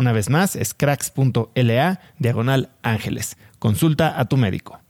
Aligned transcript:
Una 0.00 0.12
vez 0.12 0.30
más, 0.30 0.56
es 0.56 0.72
cracks.la 0.72 2.00
diagonal 2.18 2.70
ángeles. 2.82 3.36
Consulta 3.58 4.18
a 4.18 4.24
tu 4.24 4.38
médico. 4.38 4.80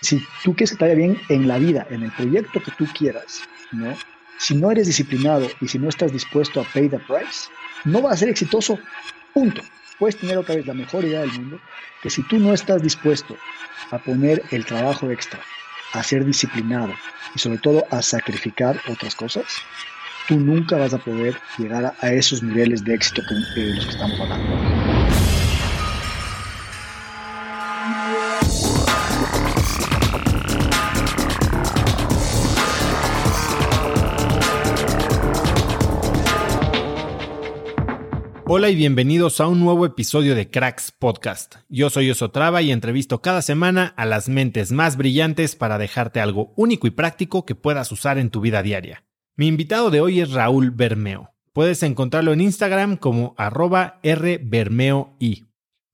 Si 0.00 0.22
tú 0.44 0.54
quieres 0.54 0.70
que 0.70 0.76
te 0.76 0.84
vaya 0.84 0.94
bien 0.94 1.20
en 1.28 1.48
la 1.48 1.58
vida, 1.58 1.88
en 1.90 2.04
el 2.04 2.12
proyecto 2.12 2.62
que 2.62 2.70
tú 2.78 2.86
quieras, 2.96 3.40
¿no? 3.72 3.96
si 4.38 4.54
no 4.54 4.70
eres 4.70 4.86
disciplinado 4.86 5.48
y 5.60 5.66
si 5.66 5.80
no 5.80 5.88
estás 5.88 6.12
dispuesto 6.12 6.60
a 6.60 6.64
pay 6.72 6.88
the 6.88 7.00
price, 7.00 7.50
no 7.84 8.00
vas 8.00 8.12
a 8.12 8.16
ser 8.18 8.28
exitoso. 8.28 8.78
Punto. 9.34 9.60
Puedes 9.98 10.16
tener 10.16 10.38
otra 10.38 10.54
vez 10.54 10.64
la 10.64 10.74
mejor 10.74 11.04
idea 11.04 11.22
del 11.22 11.32
mundo, 11.32 11.60
que 12.00 12.08
si 12.08 12.22
tú 12.28 12.38
no 12.38 12.54
estás 12.54 12.80
dispuesto 12.80 13.36
a 13.90 13.98
poner 13.98 14.40
el 14.52 14.64
trabajo 14.64 15.10
extra, 15.10 15.40
a 15.94 16.02
ser 16.04 16.24
disciplinado 16.24 16.94
y 17.34 17.40
sobre 17.40 17.58
todo 17.58 17.88
a 17.90 18.02
sacrificar 18.02 18.80
otras 18.88 19.16
cosas, 19.16 19.46
tú 20.30 20.38
nunca 20.38 20.76
vas 20.76 20.94
a 20.94 20.98
poder 20.98 21.34
llegar 21.58 21.92
a, 22.00 22.12
esos 22.12 22.40
niveles 22.40 22.84
de 22.84 22.94
éxito 22.94 23.20
de 23.56 23.74
los 23.74 23.84
que 23.84 23.90
estamos 23.90 24.20
hablando. 24.20 24.46
Hola 38.46 38.70
y 38.70 38.76
bienvenidos 38.76 39.40
a 39.40 39.48
un 39.48 39.58
nuevo 39.58 39.84
episodio 39.84 40.36
de 40.36 40.48
Cracks 40.48 40.92
Podcast. 40.92 41.56
Yo 41.68 41.90
soy 41.90 42.08
Osotrava 42.08 42.62
y 42.62 42.70
entrevisto 42.70 43.20
cada 43.20 43.42
semana 43.42 43.94
a 43.96 44.06
las 44.06 44.28
mentes 44.28 44.70
más 44.70 44.96
brillantes 44.96 45.56
para 45.56 45.76
dejarte 45.76 46.20
algo 46.20 46.52
único 46.54 46.86
y 46.86 46.90
práctico 46.90 47.44
que 47.44 47.56
puedas 47.56 47.90
usar 47.90 48.16
en 48.18 48.30
tu 48.30 48.40
vida 48.40 48.62
diaria. 48.62 49.02
Mi 49.40 49.46
invitado 49.46 49.90
de 49.90 50.02
hoy 50.02 50.20
es 50.20 50.32
Raúl 50.32 50.70
Bermeo. 50.70 51.32
Puedes 51.54 51.82
encontrarlo 51.82 52.34
en 52.34 52.42
Instagram 52.42 52.98
como 52.98 53.34
arroba 53.38 53.98
rbermeoi. 54.02 55.46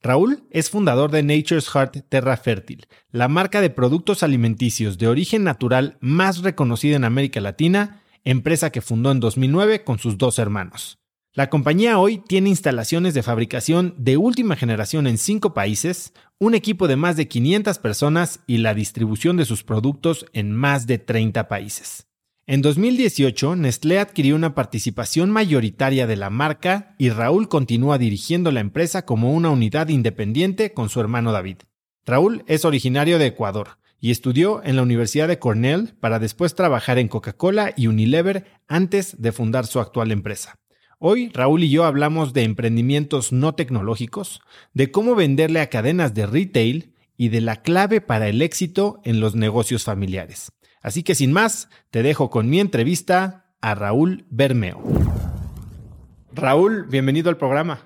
Raúl 0.02 0.42
es 0.50 0.68
fundador 0.68 1.12
de 1.12 1.22
Nature's 1.22 1.68
Heart 1.68 2.08
Terra 2.08 2.36
Fértil, 2.38 2.88
la 3.12 3.28
marca 3.28 3.60
de 3.60 3.70
productos 3.70 4.24
alimenticios 4.24 4.98
de 4.98 5.06
origen 5.06 5.44
natural 5.44 5.96
más 6.00 6.38
reconocida 6.38 6.96
en 6.96 7.04
América 7.04 7.40
Latina, 7.40 8.02
empresa 8.24 8.70
que 8.70 8.80
fundó 8.80 9.12
en 9.12 9.20
2009 9.20 9.84
con 9.84 10.00
sus 10.00 10.18
dos 10.18 10.40
hermanos. 10.40 10.98
La 11.32 11.48
compañía 11.48 12.00
hoy 12.00 12.18
tiene 12.18 12.48
instalaciones 12.48 13.14
de 13.14 13.22
fabricación 13.22 13.94
de 13.96 14.16
última 14.16 14.56
generación 14.56 15.06
en 15.06 15.18
cinco 15.18 15.54
países, 15.54 16.14
un 16.40 16.56
equipo 16.56 16.88
de 16.88 16.96
más 16.96 17.16
de 17.16 17.28
500 17.28 17.78
personas 17.78 18.40
y 18.48 18.56
la 18.56 18.74
distribución 18.74 19.36
de 19.36 19.44
sus 19.44 19.62
productos 19.62 20.26
en 20.32 20.50
más 20.50 20.88
de 20.88 20.98
30 20.98 21.46
países. 21.46 22.06
En 22.48 22.62
2018, 22.62 23.56
Nestlé 23.56 23.98
adquirió 23.98 24.36
una 24.36 24.54
participación 24.54 25.30
mayoritaria 25.30 26.06
de 26.06 26.14
la 26.14 26.30
marca 26.30 26.94
y 26.96 27.10
Raúl 27.10 27.48
continúa 27.48 27.98
dirigiendo 27.98 28.52
la 28.52 28.60
empresa 28.60 29.04
como 29.04 29.32
una 29.32 29.50
unidad 29.50 29.88
independiente 29.88 30.72
con 30.72 30.88
su 30.88 31.00
hermano 31.00 31.32
David. 31.32 31.56
Raúl 32.04 32.44
es 32.46 32.64
originario 32.64 33.18
de 33.18 33.26
Ecuador 33.26 33.78
y 33.98 34.12
estudió 34.12 34.62
en 34.62 34.76
la 34.76 34.82
Universidad 34.82 35.26
de 35.26 35.40
Cornell 35.40 35.96
para 35.98 36.20
después 36.20 36.54
trabajar 36.54 36.98
en 36.98 37.08
Coca-Cola 37.08 37.74
y 37.76 37.88
Unilever 37.88 38.44
antes 38.68 39.20
de 39.20 39.32
fundar 39.32 39.66
su 39.66 39.80
actual 39.80 40.12
empresa. 40.12 40.60
Hoy 41.00 41.30
Raúl 41.30 41.64
y 41.64 41.70
yo 41.70 41.84
hablamos 41.84 42.32
de 42.32 42.44
emprendimientos 42.44 43.32
no 43.32 43.56
tecnológicos, 43.56 44.40
de 44.72 44.92
cómo 44.92 45.16
venderle 45.16 45.58
a 45.58 45.68
cadenas 45.68 46.14
de 46.14 46.26
retail 46.26 46.94
y 47.16 47.30
de 47.30 47.40
la 47.40 47.62
clave 47.62 48.00
para 48.00 48.28
el 48.28 48.40
éxito 48.40 49.00
en 49.02 49.18
los 49.18 49.34
negocios 49.34 49.82
familiares. 49.82 50.52
Así 50.86 51.02
que 51.02 51.16
sin 51.16 51.32
más, 51.32 51.68
te 51.90 52.04
dejo 52.04 52.30
con 52.30 52.48
mi 52.48 52.60
entrevista 52.60 53.50
a 53.60 53.74
Raúl 53.74 54.24
Bermeo. 54.30 54.80
Raúl, 56.32 56.86
bienvenido 56.86 57.28
al 57.28 57.36
programa. 57.36 57.80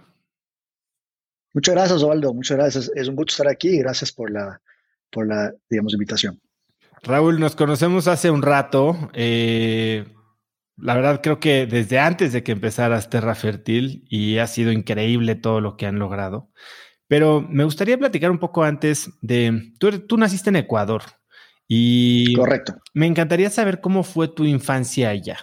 Muchas 1.54 1.74
gracias, 1.76 2.02
Osvaldo. 2.02 2.34
Muchas 2.34 2.58
gracias. 2.58 2.92
Es 2.94 3.08
un 3.08 3.16
gusto 3.16 3.30
estar 3.30 3.48
aquí 3.48 3.70
y 3.70 3.78
gracias 3.78 4.12
por 4.12 4.30
la, 4.30 4.60
por 5.08 5.26
la 5.26 5.50
digamos, 5.70 5.94
invitación. 5.94 6.42
Raúl, 7.02 7.40
nos 7.40 7.56
conocemos 7.56 8.06
hace 8.06 8.30
un 8.30 8.42
rato. 8.42 9.08
Eh, 9.14 10.04
la 10.76 10.92
verdad 10.92 11.22
creo 11.22 11.40
que 11.40 11.64
desde 11.64 11.98
antes 11.98 12.34
de 12.34 12.42
que 12.42 12.52
empezaras 12.52 13.08
Terra 13.08 13.34
Fértil 13.34 14.04
y 14.10 14.36
ha 14.36 14.46
sido 14.46 14.72
increíble 14.72 15.36
todo 15.36 15.62
lo 15.62 15.78
que 15.78 15.86
han 15.86 15.98
logrado. 15.98 16.50
Pero 17.08 17.40
me 17.40 17.64
gustaría 17.64 17.96
platicar 17.96 18.30
un 18.30 18.38
poco 18.38 18.62
antes 18.62 19.10
de, 19.22 19.72
tú, 19.78 20.00
tú 20.00 20.18
naciste 20.18 20.50
en 20.50 20.56
Ecuador, 20.56 21.02
y 21.72 22.34
Correcto. 22.34 22.74
Me 22.94 23.06
encantaría 23.06 23.48
saber 23.48 23.80
cómo 23.80 24.02
fue 24.02 24.26
tu 24.26 24.44
infancia 24.44 25.10
allá. 25.10 25.38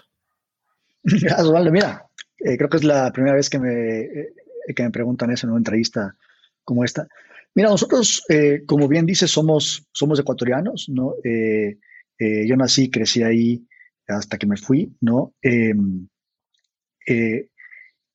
Gracias, 1.03 1.39
Osvaldo. 1.39 1.71
Mira, 1.71 2.05
eh, 2.39 2.57
creo 2.57 2.67
que 2.69 2.75
es 2.75 2.83
la 2.83 3.13
primera 3.13 3.33
vez 3.33 3.49
que 3.49 3.57
me, 3.57 4.01
eh, 4.01 4.33
que 4.75 4.83
me 4.83 4.91
preguntan 4.91 5.31
eso 5.31 5.47
en 5.47 5.51
una 5.51 5.59
entrevista 5.59 6.17
como 6.65 6.83
esta. 6.83 7.07
Mira, 7.55 7.69
nosotros, 7.69 8.25
eh, 8.27 8.63
como 8.67 8.89
bien 8.89 9.05
dices, 9.05 9.31
somos, 9.31 9.87
somos 9.93 10.19
ecuatorianos, 10.19 10.89
¿no? 10.89 11.13
yo 12.19 12.55
nací, 12.57 12.91
crecí 12.91 13.23
ahí 13.23 13.65
hasta 14.07 14.37
que 14.37 14.47
me 14.47 14.57
fui, 14.57 14.93
¿no? 14.99 15.33
Em, 15.41 16.09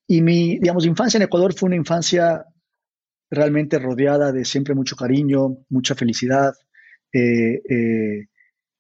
y 0.07 0.21
mi, 0.21 0.59
digamos, 0.59 0.85
infancia 0.85 1.17
en 1.17 1.23
Ecuador 1.23 1.55
fue 1.55 1.69
una 1.69 1.77
infancia 1.77 2.45
realmente 3.31 3.79
rodeada 3.79 4.33
de 4.33 4.45
siempre 4.45 4.75
mucho 4.75 4.97
cariño, 4.97 5.57
mucha 5.71 5.95
felicidad, 5.95 6.53
eh, 7.13 7.63
eh, 7.69 8.27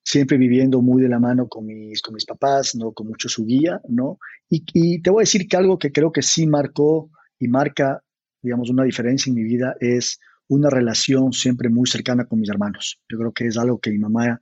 siempre 0.04 0.36
viviendo 0.36 0.82
muy 0.82 1.02
de 1.02 1.08
la 1.08 1.20
mano 1.20 1.48
con 1.48 1.66
mis, 1.66 2.02
con 2.02 2.14
mis 2.14 2.26
papás, 2.26 2.74
¿no? 2.74 2.92
Con 2.92 3.08
mucho 3.08 3.28
su 3.28 3.44
guía, 3.44 3.80
¿no? 3.88 4.18
Y, 4.48 5.00
te 5.00 5.10
voy 5.10 5.22
a 5.22 5.26
decir 5.26 5.48
que 5.48 5.56
algo 5.56 5.78
que 5.78 5.92
creo 5.92 6.12
que 6.12 6.22
sí 6.22 6.46
marcó 6.46 7.10
y 7.38 7.48
marca, 7.48 8.02
digamos, 8.42 8.68
una 8.70 8.84
diferencia 8.84 9.30
en 9.30 9.36
mi 9.36 9.44
vida 9.44 9.76
es 9.80 10.18
una 10.48 10.68
relación 10.68 11.32
siempre 11.32 11.68
muy 11.70 11.88
cercana 11.88 12.26
con 12.26 12.40
mis 12.40 12.50
hermanos. 12.50 13.00
Yo 13.08 13.18
creo 13.18 13.32
que 13.32 13.46
es 13.46 13.56
algo 13.56 13.78
que 13.78 13.90
mi 13.90 13.98
mamá 13.98 14.38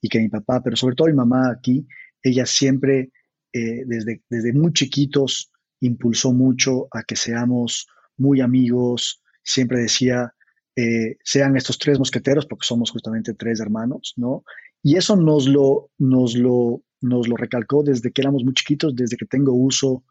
y 0.00 0.08
que 0.08 0.18
mi 0.18 0.28
papá, 0.28 0.62
pero 0.62 0.76
sobre 0.76 0.94
todo 0.94 1.08
mi 1.08 1.14
mamá 1.14 1.50
aquí, 1.50 1.86
ella 2.22 2.44
siempre, 2.44 3.12
eh, 3.52 3.84
desde, 3.86 4.22
desde 4.28 4.52
muy 4.52 4.72
chiquitos, 4.72 5.50
impulsó 5.80 6.32
mucho 6.32 6.88
a 6.90 7.02
que 7.02 7.16
seamos 7.16 7.86
muy 8.18 8.40
amigos, 8.40 9.22
siempre 9.42 9.80
decía, 9.80 10.34
eh, 10.76 11.16
sean 11.24 11.56
estos 11.56 11.78
tres 11.78 11.98
mosqueteros, 11.98 12.46
porque 12.46 12.66
somos 12.66 12.90
justamente 12.90 13.32
tres 13.34 13.60
hermanos, 13.60 14.12
¿no? 14.16 14.44
Y 14.82 14.96
eso 14.96 15.16
nos 15.16 15.48
lo, 15.48 15.90
nos 15.98 16.36
lo, 16.36 16.82
nos 17.00 17.28
lo 17.28 17.36
recalcó 17.36 17.82
desde 17.82 18.12
que 18.12 18.20
éramos 18.20 18.44
muy 18.44 18.54
chiquitos, 18.54 18.94
desde 18.94 19.16
que 19.16 19.26
tengo 19.26 19.52
uso 19.54 20.04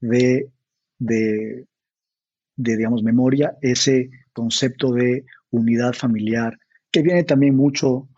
de, 0.00 0.50
de, 0.98 1.66
de 2.56 2.76
digamos, 2.76 3.02
memoria, 3.02 3.56
ese 3.60 4.10
concepto 4.32 4.92
de 4.92 5.24
unidad 5.50 5.94
familiar, 5.94 6.58
que 6.90 7.02
viene 7.02 7.24
también 7.24 7.56
mucho 7.56 8.08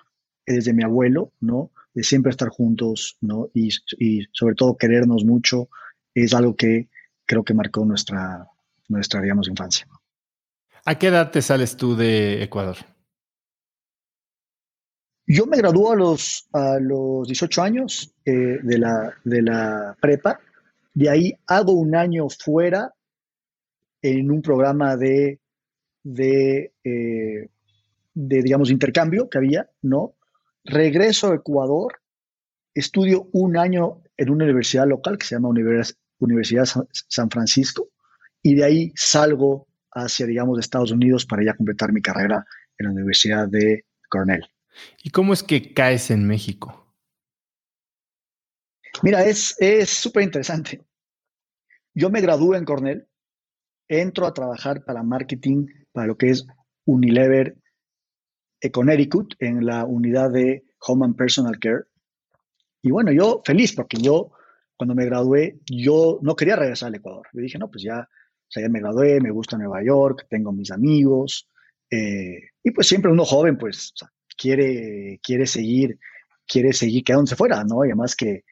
desde 0.47 0.75
mi 0.75 0.85
abuelo, 0.85 1.33
¿no? 1.41 1.71
De 1.95 2.03
siempre 2.03 2.31
estar 2.31 2.51
juntos, 2.51 3.17
¿no? 3.23 3.49
Y, 3.55 3.71
y, 3.99 4.27
sobre 4.33 4.55
todo 4.55 4.77
querernos 4.77 5.25
mucho, 5.25 5.71
es 6.15 6.35
algo 6.35 6.57
que 6.57 6.89
creo 7.25 7.43
que 7.43 7.55
marcó 7.55 7.85
nuestra, 7.85 8.47
nuestra, 8.89 9.21
digamos, 9.23 9.49
infancia. 9.49 9.87
¿A 10.87 10.99
qué 10.99 11.09
edad 11.09 11.31
te 11.31 11.43
sales 11.43 11.77
tú 11.77 11.97
de 11.97 12.43
Ecuador? 12.43 12.77
Yo 15.27 15.47
me 15.47 15.57
gradué 15.57 15.93
a 15.93 15.97
los, 15.97 16.49
a 16.53 16.79
los 16.81 17.27
18 17.27 17.63
años 17.63 18.15
eh, 18.25 18.59
de, 18.63 18.79
la, 18.79 19.13
de 19.25 19.43
la 19.43 19.97
prepa. 20.01 20.41
De 20.95 21.11
ahí 21.11 21.35
hago 21.47 21.73
un 21.73 21.95
año 21.95 22.29
fuera 22.29 22.95
en 24.01 24.31
un 24.31 24.41
programa 24.41 24.97
de 24.97 25.41
de, 26.07 26.73
eh, 26.85 27.49
de, 28.15 28.43
digamos, 28.43 28.71
intercambio 28.71 29.29
que 29.29 29.39
había, 29.39 29.69
¿no? 29.83 30.15
Regreso 30.65 31.33
a 31.33 31.35
Ecuador, 31.35 32.01
estudio 32.75 33.29
un 33.33 33.57
año 33.57 34.03
en 34.17 34.31
una 34.31 34.45
universidad 34.45 34.87
local 34.87 35.19
que 35.19 35.27
se 35.27 35.35
llama 35.35 35.49
Universidad 35.49 36.65
San 36.93 37.31
Francisco, 37.31 37.89
y 38.41 38.55
de 38.55 38.65
ahí 38.65 38.93
salgo 38.95 39.66
hacia, 39.97 40.27
digamos, 40.27 40.59
Estados 40.59 40.93
Unidos 40.93 41.27
para 41.27 41.45
ya 41.45 41.55
completar 41.55 41.93
mi 41.93 42.03
carrera 42.03 42.47
en 42.79 42.87
la 42.87 42.93
Universidad 42.93 43.49
de 43.49 43.85
Cornell. 44.09 44.47
¿Y 45.03 45.11
cómo 45.11 45.33
es 45.33 45.43
que 45.43 45.73
caes 45.73 46.11
en 46.11 46.27
México? 46.27 46.95
Mira, 49.03 49.25
es 49.25 49.57
súper 49.89 50.23
interesante. 50.23 50.85
Yo 51.95 52.11
me 52.11 52.21
gradué 52.21 52.59
en 52.59 52.65
Cornell, 52.65 53.09
entro 53.89 54.27
a 54.27 54.35
trabajar 54.35 54.85
para 54.85 55.03
marketing 55.03 55.67
para 55.93 56.07
lo 56.07 56.17
que 56.17 56.31
es 56.31 56.47
Unilever 56.85 57.57
Connecticut 58.73 59.35
en 59.39 59.65
la 59.65 59.85
unidad 59.85 60.31
de 60.31 60.65
Home 60.81 61.07
and 61.07 61.17
Personal 61.17 61.59
Care. 61.59 61.85
Y 62.83 62.91
bueno, 62.91 63.13
yo 63.13 63.43
feliz 63.45 63.75
porque 63.75 63.97
yo 63.97 64.33
cuando 64.77 64.95
me 64.95 65.07
gradué, 65.07 65.59
yo 65.71 66.19
no 66.23 66.37
quería 66.37 66.57
regresar 66.57 66.89
al 66.89 66.97
Ecuador. 66.97 67.27
Yo 67.33 67.41
dije, 67.41 67.59
no, 67.59 67.71
pues 67.71 67.83
ya, 67.83 68.09
ya 68.55 68.69
me 68.69 68.81
gradué, 68.81 69.21
me 69.21 69.31
gusta 69.31 69.59
Nueva 69.59 69.83
York, 69.85 70.27
tengo 70.29 70.53
mis 70.53 70.71
amigos. 70.71 71.49
Eh, 71.91 72.51
y 72.63 72.71
pues 72.71 72.87
siempre 72.87 73.11
uno 73.11 73.25
joven, 73.25 73.59
pues 73.59 73.93
quiere, 74.37 75.21
quiere 75.23 75.47
seguir, 75.47 75.99
quiere 76.47 76.73
seguir 76.73 77.05
quedándose 77.05 77.37
fuera, 77.37 77.65
¿no? 77.65 77.85
Y 77.85 77.89
además 77.89 78.17
que, 78.17 78.45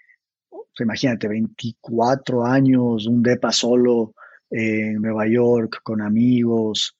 pues, 0.50 0.80
imagínate, 0.80 1.28
24 1.28 2.44
años, 2.44 3.06
un 3.06 3.22
depa 3.22 3.52
solo 3.52 4.14
en 4.50 5.00
Nueva 5.00 5.26
York, 5.26 5.80
con 5.82 6.00
amigos, 6.00 6.96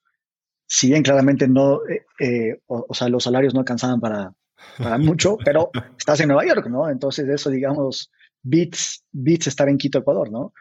si 0.67 0.89
bien 0.89 1.03
claramente 1.03 1.47
no, 1.47 1.81
eh, 1.87 2.05
eh, 2.19 2.61
o, 2.67 2.93
sea, 2.95 3.09
los 3.09 3.25
salarios 3.25 3.55
no 3.55 3.61
alcanzaban 3.61 4.01
para, 4.01 4.33
para 4.79 4.99
mucho, 4.99 5.37
pero 5.45 5.71
estás 5.97 6.21
en 6.21 6.29
Nueva 6.29 6.47
York, 6.47 6.67
¿no? 6.69 6.89
Entonces 6.89 7.29
eso, 7.29 7.51
digamos, 7.51 8.11
Beats, 8.43 9.05
Beats 9.13 9.47
estar 9.47 9.69
en 9.69 9.79
Quito, 9.79 9.99
Ecuador, 9.99 10.31
¿no? 10.31 10.53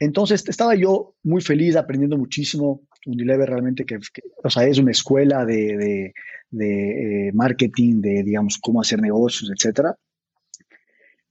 Entonces 0.00 0.48
estaba 0.48 0.74
yo 0.74 1.14
muy 1.22 1.42
feliz 1.42 1.76
aprendiendo 1.76 2.16
muchísimo. 2.16 2.82
Unilever 3.06 3.48
realmente 3.48 3.84
que, 3.84 3.98
o 4.42 4.50
sea, 4.50 4.64
es 4.64 4.78
una 4.78 4.90
escuela 4.90 5.44
de, 5.44 6.12
de, 6.50 7.28
eh, 7.28 7.32
marketing, 7.32 8.00
de, 8.00 8.22
digamos, 8.22 8.58
cómo 8.60 8.80
hacer 8.80 9.00
negocios, 9.00 9.50
etcétera. 9.54 9.94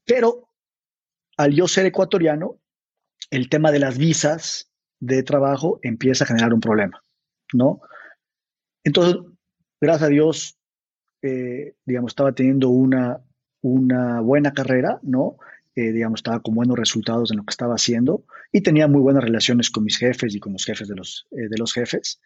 Pero 0.06 0.50
al 1.38 1.54
yo 1.54 1.68
ser 1.68 1.86
ecuatoriano, 1.86 2.60
el 3.32 3.50
tema 3.50 3.72
de 3.72 3.80
las 3.80 3.98
visas 3.98 4.72
de 5.00 5.24
trabajo 5.24 5.80
empieza 5.82 6.24
a 6.24 6.28
generar 6.28 6.54
un 6.54 6.60
problema, 6.60 7.04
¿no? 7.54 7.82
Entonces, 8.84 9.22
gracias 9.80 10.08
a 10.08 10.12
Dios, 10.12 10.60
eh, 11.22 11.76
digamos, 11.86 12.12
estaba 12.12 12.34
teniendo 12.34 12.70
una, 12.70 13.24
una 13.62 14.22
buena 14.22 14.54
carrera, 14.54 15.00
¿no? 15.04 15.38
Eh, 15.80 15.94
digamos, 15.94 16.20
estaba 16.20 16.42
con 16.42 16.56
buenos 16.56 16.78
resultados 16.78 17.32
en 17.32 17.38
lo 17.38 17.46
que 17.46 17.52
estaba 17.52 17.76
haciendo 17.76 18.26
y 18.52 18.60
tenía 18.60 18.90
muy 18.90 19.00
buenas 19.00 19.24
relaciones 19.24 19.70
con 19.70 19.86
mis 19.86 19.98
jefes 19.98 20.36
y 20.36 20.40
con 20.42 20.52
los 20.52 20.66
jefes 20.66 20.90
de 20.90 20.96
los, 20.96 21.26
eh, 21.32 21.48
de 21.50 21.58
los 21.58 21.72
jefes. 21.72 22.20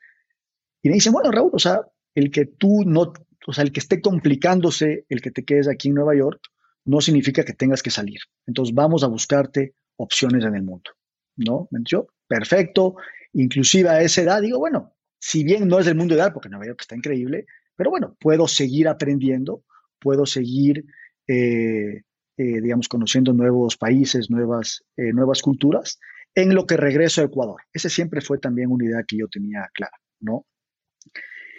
Y 0.81 0.89
me 0.89 0.95
dicen, 0.95 1.13
bueno, 1.13 1.29
Raúl, 1.29 1.51
o 1.53 1.59
sea, 1.59 1.81
el 2.15 2.31
que 2.31 2.47
tú 2.47 2.83
no, 2.83 3.13
o 3.45 3.53
sea, 3.53 3.63
el 3.63 3.71
que 3.71 3.79
esté 3.79 4.01
complicándose, 4.01 5.05
el 5.07 5.21
que 5.21 5.29
te 5.29 5.45
quedes 5.45 5.67
aquí 5.67 5.89
en 5.89 5.93
Nueva 5.93 6.15
York, 6.15 6.41
no 6.85 6.99
significa 6.99 7.45
que 7.45 7.53
tengas 7.53 7.83
que 7.83 7.91
salir. 7.91 8.21
Entonces, 8.47 8.73
vamos 8.73 9.03
a 9.03 9.07
buscarte 9.07 9.75
opciones 9.97 10.43
en 10.45 10.55
el 10.55 10.63
mundo, 10.63 10.89
¿no? 11.35 11.69
Yo, 11.85 12.07
perfecto. 12.27 12.95
Inclusive 13.33 13.87
a 13.87 14.01
esa 14.01 14.23
edad 14.23 14.41
digo, 14.41 14.57
bueno, 14.57 14.95
si 15.19 15.43
bien 15.43 15.67
no 15.67 15.77
es 15.77 15.85
del 15.85 15.95
mundo 15.95 16.15
ideal, 16.15 16.33
porque 16.33 16.49
Nueva 16.49 16.65
York 16.65 16.79
está 16.81 16.95
increíble, 16.95 17.45
pero 17.75 17.91
bueno, 17.91 18.17
puedo 18.19 18.47
seguir 18.47 18.87
aprendiendo, 18.87 19.63
puedo 19.99 20.25
seguir, 20.25 20.85
eh, 21.27 22.01
eh, 22.37 22.61
digamos, 22.61 22.87
conociendo 22.87 23.33
nuevos 23.33 23.77
países, 23.77 24.29
nuevas, 24.29 24.83
eh, 24.97 25.13
nuevas 25.13 25.41
culturas, 25.41 25.99
en 26.35 26.55
lo 26.55 26.65
que 26.65 26.77
regreso 26.77 27.21
a 27.21 27.25
Ecuador. 27.25 27.61
Esa 27.73 27.89
siempre 27.89 28.21
fue 28.21 28.37
también 28.39 28.71
una 28.71 28.85
idea 28.85 29.03
que 29.07 29.17
yo 29.17 29.27
tenía 29.27 29.69
clara, 29.73 29.97
¿no? 30.19 30.45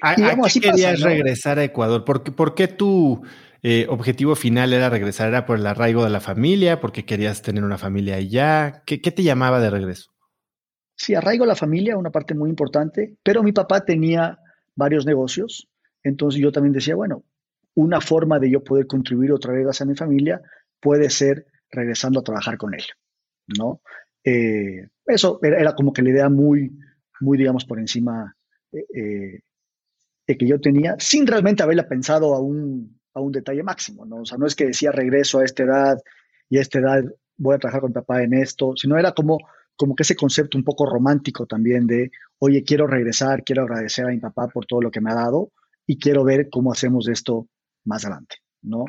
¿A, 0.03 0.17
qué 0.17 0.61
querías 0.61 1.01
regresar 1.01 1.59
a 1.59 1.65
Ecuador? 1.65 2.05
¿Por 2.05 2.23
qué, 2.23 2.33
por 2.33 2.55
qué 2.55 2.69
tu 2.69 3.23
objetivo 3.89 4.35
final 4.35 4.73
era 4.75 4.91
regresar? 4.91 5.29
¿Era 5.29 5.47
por 5.47 5.59
el 5.59 5.67
arraigo 5.67 6.05
de 6.05 6.11
la 6.11 6.21
familia? 6.21 6.81
¿Porque 6.81 7.07
querías 7.07 7.41
tener 7.41 7.65
una 7.65 7.79
familia 7.79 8.17
allá? 8.17 8.83
¿Qué, 8.85 9.01
qué 9.01 9.11
te 9.13 9.23
llamaba 9.23 9.61
de 9.61 9.71
regreso? 9.71 10.15
Sí, 10.97 11.15
arraigo 11.15 11.45
a 11.45 11.49
la 11.49 11.57
familia, 11.57 11.97
una 11.97 12.11
parte 12.11 12.35
muy 12.35 12.51
importante, 12.51 13.17
pero 13.23 13.43
mi 13.43 13.53
papá 13.53 13.85
tenía 13.85 14.39
varios 14.77 15.07
negocios, 15.07 15.69
entonces 16.03 16.41
yo 16.41 16.53
también 16.53 16.73
decía, 16.73 16.95
bueno, 16.95 17.25
una 17.75 18.01
forma 18.01 18.39
de 18.39 18.51
yo 18.51 18.63
poder 18.63 18.87
contribuir 18.87 19.33
otra 19.33 19.53
vez 19.53 19.67
hacia 19.67 19.87
mi 19.87 19.97
familia 19.97 20.41
puede 20.85 21.09
ser 21.09 21.47
regresando 21.71 22.21
a 22.21 22.23
trabajar 22.23 22.59
con 22.59 22.75
él, 22.75 22.85
¿no? 23.59 23.81
Eh, 24.23 24.87
eso 25.07 25.41
era, 25.43 25.75
como 25.75 25.95
que 25.95 26.03
la 26.03 26.11
idea 26.11 26.29
muy, 26.29 26.79
muy, 27.21 27.39
digamos, 27.39 27.65
por 27.65 27.79
encima 27.79 28.37
eh, 28.71 29.41
eh, 30.27 30.37
que 30.37 30.47
yo 30.47 30.61
tenía, 30.61 30.97
sin 30.99 31.27
realmente 31.27 31.63
haberla 31.63 31.89
pensado 31.89 32.35
a 32.35 32.41
un, 32.41 33.01
a 33.15 33.21
un 33.21 33.33
detalle 33.33 33.63
máximo, 33.63 34.05
¿no? 34.05 34.17
O 34.19 34.25
sea, 34.27 34.37
no 34.37 34.47
es 34.47 34.55
que 34.55 34.67
decía 34.67 34.93
regreso 34.93 35.39
a 35.39 35.45
esta 35.45 35.63
edad 35.63 35.99
y 36.51 36.59
a 36.59 36.61
esta 36.61 36.81
edad 36.81 37.03
voy 37.39 37.55
a 37.55 37.59
trabajar 37.59 37.81
con 37.81 37.93
papá 37.95 38.23
en 38.23 38.35
esto, 38.35 38.75
sino 38.77 38.99
era 38.99 39.13
como 39.13 39.39
como 39.77 39.95
que 39.95 40.05
ese 40.05 40.15
concepto 40.15 40.57
un 40.57 40.65
poco 40.65 40.87
romántico 40.87 41.47
también 41.47 41.87
de, 41.87 42.11
oye, 42.39 42.63
quiero 42.63 42.87
regresar, 42.87 43.43
quiero 43.43 43.63
agradecer 43.63 44.05
a 44.05 44.11
mi 44.11 44.21
papá 44.21 44.47
por 44.47 44.67
todo 44.67 44.81
lo 44.81 44.91
que 44.91 45.01
me 45.01 45.11
ha 45.11 45.15
dado 45.15 45.51
y 45.85 45.99
quiero 45.99 46.23
ver 46.25 46.49
cómo 46.49 46.73
hacemos 46.73 47.09
esto 47.09 47.49
más 47.85 48.05
adelante, 48.05 48.37
¿no? 48.63 48.85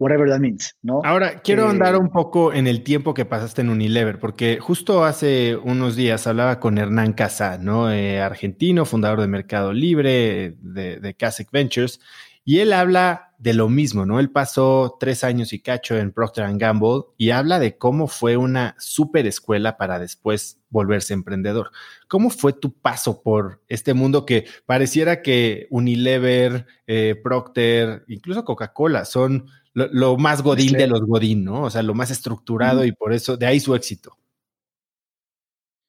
Whatever 0.00 0.30
that 0.30 0.40
means, 0.40 0.74
¿no? 0.80 1.02
Ahora, 1.04 1.40
quiero 1.42 1.66
eh, 1.66 1.68
andar 1.68 1.94
un 1.96 2.08
poco 2.10 2.54
en 2.54 2.66
el 2.66 2.82
tiempo 2.82 3.12
que 3.12 3.26
pasaste 3.26 3.60
en 3.60 3.68
Unilever, 3.68 4.18
porque 4.18 4.58
justo 4.58 5.04
hace 5.04 5.56
unos 5.56 5.94
días 5.94 6.26
hablaba 6.26 6.58
con 6.58 6.78
Hernán 6.78 7.12
Casa, 7.12 7.58
¿no? 7.58 7.92
Eh, 7.92 8.18
argentino, 8.18 8.86
fundador 8.86 9.20
de 9.20 9.28
Mercado 9.28 9.74
Libre, 9.74 10.56
de, 10.58 11.00
de 11.00 11.46
Ventures, 11.52 12.00
y 12.44 12.60
él 12.60 12.72
habla 12.72 13.34
de 13.38 13.54
lo 13.54 13.68
mismo, 13.68 14.04
¿no? 14.06 14.20
Él 14.20 14.30
pasó 14.30 14.96
tres 14.98 15.24
años 15.24 15.52
y 15.52 15.60
cacho 15.60 15.96
en 15.96 16.12
Procter 16.12 16.46
Gamble 16.58 17.04
y 17.16 17.30
habla 17.30 17.58
de 17.58 17.78
cómo 17.78 18.06
fue 18.06 18.36
una 18.36 18.74
super 18.78 19.26
escuela 19.26 19.76
para 19.76 19.98
después 19.98 20.58
volverse 20.68 21.14
emprendedor. 21.14 21.70
¿Cómo 22.08 22.30
fue 22.30 22.52
tu 22.52 22.72
paso 22.72 23.22
por 23.22 23.62
este 23.68 23.94
mundo 23.94 24.26
que 24.26 24.46
pareciera 24.66 25.22
que 25.22 25.68
Unilever, 25.70 26.66
eh, 26.86 27.14
Procter, 27.22 28.04
incluso 28.08 28.44
Coca-Cola 28.44 29.04
son 29.04 29.46
lo, 29.74 30.16
más 30.16 30.42
godín 30.42 30.72
de 30.72 30.86
los 30.86 31.02
godín, 31.02 31.44
¿no? 31.44 31.62
O 31.64 31.70
sea, 31.70 31.82
lo 31.82 31.94
más 31.94 32.10
estructurado 32.10 32.84
y 32.84 32.92
por 32.92 33.12
eso, 33.12 33.36
de 33.36 33.46
ahí 33.46 33.60
su 33.60 33.74
éxito. 33.74 34.16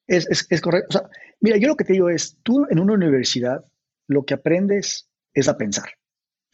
Es, 0.06 0.26
es 0.50 0.60
correcto. 0.60 0.88
O 0.90 0.92
sea, 0.92 1.10
mira, 1.40 1.56
yo 1.56 1.68
lo 1.68 1.76
que 1.76 1.84
te 1.84 1.94
digo 1.94 2.08
es, 2.08 2.38
tú 2.42 2.66
en 2.70 2.78
una 2.78 2.94
universidad 2.94 3.64
lo 4.08 4.24
que 4.24 4.34
aprendes 4.34 5.08
es 5.34 5.48
a 5.48 5.56
pensar. 5.56 5.90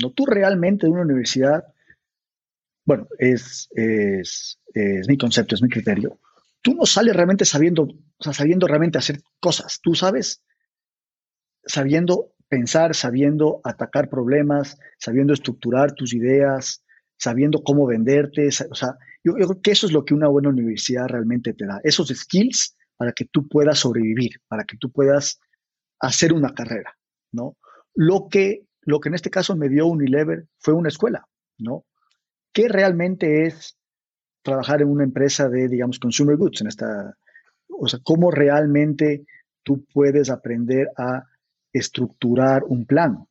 ¿no? 0.01 0.13
Tú 0.13 0.27
realmente 0.27 0.87
en 0.87 0.93
una 0.93 1.03
universidad 1.03 1.65
bueno, 2.89 3.07
es, 3.19 3.69
es, 3.73 4.59
es, 4.73 5.09
mi 5.09 5.19
concepto, 5.19 5.55
es 5.55 5.61
mi 5.61 5.69
criterio. 5.69 6.19
Tú 6.63 6.73
no 6.73 6.87
sales 6.87 7.15
realmente 7.15 7.45
sabiendo, 7.45 7.83
o 7.83 8.25
sea, 8.25 8.33
sabiendo 8.33 8.67
realmente 8.67 8.97
hacer 8.97 9.21
cosas. 9.41 9.81
Tú 9.83 9.95
sabes, 9.95 10.43
sabiendo 11.67 12.33
pensar, 12.49 12.95
sabiendo 12.95 13.61
atacar 13.63 14.09
problemas, 14.09 14.79
sabiendo 14.97 15.35
estructurar 15.35 15.93
tus 15.93 16.15
ideas, 16.15 16.83
sabiendo 17.19 17.63
cómo 17.63 17.87
venderte. 17.87 18.49
O 18.49 18.75
sea, 18.75 18.97
yo, 19.23 19.35
creo 19.35 19.61
que 19.61 19.73
eso 19.73 19.87
es 19.87 19.93
lo 19.93 20.05
que 20.05 20.15
una 20.15 20.29
buena 20.29 20.49
universidad 20.49 21.09
realmente 21.09 21.53
te 21.53 21.67
da. 21.67 21.81
Esos 21.83 22.09
skills 22.09 22.77
para 22.97 23.13
que 23.13 23.27
tú 23.27 23.47
puedas 23.49 23.81
sobrevivir, 23.81 24.41
para 24.49 24.65
que 24.65 24.77
tú 24.77 24.91
puedas 24.91 25.41
hacer 26.01 26.33
una 26.33 26.55
carrera, 26.55 26.97
¿no? 27.33 27.57
Lo 27.95 28.29
que, 28.31 28.67
lo 28.83 29.01
que 29.01 29.09
en 29.09 29.15
este 29.15 29.31
caso 29.31 29.57
me 29.57 29.69
dio 29.69 29.87
Unilever 29.87 30.47
fue 30.59 30.75
una 30.75 30.89
escuela, 30.89 31.27
¿no? 31.59 31.85
¿Qué 32.53 32.69
realmente 32.69 33.47
es 33.47 33.77
trabajar 34.43 34.81
en 34.83 34.89
una 34.89 35.05
empresa 35.05 35.49
de, 35.49 35.69
digamos, 35.69 35.99
consumer 35.99 36.37
goods? 36.37 36.61
En 36.61 36.69
esta, 36.69 37.15
o 37.69 37.87
sea, 37.89 38.01
cómo 38.03 38.31
realmente 38.31 39.27
tú 39.63 39.85
puedes 39.93 40.31
aprender 40.31 40.89
a 40.97 41.25
estructurar 41.73 42.65
un 42.65 42.87
plan 42.87 43.27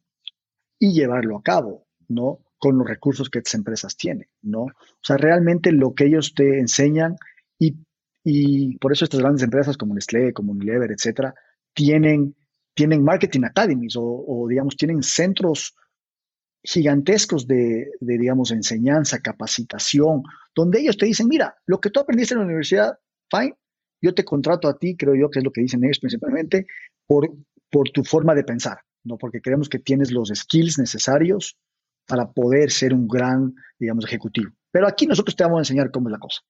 y 0.80 0.94
llevarlo 0.94 1.38
a 1.38 1.44
cabo, 1.44 1.88
¿no? 2.08 2.40
Con 2.60 2.78
los 2.78 2.88
recursos 2.88 3.30
que 3.30 3.40
estas 3.40 3.56
empresas 3.56 3.96
tienen, 3.96 4.28
¿no? 4.42 4.62
O 4.64 5.04
sea, 5.04 5.18
realmente 5.18 5.72
lo 5.72 5.94
que 5.94 6.06
ellos 6.06 6.34
te 6.34 6.60
enseñan 6.60 7.16
y, 7.60 7.76
y 8.24 8.78
por 8.78 8.92
eso 8.92 9.06
estas 9.06 9.20
grandes 9.20 9.44
empresas 9.44 9.78
como 9.78 9.94
Nestlé, 9.94 10.34
como 10.34 10.52
Unilever, 10.52 10.92
etcétera, 10.92 11.34
tienen, 11.74 12.36
tienen 12.74 13.04
marketing 13.04 13.44
academies 13.44 13.96
o, 13.96 14.04
o 14.04 14.48
digamos, 14.48 14.76
tienen 14.76 15.04
centros 15.04 15.76
gigantescos 16.64 17.48
de, 17.48 17.92
de, 18.00 18.18
digamos, 18.18 18.52
enseñanza, 18.52 19.20
capacitación, 19.20 20.24
donde 20.56 20.82
ellos 20.82 20.98
te 20.98 21.06
dicen, 21.06 21.28
mira, 21.28 21.56
lo 21.66 21.80
que 21.80 21.92
tú 21.92 22.00
aprendiste 22.00 22.34
en 22.34 22.40
la 22.40 22.46
universidad, 22.46 22.98
fine, 23.30 23.56
yo 24.02 24.14
te 24.14 24.26
contrato 24.26 24.68
a 24.68 24.78
ti, 24.78 24.98
creo 24.98 25.16
yo 25.16 25.30
que 25.30 25.40
es 25.40 25.46
lo 25.46 25.52
que 25.52 25.62
dicen 25.62 25.84
ellos 25.84 26.00
principalmente, 26.00 26.66
por 27.06 27.30
por 27.70 27.90
tu 27.90 28.04
forma 28.04 28.36
de 28.36 28.44
pensar, 28.44 28.80
¿no? 29.04 29.18
Porque 29.18 29.42
creemos 29.42 29.70
que 29.70 29.80
tienes 29.80 30.12
los 30.12 30.32
skills 30.34 30.80
necesarios 30.80 31.58
para 32.08 32.32
poder 32.32 32.72
ser 32.72 32.94
un 32.94 33.08
gran, 33.08 33.54
digamos, 33.78 34.06
ejecutivo. 34.06 34.52
Pero 34.72 34.88
aquí 34.88 35.06
nosotros 35.06 35.36
te 35.36 35.44
vamos 35.44 35.58
a 35.58 35.62
enseñar 35.62 35.92
cómo 35.92 36.10
es 36.10 36.14
la 36.14 36.20
cosa, 36.20 36.42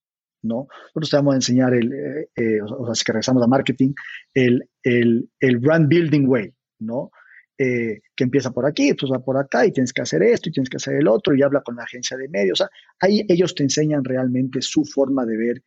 ¿no? 0.43 0.67
Nosotros 0.87 1.09
te 1.09 1.15
vamos 1.17 1.33
a 1.33 1.37
enseñar, 1.37 1.73
el, 1.73 1.91
eh, 1.93 2.29
eh, 2.35 2.61
o 2.61 2.85
sea, 2.85 2.95
si 2.95 3.03
que 3.03 3.11
regresamos 3.11 3.43
a 3.43 3.47
marketing, 3.47 3.93
el, 4.33 4.69
el, 4.83 5.29
el 5.39 5.57
brand 5.57 5.87
building 5.87 6.27
way, 6.27 6.53
¿no? 6.79 7.11
Eh, 7.59 8.01
que 8.15 8.23
empieza 8.23 8.51
por 8.51 8.67
aquí, 8.67 8.93
pues 8.93 9.11
va 9.11 9.17
por 9.17 9.35
acá 9.35 9.65
y 9.65 9.71
tienes 9.71 9.91
que 9.91 10.03
hacer 10.03 10.21
esto 10.21 10.49
y 10.49 10.51
tienes 10.51 10.69
que 10.69 10.77
hacer 10.77 10.93
el 10.95 11.07
otro 11.07 11.35
y 11.35 11.41
habla 11.41 11.61
con 11.61 11.75
la 11.75 11.83
agencia 11.83 12.15
de 12.15 12.29
medios. 12.29 12.61
O 12.61 12.63
sea, 12.63 12.69
ahí 12.99 13.25
ellos 13.27 13.55
te 13.55 13.63
enseñan 13.63 14.03
realmente 14.03 14.61
su 14.61 14.85
forma 14.85 15.25
de 15.25 15.37
ver 15.37 15.63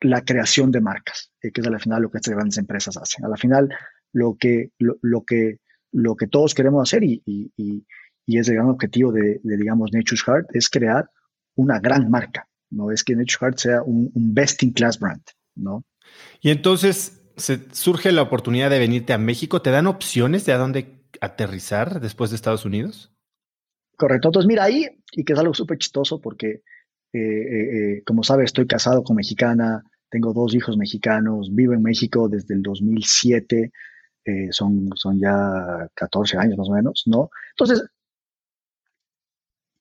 la 0.00 0.24
creación 0.24 0.72
de 0.72 0.80
marcas, 0.80 1.32
que 1.40 1.52
es 1.54 1.66
al 1.66 1.80
final 1.80 2.02
lo 2.02 2.10
que 2.10 2.18
estas 2.18 2.34
grandes 2.34 2.58
empresas 2.58 2.96
hacen. 2.96 3.24
A 3.24 3.28
la 3.28 3.36
final, 3.36 3.68
lo 4.12 4.36
que, 4.36 4.70
lo, 4.78 5.24
que, 5.24 5.58
lo 5.92 6.16
que 6.16 6.26
todos 6.26 6.52
queremos 6.52 6.88
hacer 6.88 7.04
y, 7.04 7.22
y, 7.24 7.52
y 7.56 7.86
es 8.26 8.48
el 8.48 8.54
gran 8.54 8.68
objetivo 8.68 9.12
de, 9.12 9.40
de, 9.42 9.56
digamos, 9.56 9.92
Nature's 9.92 10.22
Heart, 10.24 10.46
es 10.54 10.68
crear 10.68 11.08
una 11.54 11.80
gran 11.80 12.10
marca, 12.10 12.48
¿no? 12.70 12.90
Es 12.90 13.04
que 13.04 13.14
Nature's 13.14 13.38
Heart 13.38 13.58
sea 13.58 13.82
un, 13.82 14.10
un 14.14 14.34
best-in-class 14.34 14.98
brand, 14.98 15.22
¿no? 15.54 15.84
Y 16.40 16.50
entonces 16.50 17.22
se, 17.36 17.60
surge 17.72 18.12
la 18.12 18.22
oportunidad 18.22 18.70
de 18.70 18.78
venirte 18.78 19.12
a 19.12 19.18
México. 19.18 19.62
¿Te 19.62 19.70
dan 19.70 19.86
opciones 19.86 20.44
de 20.46 20.52
a 20.52 20.58
dónde 20.58 21.06
aterrizar 21.20 22.00
después 22.00 22.30
de 22.30 22.36
Estados 22.36 22.64
Unidos? 22.64 23.12
Correcto. 23.96 24.28
Entonces, 24.28 24.48
mira, 24.48 24.64
ahí, 24.64 24.86
y 25.12 25.24
que 25.24 25.32
es 25.32 25.38
algo 25.38 25.54
súper 25.54 25.78
chistoso 25.78 26.20
porque, 26.20 26.62
eh, 27.12 27.18
eh, 27.18 27.98
eh, 27.98 28.02
como 28.04 28.22
sabes, 28.22 28.46
estoy 28.46 28.66
casado 28.66 29.02
con 29.04 29.16
mexicana, 29.16 29.82
tengo 30.08 30.32
dos 30.32 30.54
hijos 30.54 30.76
mexicanos, 30.76 31.48
vivo 31.52 31.72
en 31.72 31.82
México 31.82 32.28
desde 32.28 32.54
el 32.54 32.62
2007, 32.62 33.72
eh, 34.24 34.48
son, 34.52 34.90
son 34.94 35.18
ya 35.18 35.88
14 35.94 36.38
años 36.38 36.58
más 36.58 36.68
o 36.68 36.72
menos, 36.72 37.02
¿no? 37.06 37.30
Entonces, 37.50 37.84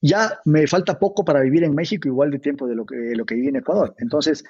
ya 0.02 0.40
me 0.46 0.68
falta 0.68 1.00
poco 1.00 1.24
para 1.24 1.42
vivir 1.42 1.64
en 1.64 1.76
México, 1.76 2.08
igual 2.08 2.32
de 2.32 2.40
tiempo 2.40 2.68
de 2.68 2.76
lo 2.76 2.86
que, 2.86 2.96
lo 3.16 3.26
que 3.26 3.36
viví 3.36 3.48
en 3.48 3.58
Ecuador. 3.58 3.96
Entonces, 4.00 4.44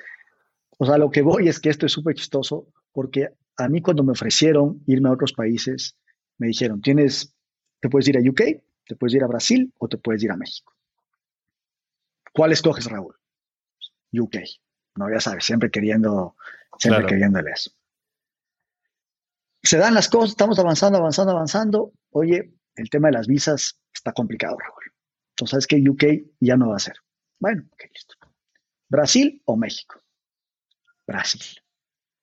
o 0.77 0.86
sea, 0.86 0.98
lo 0.98 1.12
que 1.12 1.22
voy 1.22 1.48
es 1.48 1.60
que 1.60 1.70
esto 1.70 1.86
es 1.86 1.91
súper 1.91 2.15
chistoso, 2.15 2.67
porque 2.91 3.29
a 3.58 3.67
mí 3.67 3.81
cuando 3.81 4.03
me 4.03 4.13
ofrecieron 4.13 4.81
irme 4.88 5.10
a 5.10 5.13
otros 5.13 5.34
países, 5.34 5.98
me 6.38 6.48
dijeron, 6.48 6.81
tienes, 6.81 7.36
te 7.79 7.89
puedes 7.89 8.08
ir 8.08 8.17
a 8.17 8.22
UK, 8.22 8.41
te 8.88 8.96
puedes 8.96 9.13
ir 9.13 9.24
a 9.24 9.27
Brasil 9.27 9.74
o 9.77 9.88
te 9.88 9.98
puedes 9.98 10.24
ir 10.24 10.31
a 10.31 10.38
México. 10.38 10.74
¿Cuál 12.34 12.53
escoges, 12.53 12.86
Raúl? 12.86 13.15
UK. 14.13 14.38
No, 14.96 15.12
ya 15.12 15.20
sabes, 15.20 15.46
siempre 15.46 15.70
queriendo, 15.70 16.36
siempre 16.79 17.05
queriéndole 17.05 17.51
eso 17.51 17.72
se 19.63 19.77
dan 19.77 19.93
las 19.93 20.10
cosas, 20.10 20.31
estamos 20.31 20.58
avanzando, 20.60 20.98
avanzando, 20.98 21.31
avanzando. 21.34 21.93
Oye, 22.12 22.53
el 22.75 22.89
tema 22.89 23.10
de 23.10 23.13
las 23.13 23.27
visas 23.27 23.79
está 23.93 24.12
complicado, 24.12 24.58
Raúl. 24.58 24.81
Entonces, 25.42 25.66
¿sabes 25.66 25.68
que 25.68 25.90
UK 25.90 26.28
ya 26.40 26.56
no 26.56 26.70
va 26.70 26.76
a 26.76 26.80
ser. 26.80 26.96
Bueno, 27.40 27.64
ok, 27.72 27.84
listo. 27.94 28.16
¿Brasil 28.90 29.42
o 29.46 29.58
México? 29.58 30.00
Brasil. 31.08 31.42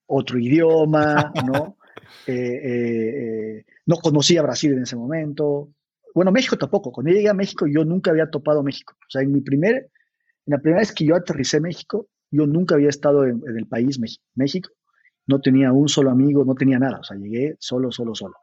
Otro 0.06 0.38
idioma, 0.38 1.32
¿no? 1.46 1.76
Eh, 2.26 2.32
eh, 2.32 3.58
eh, 3.58 3.64
no 3.86 3.96
conocía 3.96 4.42
Brasil 4.42 4.72
en 4.72 4.82
ese 4.82 4.96
momento. 4.96 5.70
Bueno, 6.14 6.30
México 6.30 6.56
tampoco. 6.56 6.90
Cuando 6.90 7.12
llegué 7.12 7.28
a 7.28 7.34
México, 7.34 7.66
yo 7.66 7.84
nunca 7.84 8.10
había 8.10 8.30
topado 8.30 8.62
México. 8.62 8.94
O 9.00 9.10
sea, 9.10 9.22
en 9.22 9.32
mi 9.32 9.40
primer, 9.40 9.74
en 9.74 9.90
la 10.46 10.58
primera 10.58 10.80
vez 10.80 10.92
que 10.92 11.04
yo 11.04 11.16
aterricé 11.16 11.60
México, 11.60 12.08
yo 12.30 12.46
nunca 12.46 12.76
había 12.76 12.88
estado 12.88 13.24
en, 13.24 13.42
en 13.46 13.58
el 13.58 13.66
país 13.66 13.98
México 14.34 14.70
no 15.28 15.40
tenía 15.40 15.72
un 15.72 15.88
solo 15.88 16.10
amigo, 16.10 16.44
no 16.44 16.54
tenía 16.54 16.78
nada, 16.78 17.00
o 17.00 17.04
sea, 17.04 17.16
llegué 17.16 17.54
solo, 17.60 17.92
solo, 17.92 18.14
solo. 18.14 18.34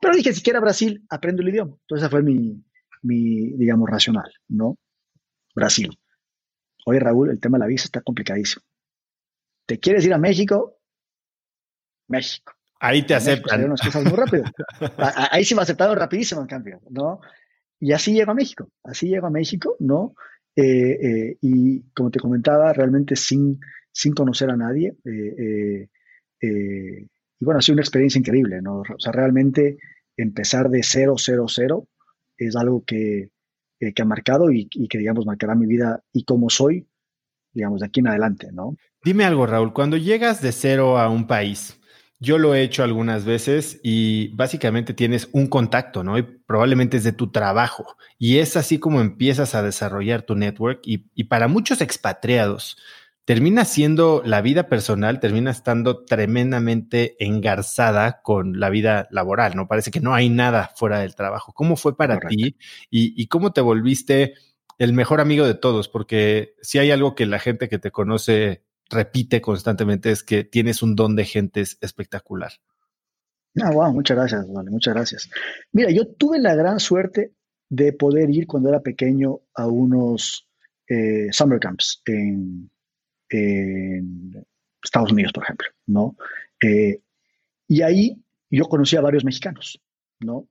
Pero 0.00 0.14
dije, 0.14 0.32
si 0.32 0.42
quiero 0.42 0.60
Brasil, 0.60 1.02
aprendo 1.08 1.42
el 1.42 1.48
idioma. 1.48 1.72
Entonces, 1.80 2.02
esa 2.02 2.10
fue 2.10 2.22
mi, 2.22 2.62
mi, 3.04 3.52
digamos, 3.52 3.88
racional, 3.88 4.30
¿no? 4.48 4.76
Brasil. 5.54 5.96
Oye, 6.86 7.00
Raúl, 7.00 7.30
el 7.30 7.40
tema 7.40 7.58
de 7.58 7.60
la 7.60 7.66
visa 7.66 7.84
está 7.84 8.00
complicadísimo. 8.00 8.62
¿Te 9.66 9.78
quieres 9.78 10.04
ir 10.04 10.12
a 10.12 10.18
México? 10.18 10.78
México. 12.08 12.52
Ahí 12.80 13.06
te 13.06 13.14
aceptan. 13.14 13.64
Unas 13.64 13.80
cosas 13.80 14.04
muy 14.04 14.12
rápido. 14.12 14.44
Ahí 15.30 15.44
sí 15.44 15.54
me 15.54 15.62
aceptaron 15.62 15.96
rapidísimo, 15.96 16.42
en 16.42 16.46
cambio, 16.46 16.80
¿no? 16.90 17.20
Y 17.80 17.92
así 17.92 18.12
llego 18.12 18.32
a 18.32 18.34
México. 18.34 18.68
Así 18.82 19.08
llego 19.08 19.26
a 19.26 19.30
México, 19.30 19.76
¿no? 19.78 20.14
Eh, 20.56 20.98
eh, 21.00 21.38
y 21.40 21.82
como 21.92 22.10
te 22.10 22.20
comentaba, 22.20 22.72
realmente 22.72 23.16
sin, 23.16 23.58
sin 23.90 24.12
conocer 24.12 24.50
a 24.50 24.56
nadie. 24.56 24.94
Eh, 25.04 25.88
eh, 26.40 27.06
y 27.40 27.44
bueno, 27.44 27.58
ha 27.58 27.62
sido 27.62 27.74
una 27.74 27.82
experiencia 27.82 28.18
increíble, 28.18 28.60
¿no? 28.60 28.80
O 28.80 28.98
sea, 28.98 29.12
realmente 29.12 29.78
empezar 30.16 30.68
de 30.68 30.82
cero, 30.82 31.14
cero, 31.16 31.46
cero 31.48 31.88
es 32.36 32.56
algo 32.56 32.84
que, 32.84 33.30
eh, 33.80 33.92
que 33.94 34.02
ha 34.02 34.06
marcado 34.06 34.50
y, 34.50 34.68
y, 34.72 34.88
que, 34.88 34.98
digamos, 34.98 35.26
marcará 35.26 35.54
mi 35.54 35.66
vida 35.66 36.02
y 36.12 36.24
cómo 36.24 36.50
soy, 36.50 36.86
digamos, 37.52 37.80
de 37.80 37.86
aquí 37.86 38.00
en 38.00 38.08
adelante, 38.08 38.50
¿no? 38.52 38.76
Dime 39.04 39.24
algo, 39.24 39.46
Raúl, 39.46 39.72
cuando 39.72 39.96
llegas 39.96 40.40
de 40.40 40.52
cero 40.52 40.98
a 40.98 41.08
un 41.08 41.26
país, 41.26 41.78
yo 42.20 42.38
lo 42.38 42.54
he 42.54 42.62
hecho 42.62 42.82
algunas 42.82 43.24
veces 43.24 43.80
y 43.82 44.28
básicamente 44.28 44.94
tienes 44.94 45.28
un 45.32 45.46
contacto, 45.46 46.02
¿no? 46.02 46.16
Y 46.16 46.22
probablemente 46.22 46.96
es 46.96 47.04
de 47.04 47.12
tu 47.12 47.30
trabajo. 47.30 47.96
Y 48.18 48.38
es 48.38 48.56
así 48.56 48.78
como 48.78 49.00
empiezas 49.00 49.54
a 49.54 49.62
desarrollar 49.62 50.22
tu 50.22 50.34
network. 50.34 50.80
Y, 50.84 51.06
y 51.14 51.24
para 51.24 51.48
muchos 51.48 51.82
expatriados, 51.82 52.78
termina 53.24 53.64
siendo 53.64 54.22
la 54.24 54.42
vida 54.42 54.68
personal, 54.68 55.20
termina 55.20 55.50
estando 55.50 56.04
tremendamente 56.04 57.16
engarzada 57.24 58.20
con 58.22 58.60
la 58.60 58.70
vida 58.70 59.08
laboral, 59.10 59.56
¿no? 59.56 59.66
Parece 59.66 59.90
que 59.90 60.00
no 60.00 60.14
hay 60.14 60.28
nada 60.28 60.70
fuera 60.76 60.98
del 60.98 61.14
trabajo. 61.14 61.52
¿Cómo 61.52 61.76
fue 61.76 61.96
para 61.96 62.18
ti 62.20 62.56
y, 62.90 63.20
y, 63.20 63.26
cómo 63.28 63.52
te 63.52 63.62
volviste 63.62 64.34
el 64.78 64.92
mejor 64.92 65.20
amigo 65.20 65.46
de 65.46 65.54
todos? 65.54 65.88
Porque 65.88 66.54
si 66.60 66.78
hay 66.78 66.90
algo 66.90 67.14
que 67.14 67.26
la 67.26 67.38
gente 67.38 67.68
que 67.68 67.78
te 67.78 67.90
conoce 67.90 68.62
repite 68.90 69.40
constantemente 69.40 70.10
es 70.10 70.22
que 70.22 70.44
tienes 70.44 70.82
un 70.82 70.94
don 70.94 71.16
de 71.16 71.24
gente 71.24 71.62
espectacular. 71.62 72.52
Ah, 73.62 73.70
wow, 73.70 73.92
muchas 73.92 74.16
gracias, 74.16 74.52
vale, 74.52 74.70
muchas 74.70 74.94
gracias. 74.94 75.30
Mira, 75.72 75.90
yo 75.90 76.08
tuve 76.08 76.40
la 76.40 76.54
gran 76.54 76.80
suerte 76.80 77.32
de 77.70 77.92
poder 77.92 78.28
ir 78.30 78.46
cuando 78.46 78.68
era 78.68 78.80
pequeño 78.80 79.40
a 79.54 79.66
unos 79.66 80.48
eh, 80.88 81.28
summer 81.30 81.60
camps 81.60 82.02
en, 82.04 82.70
en 83.34 84.46
Estados 84.82 85.12
Unidos, 85.12 85.32
por 85.32 85.44
ejemplo, 85.44 85.68
¿no? 85.86 86.16
Eh, 86.62 87.00
y 87.66 87.82
ahí 87.82 88.22
yo 88.50 88.64
conocí 88.66 88.96
a 88.96 89.00
varios 89.00 89.24
mexicanos, 89.24 89.80
¿no? 90.20 90.48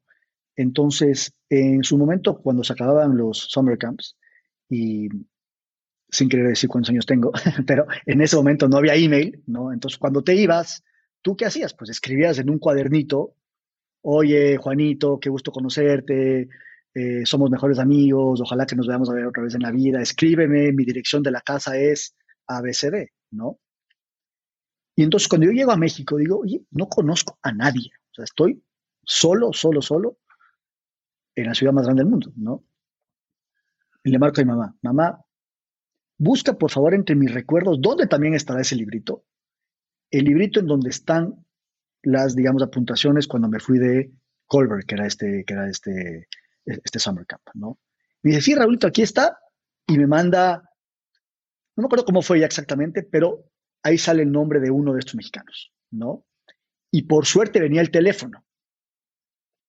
Entonces, 0.56 1.34
en 1.50 1.84
su 1.84 1.98
momento, 1.98 2.38
cuando 2.38 2.63
se 2.63 2.74
acababan 2.74 3.18
los 3.18 3.38
summer 3.38 3.78
camps, 3.78 4.18
y 4.70 5.08
sin 6.10 6.30
querer 6.30 6.48
decir 6.48 6.70
cuántos 6.70 6.90
años 6.90 7.06
tengo, 7.06 7.32
pero 7.68 7.86
en 8.06 8.22
ese 8.22 8.36
momento 8.36 8.68
no 8.68 8.78
había 8.78 8.96
email, 8.96 9.42
¿no? 9.48 9.72
Entonces, 9.72 9.98
cuando 9.98 10.24
te 10.24 10.36
ibas, 10.36 10.84
¿tú 11.22 11.36
qué 11.36 11.46
hacías? 11.46 11.74
Pues 11.74 11.90
escribías 11.90 12.38
en 12.40 12.50
un 12.50 12.60
cuadernito, 12.60 13.36
oye, 14.02 14.58
Juanito, 14.58 15.20
qué 15.20 15.30
gusto 15.30 15.52
conocerte, 15.52 16.50
eh, 16.94 17.25
somos 17.25 17.50
mejores 17.50 17.80
amigos, 17.80 18.42
ojalá 18.42 18.66
que 18.66 18.75
nos 18.75 18.88
veamos 18.88 19.10
a 19.10 19.13
ver 19.13 19.25
otra 19.25 19.44
vez 19.44 19.56
en 19.56 19.62
la 19.62 19.72
vida, 19.72 20.02
escríbeme, 20.02 20.72
mi 20.74 20.86
dirección 20.86 21.24
de 21.24 21.32
la 21.32 21.42
casa 21.42 21.78
es 21.78 22.16
ABCD, 22.47 23.09
¿no? 23.31 23.59
Y 24.95 25.03
entonces 25.03 25.27
cuando 25.27 25.47
yo 25.47 25.53
llego 25.53 25.71
a 25.71 25.77
México, 25.77 26.17
digo, 26.17 26.39
oye, 26.39 26.63
no 26.71 26.88
conozco 26.88 27.39
a 27.41 27.51
nadie, 27.51 27.91
o 28.12 28.13
sea, 28.13 28.25
estoy 28.25 28.63
solo, 29.03 29.51
solo, 29.53 29.81
solo 29.81 30.19
en 31.35 31.47
la 31.47 31.55
ciudad 31.55 31.73
más 31.73 31.85
grande 31.85 32.03
del 32.03 32.12
mundo, 32.12 32.31
¿no? 32.35 32.63
Y 34.03 34.12
le 34.12 34.19
marco 34.19 34.41
a 34.41 34.43
mi 34.43 34.51
mamá, 34.51 34.75
mamá, 34.81 35.25
busca 36.17 36.53
por 36.53 36.69
favor 36.69 36.93
entre 36.93 37.15
mis 37.15 37.33
recuerdos, 37.33 37.81
¿dónde 37.81 38.07
también 38.07 38.33
estará 38.33 38.62
ese 38.62 38.75
librito? 38.75 39.25
El 40.12 40.25
librito 40.25 40.59
en 40.59 40.67
donde 40.67 40.89
están 40.89 41.43
las, 42.03 42.35
digamos, 42.35 42.62
apuntaciones 42.62 43.27
cuando 43.27 43.47
me 43.47 43.59
fui 43.59 43.79
de 43.79 44.12
Colbert, 44.45 44.85
que 44.85 44.95
era 44.95 45.07
este, 45.07 45.43
que 45.45 45.53
era 45.53 45.69
este, 45.69 46.27
este 46.65 47.00
summer 47.00 47.25
camp, 47.25 47.41
¿no? 47.55 47.79
Me 48.21 48.31
dice, 48.31 48.41
sí, 48.41 48.55
Raúlito, 48.55 48.88
aquí 48.88 49.01
está, 49.01 49.39
y 49.88 49.97
me 49.97 50.07
manda, 50.07 50.69
no 51.75 51.82
me 51.82 51.86
acuerdo 51.86 52.06
cómo 52.06 52.22
fue 52.22 52.39
ya 52.39 52.46
exactamente, 52.46 53.03
pero 53.03 53.46
ahí 53.84 53.98
sale 53.98 54.24
el 54.24 54.32
nombre 54.32 54.60
de 54.60 54.72
uno 54.72 54.94
de 54.94 55.00
estos 55.00 55.15
mexicanos, 55.15 55.74
¿no? 55.92 56.25
Y 56.92 57.03
por 57.03 57.25
suerte 57.25 57.60
venía 57.60 57.82
el 57.82 57.92
teléfono. 57.92 58.46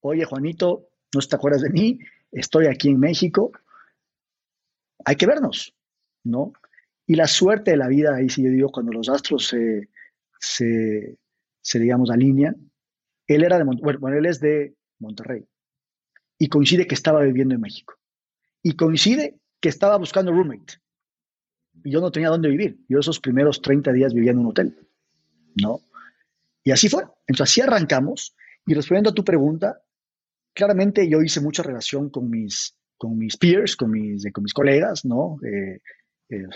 Oye, 0.00 0.24
Juanito, 0.24 0.90
no 1.14 1.20
te 1.20 1.36
acuerdas 1.36 1.62
de 1.62 1.70
mí, 1.70 1.98
estoy 2.30 2.66
aquí 2.66 2.90
en 2.90 3.00
México, 3.00 3.52
hay 5.04 5.16
que 5.16 5.26
vernos, 5.26 5.74
¿no? 6.24 6.52
Y 7.06 7.14
la 7.14 7.26
suerte 7.26 7.72
de 7.72 7.76
la 7.76 7.88
vida, 7.88 8.14
ahí 8.14 8.28
sí 8.28 8.42
yo 8.42 8.50
digo, 8.50 8.70
cuando 8.70 8.92
los 8.92 9.08
astros 9.08 9.46
se, 9.46 9.88
se, 10.38 11.18
se 11.60 11.78
digamos, 11.78 12.10
alinean, 12.10 12.70
él 13.26 13.44
era 13.44 13.58
de, 13.58 13.64
bueno, 13.64 14.18
él 14.18 14.26
es 14.26 14.40
de 14.40 14.74
Monterrey, 14.98 15.46
y 16.38 16.48
coincide 16.48 16.86
que 16.86 16.94
estaba 16.94 17.22
viviendo 17.22 17.54
en 17.54 17.60
México. 17.60 17.94
Y 18.62 18.76
coincide 18.76 19.38
que 19.60 19.68
estaba 19.68 19.96
buscando 19.96 20.32
roommate. 20.32 20.74
Yo 21.82 22.00
no 22.00 22.10
tenía 22.10 22.28
dónde 22.28 22.48
vivir. 22.48 22.78
Yo 22.88 23.00
esos 23.00 23.20
primeros 23.20 23.60
30 23.60 23.92
días 23.92 24.14
vivía 24.14 24.30
en 24.30 24.38
un 24.38 24.46
hotel. 24.46 24.76
¿No? 25.60 25.80
Y 26.62 26.70
así 26.70 26.88
fue. 26.88 27.04
Entonces 27.26 27.52
así 27.52 27.60
arrancamos. 27.60 28.34
Y 28.66 28.74
respondiendo 28.74 29.10
a 29.10 29.14
tu 29.14 29.24
pregunta, 29.24 29.82
claramente 30.54 31.08
yo 31.08 31.20
hice 31.20 31.40
mucha 31.40 31.62
relación 31.62 32.08
con 32.08 32.30
mis, 32.30 32.76
con 32.96 33.18
mis 33.18 33.36
peers, 33.36 33.76
con 33.76 33.90
mis, 33.90 34.30
con 34.32 34.44
mis 34.44 34.54
colegas, 34.54 35.04
¿no? 35.04 35.36
Eh, 35.44 35.80
eh, 36.30 36.46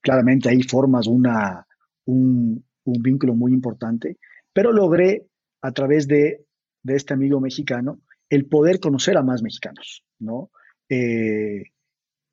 claramente 0.00 0.48
ahí 0.48 0.62
formas 0.62 1.06
una, 1.06 1.66
un, 2.06 2.64
un, 2.84 3.02
vínculo 3.02 3.34
muy 3.34 3.52
importante, 3.52 4.18
pero 4.52 4.72
logré 4.72 5.26
a 5.60 5.72
través 5.72 6.08
de, 6.08 6.46
de 6.82 6.96
este 6.96 7.12
amigo 7.12 7.40
mexicano 7.40 8.00
el 8.30 8.46
poder 8.46 8.80
conocer 8.80 9.18
a 9.18 9.22
más 9.22 9.42
mexicanos, 9.42 10.04
¿no? 10.18 10.50
Eh, 10.88 11.64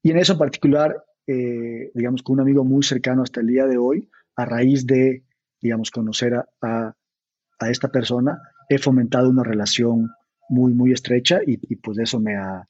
y 0.04 0.12
en 0.12 0.18
eso 0.18 0.34
en 0.34 0.40
particular, 0.40 0.96
eh, 1.28 1.92
digamos, 1.94 2.24
con 2.24 2.36
un 2.36 2.40
amigo 2.40 2.64
muy 2.64 2.84
cercano 2.84 3.22
hasta 3.22 3.42
el 3.42 3.48
día 3.48 3.66
de 3.66 3.78
hoy, 3.78 4.10
a 4.38 4.46
raíz 4.46 4.86
de, 4.86 5.26
digamos, 5.62 5.92
conocer 5.92 6.36
a, 6.36 6.48
a, 6.62 7.70
esta 7.70 7.90
persona, 7.90 8.40
he 8.70 8.78
fomentado 8.78 9.30
una 9.30 9.44
relación 9.44 10.10
muy, 10.50 10.74
muy 10.74 10.94
estrecha 10.94 11.42
y, 11.46 11.58
pues 11.78 11.98
eso 12.00 12.20
me 12.20 12.38
ha, 12.38 12.68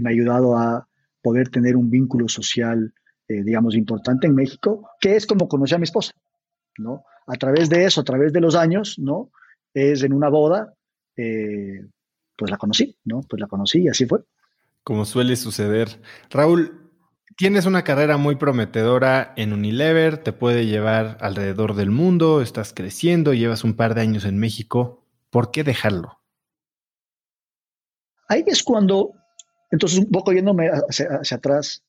me 0.00 0.08
ha 0.08 0.12
ayudado 0.12 0.56
a 0.56 0.88
poder 1.20 1.50
tener 1.50 1.76
un 1.76 1.90
vínculo 1.90 2.28
social, 2.28 2.94
eh, 3.28 3.42
digamos, 3.42 3.74
importante 3.74 4.26
en 4.26 4.34
México, 4.34 4.88
que 5.00 5.16
es 5.16 5.26
como 5.26 5.46
conocí 5.46 5.74
a 5.74 5.78
mi 5.78 5.84
esposa, 5.84 6.12
¿no? 6.78 7.04
A 7.26 7.36
través 7.36 7.68
de 7.68 7.84
eso, 7.84 8.00
a 8.00 8.04
través 8.04 8.32
de 8.32 8.40
los 8.40 8.54
años, 8.54 8.98
¿no? 8.98 9.30
Es 9.74 10.02
en 10.02 10.14
una 10.14 10.30
boda, 10.30 10.72
eh, 11.16 11.84
pues 12.36 12.50
la 12.50 12.56
conocí, 12.56 12.96
¿no? 13.04 13.20
Pues 13.28 13.40
la 13.40 13.48
conocí 13.48 13.82
y 13.82 13.88
así 13.88 14.06
fue. 14.06 14.20
Como 14.82 15.04
suele 15.04 15.36
suceder. 15.36 16.00
Raúl, 16.30 16.87
tienes 17.38 17.66
una 17.66 17.84
carrera 17.84 18.16
muy 18.16 18.34
prometedora 18.34 19.32
en 19.36 19.52
Unilever, 19.52 20.18
te 20.18 20.32
puede 20.32 20.66
llevar 20.66 21.16
alrededor 21.20 21.76
del 21.76 21.90
mundo, 21.90 22.42
estás 22.42 22.74
creciendo, 22.74 23.32
llevas 23.32 23.62
un 23.62 23.74
par 23.74 23.94
de 23.94 24.00
años 24.00 24.24
en 24.24 24.38
México. 24.38 25.06
¿Por 25.30 25.52
qué 25.52 25.62
dejarlo? 25.62 26.18
Ahí 28.28 28.42
es 28.44 28.64
cuando, 28.64 29.12
entonces 29.70 30.00
un 30.00 30.10
poco 30.10 30.32
yéndome 30.32 30.68
hacia, 30.68 31.20
atrás, 31.30 31.84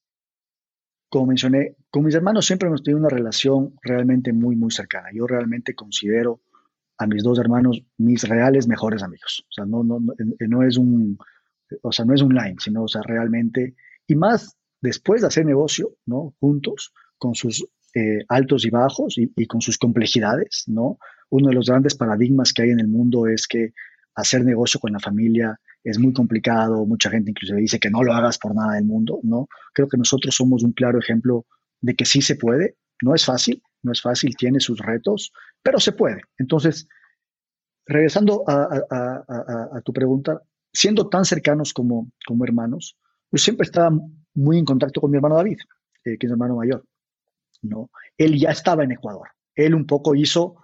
como 1.10 1.26
mencioné, 1.26 1.76
con 1.90 2.04
mis 2.04 2.14
hermanos 2.14 2.46
siempre 2.46 2.68
hemos 2.68 2.84
tenido 2.84 3.00
una 3.00 3.10
relación 3.10 3.74
realmente 3.82 4.32
muy, 4.32 4.56
muy 4.56 4.70
cercana. 4.70 5.10
Yo 5.12 5.26
realmente 5.26 5.74
considero 5.74 6.42
a 7.00 7.08
mis 7.08 7.24
dos 7.24 7.40
hermanos 7.40 7.82
mis 7.98 8.24
reales 8.30 8.68
mejores 8.68 9.02
amigos. 9.02 9.44
O 9.50 9.52
sea, 9.52 9.66
no, 9.66 9.84
no, 9.84 10.00
no, 10.00 10.64
es 10.64 10.78
un, 10.78 11.18
o 11.82 11.92
sea, 11.92 12.06
no 12.06 12.14
es 12.14 12.22
un 12.22 12.36
line, 12.36 12.58
sino, 12.60 12.84
o 12.84 12.88
sea, 12.88 13.02
realmente, 13.02 13.76
y 14.06 14.16
más 14.16 14.59
después 14.82 15.22
de 15.22 15.28
hacer 15.28 15.46
negocio, 15.46 15.96
¿no? 16.06 16.36
Juntos, 16.40 16.94
con 17.18 17.36
sus 17.36 17.66
eh, 17.96 18.24
altos 18.28 18.66
y 18.66 18.70
bajos 18.70 19.16
y, 19.18 19.46
con 19.48 19.62
sus 19.62 19.78
complejidades, 19.78 20.64
¿no? 20.68 20.98
Uno 21.30 21.50
de 21.50 21.56
los 21.56 21.68
grandes 21.68 21.96
paradigmas 21.96 22.54
que 22.54 22.64
hay 22.64 22.70
en 22.70 22.80
el 22.80 22.88
mundo 22.88 23.28
es 23.28 23.48
que 23.48 23.74
hacer 24.16 24.44
negocio 24.44 24.80
con 24.80 24.94
la 24.94 25.00
familia 25.00 25.60
es 25.84 25.98
muy 25.98 26.14
complicado, 26.14 26.86
mucha 26.86 27.10
gente 27.10 27.32
inclusive 27.32 27.62
dice 27.62 27.80
que 27.80 27.90
no 27.90 28.04
lo 28.04 28.14
hagas 28.14 28.38
por 28.38 28.54
nada 28.54 28.76
del 28.76 28.86
mundo, 28.86 29.20
¿no? 29.24 29.48
Creo 29.74 29.88
que 29.88 29.98
nosotros 29.98 30.36
somos 30.36 30.64
un 30.64 30.74
claro 30.74 31.00
ejemplo 31.00 31.46
de 31.82 31.96
que 31.96 32.06
sí 32.06 32.22
se 32.22 32.36
puede, 32.36 32.76
no 33.02 33.16
es 33.16 33.26
fácil, 33.26 33.62
no 33.82 33.92
es 33.92 34.02
fácil, 34.02 34.36
tiene 34.36 34.60
sus 34.60 34.80
retos, 34.80 35.32
pero 35.64 35.80
se 35.80 35.94
puede. 35.94 36.22
Entonces, 36.38 36.88
regresando 37.86 38.44
a, 38.48 39.82
tu 39.84 39.94
pregunta, 39.94 40.42
siendo 40.74 41.10
tan 41.10 41.26
cercanos 41.26 41.74
como, 41.74 42.12
como 42.28 42.44
hermanos, 42.44 42.98
yo 43.32 43.38
siempre 43.38 43.66
estaba 43.66 43.92
muy 44.36 44.58
en 44.58 44.66
contacto 44.66 45.02
con 45.02 45.12
mi 45.12 45.18
hermano 45.18 45.36
David, 45.36 45.60
eh, 46.06 46.18
que 46.18 46.26
es 46.26 46.30
mi 46.30 46.34
hermano 46.34 46.56
mayor. 46.56 46.84
¿no? 47.62 47.90
Él 48.18 48.38
ya 48.38 48.52
estaba 48.52 48.84
en 48.84 48.92
Ecuador. 48.92 49.28
Él 49.56 49.76
un 49.76 49.86
poco 49.86 50.16
hizo, 50.16 50.56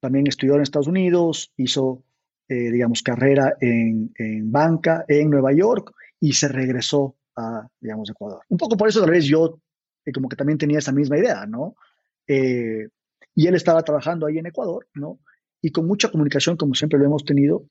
también 0.00 0.26
estudió 0.26 0.54
en 0.54 0.62
Estados 0.62 0.88
Unidos, 0.88 1.52
hizo, 1.56 2.04
eh, 2.48 2.70
digamos, 2.70 3.02
carrera 3.02 3.56
en, 3.60 4.12
banca 4.50 5.04
en 5.08 5.30
Nueva 5.30 5.52
York 5.52 5.92
y 6.20 6.32
se 6.32 6.48
regresó 6.48 7.16
a, 7.36 7.66
digamos, 7.80 8.10
Ecuador. 8.10 8.42
Un 8.48 8.58
poco 8.58 8.76
por 8.76 8.88
eso 8.88 9.00
tal 9.00 9.10
vez 9.10 9.24
yo 9.24 9.60
eh, 10.04 10.12
como 10.12 10.28
que 10.28 10.36
también 10.36 10.58
tenía 10.58 10.78
esa 10.78 10.92
misma 10.92 11.18
idea, 11.18 11.46
¿no? 11.46 11.76
Eh, 12.26 12.88
y 13.34 13.46
él 13.46 13.54
estaba 13.54 13.82
trabajando 13.82 14.26
ahí 14.26 14.38
en 14.38 14.46
Ecuador, 14.46 14.86
¿no? 14.94 15.20
Y 15.62 15.70
con 15.70 15.86
mucha 15.86 16.10
comunicación, 16.10 16.56
como 16.56 16.74
siempre 16.74 16.98
lo 16.98 17.06
hemos 17.06 17.24
tenido, 17.24 17.64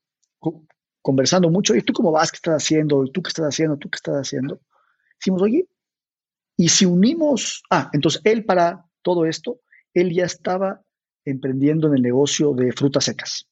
conversando 1.01 1.49
mucho, 1.49 1.75
¿y 1.75 1.81
tú 1.81 1.93
cómo 1.93 2.11
vas? 2.11 2.31
¿Qué 2.31 2.37
estás 2.37 2.63
haciendo? 2.63 3.05
¿Y 3.05 3.11
tú 3.11 3.21
qué 3.21 3.29
estás 3.29 3.45
haciendo? 3.45 3.77
¿Tú 3.77 3.89
qué 3.89 3.97
estás 3.97 4.15
haciendo? 4.15 4.59
Decimos, 5.19 5.41
oye, 5.41 5.67
y 6.56 6.69
si 6.69 6.86
unimos, 6.86 7.63
ah, 7.69 7.89
entonces 7.93 8.21
él 8.23 8.45
para 8.45 8.86
todo 9.01 9.25
esto, 9.25 9.62
él 9.93 10.13
ya 10.13 10.25
estaba 10.25 10.82
emprendiendo 11.25 11.88
en 11.88 11.95
el 11.95 12.01
negocio 12.01 12.53
de 12.53 12.71
frutas 12.71 13.06
secas, 13.06 13.47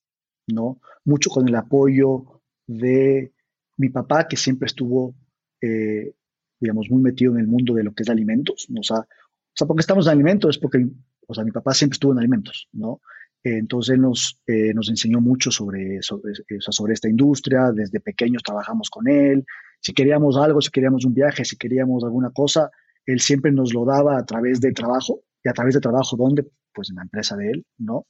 ¿no? 0.47 0.79
Mucho 1.03 1.29
con 1.29 1.47
el 1.47 1.55
apoyo 1.55 2.41
de 2.65 3.31
mi 3.77 3.89
papá, 3.89 4.27
que 4.27 4.37
siempre 4.37 4.67
estuvo, 4.67 5.13
eh, 5.61 6.13
digamos, 6.59 6.89
muy 6.89 7.01
metido 7.01 7.33
en 7.33 7.39
el 7.39 7.47
mundo 7.47 7.73
de 7.73 7.83
lo 7.83 7.93
que 7.93 8.03
es 8.03 8.09
alimentos, 8.09 8.67
¿no? 8.69 8.79
O 8.79 8.83
sea, 8.83 8.99
o 8.99 9.57
sea, 9.57 9.67
porque 9.67 9.81
estamos 9.81 10.07
en 10.07 10.13
alimentos 10.13 10.55
es 10.55 10.61
porque, 10.61 10.85
o 11.27 11.33
sea, 11.33 11.43
mi 11.43 11.51
papá 11.51 11.73
siempre 11.73 11.95
estuvo 11.95 12.11
en 12.11 12.19
alimentos, 12.19 12.67
¿no? 12.73 13.01
entonces 13.45 13.99
nos, 13.99 14.41
eh, 14.47 14.73
nos 14.73 14.89
enseñó 14.89 15.21
mucho 15.21 15.51
sobre, 15.51 16.01
sobre, 16.01 16.33
sobre 16.59 16.93
esta 16.93 17.07
industria, 17.07 17.71
desde 17.71 17.99
pequeños 17.99 18.41
trabajamos 18.41 18.89
con 18.89 19.07
él, 19.07 19.45
si 19.85 19.93
queríamos 19.93 20.35
algo, 20.35 20.61
si 20.61 20.71
queríamos 20.71 21.05
un 21.05 21.13
viaje, 21.13 21.45
si 21.45 21.57
queríamos 21.57 22.03
alguna 22.03 22.31
cosa, 22.31 22.71
él 23.05 23.19
siempre 23.19 23.51
nos 23.51 23.71
lo 23.71 23.85
daba 23.85 24.17
a 24.17 24.25
través 24.25 24.59
de 24.59 24.71
trabajo, 24.71 25.21
y 25.43 25.49
a 25.49 25.53
través 25.53 25.75
de 25.75 25.79
trabajo, 25.79 26.17
¿dónde? 26.17 26.43
Pues 26.73 26.89
en 26.89 26.95
la 26.95 27.03
empresa 27.03 27.37
de 27.37 27.51
él, 27.51 27.65
¿no? 27.77 28.07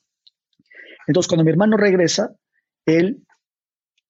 Entonces, 1.06 1.28
cuando 1.28 1.44
mi 1.44 1.52
hermano 1.52 1.76
regresa, 1.76 2.34
él 2.86 3.26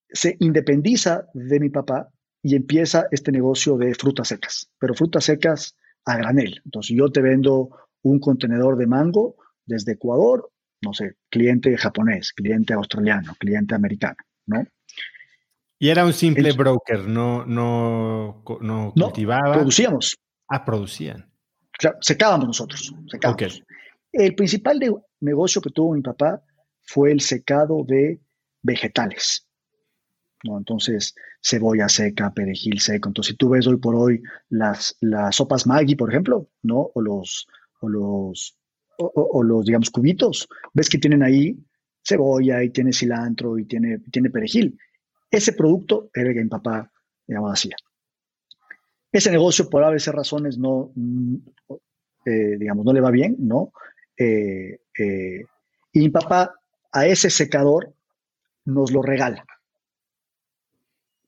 se 0.09 0.37
independiza 0.41 1.25
de 1.33 1.59
mi 1.59 1.71
papá 1.71 2.07
y 2.43 2.55
empieza 2.55 3.07
este 3.09 3.31
negocio 3.31 3.77
de 3.77 3.95
frutas 3.95 4.27
secas, 4.27 4.69
pero 4.77 4.93
frutas 4.93 5.23
secas 5.23 5.75
a 6.05 6.17
granel. 6.17 6.61
Entonces 6.65 6.95
yo 6.95 7.11
te 7.11 7.23
vendo 7.23 7.69
un 8.03 8.19
contenedor 8.19 8.77
de 8.77 8.85
mango 8.85 9.37
desde 9.65 9.93
Ecuador, 9.93 10.51
no 10.83 10.93
sé, 10.93 11.15
cliente 11.31 11.75
japonés, 11.77 12.31
cliente 12.31 12.75
australiano, 12.75 13.33
cliente 13.39 13.73
americano, 13.73 14.17
¿no? 14.45 14.63
Y 15.77 15.89
era 15.89 16.05
un 16.05 16.13
simple 16.13 16.51
broker, 16.53 17.07
no, 17.07 17.45
no, 17.45 18.43
no 18.61 18.93
cultivaba. 18.93 19.53
producíamos. 19.53 20.17
Ah, 20.47 20.63
producían. 20.63 21.29
Claro, 21.71 21.97
secábamos 22.01 22.47
nosotros, 22.47 22.93
secábamos. 23.07 23.61
El 24.11 24.35
principal 24.35 24.79
negocio 25.19 25.61
que 25.61 25.71
tuvo 25.71 25.93
mi 25.93 26.01
papá 26.01 26.41
fue 26.83 27.11
el 27.11 27.19
secado 27.19 27.83
de 27.85 28.21
vegetales. 28.61 29.45
¿no? 30.43 30.57
Entonces, 30.57 31.13
cebolla 31.41 31.89
seca, 31.89 32.33
perejil 32.33 32.79
seco. 32.79 33.09
Entonces, 33.09 33.31
si 33.31 33.37
tú 33.37 33.49
ves 33.49 33.67
hoy 33.67 33.77
por 33.77 33.95
hoy 33.95 34.21
las, 34.49 34.95
las 35.01 35.35
sopas 35.35 35.67
Maggi, 35.67 35.95
por 35.95 36.11
ejemplo, 36.11 36.49
¿no? 36.63 36.91
O 36.93 37.01
los, 37.01 37.47
o 37.81 37.89
los, 37.89 38.57
o, 38.97 39.43
los, 39.43 39.65
digamos, 39.65 39.89
cubitos, 39.89 40.47
ves 40.73 40.89
que 40.89 40.97
tienen 40.97 41.23
ahí 41.23 41.57
cebolla 42.03 42.63
y 42.63 42.69
tiene 42.69 42.93
cilantro 42.93 43.57
y 43.57 43.65
tiene, 43.65 43.99
tiene 44.11 44.29
perejil. 44.29 44.77
Ese 45.35 45.53
producto 45.53 46.09
era 46.13 46.29
el 46.29 46.35
que 46.35 46.43
mi 46.43 46.49
papá, 46.49 46.89
digamos, 47.27 47.51
hacía, 47.51 47.75
ese 49.11 49.31
negocio 49.31 49.69
por 49.69 49.83
a 49.83 49.89
veces 49.89 50.13
razones 50.13 50.57
no, 50.57 50.91
mm, 50.95 51.35
eh, 52.25 52.57
digamos, 52.57 52.85
no 52.85 52.93
le 52.93 53.01
va 53.01 53.11
bien, 53.11 53.35
¿no? 53.39 53.71
Eh, 54.17 54.79
y 54.97 55.99
mi 55.99 56.09
papá 56.09 56.55
a 56.91 57.05
ese 57.05 57.29
secador 57.29 57.93
nos 58.63 58.91
lo 58.91 59.01
regala, 59.01 59.45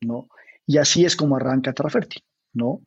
¿no? 0.01 0.29
Y 0.65 0.77
así 0.77 1.05
es 1.05 1.15
como 1.15 1.35
arranca 1.35 1.73
Terra 1.73 1.89
Fértil, 1.89 2.23
¿no? 2.53 2.81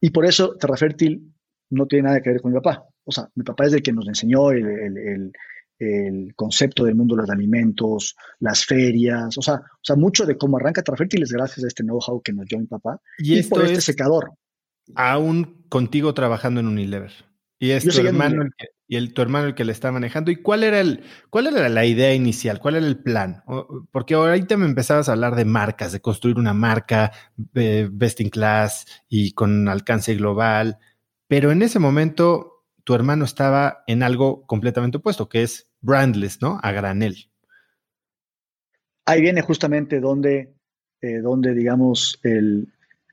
Y 0.00 0.10
por 0.10 0.24
eso 0.24 0.56
Terra 0.56 0.76
Fértil 0.76 1.32
no 1.70 1.86
tiene 1.86 2.04
nada 2.04 2.20
que 2.20 2.30
ver 2.30 2.40
con 2.40 2.52
mi 2.52 2.60
papá. 2.60 2.86
O 3.04 3.12
sea, 3.12 3.28
mi 3.34 3.44
papá 3.44 3.66
es 3.66 3.72
el 3.72 3.82
que 3.82 3.92
nos 3.92 4.06
enseñó 4.06 4.50
el, 4.50 5.32
concepto 6.36 6.84
del 6.84 6.94
mundo 6.94 7.14
de 7.14 7.22
los 7.22 7.30
alimentos, 7.30 8.16
las 8.38 8.64
ferias, 8.64 9.36
o 9.38 9.42
sea, 9.42 9.54
o 9.54 9.82
sea 9.82 9.96
mucho 9.96 10.26
de 10.26 10.36
cómo 10.36 10.58
arranca 10.58 10.82
Terra 10.82 10.98
Fértil 10.98 11.22
es 11.22 11.32
gracias 11.32 11.64
a 11.64 11.68
este 11.68 11.82
know-how 11.82 12.20
que 12.22 12.32
nos 12.32 12.46
dio 12.46 12.58
mi 12.58 12.66
papá 12.66 13.00
y, 13.18 13.42
por 13.44 13.64
este 13.64 13.80
secador. 13.80 14.32
Aún 14.94 15.64
contigo 15.68 16.12
trabajando 16.14 16.60
en 16.60 16.66
Unilever. 16.66 17.12
Y 17.58 17.72
es 17.72 17.84
tu 17.84 18.00
hermano, 18.00 18.42
el 18.42 18.50
que, 18.56 18.68
y 18.88 18.96
el, 18.96 19.12
tu 19.12 19.20
hermano 19.20 19.48
el 19.48 19.54
que 19.54 19.66
le 19.66 19.72
está 19.72 19.92
manejando. 19.92 20.30
¿Y 20.30 20.36
cuál 20.36 20.64
era, 20.64 20.80
el, 20.80 21.04
cuál 21.28 21.46
era 21.46 21.68
la 21.68 21.84
idea 21.84 22.14
inicial? 22.14 22.58
¿Cuál 22.58 22.76
era 22.76 22.86
el 22.86 22.98
plan? 23.02 23.44
Porque 23.92 24.14
ahorita 24.14 24.56
me 24.56 24.64
empezabas 24.64 25.08
a 25.08 25.12
hablar 25.12 25.36
de 25.36 25.44
marcas, 25.44 25.92
de 25.92 26.00
construir 26.00 26.38
una 26.38 26.54
marca 26.54 27.12
eh, 27.54 27.88
best 27.92 28.20
in 28.22 28.30
class 28.30 28.86
y 29.08 29.32
con 29.32 29.68
alcance 29.68 30.14
global. 30.14 30.78
Pero 31.28 31.52
en 31.52 31.60
ese 31.60 31.78
momento 31.78 32.59
tu 32.90 32.96
hermano 32.96 33.24
estaba 33.24 33.84
en 33.86 34.02
algo 34.02 34.44
completamente 34.46 34.96
opuesto, 34.96 35.28
que 35.28 35.44
es 35.44 35.70
brandless, 35.80 36.42
¿no? 36.42 36.58
A 36.60 36.72
granel. 36.72 37.30
Ahí 39.06 39.20
viene 39.20 39.42
justamente 39.42 40.00
donde, 40.00 40.56
eh, 41.00 41.18
donde 41.18 41.54
digamos, 41.54 42.18
el, 42.24 42.66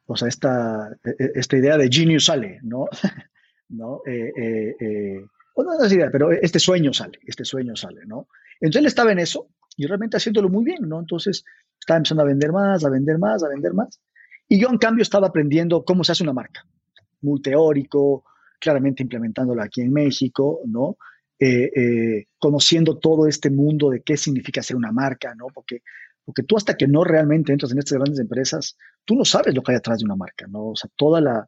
o 0.08 0.16
sea, 0.16 0.30
esta, 0.30 0.90
e, 1.06 1.12
e, 1.12 1.32
esta 1.36 1.58
idea 1.58 1.78
de 1.78 1.90
genius 1.92 2.26
sale, 2.26 2.60
¿no? 2.64 2.88
¿no? 3.70 4.02
Eh, 4.08 4.76
eh, 4.80 5.26
bueno, 5.56 5.78
no 5.78 5.86
es 5.86 5.94
idea, 5.94 6.10
pero 6.12 6.32
este 6.32 6.58
sueño 6.58 6.92
sale, 6.92 7.20
este 7.28 7.46
sueño 7.46 7.76
sale, 7.76 8.04
¿no? 8.08 8.30
Entonces 8.60 8.80
él 8.80 8.88
estaba 8.88 9.12
en 9.12 9.20
eso 9.20 9.48
y 9.76 9.86
realmente 9.86 10.18
haciéndolo 10.18 10.50
muy 10.50 10.66
bien, 10.66 10.90
¿no? 10.90 11.00
Entonces 11.00 11.46
estaba 11.80 11.98
empezando 11.98 12.24
a 12.24 12.26
vender 12.26 12.52
más, 12.52 12.84
a 12.84 12.90
vender 12.90 13.20
más, 13.20 13.44
a 13.44 13.50
vender 13.50 13.76
más. 13.76 14.02
Y 14.48 14.60
yo, 14.60 14.70
en 14.70 14.80
cambio, 14.80 15.04
estaba 15.04 15.28
aprendiendo 15.28 15.86
cómo 15.86 16.04
se 16.04 16.14
hace 16.14 16.24
una 16.24 16.34
marca. 16.34 16.66
Muy 17.22 17.44
teórico, 17.44 18.24
claramente 18.60 19.04
implementándolo 19.04 19.62
aquí 19.62 19.82
en 19.82 19.92
México, 19.92 20.62
¿no? 20.66 20.98
conociendo 22.40 22.98
todo 22.98 23.28
este 23.28 23.52
mundo 23.52 23.92
de 23.92 24.02
qué 24.02 24.18
significa 24.18 24.64
ser 24.64 24.76
una 24.76 24.92
marca, 24.92 25.36
¿no? 25.36 25.46
Porque, 25.54 25.84
porque 26.26 26.42
tú 26.42 26.58
hasta 26.58 26.76
que 26.76 26.88
no 26.88 27.04
realmente 27.04 27.52
entras 27.52 27.72
en 27.72 27.78
estas 27.78 28.00
grandes 28.00 28.20
empresas, 28.20 28.76
tú 29.06 29.14
no 29.14 29.24
sabes 29.24 29.54
lo 29.54 29.62
que 29.62 29.74
hay 29.74 29.78
atrás 29.78 30.00
de 30.00 30.06
una 30.06 30.16
marca, 30.16 30.48
¿no? 30.48 30.70
O 30.70 30.76
sea, 30.76 30.90
toda 30.96 31.22
la, 31.22 31.46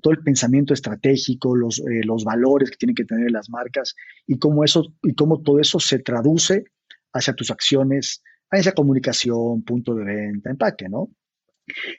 todo 0.00 0.12
el 0.12 0.22
pensamiento 0.22 0.72
estratégico, 0.72 1.54
los, 1.54 1.80
eh, 1.80 2.02
los 2.04 2.24
valores 2.24 2.70
que 2.70 2.76
tienen 2.76 2.94
que 2.94 3.04
tener 3.04 3.30
las 3.30 3.50
marcas 3.50 3.94
y 4.26 4.38
cómo, 4.38 4.64
eso, 4.64 4.94
y 5.02 5.14
cómo 5.14 5.42
todo 5.42 5.60
eso 5.60 5.78
se 5.80 5.98
traduce 5.98 6.64
hacia 7.12 7.34
tus 7.34 7.50
acciones, 7.50 8.22
hacia 8.50 8.72
comunicación, 8.72 9.62
punto 9.62 9.94
de 9.94 10.04
venta, 10.04 10.50
empaque, 10.50 10.88
¿no? 10.88 11.10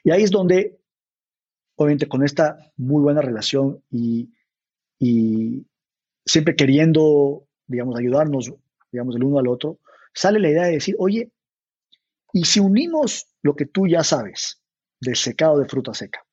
Y 0.02 0.10
ahí 0.10 0.22
es 0.22 0.30
donde, 0.30 0.78
obviamente, 1.76 2.08
con 2.08 2.24
esta 2.24 2.58
muy 2.76 3.02
buena 3.02 3.20
relación 3.20 3.82
y, 3.90 4.32
y 5.04 5.66
siempre 6.24 6.56
queriendo, 6.56 7.46
digamos, 7.66 7.98
ayudarnos, 7.98 8.50
digamos, 8.90 9.16
el 9.16 9.24
uno 9.24 9.38
al 9.38 9.48
otro, 9.48 9.80
sale 10.14 10.38
la 10.38 10.48
idea 10.48 10.64
de 10.64 10.72
decir, 10.72 10.96
oye, 10.98 11.30
¿y 12.32 12.44
si 12.44 12.58
unimos 12.60 13.26
lo 13.42 13.54
que 13.54 13.66
tú 13.66 13.86
ya 13.86 14.02
sabes 14.02 14.62
del 14.98 15.16
secado 15.16 15.58
de 15.58 15.68
fruta 15.68 15.92
seca 15.92 16.24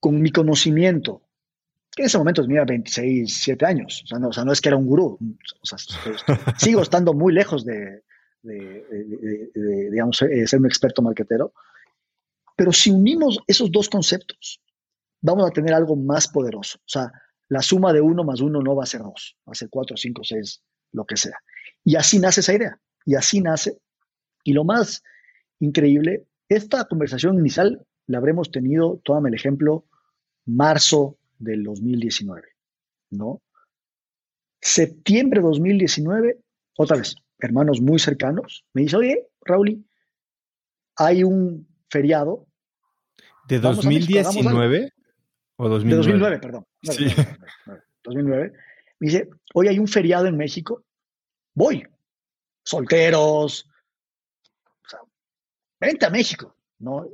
con 0.00 0.22
mi 0.22 0.30
conocimiento, 0.30 1.22
que 1.94 2.02
en 2.02 2.06
ese 2.06 2.16
momento 2.16 2.42
tenía 2.42 2.64
26, 2.64 3.42
7 3.42 3.66
años, 3.66 4.02
o 4.04 4.06
sea, 4.06 4.18
no, 4.18 4.28
o 4.28 4.32
sea, 4.32 4.44
no 4.44 4.52
es 4.52 4.62
que 4.62 4.70
era 4.70 4.78
un 4.78 4.86
gurú, 4.86 5.18
o 5.60 5.66
sea, 5.66 5.76
sigo 6.58 6.80
estando 6.80 7.12
muy 7.12 7.34
lejos 7.34 7.66
de, 7.66 8.04
digamos, 8.42 10.22
eh, 10.22 10.46
ser 10.46 10.60
un 10.60 10.66
experto 10.66 11.02
marquetero, 11.02 11.52
pero 12.56 12.72
si 12.72 12.90
unimos 12.90 13.38
esos 13.46 13.70
dos 13.70 13.90
conceptos, 13.90 14.62
vamos 15.20 15.46
a 15.46 15.50
tener 15.50 15.74
algo 15.74 15.96
más 15.96 16.28
poderoso. 16.28 16.78
O 16.78 16.88
sea, 16.88 17.10
la 17.48 17.62
suma 17.62 17.92
de 17.92 18.00
uno 18.00 18.24
más 18.24 18.40
uno 18.40 18.60
no 18.62 18.74
va 18.74 18.84
a 18.84 18.86
ser 18.86 19.02
dos, 19.02 19.36
va 19.46 19.52
a 19.52 19.54
ser 19.54 19.68
cuatro, 19.70 19.96
cinco, 19.96 20.22
seis, 20.24 20.62
lo 20.92 21.04
que 21.04 21.16
sea. 21.16 21.36
Y 21.84 21.96
así 21.96 22.18
nace 22.18 22.40
esa 22.40 22.54
idea, 22.54 22.80
y 23.04 23.14
así 23.14 23.40
nace. 23.40 23.78
Y 24.44 24.52
lo 24.52 24.64
más 24.64 25.02
increíble, 25.60 26.26
esta 26.48 26.84
conversación 26.84 27.38
inicial 27.38 27.86
la 28.06 28.18
habremos 28.18 28.50
tenido, 28.50 29.00
tómame 29.04 29.30
el 29.30 29.34
ejemplo, 29.34 29.86
marzo 30.46 31.18
del 31.38 31.64
2019, 31.64 32.42
¿no? 33.10 33.42
Septiembre 34.60 35.40
de 35.40 35.46
2019, 35.46 36.40
otra 36.76 36.96
vez, 36.96 37.16
hermanos 37.38 37.80
muy 37.80 37.98
cercanos, 37.98 38.64
me 38.72 38.82
dice, 38.82 38.96
oye, 38.96 39.28
Raúl, 39.42 39.84
hay 40.96 41.24
un 41.24 41.68
feriado. 41.88 42.46
¿De 43.46 43.58
2019 43.58 44.93
o 45.56 45.68
2009? 45.68 45.90
De 45.90 45.96
2009, 45.96 46.38
perdón. 46.38 46.66
sí. 46.82 47.06
2009. 48.04 48.52
Me 49.00 49.06
dice, 49.06 49.28
hoy 49.54 49.68
hay 49.68 49.78
un 49.78 49.88
feriado 49.88 50.26
en 50.26 50.36
México, 50.36 50.84
voy. 51.54 51.86
Solteros. 52.64 53.68
O 54.64 54.88
sea, 54.88 55.00
vente 55.80 56.06
a 56.06 56.10
México, 56.10 56.56
¿no? 56.78 57.06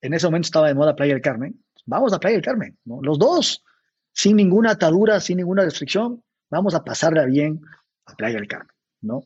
En 0.00 0.14
ese 0.14 0.26
momento 0.26 0.46
estaba 0.46 0.68
de 0.68 0.74
moda 0.74 0.94
Playa 0.94 1.14
del 1.14 1.22
Carmen 1.22 1.62
vamos 1.86 2.12
a 2.12 2.18
Playa 2.18 2.36
del 2.36 2.44
Carmen, 2.44 2.78
¿no? 2.84 3.00
Los 3.02 3.18
dos, 3.18 3.64
sin 4.12 4.36
ninguna 4.36 4.72
atadura, 4.72 5.20
sin 5.20 5.38
ninguna 5.38 5.64
restricción, 5.64 6.22
vamos 6.50 6.74
a 6.74 6.84
pasarla 6.84 7.24
bien 7.26 7.60
a 8.06 8.14
Playa 8.14 8.36
del 8.36 8.48
Carmen, 8.48 8.74
¿no? 9.00 9.22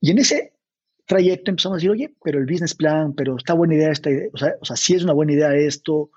Y 0.00 0.10
en 0.10 0.18
ese 0.18 0.54
trayecto 1.06 1.50
empezamos 1.50 1.76
a 1.76 1.78
decir, 1.78 1.90
oye, 1.90 2.14
pero 2.22 2.38
el 2.38 2.46
business 2.46 2.74
plan, 2.74 3.14
pero 3.14 3.36
está 3.36 3.54
buena 3.54 3.74
idea 3.74 3.90
esta 3.90 4.10
idea, 4.10 4.28
o 4.32 4.38
sea, 4.38 4.54
o 4.60 4.64
sea 4.64 4.76
sí 4.76 4.94
es 4.94 5.04
una 5.04 5.12
buena 5.12 5.32
idea 5.32 5.54
esto. 5.54 6.10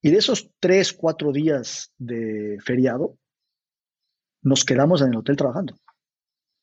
Y 0.00 0.10
de 0.10 0.18
esos 0.18 0.50
tres, 0.60 0.92
cuatro 0.92 1.32
días 1.32 1.92
de 1.98 2.58
feriado, 2.64 3.16
nos 4.42 4.64
quedamos 4.64 5.02
en 5.02 5.08
el 5.08 5.16
hotel 5.16 5.36
trabajando. 5.36 5.76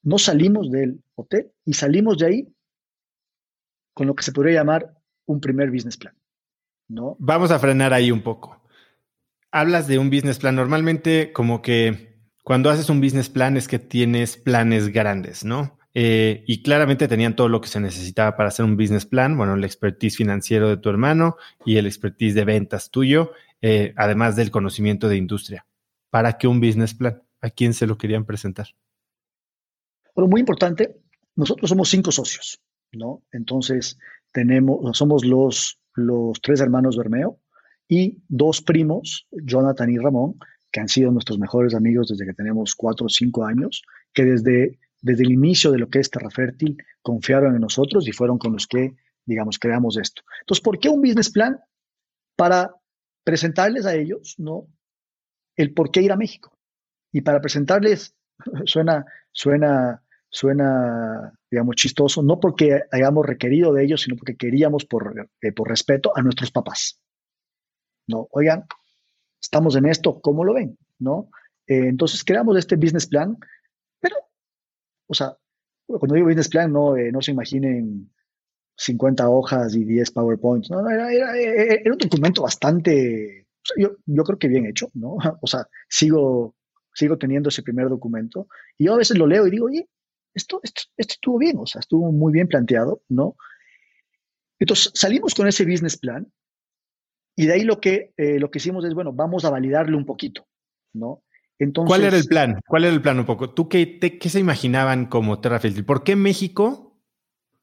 No 0.04 0.18
salimos 0.18 0.72
del 0.72 1.04
hotel 1.16 1.52
y 1.66 1.74
salimos 1.74 2.18
de 2.18 2.26
ahí 2.26 2.56
con 3.94 4.08
lo 4.08 4.16
que 4.16 4.24
se 4.24 4.32
podría 4.32 4.60
llamar 4.60 4.94
un 5.26 5.42
primer 5.42 5.72
business 5.72 5.98
plan. 5.98 6.16
¿no? 6.88 7.16
Vamos 7.20 7.52
a 7.52 7.60
frenar 7.60 7.94
ahí 7.94 8.12
un 8.12 8.22
poco. 8.22 8.62
Hablas 9.52 9.88
de 9.88 9.98
un 9.98 10.10
business 10.10 10.40
plan. 10.40 10.56
Normalmente, 10.56 11.32
como 11.32 11.62
que 11.62 12.16
cuando 12.44 12.70
haces 12.70 12.90
un 12.90 13.02
business 13.02 13.30
plan 13.30 13.58
es 13.58 13.68
que 13.68 13.80
tienes 13.80 14.38
planes 14.38 14.90
grandes, 14.90 15.44
¿no? 15.46 15.80
Eh, 15.98 16.44
y 16.46 16.62
claramente 16.62 17.08
tenían 17.08 17.36
todo 17.36 17.50
lo 17.50 17.62
que 17.62 17.70
se 17.70 17.80
necesitaba 17.80 18.36
para 18.36 18.50
hacer 18.50 18.66
un 18.66 18.78
business 18.78 19.06
plan. 19.06 19.36
Bueno, 19.38 19.56
el 19.56 19.64
expertise 19.64 20.18
financiero 20.18 20.70
de 20.70 20.78
tu 20.78 20.90
hermano 20.90 21.38
y 21.66 21.78
el 21.78 21.88
expertise 21.88 22.36
de 22.36 22.46
ventas 22.46 22.92
tuyo, 22.92 23.32
eh, 23.62 23.94
además 23.96 24.36
del 24.36 24.52
conocimiento 24.52 25.10
de 25.10 25.18
industria. 25.18 25.66
¿Para 26.10 26.38
qué 26.38 26.48
un 26.48 26.60
business 26.60 26.94
plan? 26.94 27.24
¿A 27.42 27.50
quién 27.50 27.74
se 27.74 27.88
lo 27.88 27.98
querían 27.98 28.26
presentar? 28.26 28.68
Bueno, 30.14 30.30
muy 30.30 30.42
importante. 30.42 30.98
Nosotros 31.36 31.70
somos 31.70 31.90
cinco 31.90 32.12
socios, 32.12 32.62
¿no? 32.92 33.24
Entonces, 33.32 33.98
tenemos, 34.32 34.98
somos 34.98 35.26
los 35.26 35.80
los 35.96 36.42
tres 36.42 36.60
hermanos 36.60 36.98
Bermeo 36.98 37.40
y 37.88 38.22
dos 38.28 38.62
primos, 38.62 39.28
Jonathan 39.32 39.90
y 39.90 39.98
Ramón, 39.98 40.36
que 40.72 40.82
han 40.82 40.90
sido 40.90 41.12
nuestros 41.12 41.40
mejores 41.40 41.74
amigos 41.74 42.10
desde 42.10 42.26
que 42.26 42.34
tenemos 42.34 42.76
cuatro 42.76 43.06
o 43.06 43.10
cinco 43.10 43.46
años, 43.46 43.84
que 44.14 44.26
desde, 44.26 44.80
desde 45.06 45.24
el 45.24 45.32
inicio 45.32 45.72
de 45.72 45.78
lo 45.78 45.88
que 45.88 46.00
es 46.00 46.10
Terra 46.10 46.32
Fértil 46.32 46.78
confiaron 47.04 47.54
en 47.54 47.62
nosotros 47.62 48.08
y 48.08 48.12
fueron 48.12 48.40
con 48.40 48.54
los 48.54 48.66
que, 48.66 48.96
digamos, 49.24 49.60
creamos 49.60 49.98
esto. 49.98 50.24
Entonces, 50.42 50.64
¿por 50.64 50.80
qué 50.80 50.90
un 50.90 51.02
business 51.02 51.30
plan? 51.30 51.60
Para 52.36 52.76
presentarles 53.24 53.86
a 53.86 53.94
ellos, 53.94 54.34
¿no? 54.40 54.68
El 55.56 55.74
por 55.74 55.92
qué 55.92 56.02
ir 56.02 56.12
a 56.12 56.18
México. 56.18 56.58
Y 57.12 57.22
para 57.22 57.40
presentarles, 57.40 58.16
suena, 58.66 59.06
suena 59.32 60.02
suena, 60.28 61.32
digamos, 61.50 61.76
chistoso, 61.76 62.22
no 62.22 62.40
porque 62.40 62.82
hayamos 62.92 63.26
requerido 63.26 63.72
de 63.72 63.86
ellos, 63.86 64.02
sino 64.02 64.18
porque 64.18 64.36
queríamos 64.36 64.86
por, 64.86 65.30
eh, 65.42 65.52
por 65.54 65.70
respeto 65.70 66.12
a 66.14 66.22
nuestros 66.24 66.52
papás. 66.52 67.00
¿No? 68.08 68.28
Oigan, 68.32 68.66
estamos 69.40 69.76
en 69.76 69.86
esto, 69.86 70.20
¿cómo 70.20 70.44
lo 70.44 70.56
ven? 70.56 70.78
¿No? 71.00 71.30
Eh, 71.68 71.88
entonces 71.88 72.24
creamos 72.26 72.58
este 72.58 72.76
business 72.76 73.08
plan, 73.08 73.38
o 75.08 75.14
sea, 75.14 75.38
cuando 75.88 76.16
digo 76.16 76.28
business 76.28 76.50
plan, 76.50 76.72
no, 76.72 76.98
eh, 76.98 77.12
no 77.12 77.22
se 77.22 77.32
imaginen 77.32 78.12
50 78.78 79.30
hojas 79.30 79.76
y 79.76 79.86
10 79.86 80.12
PowerPoints, 80.12 80.70
no, 80.70 80.88
era, 80.90 81.12
era, 81.12 81.92
un 81.92 81.98
documento 81.98 82.42
bastante, 82.42 83.48
yo, 83.78 83.92
yo 84.06 84.24
creo 84.24 84.40
que 84.40 84.48
bien 84.48 84.66
hecho, 84.66 84.90
¿no? 84.94 85.18
O 85.42 85.48
sea, 85.48 85.68
sigo, 85.88 86.56
sigo 86.94 87.18
teniendo 87.18 87.50
ese 87.50 87.64
primer 87.64 87.90
documento 87.90 88.48
y 88.78 88.86
yo 88.86 88.94
a 88.94 88.98
veces 88.98 89.18
lo 89.18 89.28
leo 89.28 89.48
y 89.48 89.52
digo, 89.52 89.68
oye, 89.68 89.88
esto, 90.34 90.60
esto, 90.64 90.84
estuvo 90.98 91.38
bien, 91.38 91.58
o 91.58 91.66
sea, 91.66 91.80
estuvo 91.80 92.12
muy 92.12 92.34
bien 92.34 92.48
planteado, 92.48 93.02
¿no? 93.08 93.36
Entonces 94.60 94.92
salimos 94.96 95.34
con 95.34 95.48
ese 95.48 95.66
business 95.66 95.98
plan 95.98 96.32
y 97.36 97.46
de 97.46 97.54
ahí 97.54 97.64
lo 97.64 97.80
que, 97.80 98.14
eh, 98.18 98.40
lo 98.40 98.50
que 98.50 98.60
hicimos 98.60 98.86
es, 98.86 98.94
bueno, 98.94 99.14
vamos 99.14 99.46
a 99.46 99.50
validarle 99.50 99.96
un 99.96 100.06
poquito, 100.06 100.48
¿no? 100.94 101.24
Entonces, 101.60 101.90
¿Cuál 101.90 102.04
era 102.04 102.18
el 102.18 102.26
plan? 102.26 102.60
¿Cuál 102.68 102.86
era 102.86 102.94
el 102.94 103.02
plan 103.02 103.20
un 103.20 103.26
poco? 103.26 103.50
¿Tú 103.52 103.70
qué, 103.70 103.98
qué 104.00 104.30
se 104.30 104.40
imaginaban 104.40 105.06
como 105.06 105.40
TerraFiltry? 105.40 105.84
¿Por 105.84 106.04
qué 106.04 106.16
México 106.16 106.98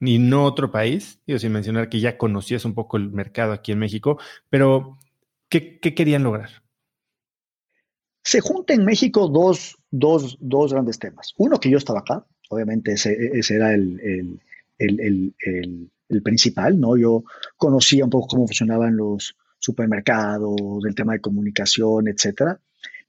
ni 0.00 0.18
no 0.18 0.44
otro 0.44 0.70
país? 0.70 1.20
Digo, 1.26 1.38
sin 1.38 1.52
mencionar 1.52 1.88
que 1.88 2.00
ya 2.00 2.16
conocías 2.16 2.64
un 2.64 2.74
poco 2.74 2.96
el 2.96 3.10
mercado 3.10 3.52
aquí 3.52 3.72
en 3.72 3.78
México, 3.78 4.18
pero 4.48 4.98
¿qué, 5.48 5.78
qué 5.78 5.94
querían 5.94 6.22
lograr? 6.22 6.50
Se 8.24 8.40
juntan 8.40 8.80
en 8.80 8.86
México 8.86 9.28
dos, 9.28 9.76
dos, 9.90 10.38
dos, 10.40 10.72
grandes 10.72 10.98
temas. 10.98 11.34
Uno 11.36 11.58
que 11.58 11.70
yo 11.70 11.78
estaba 11.78 12.00
acá, 12.00 12.24
obviamente 12.48 12.92
ese, 12.92 13.12
ese 13.38 13.56
era 13.56 13.74
el, 13.74 14.00
el, 14.78 15.00
el, 15.00 15.34
el, 16.08 16.22
principal, 16.22 16.78
¿no? 16.78 16.96
Yo 16.96 17.24
conocía 17.56 18.04
un 18.04 18.10
poco 18.10 18.28
cómo 18.28 18.46
funcionaban 18.46 18.96
los, 18.96 19.34
supermercados, 19.62 20.82
del 20.82 20.94
tema 20.94 21.12
de 21.14 21.20
comunicación, 21.20 22.08
etcétera. 22.08 22.60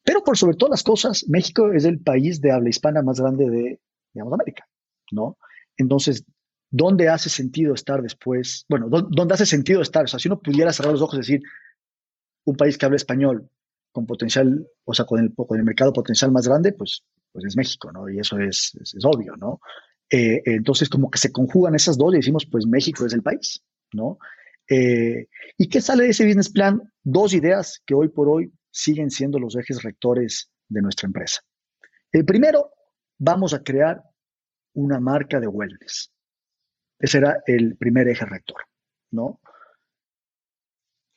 Pero 0.03 0.23
por 0.23 0.37
sobre 0.37 0.57
todas 0.57 0.71
las 0.71 0.83
cosas, 0.83 1.25
México 1.29 1.71
es 1.71 1.85
el 1.85 1.99
país 1.99 2.41
de 2.41 2.51
habla 2.51 2.69
hispana 2.69 3.01
más 3.01 3.19
grande 3.19 3.49
de, 3.49 3.79
digamos, 4.13 4.33
América, 4.33 4.67
¿no? 5.11 5.37
Entonces, 5.77 6.25
¿dónde 6.69 7.09
hace 7.09 7.29
sentido 7.29 7.73
estar 7.73 8.01
después? 8.01 8.65
Bueno, 8.67 8.89
¿dónde 8.89 9.33
hace 9.33 9.45
sentido 9.45 9.81
estar? 9.81 10.03
O 10.03 10.07
sea, 10.07 10.19
si 10.19 10.27
uno 10.27 10.39
pudiera 10.39 10.73
cerrar 10.73 10.91
los 10.91 11.01
ojos 11.01 11.15
y 11.15 11.17
decir, 11.19 11.41
un 12.45 12.55
país 12.55 12.77
que 12.77 12.85
habla 12.85 12.97
español 12.97 13.49
con 13.91 14.05
potencial, 14.05 14.67
o 14.83 14.93
sea, 14.93 15.05
con 15.05 15.19
el, 15.19 15.63
mercado 15.63 15.93
potencial 15.93 16.31
más 16.31 16.47
grande, 16.47 16.73
pues, 16.73 17.03
pues 17.31 17.45
es 17.45 17.55
México, 17.55 17.91
¿no? 17.91 18.09
Y 18.09 18.19
eso 18.19 18.39
es, 18.39 18.77
es, 18.81 19.05
obvio, 19.05 19.37
¿no? 19.37 19.61
Eh, 20.09 20.41
entonces, 20.45 20.89
como 20.89 21.09
que 21.09 21.19
se 21.19 21.31
conjugan 21.31 21.75
esas 21.75 21.97
dos 21.97 22.13
y 22.13 22.17
decimos, 22.17 22.45
pues 22.45 22.65
México 22.65 23.05
es 23.05 23.13
el 23.13 23.21
país, 23.21 23.63
¿no? 23.93 24.17
Eh, 24.69 25.27
¿Y 25.57 25.67
qué 25.69 25.79
sale 25.79 26.03
de 26.03 26.09
ese 26.09 26.25
business 26.25 26.49
plan? 26.49 26.81
Dos 27.03 27.33
ideas 27.33 27.81
que 27.85 27.93
hoy 27.93 28.09
por 28.09 28.27
hoy 28.29 28.51
siguen 28.73 29.11
siendo 29.11 29.39
los 29.39 29.55
ejes 29.55 29.83
rectores 29.83 30.51
de 30.67 30.81
nuestra 30.81 31.05
empresa. 31.05 31.41
El 32.11 32.25
primero, 32.25 32.71
vamos 33.19 33.53
a 33.53 33.63
crear 33.63 34.03
una 34.73 34.99
marca 34.99 35.39
de 35.39 35.47
wellness. 35.47 36.11
Ese 36.99 37.19
era 37.19 37.43
el 37.45 37.77
primer 37.77 38.07
eje 38.07 38.25
rector, 38.25 38.61
¿no? 39.11 39.39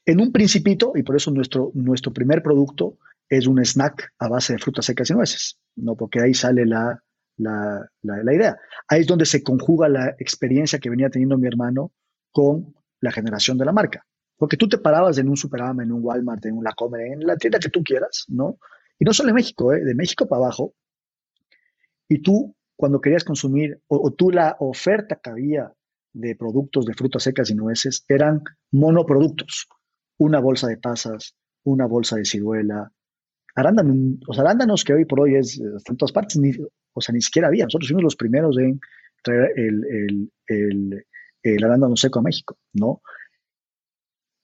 En 0.05 0.21
un 0.21 0.31
principito, 0.31 0.93
y 0.95 1.03
por 1.03 1.17
eso 1.17 1.31
nuestro, 1.31 1.73
nuestro 1.75 2.13
primer 2.13 2.43
producto 2.43 2.99
es 3.29 3.47
un 3.47 3.65
snack 3.65 4.13
a 4.19 4.29
base 4.29 4.53
de 4.53 4.59
frutas 4.59 4.85
secas 4.85 5.11
y 5.11 5.15
nueces, 5.15 5.59
¿no? 5.77 5.97
Porque 5.97 6.21
ahí 6.21 6.35
sale 6.35 6.65
la, 6.67 7.03
la, 7.39 7.91
la 8.03 8.35
idea. 8.35 8.57
Ahí 8.87 9.01
es 9.01 9.07
donde 9.07 9.27
se 9.27 9.43
conjuga 9.43 9.89
la 9.89 10.15
experiencia 10.19 10.79
que 10.79 10.91
venía 10.91 11.11
teniendo 11.11 11.39
mi 11.39 11.49
hermano 11.49 11.93
con 12.31 12.75
la 13.01 13.13
generación 13.13 13.59
de 13.59 13.65
la 13.65 13.73
marca. 13.73 14.07
Porque 14.37 14.57
tú 14.57 14.69
te 14.69 14.79
parabas 14.79 15.19
en 15.19 15.29
un 15.29 15.37
Superama, 15.37 15.83
en 15.83 15.93
un 15.93 16.03
Walmart, 16.03 16.45
en 16.47 16.59
un 16.59 16.65
Lacomer, 16.65 17.01
en 17.01 17.27
la 17.27 17.37
tienda 17.37 17.59
que 17.59 17.71
tú 17.71 17.83
quieras, 17.83 18.25
¿no? 18.29 18.59
Y 18.99 19.05
no 19.05 19.13
solo 19.13 19.31
en 19.31 19.37
México, 19.37 19.73
¿eh? 19.73 19.83
de 19.83 19.95
México 19.95 20.27
para 20.27 20.45
abajo. 20.45 20.75
Y 22.09 22.21
tú, 22.23 22.55
cuando 22.77 23.01
querías 23.01 23.25
consumir, 23.25 23.81
o, 23.89 24.13
tú 24.13 24.31
la 24.31 24.57
oferta 24.61 25.19
que 25.23 25.31
había 25.31 25.73
de 26.13 26.35
productos 26.35 26.87
de 26.87 26.95
frutas 26.95 27.23
secas 27.23 27.51
y 27.51 27.55
nueces 27.55 28.05
eran 28.09 28.43
monoproductos. 28.73 29.69
Una 30.19 30.41
bolsa 30.41 30.69
de 30.69 30.79
pasas, 30.79 31.35
una 31.65 31.87
bolsa 31.87 32.17
de 32.17 32.25
ciruela, 32.25 32.91
arándanos, 33.55 34.19
los 34.27 34.39
arándanos 34.39 34.85
que 34.85 34.95
hoy 34.95 35.05
por 35.05 35.21
hoy 35.21 35.37
es, 35.37 35.59
en 35.61 35.97
todas 35.97 36.13
partes, 36.13 36.39
ni, 36.39 36.53
o 36.93 37.01
sea, 37.01 37.13
ni 37.13 37.21
siquiera 37.21 37.49
había. 37.49 37.65
Nosotros 37.65 37.89
fuimos 37.89 38.05
los 38.05 38.17
primeros 38.17 38.57
en 38.59 38.81
traer 39.23 39.53
el, 39.57 40.31
el 40.47 41.05
el 41.55 41.65
arándano 41.65 41.97
seco 41.97 42.19
a 42.19 42.23
México, 42.23 42.59
¿no? 42.73 43.03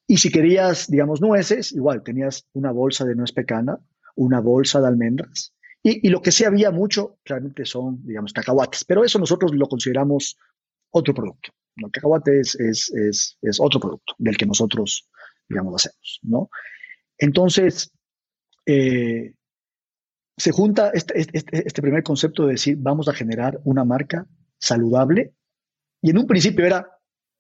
Y 0.07 0.17
si 0.19 0.31
querías, 0.31 0.89
digamos, 0.89 1.21
nueces, 1.21 1.73
igual 1.73 2.03
tenías 2.03 2.47
una 2.53 2.73
bolsa 2.73 3.05
de 3.05 3.15
nuez 3.15 3.33
pecana, 3.33 3.79
una 4.17 4.41
bolsa 4.41 4.81
de 4.81 4.89
almendras, 4.89 5.55
y, 5.85 6.09
lo 6.11 6.23
que 6.23 6.31
sí 6.31 6.45
había 6.45 6.71
mucho 6.71 7.19
realmente 7.25 7.65
son, 7.65 8.07
digamos, 8.07 8.33
cacahuates, 8.33 8.85
pero 8.85 9.05
eso 9.05 9.19
nosotros 9.19 9.53
lo 9.53 9.67
consideramos 9.67 10.39
otro 10.91 11.13
producto. 11.13 11.51
El 11.77 11.91
cacahuate 11.91 12.39
es, 12.39 12.55
es, 12.55 13.37
es, 13.43 13.61
otro 13.61 13.81
producto 13.81 14.15
del 14.19 14.37
que 14.37 14.47
nosotros, 14.47 15.09
digamos, 15.49 15.75
hacemos, 15.75 16.21
¿no? 16.23 16.51
Entonces, 17.19 17.93
eh, 18.67 19.35
se 20.37 20.53
junta 20.53 20.91
este, 20.91 21.19
este, 21.19 21.39
este, 21.39 21.67
este 21.67 21.83
primer 21.83 22.03
concepto 22.05 22.47
de 22.47 22.53
decir, 22.53 22.77
vamos 22.79 23.09
a 23.09 23.15
generar 23.15 23.61
una 23.65 23.85
marca 23.85 24.27
saludable 24.59 25.35
y 26.01 26.11
en 26.11 26.19
un 26.19 26.27
principio 26.27 26.65
era 26.65 26.89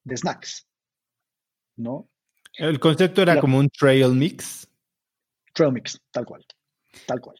de 0.03 0.17
snacks, 0.17 0.67
¿no? 1.77 2.09
El 2.55 2.79
concepto 2.81 3.23
era 3.23 3.41
como 3.41 3.59
un 3.59 3.69
trail 3.69 4.13
mix. 4.15 4.69
Trail 5.55 5.73
mix, 5.73 5.99
tal 6.11 6.25
cual, 6.25 6.45
tal 7.07 7.21
cual. 7.21 7.37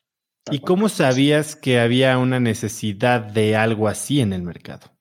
¿Y 0.51 0.61
cómo 0.61 0.89
sabías 0.89 1.55
que 1.55 1.79
había 1.79 2.19
una 2.19 2.41
necesidad 2.41 3.21
de 3.21 3.55
algo 3.55 3.89
así 3.89 4.21
en 4.21 4.33
el 4.33 4.43
mercado? 4.43 4.93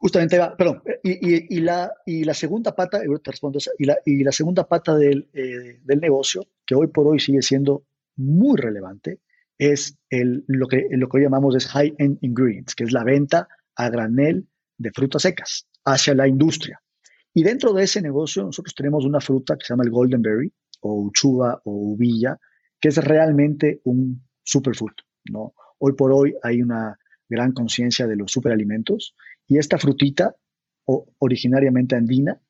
Justamente, 0.00 0.38
perdón, 0.56 0.82
y, 1.02 1.60
la, 1.60 1.92
y 2.06 2.22
la 2.22 2.34
segunda 2.34 2.74
pata, 2.74 3.00
te 3.00 3.30
respondo 3.30 3.58
y 3.78 3.84
la, 3.84 3.98
y 4.04 4.22
la 4.22 4.30
segunda 4.30 4.66
pata 4.68 4.96
del, 4.96 5.28
eh, 5.32 5.80
del, 5.82 6.00
negocio, 6.00 6.46
que 6.64 6.76
hoy 6.76 6.86
por 6.86 7.08
hoy 7.08 7.18
sigue 7.18 7.42
siendo 7.42 7.84
muy 8.16 8.56
relevante, 8.60 9.20
es 9.58 9.98
el, 10.08 10.44
lo, 10.46 10.68
que, 10.68 10.86
lo 10.90 11.08
que 11.08 11.16
hoy 11.16 11.24
llamamos 11.24 11.56
es 11.56 11.66
high-end 11.66 12.18
ingredients, 12.20 12.76
que 12.76 12.84
es 12.84 12.92
la 12.92 13.02
venta 13.02 13.48
a 13.74 13.90
granel 13.90 14.46
de 14.76 14.92
frutas 14.92 15.22
secas 15.22 15.66
hacia 15.84 16.14
la 16.14 16.28
industria. 16.28 16.80
Y 17.38 17.44
dentro 17.44 17.72
de 17.72 17.84
ese 17.84 18.02
negocio 18.02 18.42
nosotros 18.42 18.74
tenemos 18.74 19.04
una 19.04 19.20
fruta 19.20 19.56
que 19.56 19.64
se 19.64 19.72
llama 19.72 19.84
el 19.84 19.92
golden 19.92 20.22
berry 20.22 20.52
o 20.80 21.02
uchuva 21.02 21.62
o 21.64 21.70
uvilla, 21.92 22.36
que 22.80 22.88
es 22.88 22.96
realmente 22.96 23.80
un 23.84 24.26
superfood, 24.42 24.90
¿no? 25.30 25.54
Hoy 25.78 25.92
por 25.92 26.10
hoy 26.10 26.34
hay 26.42 26.62
una 26.62 26.98
gran 27.28 27.52
conciencia 27.52 28.08
de 28.08 28.16
los 28.16 28.32
superalimentos 28.32 29.14
y 29.46 29.58
esta 29.58 29.78
frutita, 29.78 30.34
originariamente 30.84 31.94
andina, 31.94 32.42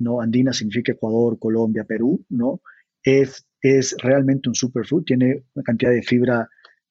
¿no? 0.00 0.20
Andina 0.20 0.52
significa 0.52 0.90
Ecuador, 0.90 1.38
Colombia, 1.38 1.84
Perú, 1.84 2.26
¿no? 2.28 2.62
Es, 3.00 3.46
es 3.60 3.94
realmente 4.02 4.48
un 4.48 4.56
superfood, 4.56 5.04
tiene 5.04 5.44
una 5.54 5.62
cantidad 5.62 5.92
de 5.92 6.02
fibra 6.02 6.48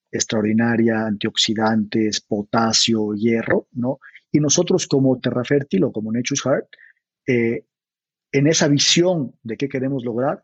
extraordinaria, 0.10 1.06
antioxidantes, 1.06 2.22
potasio, 2.22 3.12
hierro, 3.14 3.68
¿no? 3.74 4.00
Y 4.32 4.40
nosotros 4.40 4.88
como 4.88 5.20
Terra 5.20 5.44
Fértil 5.44 5.84
o 5.84 5.92
como 5.92 6.14
Nature's 6.14 6.44
Heart, 6.44 6.68
eh, 7.28 7.66
en 8.32 8.48
esa 8.48 8.68
visión 8.68 9.34
de 9.44 9.58
qué 9.58 9.68
queremos 9.68 10.04
lograr, 10.04 10.44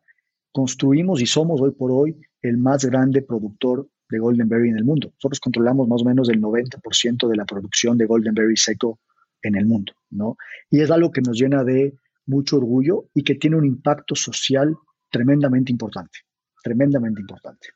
construimos 0.52 1.22
y 1.22 1.26
somos 1.26 1.62
hoy 1.62 1.72
por 1.72 1.92
hoy 1.92 2.20
el 2.42 2.58
más 2.58 2.86
grande 2.86 3.22
productor 3.22 3.88
de 4.10 4.20
Golden 4.20 4.48
Berry 4.48 4.70
en 4.70 4.78
el 4.78 4.86
mundo. 4.86 5.12
Nosotros 5.16 5.40
controlamos 5.40 5.88
más 5.88 6.02
o 6.02 6.06
menos 6.06 6.30
el 6.30 6.42
90% 6.42 7.28
de 7.28 7.36
la 7.36 7.46
producción 7.46 7.98
de 7.98 8.06
Golden 8.06 8.34
Berry 8.34 8.58
seco 8.58 9.00
en 9.42 9.56
el 9.56 9.66
mundo, 9.66 9.94
¿no? 10.10 10.38
Y 10.70 10.82
es 10.82 10.92
algo 10.92 11.12
que 11.12 11.22
nos 11.22 11.38
llena 11.38 11.64
de 11.64 11.94
mucho 12.26 12.58
orgullo 12.58 13.06
y 13.14 13.24
que 13.24 13.36
tiene 13.36 13.56
un 13.56 13.66
impacto 13.66 14.16
social 14.16 14.76
tremendamente 15.10 15.72
importante, 15.72 16.20
tremendamente 16.64 17.22
importante, 17.22 17.70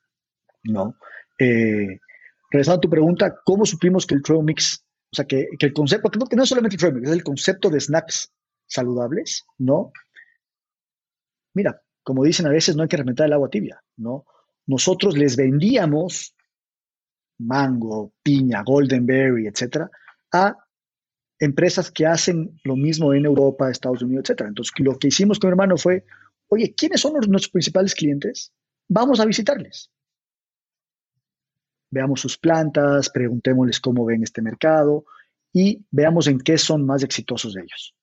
¿no? 0.64 0.96
Eh, 1.40 2.00
regresando 2.50 2.78
a 2.78 2.82
tu 2.82 2.90
pregunta, 2.90 3.36
¿cómo 3.46 3.66
supimos 3.66 4.06
que 4.06 4.16
el 4.16 4.22
trail 4.22 4.44
mix, 4.44 4.84
o 5.12 5.16
sea, 5.16 5.26
que, 5.26 5.48
el 5.58 5.74
concepto, 5.74 6.10
que 6.10 6.36
no, 6.36 6.44
es 6.44 6.50
solamente 6.50 6.76
el 6.76 6.80
trail 6.80 6.96
mix, 6.96 7.10
es 7.10 7.16
el 7.16 7.24
concepto 7.24 7.70
de 7.70 7.80
snacks 7.80 8.32
saludables, 8.72 9.46
¿no? 9.58 9.92
Mira, 11.54 11.82
como 12.04 12.24
dicen 12.24 12.48
a 12.48 12.50
veces, 12.50 12.76
no 12.76 12.84
hay 12.84 12.90
que 12.90 12.98
reventar 12.98 13.28
el 13.28 13.34
agua 13.34 13.50
tibia, 13.50 13.84
¿no? 13.98 14.26
Nosotros 14.66 15.18
les 15.18 15.36
vendíamos 15.36 16.36
mango, 17.40 18.14
piña, 18.24 18.64
golden 18.64 19.06
berry, 19.06 19.48
etcétera, 19.48 19.90
a 20.32 20.56
empresas 21.40 21.92
que 21.92 22.06
hacen 22.06 22.60
lo 22.64 22.76
mismo 22.76 23.14
en 23.14 23.26
Europa, 23.26 23.70
Estados 23.70 24.02
Unidos, 24.02 24.24
etcétera. 24.26 24.50
Entonces, 24.50 24.74
lo 24.78 24.98
que 24.98 25.08
hicimos 25.08 25.40
con 25.40 25.50
mi 25.50 25.54
hermano 25.54 25.78
fue, 25.78 26.06
oye, 26.48 26.74
¿quiénes 26.76 27.02
son 27.02 27.14
nuestros 27.14 27.50
principales 27.50 27.96
clientes? 27.96 28.54
Vamos 28.88 29.20
a 29.20 29.26
visitarles 29.26 29.92
veamos 31.92 32.22
sus 32.22 32.38
plantas, 32.38 33.10
preguntémosles 33.10 33.80
cómo 33.80 34.06
ven 34.06 34.24
este 34.24 34.42
mercado 34.42 35.06
y 35.54 35.86
veamos 35.92 36.28
en 36.28 36.40
qué 36.40 36.58
son 36.58 36.86
más 36.86 37.04
exitosos 37.04 37.54
de 37.54 37.62
ellos. 37.62 37.94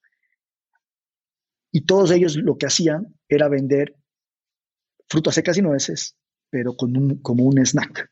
Y 1.70 1.84
todos 1.84 2.10
ellos 2.10 2.36
lo 2.36 2.56
que 2.56 2.66
hacían 2.66 3.14
era 3.28 3.48
vender 3.48 3.94
frutas 5.08 5.34
secas 5.34 5.58
y 5.58 5.62
nueces, 5.62 6.16
pero 6.50 6.76
con 6.76 6.96
un, 6.96 7.18
como 7.20 7.44
un 7.44 7.58
snack. 7.58 8.10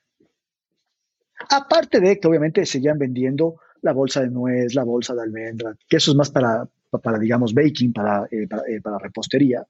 Aparte 1.51 2.01
de 2.01 2.19
que 2.19 2.29
obviamente 2.29 2.65
seguían 2.67 2.99
vendiendo 2.99 3.61
la 3.83 3.93
bolsa 3.93 4.23
de 4.23 4.31
nuez, 4.31 4.75
la 4.75 4.85
bolsa 4.85 5.15
de 5.15 5.23
almendra, 5.23 5.77
que 5.89 5.99
eso 5.99 6.11
es 6.11 6.17
más 6.17 6.31
para, 6.31 6.69
para 7.03 7.19
digamos, 7.19 7.55
baking, 7.55 7.93
para, 7.93 8.25
eh, 8.31 8.49
eh, 8.69 8.81
para, 8.81 8.99
repostería. 8.99 9.67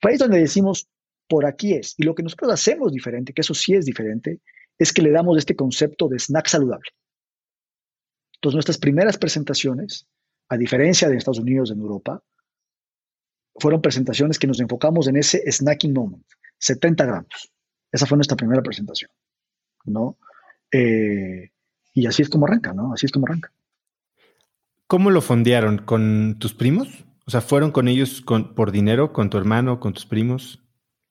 Pero 0.00 0.10
ahí 0.10 0.14
es 0.14 0.20
donde 0.20 0.38
decimos, 0.38 0.88
por 1.28 1.44
aquí 1.44 1.74
es. 1.74 1.94
Y 1.98 2.04
lo 2.04 2.14
que 2.14 2.22
nosotros 2.22 2.52
hacemos 2.52 2.92
diferente, 2.92 3.32
que 3.32 3.42
eso 3.42 3.54
sí 3.54 3.74
es 3.74 3.84
diferente, 3.84 4.40
es 4.78 4.92
que 4.92 5.02
le 5.02 5.10
damos 5.10 5.36
este 5.36 5.56
concepto 5.56 6.08
de 6.08 6.18
snack 6.18 6.46
saludable. 6.46 6.90
Entonces, 8.34 8.54
nuestras 8.54 8.78
primeras 8.78 9.18
presentaciones, 9.18 10.06
a 10.48 10.56
diferencia 10.56 11.08
de 11.08 11.16
Estados 11.16 11.40
Unidos, 11.40 11.72
en 11.72 11.80
Europa, 11.80 12.22
fueron 13.58 13.82
presentaciones 13.82 14.38
que 14.38 14.46
nos 14.46 14.60
enfocamos 14.60 15.08
en 15.08 15.16
ese 15.16 15.42
snacking 15.50 15.92
moment, 15.92 16.24
70 16.58 17.04
gramos. 17.04 17.52
Esa 17.90 18.06
fue 18.06 18.16
nuestra 18.16 18.36
primera 18.36 18.62
presentación, 18.62 19.10
¿no? 19.84 20.18
Eh, 20.70 21.50
y 21.94 22.06
así 22.06 22.22
es 22.22 22.28
como 22.28 22.46
arranca, 22.46 22.72
¿no? 22.72 22.92
Así 22.92 23.06
es 23.06 23.12
como 23.12 23.26
arranca. 23.26 23.52
¿Cómo 24.86 25.10
lo 25.10 25.20
fondearon? 25.20 25.78
¿Con 25.78 26.36
tus 26.38 26.54
primos? 26.54 27.04
O 27.26 27.30
sea, 27.30 27.40
¿fueron 27.40 27.72
con 27.72 27.88
ellos 27.88 28.24
por 28.56 28.72
dinero, 28.72 29.12
con 29.12 29.30
tu 29.30 29.36
hermano, 29.36 29.80
con 29.80 29.92
tus 29.92 30.06
primos? 30.06 30.62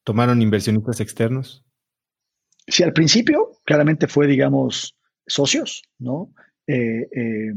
¿Tomaron 0.04 0.42
inversionistas 0.42 1.00
externos? 1.00 1.64
Sí, 2.68 2.84
al 2.84 2.94
principio 2.94 3.52
claramente 3.66 4.08
fue, 4.08 4.28
digamos, 4.28 4.98
socios, 5.26 5.84
¿no? 6.00 6.34
Eh, 6.66 7.08
eh, 7.16 7.54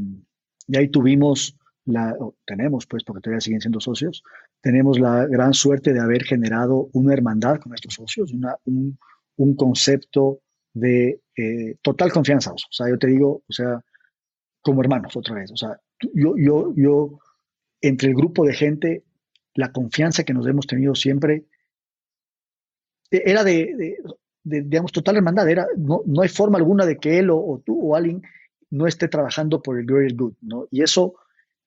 y 0.67 0.77
ahí 0.77 0.89
tuvimos 0.89 1.57
la, 1.85 2.15
tenemos 2.45 2.85
pues, 2.85 3.03
porque 3.03 3.21
todavía 3.21 3.41
siguen 3.41 3.61
siendo 3.61 3.79
socios, 3.79 4.23
tenemos 4.61 4.99
la 4.99 5.25
gran 5.25 5.53
suerte 5.53 5.93
de 5.93 5.99
haber 5.99 6.23
generado 6.23 6.89
una 6.93 7.13
hermandad 7.13 7.59
con 7.59 7.71
nuestros 7.71 7.95
socios, 7.95 8.31
un, 8.65 9.55
concepto 9.55 10.41
de 10.73 11.21
eh, 11.35 11.75
total 11.81 12.11
confianza. 12.11 12.53
O 12.53 12.57
sea, 12.69 12.87
yo 12.87 12.97
te 12.97 13.07
digo, 13.07 13.43
o 13.47 13.51
sea, 13.51 13.83
como 14.61 14.81
hermanos 14.81 15.15
otra 15.15 15.35
vez. 15.35 15.51
O 15.51 15.57
sea, 15.57 15.79
yo, 16.13 16.35
yo, 16.37 16.73
yo, 16.75 17.19
entre 17.81 18.09
el 18.09 18.15
grupo 18.15 18.45
de 18.45 18.53
gente, 18.53 19.03
la 19.55 19.71
confianza 19.71 20.23
que 20.23 20.33
nos 20.33 20.45
hemos 20.47 20.67
tenido 20.67 20.93
siempre 20.93 21.45
e, 23.09 23.23
era 23.25 23.43
de, 23.43 23.97
digamos, 24.43 24.91
total 24.91 25.17
hermandad. 25.17 25.49
Era, 25.49 25.67
no, 25.75 26.01
no, 26.05 26.21
hay 26.21 26.29
forma 26.29 26.59
alguna 26.59 26.85
de 26.85 26.97
que 26.97 27.17
él 27.17 27.29
o, 27.31 27.61
tú 27.65 27.91
o 27.91 27.95
alguien 27.95 28.21
no 28.69 28.87
esté 28.87 29.07
trabajando 29.07 29.61
por 29.61 29.79
el 29.79 29.85
greater 29.85 30.15
good, 30.15 30.33
¿no? 30.41 30.67
Y 30.71 30.81
eso, 30.81 31.15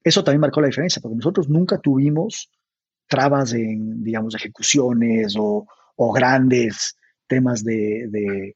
eso 0.02 0.24
también 0.24 0.40
marcó 0.40 0.60
la 0.60 0.68
diferencia, 0.68 1.02
porque 1.02 1.16
nosotros 1.16 1.48
nunca 1.48 1.78
tuvimos 1.78 2.50
trabas 3.06 3.52
en, 3.52 4.02
digamos, 4.02 4.34
ejecuciones 4.34 5.34
o, 5.38 5.66
grandes 6.12 6.96
temas 7.26 7.64
de, 7.64 8.54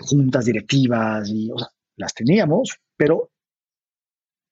juntas 0.00 0.44
directivas, 0.44 1.28
y, 1.28 1.50
las 1.96 2.14
teníamos, 2.14 2.78
pero 2.96 3.30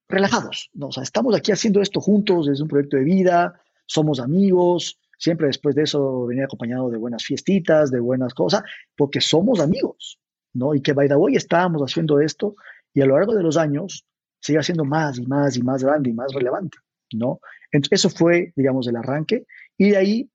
relajados, 0.08 0.70
¿no? 0.74 0.88
O 0.88 0.92
sea, 0.92 1.02
estamos 1.02 1.34
aquí 1.34 1.52
haciendo 1.52 1.80
esto 1.80 2.00
juntos, 2.00 2.48
es 2.48 2.60
un 2.60 2.68
proyecto 2.68 2.96
de 2.96 3.04
vida, 3.04 3.60
somos 3.86 4.20
amigos, 4.20 4.98
siempre 5.18 5.48
después 5.48 5.74
de 5.74 5.82
eso 5.82 6.26
venía 6.26 6.44
acompañado 6.44 6.90
de 6.90 6.98
buenas 6.98 7.24
fiestitas, 7.24 7.90
de 7.90 8.00
buenas 8.00 8.34
cosas, 8.34 8.62
porque 8.96 9.20
somos 9.20 9.60
amigos, 9.60 10.18
¿no? 10.54 10.74
Y 10.74 10.80
que, 10.80 10.92
by 10.92 11.08
the 11.08 11.16
way, 11.16 11.36
estábamos 11.36 11.82
haciendo 11.82 12.20
esto 12.20 12.56
y 12.94 13.00
a 13.00 13.06
lo 13.06 13.16
largo 13.16 13.34
de 13.34 13.42
los 13.42 13.56
años 13.56 14.06
sigue 14.40 14.62
siendo 14.62 14.84
más 14.84 15.18
y 15.18 15.26
más 15.26 15.56
y 15.56 15.62
más 15.62 15.82
grande 15.82 16.10
y 16.10 16.12
más 16.12 16.32
relevante, 16.32 16.78
¿no? 17.12 17.40
Entonces, 17.70 18.04
eso 18.04 18.10
fue, 18.10 18.52
digamos, 18.56 18.86
el 18.88 18.96
arranque. 18.96 19.46
Y 19.76 19.90
de 19.90 19.96
ahí, 19.96 20.30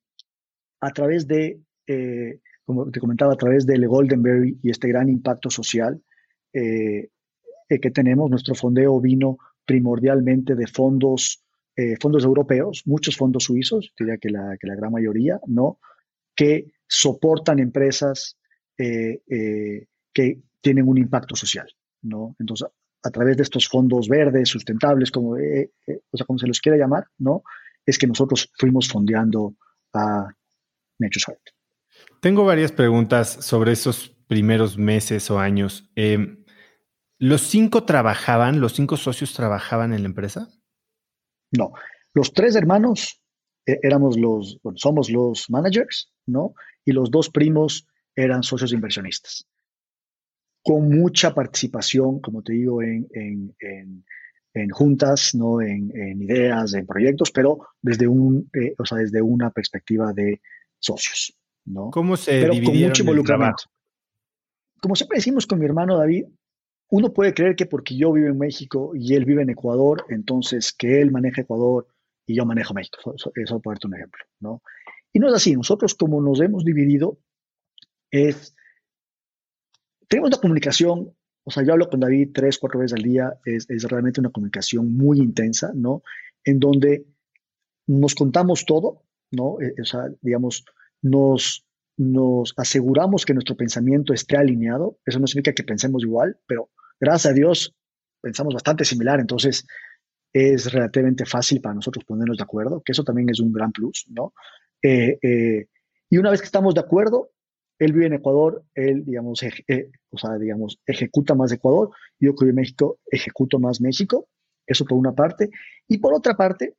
a 0.82 0.92
través 0.92 1.28
de, 1.28 1.60
eh, 1.88 2.40
como 2.66 2.90
te 2.92 3.00
comentaba, 3.00 3.34
a 3.34 3.38
través 3.38 3.66
del 3.66 3.88
Goldenberry 3.88 4.60
y 4.62 4.70
este 4.70 4.88
gran 4.88 5.10
impacto 5.10 5.50
social 5.50 6.02
eh, 6.54 7.10
eh, 7.70 7.80
que 7.80 7.92
tenemos, 7.92 8.30
nuestro 8.30 8.56
fondeo 8.56 9.00
vino 9.00 9.38
primordialmente 9.66 10.56
de 10.56 10.68
fondos, 10.68 11.42
fondos 12.00 12.24
europeos, 12.24 12.84
muchos 12.86 13.18
fondos 13.18 13.46
suizos, 13.46 13.94
diría 13.98 14.18
que 14.18 14.30
la, 14.30 14.58
que 14.60 14.68
la 14.68 14.76
gran 14.76 14.92
mayoría, 14.92 15.40
¿no? 15.48 15.80
Que 16.36 16.72
soportan 16.86 17.58
empresas 17.58 18.38
que 18.78 20.42
tienen 20.62 20.88
un 20.88 20.98
impacto 21.00 21.36
social, 21.36 21.68
¿no? 22.04 22.36
Entonces, 22.40 22.68
a 23.04 23.12
través 23.12 23.38
de 23.38 23.44
estos 23.44 23.68
fondos 23.68 24.08
verdes, 24.08 24.50
sustentables, 24.50 25.12
como, 25.12 25.38
eh, 25.38 25.72
eh, 25.88 26.00
o 26.10 26.18
sea, 26.18 26.26
como 26.26 26.40
se 26.40 26.48
los 26.48 26.60
quiera 26.60 26.78
llamar, 26.78 27.06
¿no? 27.18 27.44
Es 27.86 27.98
que 27.98 28.08
nosotros 28.08 28.50
fuimos 28.58 28.88
fondeando 28.88 29.56
a 29.94 30.28
Nature's 31.00 31.26
Heart. 31.28 31.42
Tengo 32.22 32.46
varias 32.46 32.72
preguntas 32.72 33.30
sobre 33.30 33.74
esos 33.74 34.10
primeros 34.28 34.78
meses 34.78 35.30
o 35.30 35.40
años. 35.40 35.92
Em, 35.96 36.44
¿Los 37.20 37.42
cinco 37.42 37.84
trabajaban, 37.84 38.62
los 38.62 38.74
cinco 38.74 38.98
socios 38.98 39.34
trabajaban 39.34 39.94
en 39.94 40.04
la 40.04 40.08
empresa? 40.08 40.48
No, 41.52 41.74
los 42.14 42.34
tres 42.34 42.56
hermanos 42.56 43.22
eh, 43.66 43.80
éramos 43.84 44.18
los, 44.18 44.60
bueno, 44.64 44.78
somos 44.78 45.10
los 45.10 45.50
managers, 45.50 46.12
¿no? 46.26 46.54
Y 46.86 46.94
los 46.94 47.12
dos 47.12 47.30
primos 47.30 47.86
eran 48.16 48.44
socios 48.44 48.72
inversionistas 48.72 49.48
con 50.64 50.90
mucha 50.90 51.34
participación, 51.36 52.20
como 52.22 52.42
te 52.42 52.54
digo, 52.54 52.82
en, 52.82 53.06
juntas, 54.72 55.36
¿no? 55.36 55.62
En, 55.62 56.22
ideas, 56.22 56.74
en 56.74 56.86
proyectos, 56.86 57.32
pero 57.32 57.60
desde, 57.82 58.08
un, 58.08 58.50
eh, 58.54 58.74
o 58.78 58.86
sea, 58.86 59.00
desde 59.00 59.22
una 59.22 59.52
perspectiva 59.52 60.14
de 60.14 60.42
socios. 60.80 61.38
¿no? 61.66 61.92
¿Cómo 61.92 62.18
se 62.18 62.42
pero 62.42 62.54
con 62.54 62.78
mucho 62.78 63.04
involucramiento. 63.04 63.64
Como 64.82 64.96
siempre 64.96 65.18
decimos 65.18 65.48
con 65.48 65.60
mi 65.60 65.66
hermano 65.66 65.98
David, 65.98 66.26
uno 66.90 67.14
puede 67.14 67.34
creer 67.34 67.56
que 67.56 67.66
porque 67.66 67.96
yo 67.96 68.12
vivo 68.12 68.28
en 68.28 68.38
México 68.38 68.92
y 68.94 69.16
él 69.16 69.26
vive 69.26 69.42
en 69.42 69.50
Ecuador, 69.50 70.06
entonces 70.10 70.74
que 70.74 71.02
él 71.02 71.12
maneja 71.12 71.42
Ecuador 71.42 71.88
y 72.26 72.36
yo 72.36 72.46
manejo 72.46 72.74
México. 72.74 73.14
Eso, 73.16 73.32
eso 73.36 73.60
por 73.62 73.74
darte 73.74 73.88
un 73.88 73.96
ejemplo. 73.96 74.24
¿no? 74.40 74.62
Y 75.12 75.20
no 75.20 75.28
es 75.30 75.34
así. 75.34 75.56
Nosotros, 75.56 75.96
como 75.96 76.22
nos 76.22 76.42
hemos 76.42 76.66
dividido, 76.66 77.18
es 78.12 78.56
tenemos 80.14 80.28
una 80.28 80.42
comunicación, 80.42 81.12
o 81.44 81.50
sea, 81.50 81.64
yo 81.64 81.74
hablo 81.74 81.90
con 81.90 82.00
David 82.00 82.30
tres, 82.36 82.60
cuatro 82.60 82.80
veces 82.80 82.94
al 82.96 83.02
día, 83.02 83.34
es, 83.46 83.66
realmente 83.90 84.20
una 84.20 84.30
comunicación 84.30 84.96
muy 84.96 85.18
intensa, 85.18 85.72
¿no? 85.74 86.04
En 86.44 86.60
donde 86.60 87.08
nos 87.88 88.14
contamos 88.14 88.64
todo, 88.68 89.02
¿no? 89.32 89.60
Eh, 89.60 89.74
o 89.82 89.86
sea, 89.86 90.04
digamos, 90.22 90.66
nos, 91.02 91.66
nos 91.98 92.54
aseguramos 92.58 93.26
que 93.26 93.34
nuestro 93.34 93.58
pensamiento 93.58 94.14
esté 94.14 94.38
alineado. 94.38 95.00
Eso 95.04 95.20
no 95.20 95.26
significa 95.26 95.56
que 95.56 95.64
pensemos 95.64 96.04
igual, 96.04 96.38
pero 96.46 96.70
gracias 97.00 97.32
a 97.32 97.34
Dios 97.34 97.76
pensamos 98.22 98.54
bastante 98.54 98.86
similar, 98.86 99.20
entonces 99.20 99.66
es 100.32 100.72
relativamente 100.72 101.26
fácil 101.26 101.60
para 101.60 101.74
nosotros 101.74 102.06
ponernos 102.06 102.38
de 102.38 102.44
acuerdo, 102.44 102.84
que 102.86 102.92
eso 102.92 103.04
también 103.04 103.32
es 103.32 103.40
un 103.40 103.52
gran 103.52 103.72
plus, 103.72 104.06
¿no? 104.10 104.36
Eh, 104.80 105.18
eh, 105.24 105.66
y 106.08 106.20
una 106.20 106.30
vez 106.30 106.40
que 106.40 106.46
estamos 106.46 106.76
de 106.76 106.82
acuerdo, 106.82 107.32
él 107.80 107.94
vive 107.94 108.08
en 108.08 108.14
Ecuador, 108.14 108.64
él, 108.76 109.04
digamos, 109.06 109.42
eh, 109.44 109.92
o 110.10 110.18
sea, 110.18 110.38
digamos, 110.38 110.80
ejecuta 110.86 111.36
más 111.36 111.52
Ecuador, 111.52 111.92
yo 112.20 112.36
que 112.36 112.46
vivo 112.46 112.52
en 112.52 112.56
México, 112.56 113.00
ejecuto 113.12 113.60
más 113.60 113.82
México, 113.82 114.28
eso 114.66 114.86
por 114.86 114.98
una 114.98 115.14
parte, 115.14 115.50
y 115.88 115.98
por 115.98 116.14
otra 116.14 116.36
parte, 116.36 116.76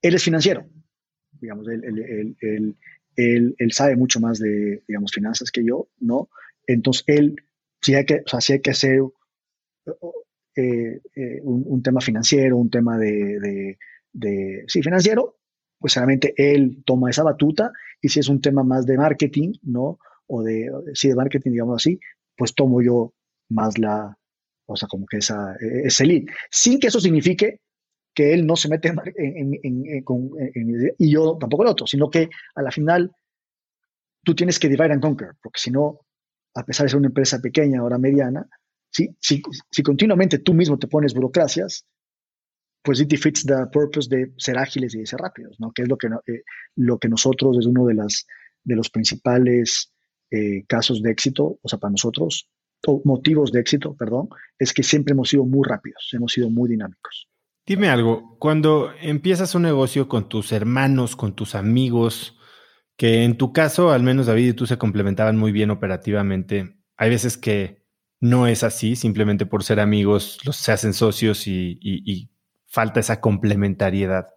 él 0.00 0.14
es 0.14 0.22
financiero, 0.22 0.66
digamos, 1.40 1.66
él, 1.68 2.76
él, 3.16 3.72
sabe 3.72 3.96
mucho 3.96 4.20
más 4.20 4.38
de, 4.38 4.82
digamos, 4.86 5.12
finanzas 5.12 5.50
que 5.50 5.64
yo, 5.64 5.88
¿no? 5.98 6.28
Entonces, 6.66 7.04
él, 7.06 7.36
si 7.80 7.94
hay 7.94 8.04
que, 8.04 8.22
o 8.24 8.28
sea, 8.28 8.40
si 8.40 8.54
hay 8.54 8.60
que 8.60 8.70
hacer 8.70 9.00
eh, 10.56 11.00
eh, 11.14 11.40
un, 11.42 11.82
tema 11.82 12.00
financiero, 12.00 12.56
un 12.56 12.70
tema 12.70 12.98
de, 12.98 13.40
de, 13.40 13.78
de, 14.12 14.64
sí, 14.68 14.82
financiero, 14.82 15.38
pues 15.82 15.94
realmente 15.96 16.32
él 16.36 16.82
toma 16.86 17.10
esa 17.10 17.24
batuta 17.24 17.70
y 18.00 18.08
si 18.08 18.20
es 18.20 18.28
un 18.28 18.40
tema 18.40 18.62
más 18.62 18.86
de 18.86 18.96
marketing, 18.96 19.52
¿no? 19.62 19.98
O 20.26 20.42
de, 20.42 20.70
sí, 20.94 21.08
de 21.08 21.14
marketing, 21.14 21.50
digamos 21.50 21.82
así, 21.82 22.00
pues 22.36 22.54
tomo 22.54 22.80
yo 22.80 23.12
más 23.50 23.76
la, 23.78 24.16
o 24.64 24.76
sea, 24.76 24.88
como 24.88 25.04
que 25.06 25.18
esa, 25.18 25.54
e, 25.60 25.88
ese 25.88 26.06
lead. 26.06 26.22
Sin 26.50 26.80
que 26.80 26.86
eso 26.86 27.00
signifique 27.00 27.60
que 28.14 28.32
él 28.32 28.46
no 28.46 28.56
se 28.56 28.68
mete 28.68 28.88
en, 28.88 28.96
en, 29.16 29.60
en, 29.62 30.94
y 30.98 31.10
yo 31.10 31.36
tampoco 31.38 31.64
el 31.64 31.68
otro, 31.70 31.86
sino 31.86 32.08
que 32.08 32.30
a 32.54 32.62
la 32.62 32.70
final 32.70 33.10
tú 34.24 34.34
tienes 34.34 34.58
que 34.58 34.68
divide 34.68 34.92
and 34.92 35.02
conquer, 35.02 35.32
porque 35.42 35.60
si 35.60 35.70
no, 35.70 36.00
a 36.54 36.64
pesar 36.64 36.84
de 36.86 36.90
ser 36.90 36.98
una 36.98 37.08
empresa 37.08 37.40
pequeña, 37.40 37.80
ahora 37.80 37.98
mediana, 37.98 38.46
si, 38.90 39.16
si, 39.20 39.42
si 39.70 39.82
continuamente 39.82 40.38
tú 40.38 40.54
mismo 40.54 40.78
te 40.78 40.86
pones 40.86 41.14
burocracias, 41.14 41.86
pues 42.82 43.00
it 43.00 43.08
defeats 43.08 43.44
the 43.44 43.66
purpose 43.72 44.08
de 44.08 44.32
ser 44.36 44.58
ágiles 44.58 44.94
y 44.94 45.00
de 45.00 45.06
ser 45.06 45.20
rápidos, 45.20 45.58
¿no? 45.60 45.72
Que 45.72 45.82
es 45.82 45.88
lo 45.88 45.96
que, 45.96 46.08
eh, 46.08 46.42
lo 46.76 46.98
que 46.98 47.08
nosotros 47.08 47.56
es 47.58 47.66
uno 47.66 47.86
de, 47.86 47.94
las, 47.94 48.26
de 48.64 48.76
los 48.76 48.90
principales 48.90 49.92
eh, 50.30 50.64
casos 50.66 51.02
de 51.02 51.10
éxito, 51.10 51.58
o 51.62 51.68
sea, 51.68 51.78
para 51.78 51.92
nosotros, 51.92 52.48
o 52.86 53.00
motivos 53.04 53.52
de 53.52 53.60
éxito, 53.60 53.94
perdón, 53.94 54.28
es 54.58 54.72
que 54.72 54.82
siempre 54.82 55.12
hemos 55.12 55.28
sido 55.28 55.44
muy 55.44 55.66
rápidos, 55.66 56.08
hemos 56.12 56.32
sido 56.32 56.50
muy 56.50 56.68
dinámicos. 56.68 57.28
Dime 57.64 57.88
algo, 57.88 58.36
cuando 58.40 58.90
empiezas 59.00 59.54
un 59.54 59.62
negocio 59.62 60.08
con 60.08 60.28
tus 60.28 60.50
hermanos, 60.50 61.14
con 61.14 61.36
tus 61.36 61.54
amigos, 61.54 62.36
que 62.96 63.22
en 63.22 63.38
tu 63.38 63.52
caso, 63.52 63.92
al 63.92 64.02
menos 64.02 64.26
David 64.26 64.48
y 64.48 64.52
tú 64.54 64.66
se 64.66 64.78
complementaban 64.78 65.36
muy 65.36 65.52
bien 65.52 65.70
operativamente, 65.70 66.76
hay 66.96 67.10
veces 67.10 67.36
que 67.36 67.84
no 68.18 68.48
es 68.48 68.64
así, 68.64 68.96
simplemente 68.96 69.46
por 69.46 69.62
ser 69.62 69.78
amigos, 69.78 70.40
los 70.44 70.56
se 70.56 70.72
hacen 70.72 70.92
socios 70.92 71.46
y, 71.46 71.78
y 71.80 72.31
falta 72.72 73.00
esa 73.00 73.20
complementariedad. 73.20 74.30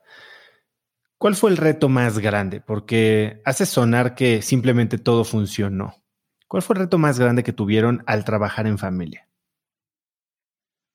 ¿Cuál 1.18 1.36
fue 1.36 1.52
el 1.52 1.58
reto 1.58 1.88
más 1.88 2.20
grande? 2.20 2.60
Porque 2.60 3.42
hace 3.46 3.66
sonar 3.66 4.14
que 4.14 4.42
simplemente 4.42 4.98
todo 4.98 5.24
funcionó. 5.24 6.04
¿Cuál 6.48 6.62
fue 6.62 6.76
el 6.76 6.82
reto 6.82 6.98
más 6.98 7.18
grande 7.18 7.44
que 7.44 7.54
tuvieron 7.54 8.04
al 8.06 8.26
trabajar 8.26 8.68
en 8.68 8.78
familia? 8.78 9.30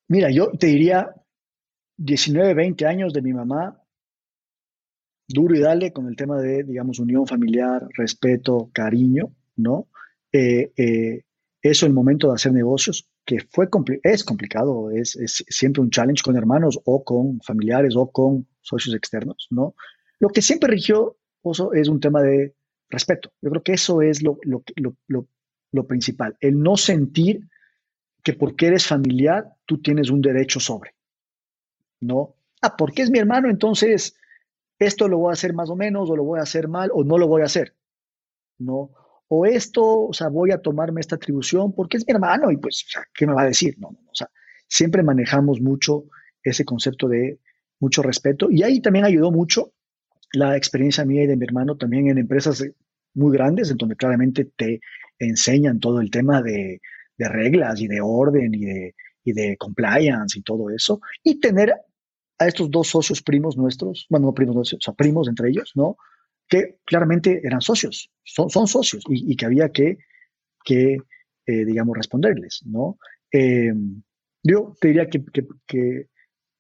Mira, 0.09 0.31
yo 0.31 0.51
te 0.53 0.67
diría 0.67 1.15
19, 1.97 2.53
20 2.53 2.87
años 2.87 3.13
de 3.15 3.23
mi 3.23 3.33
mamá 3.33 3.83
duro 5.27 5.55
y 5.55 5.61
dale 5.61 5.93
con 5.93 6.09
el 6.09 6.17
tema 6.17 6.39
de, 6.39 6.65
digamos, 6.65 6.99
unión 6.99 7.27
familiar, 7.27 7.87
respeto, 7.97 8.71
cariño, 8.73 9.35
¿no? 9.57 9.89
Eh, 10.33 10.73
eh, 10.77 11.23
eso 11.63 11.87
el 11.87 11.93
momento 11.93 12.29
de 12.29 12.35
hacer 12.35 12.53
negocios, 12.53 13.10
que 13.25 13.39
fue 13.51 13.69
es 14.03 14.25
complicado, 14.25 14.91
es, 14.91 15.17
es, 15.17 15.45
siempre 15.49 15.83
un 15.83 15.91
challenge 15.91 16.23
con 16.23 16.37
hermanos 16.37 16.81
o 16.85 17.05
con 17.05 17.41
familiares 17.41 17.95
o 17.97 18.11
con 18.11 18.47
socios 18.61 18.95
externos, 18.95 19.47
¿no? 19.51 19.75
Lo 20.19 20.29
que 20.29 20.43
siempre 20.43 20.71
rigió 20.71 21.17
Oso 21.43 21.73
es 21.73 21.89
un 21.89 22.01
tema 22.01 22.23
de 22.23 22.55
respeto. 22.91 23.33
Yo 23.41 23.51
creo 23.51 23.63
que 23.63 23.73
eso 23.73 24.03
es 24.03 24.23
lo, 24.23 24.39
lo, 24.43 24.63
lo, 25.07 25.29
lo 25.73 25.87
principal, 25.87 26.37
el 26.41 26.61
no 26.61 26.77
sentir 26.77 27.49
que 28.23 28.35
porque 28.35 28.67
eres 28.67 28.87
familiar 28.87 29.55
tú 29.65 29.81
tienes 29.81 30.11
un 30.11 30.21
derecho 30.21 30.61
sobre, 30.61 30.95
¿no? 32.01 32.35
Ah, 32.61 32.77
porque 32.77 33.03
es 33.03 33.11
mi 33.11 33.19
hermano, 33.19 33.49
entonces 33.49 34.15
esto 34.79 35.09
lo 35.09 35.19
voy 35.19 35.31
a 35.31 35.33
hacer 35.33 35.55
más 35.55 35.71
o 35.71 35.77
menos, 35.77 36.11
o 36.11 36.17
lo 36.17 36.25
voy 36.25 36.41
a 36.41 36.43
hacer 36.43 36.69
mal, 36.69 36.91
o 36.93 37.05
no 37.05 37.17
lo 37.17 37.29
voy 37.29 37.43
a 37.43 37.47
hacer, 37.47 37.75
¿no? 38.59 38.91
O 39.33 39.47
esto, 39.47 40.09
o 40.09 40.13
sea, 40.13 40.29
voy 40.29 40.51
a 40.51 40.59
tomarme 40.59 41.01
esta 41.01 41.15
atribución 41.15 41.73
porque 41.73 41.99
es 41.99 42.07
mi 42.07 42.13
hermano 42.15 42.51
y 42.51 42.57
pues, 42.57 42.85
¿qué 43.15 43.29
me 43.29 43.35
va 43.35 43.43
a 43.43 43.47
decir? 43.47 43.77
No, 43.79 43.93
no, 43.93 44.11
o 44.11 44.15
sea, 44.15 44.29
siempre 44.67 45.05
manejamos 45.05 45.61
mucho 45.61 46.07
ese 46.43 46.65
concepto 46.65 47.07
de 47.07 47.39
mucho 47.79 48.03
respeto 48.03 48.51
y 48.51 48.65
ahí 48.65 48.81
también 48.81 49.05
ayudó 49.05 49.31
mucho 49.31 49.73
la 50.33 50.57
experiencia 50.57 51.05
mía 51.05 51.23
y 51.23 51.27
de 51.29 51.37
mi 51.37 51.45
hermano 51.45 51.77
también 51.77 52.09
en 52.09 52.19
empresas 52.19 52.65
muy 53.15 53.33
grandes, 53.33 53.71
en 53.71 53.77
donde 53.77 53.95
claramente 53.95 54.47
te 54.57 54.81
enseñan 55.21 55.79
todo 55.79 56.01
el 56.01 56.11
tema 56.11 56.43
de, 56.43 56.81
reglas 57.17 57.81
y 57.81 57.87
de 57.87 58.01
orden 58.01 58.53
y 58.55 58.65
de, 58.65 58.95
y 59.23 59.33
de 59.33 59.57
compliance 59.59 60.39
y 60.39 60.43
todo 60.43 60.71
eso, 60.71 61.01
y 61.23 61.39
tener 61.39 61.73
a 62.39 62.47
estos 62.49 62.69
dos 62.69 62.89
socios 62.89 63.23
primos 63.23 63.57
nuestros, 63.57 64.07
bueno, 64.09 64.27
no 64.27 64.35
primos, 64.35 64.73
o 64.73 64.81
sea, 64.81 64.95
primos 64.95 65.29
entre 65.29 65.51
ellos, 65.51 65.73
¿no? 65.77 65.99
Que 66.51 66.81
claramente 66.85 67.41
eran 67.43 67.63
socios, 67.63 68.11
son, 68.25 68.51
son 68.51 68.67
socios 68.67 69.03
y, 69.09 69.37
que 69.37 69.47
había 69.47 69.71
que, 69.71 69.99
que 70.65 70.99
eh, 71.47 71.65
digamos, 71.65 71.97
responderles, 71.97 72.63
¿no? 72.67 72.99
Eh, 73.33 73.73
yo 74.43 74.75
te 74.81 74.89
diría 74.89 75.09
que, 75.09 75.25
que, 75.33 75.47
que, 75.67 76.07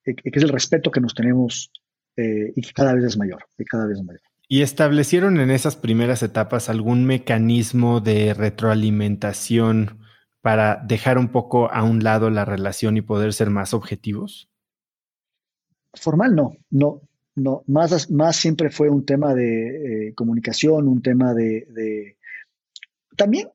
es 0.04 0.42
el 0.42 0.48
respeto 0.48 0.90
que 0.90 1.00
nos 1.00 1.14
tenemos 1.14 1.70
eh, 2.16 2.52
y 2.54 2.62
que 2.62 2.72
cada 2.72 2.94
vez 2.94 3.04
es 3.04 3.18
mayor, 3.18 3.44
y 3.58 3.64
cada 3.64 3.86
vez 3.86 3.98
es 3.98 4.04
mayor. 4.04 4.22
¿Y 4.48 4.62
establecieron 4.62 5.38
en 5.38 5.50
esas 5.50 5.76
primeras 5.76 6.22
etapas 6.22 6.68
algún 6.68 7.04
mecanismo 7.04 8.00
de 8.00 8.34
retroalimentación 8.34 10.00
para 10.40 10.82
dejar 10.84 11.18
un 11.18 11.28
poco 11.28 11.70
a 11.70 11.82
un 11.82 12.02
lado 12.02 12.30
la 12.30 12.44
relación 12.44 12.96
y 12.96 13.02
poder 13.02 13.32
ser 13.32 13.50
más 13.50 13.74
objetivos? 13.74 14.50
Formal 15.94 16.34
no, 16.34 16.52
no, 16.70 17.02
no. 17.36 17.64
Más, 17.66 18.10
más 18.10 18.36
siempre 18.36 18.70
fue 18.70 18.90
un 18.90 19.04
tema 19.04 19.34
de 19.34 20.08
eh, 20.08 20.14
comunicación, 20.14 20.88
un 20.88 21.02
tema 21.02 21.34
de, 21.34 22.16
También 23.16 23.48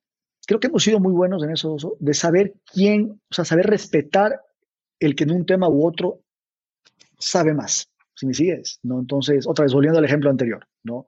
creo 0.48 0.60
que 0.60 0.68
hemos 0.68 0.84
sido 0.84 1.00
muy 1.00 1.14
buenos 1.14 1.44
en 1.44 1.52
eso, 1.52 1.78
de 2.00 2.14
saber 2.14 2.54
quién, 2.72 3.20
o 3.30 3.34
sea, 3.34 3.46
saber 3.46 3.66
respetar 3.66 4.42
el 5.00 5.16
que 5.16 5.24
en 5.24 5.32
un 5.32 5.46
tema 5.46 5.68
u 5.68 5.86
otro 5.86 6.22
sabe 7.18 7.54
más 7.54 7.90
si 8.16 8.26
me 8.26 8.34
sigues, 8.34 8.80
¿no? 8.84 9.00
Entonces, 9.00 9.46
otra 9.46 9.64
vez, 9.64 9.74
volviendo 9.74 10.00
al 10.00 10.06
ejemplo 10.06 10.30
anterior, 10.30 10.68
¿no? 10.84 11.08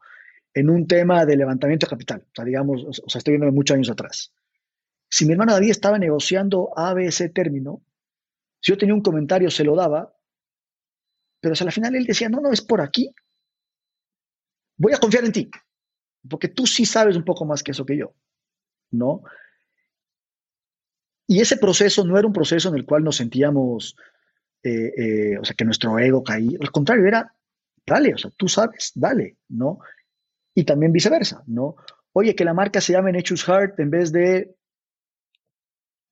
En 0.53 0.69
un 0.69 0.87
tema 0.87 1.25
de 1.25 1.37
levantamiento 1.37 1.85
de 1.85 1.89
capital, 1.89 2.25
o 2.27 2.35
sea, 2.35 2.45
digamos, 2.45 2.83
o 2.83 3.17
estoy 3.17 3.37
viendo 3.37 3.51
muchos 3.51 3.75
años 3.75 3.89
atrás. 3.89 4.33
Si 5.09 5.25
mi 5.25 5.31
hermano 5.31 5.53
David 5.53 5.71
estaba 5.71 5.97
negociando 5.97 6.71
A, 6.75 6.93
B, 6.93 7.09
término, 7.33 7.81
si 8.59 8.71
yo 8.73 8.77
tenía 8.77 8.93
un 8.93 9.01
comentario, 9.01 9.49
se 9.49 9.63
lo 9.63 9.75
daba, 9.75 10.13
pero 11.47 11.53
hasta 11.53 11.63
la 11.63 11.71
final 11.71 11.95
él 11.95 12.05
decía, 12.05 12.27
no, 12.27 12.41
no, 12.41 12.51
es 12.51 12.61
por 12.61 12.81
aquí. 12.81 13.09
Voy 14.75 14.91
a 14.91 14.97
confiar 14.97 15.23
en 15.23 15.31
ti, 15.31 15.49
porque 16.29 16.49
tú 16.49 16.67
sí 16.67 16.85
sabes 16.85 17.15
un 17.15 17.23
poco 17.23 17.45
más 17.45 17.63
que 17.63 17.71
eso 17.71 17.85
que 17.85 17.95
yo, 17.95 18.13
¿no? 18.91 19.23
Y 21.25 21.39
ese 21.39 21.55
proceso 21.55 22.03
no 22.03 22.17
era 22.17 22.27
un 22.27 22.33
proceso 22.33 22.67
en 22.67 22.75
el 22.75 22.85
cual 22.85 23.05
nos 23.05 23.15
sentíamos 23.15 23.95
eh, 24.61 24.91
eh, 24.97 25.37
o 25.39 25.45
sea, 25.45 25.55
que 25.55 25.63
nuestro 25.63 25.97
ego 25.99 26.21
caía. 26.21 26.57
Al 26.59 26.71
contrario, 26.71 27.07
era, 27.07 27.33
dale, 27.85 28.13
o 28.13 28.17
sea, 28.17 28.29
tú 28.31 28.49
sabes, 28.49 28.91
dale, 28.93 29.37
¿no? 29.47 29.79
Y 30.53 30.65
también 30.65 30.91
viceversa, 30.91 31.43
¿no? 31.47 31.77
Oye, 32.11 32.35
que 32.35 32.43
la 32.43 32.53
marca 32.53 32.81
se 32.81 32.91
llame 32.91 33.13
Nature's 33.13 33.45
Heart 33.45 33.79
en 33.79 33.89
vez 33.89 34.11
de, 34.11 34.53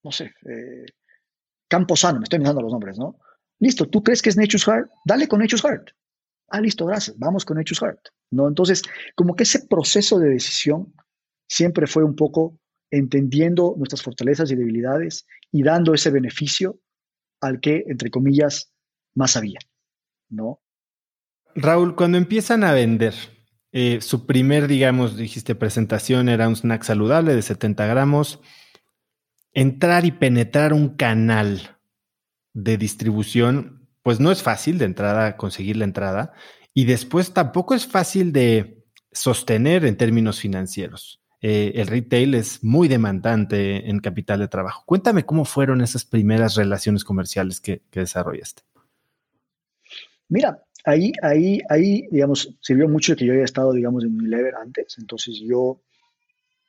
no 0.02 0.12
sé, 0.14 0.34
eh, 0.50 0.86
Camposano, 1.68 2.20
me 2.20 2.24
estoy 2.24 2.40
mirando 2.40 2.62
los 2.62 2.72
nombres, 2.72 2.98
¿no? 2.98 3.20
Listo, 3.60 3.88
¿tú 3.88 4.04
crees 4.04 4.22
que 4.22 4.30
es 4.30 4.38
Nature's 4.38 4.66
Heart? 4.66 4.90
Dale 5.06 5.28
con 5.28 5.40
Nature's 5.40 5.62
Heart. 5.62 5.92
Ah, 6.50 6.62
listo, 6.62 6.86
gracias, 6.86 7.18
vamos 7.18 7.44
con 7.44 7.58
Nature's 7.58 7.80
Heart, 7.80 8.00
¿no? 8.32 8.48
Entonces, 8.48 8.84
como 9.16 9.36
que 9.36 9.44
ese 9.44 9.66
proceso 9.68 10.20
de 10.20 10.30
decisión 10.30 10.94
siempre 11.48 11.88
fue 11.88 12.04
un 12.04 12.16
poco 12.16 12.60
entendiendo 12.92 13.74
nuestras 13.78 14.04
fortalezas 14.04 14.52
y 14.52 14.56
debilidades 14.56 15.26
y 15.52 15.64
dando 15.64 15.94
ese 15.94 16.12
beneficio 16.12 16.80
al 17.42 17.60
que, 17.60 17.84
entre 17.88 18.12
comillas, 18.12 18.72
más 19.16 19.36
había, 19.36 19.60
¿no? 20.30 20.62
Raúl, 21.56 21.96
cuando 21.96 22.18
empiezan 22.18 22.64
a 22.64 22.74
vender, 22.74 23.14
eh, 23.72 24.00
su 24.02 24.26
primer, 24.26 24.68
digamos, 24.68 25.18
dijiste 25.18 25.56
presentación 25.56 26.30
era 26.30 26.48
un 26.48 26.56
snack 26.56 26.84
saludable 26.84 27.34
de 27.34 27.42
70 27.42 27.86
gramos. 27.88 28.40
Entrar 29.52 30.06
y 30.06 30.12
penetrar 30.12 30.74
un 30.74 30.96
canal 30.96 31.75
de 32.56 32.78
distribución, 32.78 33.88
pues 34.02 34.20
no 34.20 34.32
es 34.32 34.42
fácil 34.42 34.80
de 34.80 34.86
entrada 34.86 35.38
conseguir 35.38 35.78
la 35.78 35.84
entrada 35.84 36.34
y 36.74 36.86
después 36.86 37.34
tampoco 37.34 37.76
es 37.76 37.86
fácil 37.86 38.32
de 38.32 38.84
sostener 39.12 39.86
en 39.86 39.98
términos 39.98 40.40
financieros. 40.40 41.22
Eh, 41.42 41.74
el 41.76 41.88
retail 41.88 42.34
es 42.34 42.64
muy 42.64 42.88
demandante 42.88 43.90
en 43.90 44.00
capital 44.00 44.40
de 44.40 44.48
trabajo. 44.48 44.84
Cuéntame 44.86 45.26
cómo 45.26 45.46
fueron 45.46 45.82
esas 45.82 46.06
primeras 46.06 46.56
relaciones 46.56 47.04
comerciales 47.04 47.60
que, 47.60 47.82
desarrollaste. 47.92 48.64
Mira, 50.30 50.64
ahí, 50.86 51.12
ahí, 51.22 51.60
ahí, 51.70 52.08
digamos, 52.10 52.56
sirvió 52.62 52.88
mucho 52.88 53.16
que 53.16 53.26
yo 53.26 53.34
haya 53.34 53.44
estado, 53.44 53.74
digamos, 53.74 54.04
en 54.04 54.16
Unilever 54.16 54.56
antes. 54.56 54.96
Entonces 54.98 55.40
yo, 55.46 55.82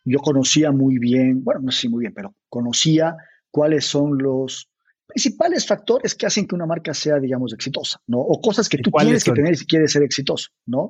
yo 0.05 0.18
conocía 0.18 0.72
muy 0.72 0.99
bien, 0.99 1.43
bueno, 1.45 1.61
no 1.61 1.70
sé 1.70 1.82
si 1.82 1.89
muy 1.89 2.01
bien, 2.01 2.12
pero 2.12 2.34
conocía 2.49 3.16
cuáles 3.51 3.87
son 3.87 4.18
los 4.18 4.68
principales 5.07 5.67
factores 5.67 6.15
que 6.15 6.27
hacen 6.27 6.47
que 6.47 6.55
una 6.55 6.67
marca 6.67 6.93
sea, 6.95 7.19
digamos, 7.19 7.53
exitosa, 7.53 8.01
¿no? 8.07 8.19
O 8.19 8.41
cosas 8.41 8.69
que 8.69 8.79
tú 8.79 8.91
tienes 8.91 9.25
que 9.25 9.33
tener 9.33 9.57
si 9.57 9.67
quieres 9.67 9.93
ser 9.93 10.03
exitoso, 10.03 10.51
¿no? 10.67 10.89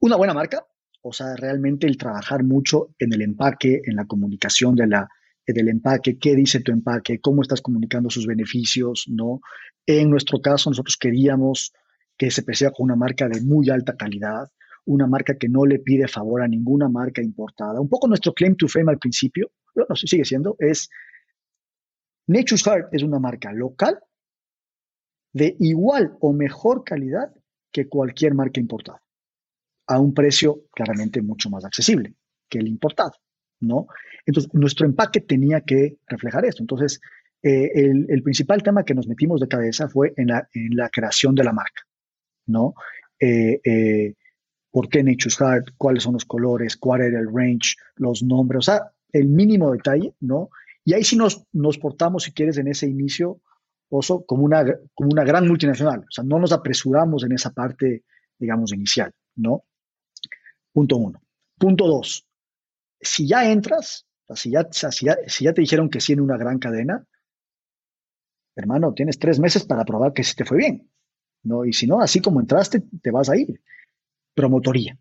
Una 0.00 0.16
buena 0.16 0.34
marca, 0.34 0.66
o 1.02 1.12
sea, 1.12 1.36
realmente 1.36 1.86
el 1.86 1.96
trabajar 1.96 2.44
mucho 2.44 2.94
en 2.98 3.12
el 3.12 3.22
empaque, 3.22 3.82
en 3.84 3.96
la 3.96 4.06
comunicación 4.06 4.74
de 4.74 4.86
la, 4.86 5.08
del 5.46 5.68
empaque, 5.68 6.18
qué 6.18 6.34
dice 6.34 6.60
tu 6.60 6.72
empaque, 6.72 7.20
cómo 7.20 7.42
estás 7.42 7.60
comunicando 7.60 8.10
sus 8.10 8.26
beneficios, 8.26 9.06
¿no? 9.08 9.40
En 9.86 10.10
nuestro 10.10 10.40
caso, 10.40 10.70
nosotros 10.70 10.96
queríamos 10.96 11.72
que 12.16 12.30
se 12.30 12.42
perciba 12.42 12.72
con 12.72 12.84
una 12.84 12.96
marca 12.96 13.28
de 13.28 13.40
muy 13.40 13.70
alta 13.70 13.96
calidad, 13.96 14.48
una 14.84 15.06
marca 15.06 15.36
que 15.36 15.48
no 15.48 15.66
le 15.66 15.78
pide 15.78 16.08
favor 16.08 16.42
a 16.42 16.48
ninguna 16.48 16.88
marca 16.88 17.22
importada. 17.22 17.80
Un 17.80 17.88
poco 17.88 18.08
nuestro 18.08 18.32
claim 18.32 18.56
to 18.56 18.68
fame 18.68 18.90
al 18.90 18.98
principio, 18.98 19.50
no 19.74 19.94
sé, 19.94 20.06
sigue 20.06 20.24
siendo, 20.24 20.56
es 20.58 20.88
Nature's 22.28 22.62
Heart 22.62 22.94
es 22.94 23.02
una 23.02 23.18
marca 23.18 23.52
local 23.52 23.98
de 25.32 25.56
igual 25.58 26.16
o 26.20 26.32
mejor 26.32 26.84
calidad 26.84 27.32
que 27.72 27.88
cualquier 27.88 28.34
marca 28.34 28.60
importada 28.60 29.02
a 29.86 29.98
un 29.98 30.14
precio 30.14 30.64
claramente 30.72 31.22
mucho 31.22 31.50
más 31.50 31.64
accesible 31.64 32.14
que 32.48 32.58
el 32.58 32.68
importado, 32.68 33.12
¿no? 33.60 33.86
Entonces, 34.26 34.52
nuestro 34.54 34.86
empaque 34.86 35.20
tenía 35.20 35.62
que 35.62 35.98
reflejar 36.06 36.44
esto. 36.44 36.62
Entonces, 36.62 37.00
eh, 37.42 37.70
el, 37.74 38.22
principal 38.22 38.62
tema 38.62 38.84
que 38.84 38.94
nos 38.94 39.08
metimos 39.08 39.40
de 39.40 39.48
cabeza 39.48 39.88
fue 39.88 40.12
en 40.16 40.28
la, 40.28 40.48
en 40.52 40.76
la 40.76 40.88
creación 40.90 41.34
de 41.34 41.44
la 41.44 41.52
marca, 41.52 41.82
¿no? 42.46 42.74
Eh, 43.18 43.60
eh, 43.64 44.14
¿Por 44.70 44.88
qué 44.88 45.02
Nature's 45.02 45.38
Heart? 45.38 45.70
¿Cuáles 45.78 46.02
son 46.02 46.14
los 46.14 46.26
colores? 46.26 46.76
¿Cuál 46.76 47.02
era 47.02 47.18
el 47.18 47.32
range? 47.32 47.76
Los 47.96 48.22
nombres, 48.22 48.58
o 48.58 48.62
sea, 48.70 48.92
el 49.12 49.28
mínimo 49.28 49.72
detalle, 49.72 50.14
¿no? 50.20 50.50
Y 50.88 50.94
ahí 50.94 51.04
sí 51.04 51.16
nos, 51.16 51.44
nos 51.52 51.76
portamos, 51.76 52.22
si 52.22 52.32
quieres, 52.32 52.56
en 52.56 52.66
ese 52.66 52.88
inicio, 52.88 53.42
Oso, 53.90 54.24
como 54.24 54.44
una, 54.44 54.64
como 54.94 55.10
una 55.10 55.22
gran 55.22 55.46
multinacional. 55.46 56.00
O 56.00 56.10
sea, 56.10 56.24
no 56.24 56.38
nos 56.38 56.50
apresuramos 56.50 57.24
en 57.24 57.32
esa 57.32 57.50
parte, 57.50 58.04
digamos, 58.38 58.72
inicial, 58.72 59.12
¿no? 59.36 59.64
Punto 60.72 60.96
uno. 60.96 61.20
Punto 61.58 61.86
dos. 61.86 62.26
Si 63.02 63.28
ya 63.28 63.50
entras, 63.50 64.06
si 64.34 64.50
ya, 64.50 64.66
si 64.72 65.44
ya, 65.44 65.52
te 65.52 65.60
dijeron 65.60 65.90
que 65.90 66.00
sí 66.00 66.14
en 66.14 66.20
una 66.20 66.38
gran 66.38 66.58
cadena, 66.58 67.06
hermano, 68.56 68.94
tienes 68.94 69.18
tres 69.18 69.38
meses 69.38 69.66
para 69.66 69.84
probar 69.84 70.14
que 70.14 70.24
sí 70.24 70.34
te 70.36 70.46
fue 70.46 70.56
bien. 70.56 70.90
¿no? 71.42 71.66
Y 71.66 71.74
si 71.74 71.86
no, 71.86 72.00
así 72.00 72.22
como 72.22 72.40
entraste, 72.40 72.82
te 73.02 73.10
vas 73.10 73.28
a 73.28 73.36
ir. 73.36 73.60
Promotoría, 74.34 74.98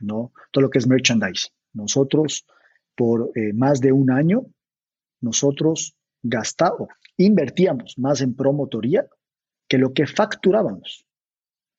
¿no? 0.00 0.32
Todo 0.50 0.62
lo 0.62 0.70
que 0.70 0.80
es 0.80 0.88
merchandise. 0.88 1.50
Nosotros, 1.74 2.44
por 2.96 3.30
eh, 3.36 3.52
más 3.52 3.80
de 3.80 3.92
un 3.92 4.10
año, 4.10 4.46
nosotros 5.20 5.96
gastamos, 6.22 6.88
invertíamos 7.16 7.98
más 7.98 8.20
en 8.20 8.34
promotoría 8.34 9.06
que 9.68 9.78
lo 9.78 9.92
que 9.92 10.06
facturábamos. 10.06 11.06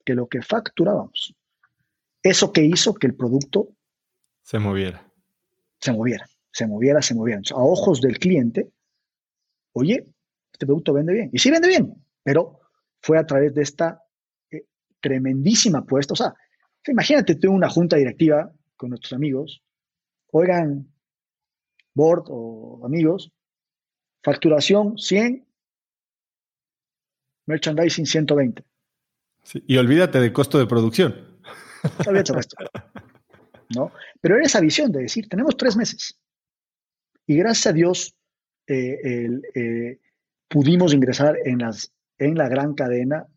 Que 0.06 0.14
lo 0.14 0.28
que 0.28 0.42
facturábamos. 0.42 1.36
Eso 2.24 2.52
que 2.52 2.64
hizo 2.64 2.94
que 2.94 3.08
el 3.08 3.16
producto 3.16 3.70
se 4.48 4.60
moviera. 4.60 5.06
Se 5.82 5.92
moviera, 5.92 6.26
se 6.52 6.66
moviera, 6.66 7.02
se 7.02 7.14
moviera. 7.14 7.42
a 7.52 7.58
ojos 7.58 8.00
del 8.00 8.18
cliente, 8.18 8.72
oye, 9.74 10.06
este 10.54 10.66
producto 10.66 10.94
vende 10.94 11.14
bien. 11.14 11.30
Y 11.34 11.40
sí 11.40 11.52
vende 11.52 11.68
bien, 11.68 11.94
pero 12.24 12.62
fue 13.02 13.18
a 13.18 13.26
través 13.26 13.54
de 13.54 13.62
esta 13.62 14.02
eh, 14.50 14.66
tremendísima 15.02 15.80
apuesta. 15.80 16.14
O 16.14 16.16
sea, 16.16 16.34
imagínate 16.88 17.36
tú 17.36 17.52
una 17.52 17.70
junta 17.70 17.98
directiva 17.98 18.50
con 18.78 18.92
nuestros 18.92 19.12
amigos, 19.12 19.62
oigan, 20.32 20.88
board 21.98 22.26
o 22.30 22.86
amigos, 22.86 23.32
facturación 24.24 24.98
100, 24.98 25.46
merchandising 27.48 28.06
120. 28.06 28.64
y 29.66 29.78
olvídate 29.78 30.20
del 30.20 30.32
costo 30.32 30.60
de 30.60 30.68
producción. 30.68 31.40
¿no? 33.76 33.92
Pero 34.22 34.36
era 34.36 34.46
esa 34.46 34.62
visión 34.62 34.92
de 34.92 35.02
decir, 35.02 35.28
tenemos 35.28 35.58
tres 35.58 35.76
meses. 35.76 36.18
Y 37.26 37.36
gracias 37.36 37.68
a 37.68 37.74
Dios 37.74 38.16
eh, 38.68 39.30
eh, 39.56 40.00
pudimos 40.48 40.94
ingresar 40.94 41.38
en, 41.44 41.60
las, 41.60 41.92
en 42.18 42.36
la 42.36 42.48
gran 42.48 42.74
cadena 42.74 43.28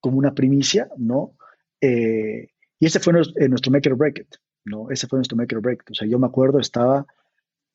como 0.00 0.18
una 0.18 0.34
primicia, 0.34 0.88
¿no? 0.96 1.34
Eh, 1.80 2.48
y 2.78 2.86
ese 2.86 3.00
fue 3.00 3.12
nuestro, 3.12 3.48
nuestro 3.48 3.72
make 3.72 3.90
or 3.90 3.96
break 3.96 4.18
it, 4.18 4.34
¿no? 4.64 4.90
Ese 4.90 5.06
fue 5.06 5.18
nuestro 5.18 5.36
make 5.36 5.54
or 5.56 5.62
break 5.62 5.82
it. 5.82 5.90
O 5.90 5.94
sea, 5.94 6.06
yo 6.06 6.18
me 6.18 6.26
acuerdo, 6.26 6.60
estaba, 6.60 7.06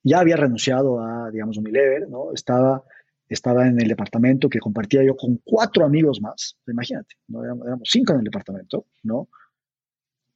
ya 0.04 0.20
había 0.20 0.38
renunciado 0.38 1.02
a, 1.02 1.30
digamos, 1.32 1.58
Unilever, 1.58 2.08
¿no? 2.10 2.34
Estaba, 2.34 2.84
estaba 3.28 3.68
en 3.68 3.80
el 3.80 3.88
departamento 3.88 4.50
que 4.50 4.60
compartía 4.60 5.04
yo 5.04 5.16
con 5.16 5.40
cuatro 5.44 5.86
amigos 5.86 6.22
más, 6.22 6.58
imagínate, 6.68 7.16
¿no? 7.28 7.44
Éramos, 7.44 7.90
cinco 7.90 8.14
en 8.14 8.20
el 8.20 8.26
departamento, 8.26 8.86
¿no? 9.04 9.28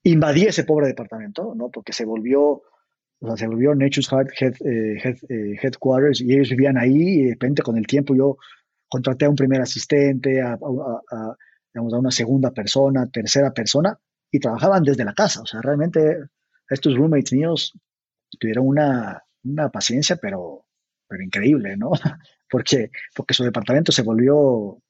Invadí 0.04 0.44
ese 0.44 0.66
pobre 0.66 0.88
departamento, 0.88 1.54
¿no? 1.56 1.70
Porque 1.70 1.94
se 1.94 2.06
volvió, 2.06 2.42
o 2.42 3.28
sea, 3.28 3.38
se 3.38 3.48
volvió 3.48 3.74
Nature's 3.74 4.10
Heart 4.10 4.30
eh, 4.42 5.16
eh, 5.30 5.56
Headquarters 5.62 6.22
y 6.22 6.34
ellos 6.34 6.50
vivían 6.50 6.78
ahí 6.78 7.20
y 7.20 7.24
de 7.24 7.32
repente 7.32 7.62
con 7.62 7.78
el 7.78 7.88
tiempo 7.88 8.16
yo 8.16 8.38
contraté 8.90 9.26
a 9.26 9.30
un 9.30 9.36
primer 9.36 9.62
asistente, 9.62 10.42
a, 10.42 10.54
a, 10.54 11.38
digamos, 11.74 11.94
a 11.94 12.00
una 12.00 12.12
segunda 12.12 12.52
persona, 12.52 13.10
tercera 13.10 13.52
persona 13.52 13.98
y 14.30 14.40
trabajaban 14.40 14.84
desde 14.84 15.06
la 15.06 15.14
casa. 15.14 15.42
O 15.42 15.46
sea, 15.46 15.62
realmente 15.62 16.18
estos 16.70 16.96
roommates 16.96 17.34
míos 17.34 17.74
tuvieron 18.40 18.68
una, 18.68 19.24
una 19.44 19.70
paciencia, 19.70 20.16
pero, 20.18 20.66
pero 21.08 21.24
increíble, 21.24 21.78
¿no? 21.78 21.92
Porque, 22.50 22.92
porque 23.16 23.34
su 23.34 23.44
departamento 23.44 23.92
se 23.92 24.04
volvió, 24.04 24.38
o 24.38 24.82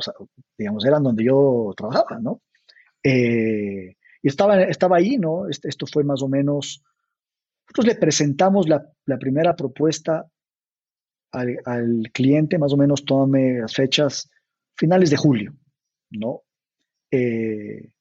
sea, 0.00 0.14
digamos, 0.58 0.84
eran 0.84 1.04
donde 1.04 1.22
yo 1.22 1.72
trabajaba, 1.76 2.18
¿no? 2.18 2.42
Eh, 3.04 3.94
y 4.20 4.28
estaba, 4.28 4.60
estaba 4.62 4.96
ahí, 4.96 5.16
¿no? 5.16 5.48
Este, 5.48 5.68
esto 5.68 5.86
fue 5.86 6.02
más 6.02 6.22
o 6.22 6.28
menos 6.28 6.82
nosotros 7.72 7.94
le 7.94 8.00
presentamos 8.00 8.68
la, 8.68 8.84
primera 9.18 9.56
propuesta 9.56 10.26
al, 11.30 12.10
cliente, 12.12 12.58
más 12.58 12.74
o 12.74 12.76
menos 12.76 13.06
tome 13.06 13.60
las 13.60 13.74
fechas 13.74 14.30
finales 14.76 15.08
de 15.08 15.16
julio, 15.16 15.54
¿no? 16.10 16.42
Eh, 17.10 17.92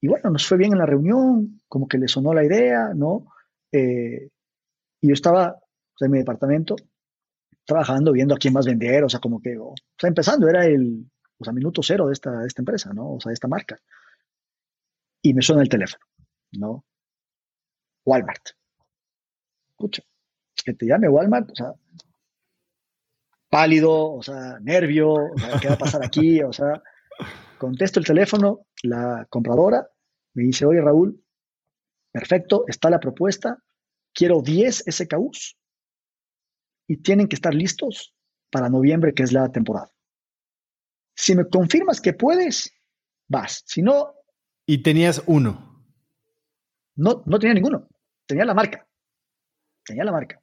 y 0.00 0.06
bueno, 0.06 0.30
nos 0.30 0.46
fue 0.46 0.58
bien 0.58 0.72
en 0.72 0.78
la 0.78 0.86
reunión, 0.86 1.60
como 1.66 1.88
que 1.88 1.98
le 1.98 2.06
sonó 2.06 2.32
la 2.34 2.44
idea, 2.44 2.94
¿no? 2.94 3.26
Eh, 3.72 4.28
yo 5.08 5.14
estaba 5.14 5.58
en 6.00 6.10
mi 6.10 6.18
departamento 6.18 6.76
trabajando, 7.64 8.12
viendo 8.12 8.34
a 8.34 8.38
quién 8.38 8.54
más 8.54 8.66
vender, 8.66 9.04
o 9.04 9.08
sea, 9.08 9.20
como 9.20 9.40
que, 9.40 9.56
sea, 9.98 10.08
empezando, 10.08 10.48
era 10.48 10.66
el, 10.66 11.10
o 11.38 11.44
sea, 11.44 11.52
minuto 11.52 11.82
cero 11.82 12.06
de 12.06 12.12
esta, 12.12 12.40
de 12.40 12.46
esta 12.46 12.62
empresa, 12.62 12.92
¿no? 12.94 13.14
O 13.14 13.20
sea, 13.20 13.30
de 13.30 13.34
esta 13.34 13.48
marca. 13.48 13.80
Y 15.22 15.34
me 15.34 15.42
suena 15.42 15.62
el 15.62 15.68
teléfono, 15.68 16.04
¿no? 16.52 16.84
Walmart. 18.04 18.50
Escucha, 19.70 20.02
que 20.64 20.74
te 20.74 20.86
llame 20.86 21.08
Walmart, 21.08 21.50
o 21.50 21.54
sea, 21.54 21.74
pálido, 23.50 24.12
o 24.12 24.22
sea, 24.22 24.58
nervio, 24.60 25.30
¿qué 25.60 25.68
va 25.68 25.74
a 25.74 25.78
pasar 25.78 26.04
aquí? 26.04 26.40
O 26.42 26.52
sea, 26.52 26.82
contesto 27.58 27.98
el 27.98 28.06
teléfono, 28.06 28.66
la 28.82 29.26
compradora 29.28 29.88
me 30.34 30.44
dice, 30.44 30.66
oye 30.66 30.80
Raúl, 30.80 31.22
perfecto, 32.12 32.64
está 32.68 32.90
la 32.90 33.00
propuesta, 33.00 33.58
quiero 34.16 34.42
10 34.42 34.84
SKUs 34.90 35.56
y 36.88 36.96
tienen 36.96 37.28
que 37.28 37.36
estar 37.36 37.54
listos 37.54 38.12
para 38.50 38.68
noviembre, 38.68 39.14
que 39.14 39.22
es 39.22 39.32
la 39.32 39.52
temporada. 39.52 39.92
Si 41.14 41.36
me 41.36 41.48
confirmas 41.48 42.00
que 42.00 42.12
puedes, 42.12 42.72
vas. 43.28 43.62
Si 43.66 43.82
no... 43.82 44.14
Y 44.66 44.82
tenías 44.82 45.22
uno. 45.26 45.84
No, 46.96 47.22
no 47.26 47.38
tenía 47.38 47.54
ninguno 47.54 47.88
tenía 48.26 48.44
la 48.44 48.54
marca. 48.54 48.86
Tenía 49.84 50.04
la 50.04 50.12
marca. 50.12 50.42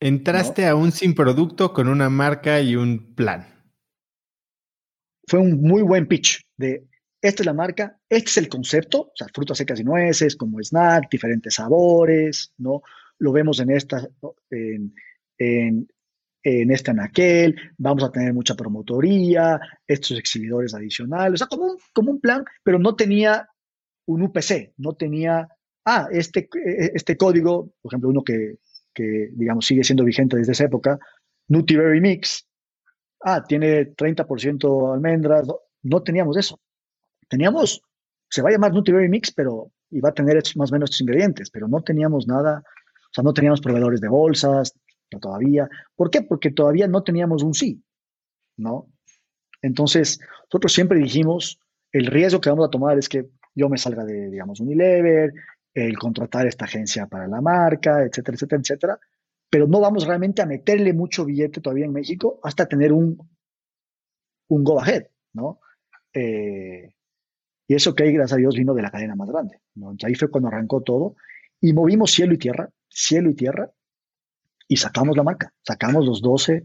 Entraste 0.00 0.66
aún 0.66 0.92
sin 0.92 1.14
producto 1.14 1.72
con 1.72 1.88
una 1.88 2.10
marca 2.10 2.60
y 2.60 2.76
un 2.76 3.14
plan. 3.14 3.46
Fue 5.26 5.38
un 5.38 5.62
muy 5.62 5.82
buen 5.82 6.06
pitch 6.06 6.44
de 6.56 6.86
esta 7.24 7.42
es 7.42 7.46
la 7.46 7.54
marca, 7.54 7.98
este 8.08 8.28
es 8.30 8.36
el 8.36 8.48
concepto, 8.48 9.00
o 9.00 9.12
sea, 9.14 9.26
frutas 9.32 9.56
secas 9.56 9.80
y 9.80 9.84
nueces 9.84 10.36
como 10.36 10.60
snack, 10.60 11.10
diferentes 11.10 11.54
sabores, 11.54 12.52
¿no? 12.58 12.82
Lo 13.18 13.32
vemos 13.32 13.60
en 13.60 13.70
esta, 13.70 14.06
en, 14.50 14.94
en, 15.38 15.88
en 16.42 16.70
esta 16.70 16.90
en 16.90 17.00
aquel, 17.00 17.56
vamos 17.78 18.04
a 18.04 18.12
tener 18.12 18.34
mucha 18.34 18.54
promotoría, 18.54 19.58
estos 19.86 20.18
exhibidores 20.18 20.74
adicionales, 20.74 21.34
o 21.34 21.36
sea, 21.38 21.46
como 21.46 21.64
un, 21.64 21.78
como 21.94 22.10
un 22.10 22.20
plan, 22.20 22.44
pero 22.62 22.78
no 22.78 22.94
tenía 22.94 23.48
un 24.06 24.22
UPC, 24.22 24.74
no 24.76 24.92
tenía 24.92 25.48
ah, 25.86 26.08
este, 26.10 26.48
este 26.94 27.16
código, 27.16 27.74
por 27.80 27.90
ejemplo, 27.90 28.10
uno 28.10 28.22
que, 28.22 28.58
digamos, 29.32 29.66
sigue 29.66 29.82
siendo 29.82 30.04
vigente 30.04 30.36
desde 30.36 30.52
esa 30.52 30.64
época, 30.64 30.98
Nutiberry 31.48 32.00
Mix, 32.00 32.46
ah, 33.22 33.42
tiene 33.42 33.94
30% 33.94 34.94
almendras, 34.94 35.48
no, 35.82 36.02
teníamos 36.02 36.36
eso. 36.36 36.60
Teníamos, 37.28 37.82
se 38.28 38.42
va 38.42 38.48
a 38.48 38.52
llamar 38.52 38.72
Nutiberry 38.72 39.08
Mix, 39.08 39.32
pero 39.32 39.72
iba 39.90 40.08
a 40.08 40.14
tener 40.14 40.42
más 40.56 40.70
o 40.70 40.74
menos 40.74 40.90
estos 40.90 41.00
ingredientes, 41.02 41.50
pero 41.50 41.68
no 41.68 41.82
teníamos 41.82 42.26
nada, 42.26 42.62
o 42.64 43.12
sea, 43.12 43.22
no 43.22 43.32
teníamos 43.32 43.60
proveedores 43.60 44.00
de 44.00 44.08
bolsas, 44.08 44.74
no 45.12 45.20
todavía. 45.20 45.68
¿Por 45.94 46.10
qué? 46.10 46.22
Porque 46.22 46.50
todavía 46.50 46.88
no 46.88 47.02
teníamos 47.02 47.42
un 47.42 47.54
sí, 47.54 47.82
¿no? 48.56 48.88
Entonces, 49.62 50.20
nosotros 50.50 50.72
siempre 50.72 50.98
dijimos, 50.98 51.58
el 51.92 52.06
riesgo 52.06 52.40
que 52.40 52.50
vamos 52.50 52.66
a 52.66 52.70
tomar 52.70 52.98
es 52.98 53.08
que 53.08 53.30
yo 53.54 53.68
me 53.68 53.78
salga 53.78 54.04
de, 54.04 54.30
digamos, 54.30 54.60
Unilever, 54.60 55.32
el 55.72 55.98
contratar 55.98 56.46
esta 56.46 56.64
agencia 56.64 57.06
para 57.06 57.26
la 57.26 57.40
marca, 57.40 58.02
etcétera, 58.02 58.34
etcétera, 58.34 58.60
etcétera. 58.60 58.98
Pero 59.48 59.66
no 59.66 59.80
vamos 59.80 60.06
realmente 60.06 60.42
a 60.42 60.46
meterle 60.46 60.92
mucho 60.92 61.24
billete 61.24 61.60
todavía 61.60 61.84
en 61.84 61.92
México 61.92 62.40
hasta 62.42 62.66
tener 62.66 62.92
un, 62.92 63.16
un 64.48 64.64
go 64.64 64.80
ahead, 64.80 65.06
¿no? 65.32 65.60
Eh, 66.12 66.94
y 67.66 67.74
eso 67.74 67.94
que 67.94 68.04
ahí, 68.04 68.12
gracias 68.12 68.36
a 68.36 68.40
Dios, 68.40 68.54
vino 68.56 68.74
de 68.74 68.82
la 68.82 68.90
cadena 68.90 69.14
más 69.14 69.28
grande. 69.28 69.60
¿no? 69.74 69.94
ahí 70.04 70.14
fue 70.14 70.30
cuando 70.30 70.48
arrancó 70.48 70.82
todo 70.82 71.16
y 71.60 71.72
movimos 71.72 72.12
cielo 72.12 72.34
y 72.34 72.38
tierra, 72.38 72.70
cielo 72.88 73.30
y 73.30 73.34
tierra, 73.34 73.72
y 74.68 74.76
sacamos 74.76 75.16
la 75.16 75.22
marca, 75.22 75.52
sacamos 75.62 76.06
los 76.06 76.22
12 76.22 76.64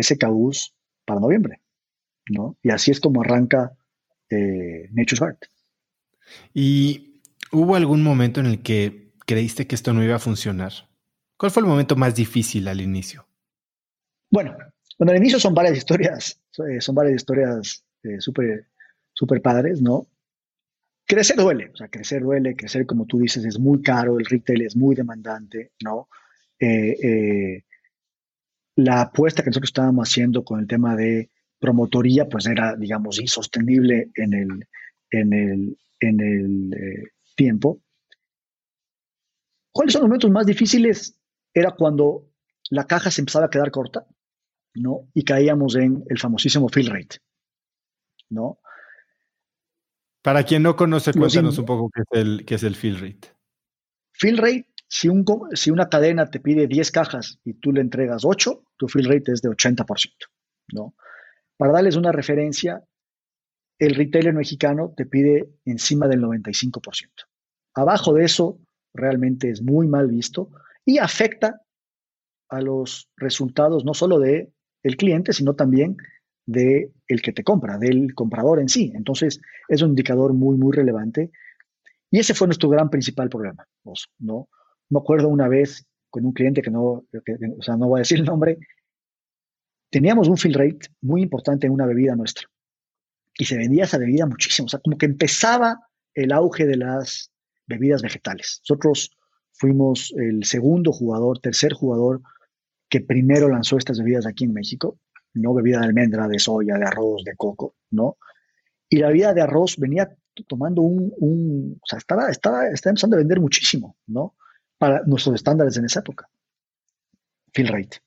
SKUs 0.00 0.74
para 1.04 1.20
noviembre, 1.20 1.62
¿no? 2.28 2.56
Y 2.62 2.70
así 2.70 2.90
es 2.90 3.00
como 3.00 3.22
arranca 3.22 3.72
eh, 4.30 4.88
Nature's 4.92 5.20
Heart. 5.20 5.44
Y 6.52 7.06
¿Hubo 7.52 7.76
algún 7.76 8.02
momento 8.02 8.40
en 8.40 8.46
el 8.46 8.62
que 8.62 9.12
creíste 9.24 9.66
que 9.66 9.74
esto 9.74 9.92
no 9.92 10.02
iba 10.02 10.16
a 10.16 10.20
funcionar? 10.20 10.72
¿Cuál 11.36 11.52
fue 11.52 11.62
el 11.62 11.68
momento 11.68 11.96
más 11.96 12.14
difícil 12.14 12.66
al 12.68 12.80
inicio? 12.80 13.26
Bueno, 14.30 14.56
bueno, 14.98 15.12
al 15.12 15.18
inicio 15.18 15.38
son 15.38 15.54
varias 15.54 15.76
historias, 15.76 16.40
eh, 16.68 16.80
son 16.80 16.94
varias 16.94 17.16
historias 17.16 17.84
eh, 18.02 18.20
súper 18.20 18.66
super 19.12 19.40
padres, 19.40 19.80
¿no? 19.80 20.06
Crecer 21.06 21.36
duele, 21.36 21.70
o 21.72 21.76
sea, 21.76 21.88
crecer 21.88 22.22
duele, 22.22 22.56
crecer 22.56 22.84
como 22.84 23.06
tú 23.06 23.18
dices 23.18 23.44
es 23.44 23.58
muy 23.58 23.80
caro, 23.80 24.18
el 24.18 24.26
retail 24.26 24.62
es 24.62 24.76
muy 24.76 24.96
demandante, 24.96 25.72
¿no? 25.84 26.08
Eh, 26.58 27.62
la 28.76 29.02
apuesta 29.02 29.42
que 29.42 29.50
nosotros 29.50 29.70
estábamos 29.70 30.08
haciendo 30.08 30.44
con 30.44 30.60
el 30.60 30.66
tema 30.66 30.96
de 30.96 31.30
promotoría, 31.58 32.28
pues 32.28 32.46
era, 32.46 32.76
digamos, 32.76 33.20
insostenible 33.20 34.10
en 34.14 34.34
el, 34.34 34.68
en 35.10 35.32
el, 35.32 35.78
en 36.00 36.20
el 36.20 37.10
tiempo. 37.36 37.80
¿Cuáles 39.72 39.92
son 39.92 40.02
los 40.02 40.08
momentos 40.08 40.30
más 40.30 40.46
difíciles? 40.46 41.18
Era 41.54 41.70
cuando 41.70 42.30
la 42.70 42.86
caja 42.86 43.10
se 43.10 43.20
empezaba 43.20 43.46
a 43.46 43.50
quedar 43.50 43.70
corta, 43.70 44.06
¿no? 44.74 45.08
Y 45.14 45.24
caíamos 45.24 45.76
en 45.76 46.04
el 46.08 46.18
famosísimo 46.18 46.68
fill 46.68 46.88
rate, 46.88 47.18
¿no? 48.30 48.58
Para 50.26 50.42
quien 50.42 50.64
no 50.64 50.74
conoce, 50.74 51.12
cuéntanos 51.12 51.56
un 51.56 51.66
poco 51.66 51.88
qué 51.94 52.00
es 52.02 52.20
el, 52.20 52.44
qué 52.44 52.56
es 52.56 52.64
el 52.64 52.74
fill 52.74 52.98
rate. 52.98 53.28
Fill 54.10 54.38
rate, 54.38 54.66
si, 54.88 55.08
un, 55.08 55.24
si 55.52 55.70
una 55.70 55.88
cadena 55.88 56.26
te 56.26 56.40
pide 56.40 56.66
10 56.66 56.90
cajas 56.90 57.38
y 57.44 57.52
tú 57.52 57.70
le 57.70 57.80
entregas 57.80 58.24
8, 58.24 58.64
tu 58.76 58.88
fill 58.88 59.04
rate 59.04 59.30
es 59.30 59.40
de 59.40 59.50
80%, 59.50 59.86
¿no? 60.72 60.96
Para 61.56 61.74
darles 61.74 61.94
una 61.94 62.10
referencia, 62.10 62.82
el 63.78 63.94
retailer 63.94 64.34
mexicano 64.34 64.92
te 64.96 65.06
pide 65.06 65.48
encima 65.64 66.08
del 66.08 66.22
95%. 66.22 66.82
Abajo 67.76 68.12
de 68.12 68.24
eso 68.24 68.58
realmente 68.94 69.50
es 69.50 69.62
muy 69.62 69.86
mal 69.86 70.08
visto 70.08 70.50
y 70.84 70.98
afecta 70.98 71.62
a 72.48 72.60
los 72.60 73.08
resultados 73.16 73.84
no 73.84 73.94
solo 73.94 74.18
de 74.18 74.52
el 74.82 74.96
cliente, 74.96 75.32
sino 75.32 75.54
también 75.54 75.96
de 76.46 76.92
el 77.08 77.22
que 77.22 77.32
te 77.32 77.44
compra, 77.44 77.76
del 77.76 78.14
comprador 78.14 78.60
en 78.60 78.68
sí. 78.68 78.92
Entonces, 78.94 79.40
es 79.68 79.82
un 79.82 79.90
indicador 79.90 80.32
muy, 80.32 80.56
muy 80.56 80.74
relevante. 80.74 81.30
Y 82.10 82.20
ese 82.20 82.34
fue 82.34 82.46
nuestro 82.46 82.68
gran 82.68 82.88
principal 82.88 83.28
problema. 83.28 83.66
¿no? 84.18 84.48
Me 84.88 84.98
acuerdo 84.98 85.28
una 85.28 85.48
vez 85.48 85.84
con 86.08 86.24
un 86.24 86.32
cliente 86.32 86.62
que 86.62 86.70
no, 86.70 86.82
o 86.82 87.62
sea, 87.62 87.76
no 87.76 87.88
voy 87.88 87.98
a 87.98 88.02
decir 88.02 88.18
el 88.18 88.24
nombre, 88.24 88.58
teníamos 89.90 90.28
un 90.28 90.36
fill 90.36 90.54
rate 90.54 90.88
muy 91.00 91.22
importante 91.22 91.66
en 91.66 91.72
una 91.72 91.86
bebida 91.86 92.14
nuestra. 92.14 92.48
Y 93.38 93.44
se 93.44 93.56
vendía 93.56 93.84
esa 93.84 93.98
bebida 93.98 94.24
muchísimo. 94.24 94.66
O 94.66 94.68
sea, 94.68 94.80
como 94.80 94.96
que 94.96 95.06
empezaba 95.06 95.80
el 96.14 96.32
auge 96.32 96.64
de 96.64 96.76
las 96.76 97.30
bebidas 97.66 98.02
vegetales. 98.02 98.60
Nosotros 98.62 99.10
fuimos 99.52 100.14
el 100.16 100.44
segundo 100.44 100.92
jugador, 100.92 101.40
tercer 101.40 101.72
jugador 101.72 102.22
que 102.88 103.00
primero 103.00 103.48
lanzó 103.48 103.76
estas 103.76 103.98
bebidas 103.98 104.26
aquí 104.26 104.44
en 104.44 104.52
México, 104.52 104.98
no 105.38 105.54
bebida 105.54 105.80
de 105.80 105.86
almendra, 105.86 106.28
de 106.28 106.38
soya, 106.38 106.76
de 106.76 106.84
arroz, 106.84 107.24
de 107.24 107.36
coco, 107.36 107.76
¿no? 107.90 108.16
Y 108.88 108.98
la 108.98 109.08
bebida 109.08 109.34
de 109.34 109.42
arroz 109.42 109.76
venía 109.78 110.16
tomando 110.46 110.82
un, 110.82 111.78
o 111.80 111.86
sea, 111.86 111.98
estaba, 111.98 112.28
estaba, 112.28 112.68
estaba 112.68 112.92
empezando 112.92 113.16
a 113.16 113.18
vender 113.18 113.40
muchísimo, 113.40 113.96
¿no? 114.06 114.36
Para 114.78 115.02
nuestros 115.06 115.34
estándares 115.34 115.76
en 115.76 115.86
esa 115.86 116.00
época. 116.00 116.28
Fill 117.52 117.68
rate, 117.68 117.98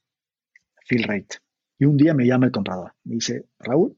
fill 0.86 1.04
rate. 1.04 1.38
Y 1.80 1.86
un 1.86 1.98
día 1.98 2.14
me 2.14 2.26
llama 2.26 2.46
el 2.46 2.52
comprador, 2.52 2.94
me 3.06 3.16
dice, 3.16 3.46
Raúl, 3.60 3.98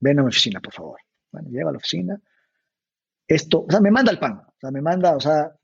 ven 0.00 0.18
a 0.18 0.22
mi 0.22 0.28
oficina, 0.28 0.60
por 0.60 0.72
favor. 0.72 1.00
Bueno, 1.32 1.48
lleva 1.50 1.70
a 1.70 1.72
la 1.72 1.78
oficina. 1.78 2.20
Esto, 3.26 3.64
o 3.66 3.70
sea, 3.70 3.80
me 3.80 3.90
manda 3.90 4.12
el 4.12 4.18
pan, 4.18 4.42
o 4.46 4.54
sea, 4.60 4.70
me 4.70 4.80
manda, 4.80 5.16
o 5.16 5.20
sea, 5.20 5.56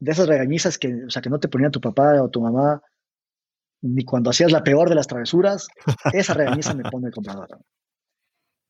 de 0.00 0.10
esas 0.10 0.26
regañizas 0.26 0.78
que, 0.78 1.04
o 1.04 1.10
sea, 1.10 1.22
que 1.22 1.30
no 1.30 1.38
te 1.38 1.48
ponía 1.48 1.70
tu 1.70 1.80
papá 1.80 2.20
o 2.22 2.28
tu 2.28 2.40
mamá, 2.40 2.82
ni 3.82 4.04
cuando 4.04 4.30
hacías 4.30 4.52
la 4.52 4.64
peor 4.64 4.88
de 4.88 4.94
las 4.94 5.06
travesuras, 5.06 5.68
esa 6.12 6.34
regañiza 6.34 6.74
me 6.74 6.88
pone 6.88 7.08
el 7.08 7.12
comprador. 7.12 7.60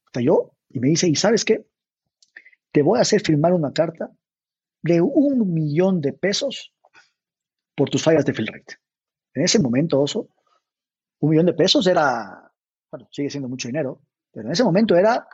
Hasta 0.06 0.20
yo, 0.20 0.56
y 0.68 0.80
me 0.80 0.88
dice, 0.88 1.08
¿y 1.08 1.14
sabes 1.14 1.44
qué? 1.44 1.66
Te 2.72 2.82
voy 2.82 2.98
a 2.98 3.02
hacer 3.02 3.20
firmar 3.20 3.52
una 3.52 3.72
carta 3.72 4.10
de 4.82 5.00
un 5.00 5.52
millón 5.52 6.00
de 6.00 6.12
pesos 6.12 6.74
por 7.74 7.90
tus 7.90 8.02
fallas 8.02 8.24
de 8.24 8.34
fill 8.34 8.46
rate. 8.46 8.76
En 9.34 9.44
ese 9.44 9.58
momento, 9.58 10.00
Oso, 10.00 10.28
un 11.20 11.30
millón 11.30 11.46
de 11.46 11.54
pesos 11.54 11.86
era, 11.86 12.52
bueno, 12.90 13.08
sigue 13.10 13.30
siendo 13.30 13.48
mucho 13.48 13.68
dinero, 13.68 14.00
pero 14.32 14.46
en 14.46 14.52
ese 14.52 14.64
momento 14.64 14.96
era 14.96 15.26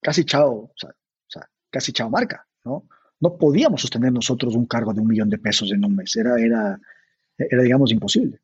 casi 0.00 0.24
chao, 0.24 0.52
o 0.52 0.72
sea, 0.76 0.90
o 0.90 1.28
sea 1.28 1.48
casi 1.70 1.92
chao 1.92 2.10
marca, 2.10 2.46
¿no? 2.64 2.86
no 3.20 3.38
podíamos 3.38 3.80
sostener 3.80 4.12
nosotros 4.12 4.54
un 4.54 4.66
cargo 4.66 4.92
de 4.92 5.00
un 5.00 5.08
millón 5.08 5.30
de 5.30 5.38
pesos 5.38 5.72
en 5.72 5.82
un 5.84 5.96
mes. 5.96 6.14
Era, 6.14 6.38
era, 6.38 6.78
era 7.38 7.62
digamos, 7.62 7.92
imposible. 7.92 8.40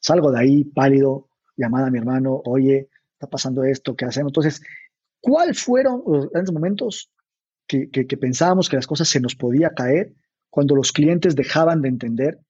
Salgo 0.00 0.30
de 0.30 0.40
ahí 0.40 0.64
pálido, 0.64 1.28
llamada 1.56 1.88
a 1.88 1.90
mi 1.90 1.98
hermano, 1.98 2.40
oye, 2.44 2.88
está 3.12 3.28
pasando 3.28 3.64
esto, 3.64 3.94
¿qué 3.94 4.06
hacemos? 4.06 4.30
Entonces, 4.30 4.62
¿cuáles 5.20 5.62
fueron 5.62 6.02
los 6.06 6.30
grandes 6.30 6.52
momentos 6.52 7.10
que, 7.66 7.90
que, 7.90 8.16
pensábamos 8.16 8.68
que 8.68 8.76
las 8.76 8.86
cosas 8.86 9.08
se 9.08 9.20
nos 9.20 9.36
podía 9.36 9.70
caer 9.70 10.12
cuando 10.48 10.74
los 10.74 10.90
clientes 10.90 11.36
dejaban 11.36 11.82
de 11.82 11.88
entender 11.88 12.40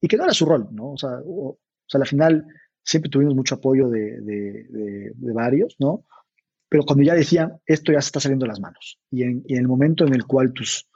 y 0.00 0.08
que 0.08 0.16
no 0.16 0.24
era 0.24 0.34
su 0.34 0.44
rol, 0.44 0.68
¿no? 0.70 0.92
O 0.92 0.96
sea, 0.98 1.20
o, 1.24 1.58
sea 1.86 2.00
al 2.00 2.06
final 2.06 2.46
siempre 2.82 3.10
tuvimos 3.10 3.34
mucho 3.34 3.54
apoyo 3.54 3.88
de, 3.88 4.20
de, 4.20 5.12
de 5.14 5.32
varios, 5.32 5.76
¿no? 5.78 6.04
pero 6.68 6.84
cuando 6.84 7.04
ya 7.04 7.14
decían, 7.14 7.60
esto 7.66 7.92
ya 7.92 8.00
se 8.00 8.08
está 8.08 8.20
saliendo 8.20 8.44
de 8.44 8.48
las 8.48 8.60
manos. 8.60 9.00
Y 9.10 9.22
en, 9.22 9.42
el 9.48 9.66
momento 9.66 10.06
en 10.06 10.14
el 10.14 10.26
cual 10.26 10.52
tus 10.52 10.88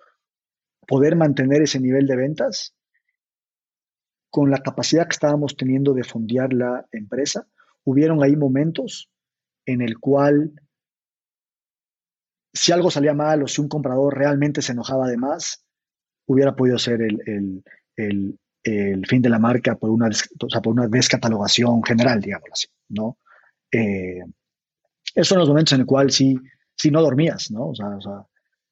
poder 0.86 1.16
mantener 1.16 1.62
ese 1.62 1.80
nivel 1.80 2.06
de 2.06 2.16
ventas, 2.16 2.74
con 4.32 4.50
la 4.50 4.62
capacidad 4.62 5.06
que 5.06 5.12
estábamos 5.12 5.56
teniendo 5.58 5.92
de 5.92 6.04
fondear 6.04 6.54
la 6.54 6.86
empresa, 6.90 7.46
hubieron 7.84 8.22
ahí 8.22 8.34
momentos 8.34 9.10
en 9.66 9.82
el 9.82 9.98
cual 9.98 10.54
si 12.54 12.72
algo 12.72 12.90
salía 12.90 13.12
mal 13.12 13.42
o 13.42 13.46
si 13.46 13.60
un 13.60 13.68
comprador 13.68 14.16
realmente 14.16 14.62
se 14.62 14.72
enojaba 14.72 15.06
de 15.06 15.18
más, 15.18 15.66
hubiera 16.26 16.56
podido 16.56 16.78
ser 16.78 17.02
el, 17.02 17.62
fin 19.06 19.22
de 19.22 19.28
la 19.28 19.38
marca 19.38 19.76
por 19.76 19.90
una, 19.90 20.08
por 20.38 20.72
una 20.72 20.88
descatalogación 20.88 21.84
general, 21.84 22.22
digamos 22.22 22.48
así, 22.52 22.68
¿no? 22.88 23.18
Eh, 23.70 24.22
esos 25.14 25.28
son 25.28 25.40
los 25.40 25.48
momentos 25.48 25.74
en 25.74 25.80
el 25.80 25.86
cual 25.86 26.10
sí, 26.10 26.38
sí 26.74 26.90
no 26.90 27.02
dormías, 27.02 27.50
¿no? 27.50 27.68
O 27.68 27.74
sea, 27.74 27.86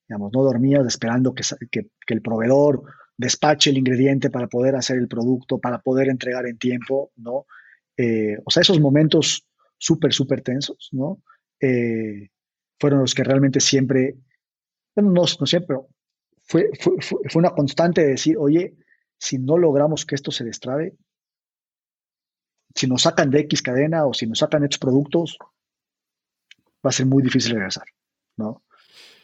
digamos, 0.09 0.33
no 0.33 0.43
dormías 0.43 0.87
esperando 0.87 1.35
que, 1.35 1.43
que, 1.71 1.85
el 2.07 2.23
proveedor 2.23 2.83
despache 3.21 3.68
el 3.68 3.77
ingrediente 3.77 4.31
para 4.31 4.47
poder 4.47 4.75
hacer 4.77 4.97
el 4.97 5.07
producto, 5.07 5.59
para 5.59 5.81
poder 5.81 6.09
entregar 6.09 6.47
en 6.47 6.57
tiempo, 6.57 7.12
¿no? 7.16 7.45
Eh, 7.95 8.39
o 8.45 8.51
sea, 8.51 8.62
esos 8.62 8.81
momentos 8.81 9.47
súper, 9.77 10.14
súper 10.14 10.41
tensos, 10.41 10.89
¿no? 10.93 11.23
Eh, 11.61 12.31
fueron 12.79 13.01
los 13.01 13.14
que 13.14 13.23
realmente 13.23 13.61
siempre, 13.61 14.16
bueno, 14.95 15.11
no, 15.11 15.23
no 15.39 15.47
siempre, 15.47 15.66
pero 15.66 15.89
fue, 16.43 16.71
fue, 16.81 16.95
fue, 16.99 17.21
una 17.35 17.51
constante 17.51 18.01
de 18.01 18.12
decir, 18.12 18.39
oye, 18.39 18.75
si 19.18 19.39
no 19.39 19.59
logramos 19.59 20.07
que 20.07 20.14
esto 20.14 20.31
se 20.31 20.45
destrabe, 20.45 20.97
si 22.75 22.87
nos 22.87 23.03
sacan 23.03 23.31
de 23.31 23.41
X 23.41 23.61
cadena 23.61 24.07
o 24.07 24.14
si 24.14 24.27
nos 24.27 24.39
sacan 24.39 24.64
estos 24.64 24.79
productos, 24.79 25.37
va 26.85 26.89
a 26.89 26.93
ser 26.93 27.05
muy 27.05 27.23
difícil 27.23 27.53
regresar, 27.53 27.85
¿no? 28.39 28.62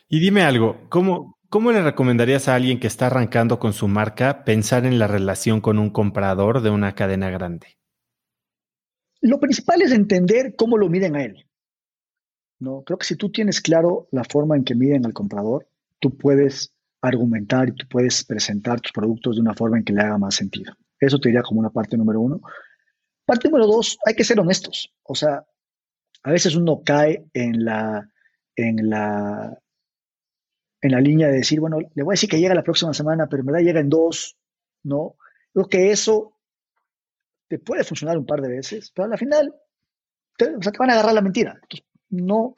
Y 0.06 0.20
dime 0.20 0.42
algo, 0.42 0.86
¿cómo, 0.90 1.35
¿cómo 1.56 1.72
le 1.72 1.82
recomendarías 1.82 2.48
a 2.48 2.54
alguien 2.54 2.78
que 2.78 2.86
está 2.86 3.06
arrancando 3.06 3.58
con 3.58 3.72
su 3.72 3.88
marca 3.88 4.44
pensar 4.44 4.84
en 4.84 4.98
la 4.98 5.06
relación 5.06 5.62
con 5.62 5.78
un 5.78 5.88
comprador 5.88 6.60
de 6.60 6.68
una 6.68 6.94
cadena 6.94 7.30
grande? 7.30 7.78
Lo 9.22 9.40
principal 9.40 9.80
es 9.80 9.90
entender 9.90 10.54
cómo 10.54 10.76
lo 10.76 10.90
miden 10.90 11.16
a 11.16 11.24
él. 11.24 11.46
¿no? 12.58 12.82
Creo 12.82 12.98
que 12.98 13.06
si 13.06 13.16
tú 13.16 13.32
tienes 13.32 13.62
claro 13.62 14.06
la 14.12 14.24
forma 14.24 14.54
en 14.54 14.64
que 14.64 14.74
miden 14.74 15.06
al 15.06 15.14
comprador, 15.14 15.66
tú 15.98 16.14
puedes 16.18 16.74
argumentar 17.00 17.70
y 17.70 17.72
tú 17.72 17.86
puedes 17.88 18.22
presentar 18.22 18.82
tus 18.82 18.92
productos 18.92 19.36
de 19.36 19.40
una 19.40 19.54
forma 19.54 19.78
en 19.78 19.84
que 19.84 19.94
le 19.94 20.02
haga 20.02 20.18
más 20.18 20.34
sentido. 20.34 20.74
Eso 21.00 21.18
te 21.18 21.30
diría 21.30 21.42
como 21.42 21.60
una 21.60 21.70
parte 21.70 21.96
número 21.96 22.20
uno. 22.20 22.42
Parte 23.24 23.48
número 23.48 23.66
dos, 23.66 23.96
hay 24.04 24.12
que 24.12 24.24
ser 24.24 24.38
honestos. 24.38 24.92
O 25.04 25.14
sea, 25.14 25.42
a 26.22 26.30
veces 26.30 26.54
uno 26.54 26.82
cae 26.84 27.24
en 27.32 27.64
la, 27.64 28.10
en 28.56 28.90
la, 28.90 29.58
en 30.86 30.92
la 30.92 31.00
línea 31.00 31.28
de 31.28 31.34
decir, 31.34 31.60
bueno, 31.60 31.78
le 31.80 32.02
voy 32.02 32.12
a 32.12 32.14
decir 32.14 32.28
que 32.28 32.38
llega 32.38 32.54
la 32.54 32.62
próxima 32.62 32.94
semana, 32.94 33.28
pero 33.28 33.40
en 33.40 33.46
verdad 33.46 33.60
llega 33.60 33.80
en 33.80 33.88
dos, 33.88 34.36
¿no? 34.82 35.16
Creo 35.52 35.68
que 35.68 35.90
eso 35.90 36.34
te 37.48 37.58
puede 37.58 37.84
funcionar 37.84 38.18
un 38.18 38.26
par 38.26 38.40
de 38.40 38.48
veces, 38.48 38.92
pero 38.94 39.10
al 39.10 39.18
final 39.18 39.54
te, 40.36 40.50
van 40.78 40.90
a 40.90 40.94
agarrar 40.94 41.14
la 41.14 41.20
mentira. 41.20 41.58
Entonces, 41.62 41.86
no, 42.10 42.54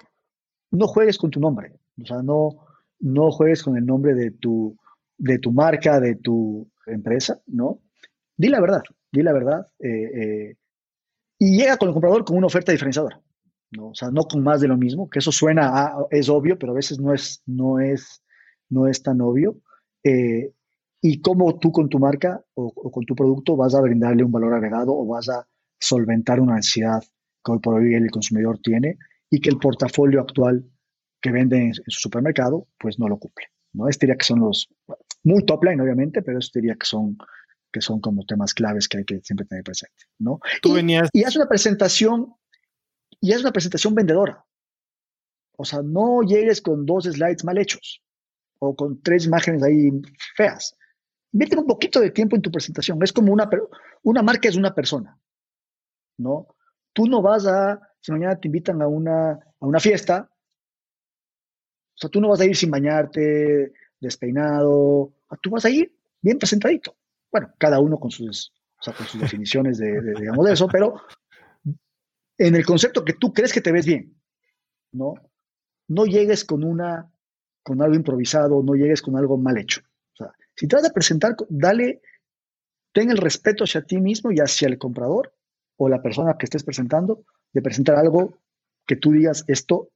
no 0.70 0.87
juegues 0.87 1.18
con 1.18 1.31
tu 1.31 1.41
nombre, 1.41 1.72
o 2.01 2.07
sea, 2.07 2.22
no, 2.22 2.66
no 3.01 3.31
juegues 3.31 3.62
con 3.62 3.76
el 3.76 3.87
nombre 3.87 4.14
de 4.14 4.31
tu, 4.33 4.76
de 5.16 5.39
tu 5.39 5.53
marca, 5.53 6.01
de 6.01 6.16
tu 6.16 6.70
empresa, 6.87 7.41
¿no? 7.47 7.81
Di 8.37 8.49
la 8.49 8.61
verdad, 8.61 8.83
di 9.11 9.22
la 9.22 9.33
verdad. 9.33 9.66
Eh, 9.79 10.11
eh, 10.14 10.57
y 11.39 11.57
llega 11.57 11.76
con 11.76 11.89
el 11.89 11.95
comprador 11.95 12.24
con 12.24 12.37
una 12.37 12.47
oferta 12.47 12.72
diferenciadora. 12.72 13.20
¿No? 13.71 13.89
O 13.89 13.95
sea, 13.95 14.11
no 14.11 14.25
con 14.25 14.43
más 14.43 14.61
de 14.61 14.69
lo 14.69 14.77
mismo, 14.77 15.09
que 15.09 15.19
eso 15.19 15.33
suena, 15.33 15.95
es 16.11 16.29
obvio, 16.29 16.59
pero 16.59 16.73
a 16.73 16.77
veces 16.77 16.99
no 16.99 17.12
es, 17.12 17.43
no 17.47 17.81
es, 17.81 18.23
no 18.69 18.87
es 18.87 19.03
tan 19.03 19.21
obvio. 19.21 19.61
Eh, 20.05 20.53
y 21.01 21.21
cómo 21.21 21.59
tú 21.59 21.71
con 21.71 21.89
tu 21.89 21.99
marca 21.99 22.43
o, 22.55 22.73
con 22.73 23.05
tu 23.05 23.14
producto 23.14 23.57
vas 23.57 23.75
a 23.75 23.81
brindarle 23.81 24.25
un 24.25 24.33
valor 24.33 24.55
agregado 24.55 24.93
o 24.97 25.07
vas 25.07 25.29
a 25.29 25.47
solventar 25.79 26.41
una 26.41 26.57
ansiedad 26.57 27.03
que 27.45 27.53
hoy 27.53 27.59
por 27.61 27.75
hoy 27.75 27.95
el 27.95 28.11
consumidor 28.11 28.59
tiene 28.59 28.99
y 29.31 29.41
que 29.41 29.51
el 29.51 29.59
portafolio 29.59 30.21
actual 30.21 30.64
que 31.21 31.31
vende 31.31 31.59
en, 31.59 31.75
su 31.75 32.01
supermercado, 32.01 32.66
pues 32.79 32.99
no 32.99 33.09
lo 33.09 33.19
cumple. 33.19 33.47
¿no? 33.73 33.89
Este 33.89 34.07
diría 34.07 34.16
que 34.16 34.25
son 34.25 34.41
los, 34.41 34.69
muy 35.23 35.45
top 35.45 35.64
line 35.64 35.83
obviamente, 35.83 36.23
pero 36.23 36.39
este 36.39 36.61
diría 36.61 36.75
que 36.75 36.87
son, 36.87 37.16
que 37.73 37.81
son 37.81 38.01
como 38.01 38.25
temas 38.25 38.55
claves 38.55 38.89
que 38.89 38.99
hay 38.99 39.05
que 39.05 39.21
siempre 39.23 39.47
tener 39.47 39.62
presente. 39.62 40.05
¿no? 40.19 40.41
Tú 40.62 40.73
venías... 40.75 41.09
y 41.12 41.23
hace 41.23 41.39
una 41.39 41.49
presentación 41.49 42.35
y 43.21 43.33
es 43.33 43.41
una 43.41 43.53
presentación 43.53 43.95
vendedora. 43.95 44.45
O 45.57 45.64
sea, 45.64 45.83
no 45.83 46.23
llegues 46.23 46.62
con 46.62 46.87
dos 46.87 47.05
slides 47.05 47.45
mal 47.45 47.59
hechos 47.59 48.03
o 48.61 48.77
con 48.77 49.03
tres 49.03 49.27
imágenes 49.27 49.62
ahí 49.62 49.91
feas. 50.37 50.77
Mete 51.33 51.59
un 51.59 51.66
poquito 51.66 52.01
de 52.01 52.11
tiempo 52.11 52.37
en 52.37 52.43
tu 52.43 52.51
presentación. 52.51 53.03
Es 53.03 53.12
como 53.12 53.33
una, 53.33 53.49
una 54.03 54.23
marca 54.23 54.49
es 54.49 54.57
una 54.57 54.75
persona, 54.75 55.19
¿no? 56.19 56.47
Tú 56.93 57.07
no 57.07 57.21
vas 57.23 57.47
a, 57.47 57.81
si 58.01 58.12
mañana 58.12 58.39
te 58.39 58.49
invitan 58.49 58.81
a 58.83 58.89
una, 58.89 59.33
a 59.33 59.66
una 59.66 59.81
fiesta, 59.81 60.31
o 61.95 62.01
sea, 62.01 62.11
tú 62.11 62.21
no 62.21 62.29
vas 62.29 62.41
a 62.41 62.45
ir 62.45 62.57
sin 62.57 62.71
bañarte, 62.71 63.73
despeinado, 63.99 65.12
tú 65.43 65.51
vas 65.51 65.64
a 65.64 65.71
ir 65.71 65.93
bien 66.21 66.39
presentadito. 66.39 66.97
Bueno, 67.31 67.53
cada 67.59 67.81
uno 67.81 67.99
con 67.99 68.12
sus, 68.12 68.53
o 68.79 68.83
sea, 68.83 68.95
con 68.95 69.07
sus 69.07 69.21
definiciones 69.21 69.79
de, 69.79 70.01
de, 70.01 70.14
digamos, 70.14 70.47
de 70.47 70.53
eso, 70.53 70.69
pero 70.69 71.03
en 72.39 72.55
el 72.55 72.64
concepto 72.64 73.05
que 73.05 73.12
tú 73.12 73.32
crees 73.32 73.53
que 73.53 73.61
te 73.61 73.72
ves 73.72 73.84
bien, 73.84 74.16
¿no? 74.93 75.14
No 75.89 76.07
llegues 76.07 76.45
con 76.45 76.64
una, 76.64 77.11
con 77.62 77.82
algo 77.82 77.95
improvisado, 77.95 78.62
no 78.62 78.74
llegues 78.74 79.03
con 79.03 79.16
algo 79.16 79.36
mal 79.36 79.59
hecho. 79.59 79.80
O 80.14 80.16
sea, 80.16 80.32
si 80.55 80.68
te 80.68 80.76
vas 80.76 80.89
a 80.89 80.93
presentar, 80.93 81.36
dale, 81.49 82.01
ten 82.93 83.11
el 83.11 83.18
respeto 83.18 83.64
hacia 83.64 83.82
ti 83.82 83.99
mismo 83.99 84.30
y 84.30 84.39
hacia 84.39 84.68
el 84.68 84.78
comprador 84.78 85.34
o 85.76 85.89
la 85.89 86.03
persona 86.03 86.36
que 86.39 86.47
estés 86.47 86.64
presentando, 86.64 87.24
de 87.53 87.62
presentar 87.62 87.97
algo 87.97 88.39
que 88.86 88.97
tú 88.97 89.12
digas, 89.12 89.45
esto 89.47 89.91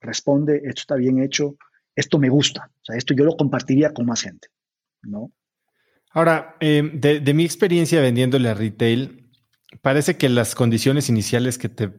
responde, 0.00 0.62
esto 0.64 0.80
está 0.80 0.94
bien 0.96 1.20
hecho, 1.20 1.56
esto 1.94 2.18
me 2.18 2.28
gusta. 2.28 2.70
O 2.82 2.84
sea, 2.84 2.96
esto 2.96 3.14
yo 3.14 3.24
lo 3.24 3.36
compartiría 3.36 3.92
con 3.92 4.06
más 4.06 4.22
gente, 4.22 4.48
¿no? 5.02 5.32
Ahora, 6.10 6.56
eh, 6.60 6.90
de, 6.92 7.34
mi 7.34 7.44
experiencia 7.44 8.00
vendiéndole 8.00 8.48
a 8.48 8.54
retail, 8.54 9.27
parece 9.82 10.16
que 10.16 10.28
las 10.28 10.54
condiciones 10.54 11.08
iniciales 11.08 11.58
que 11.58 11.68
te, 11.68 11.92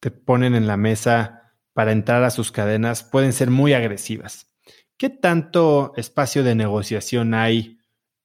te 0.00 0.10
ponen 0.10 0.54
en 0.54 0.66
la 0.66 0.76
mesa 0.76 1.54
para 1.72 1.92
entrar 1.92 2.22
a 2.22 2.30
sus 2.30 2.52
cadenas 2.52 3.02
pueden 3.02 3.32
ser 3.32 3.50
muy 3.50 3.72
agresivas. 3.72 4.50
¿Qué 4.96 5.10
tanto 5.10 5.92
espacio 5.96 6.44
de 6.44 6.54
negociación 6.54 7.34
hay 7.34 7.78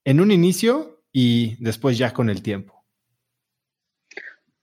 en 0.03 0.19
un 0.19 0.31
inicio 0.31 1.03
y 1.11 1.61
después 1.63 1.97
ya 1.97 2.13
con 2.13 2.29
el 2.29 2.43
tiempo? 2.43 2.85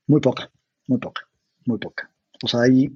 Muy 0.07 0.21
poca, 0.21 0.51
muy 0.87 0.99
poca, 0.99 1.29
muy 1.65 1.79
poca. 1.79 2.11
O 2.43 2.47
sea, 2.47 2.63
ahí, 2.63 2.91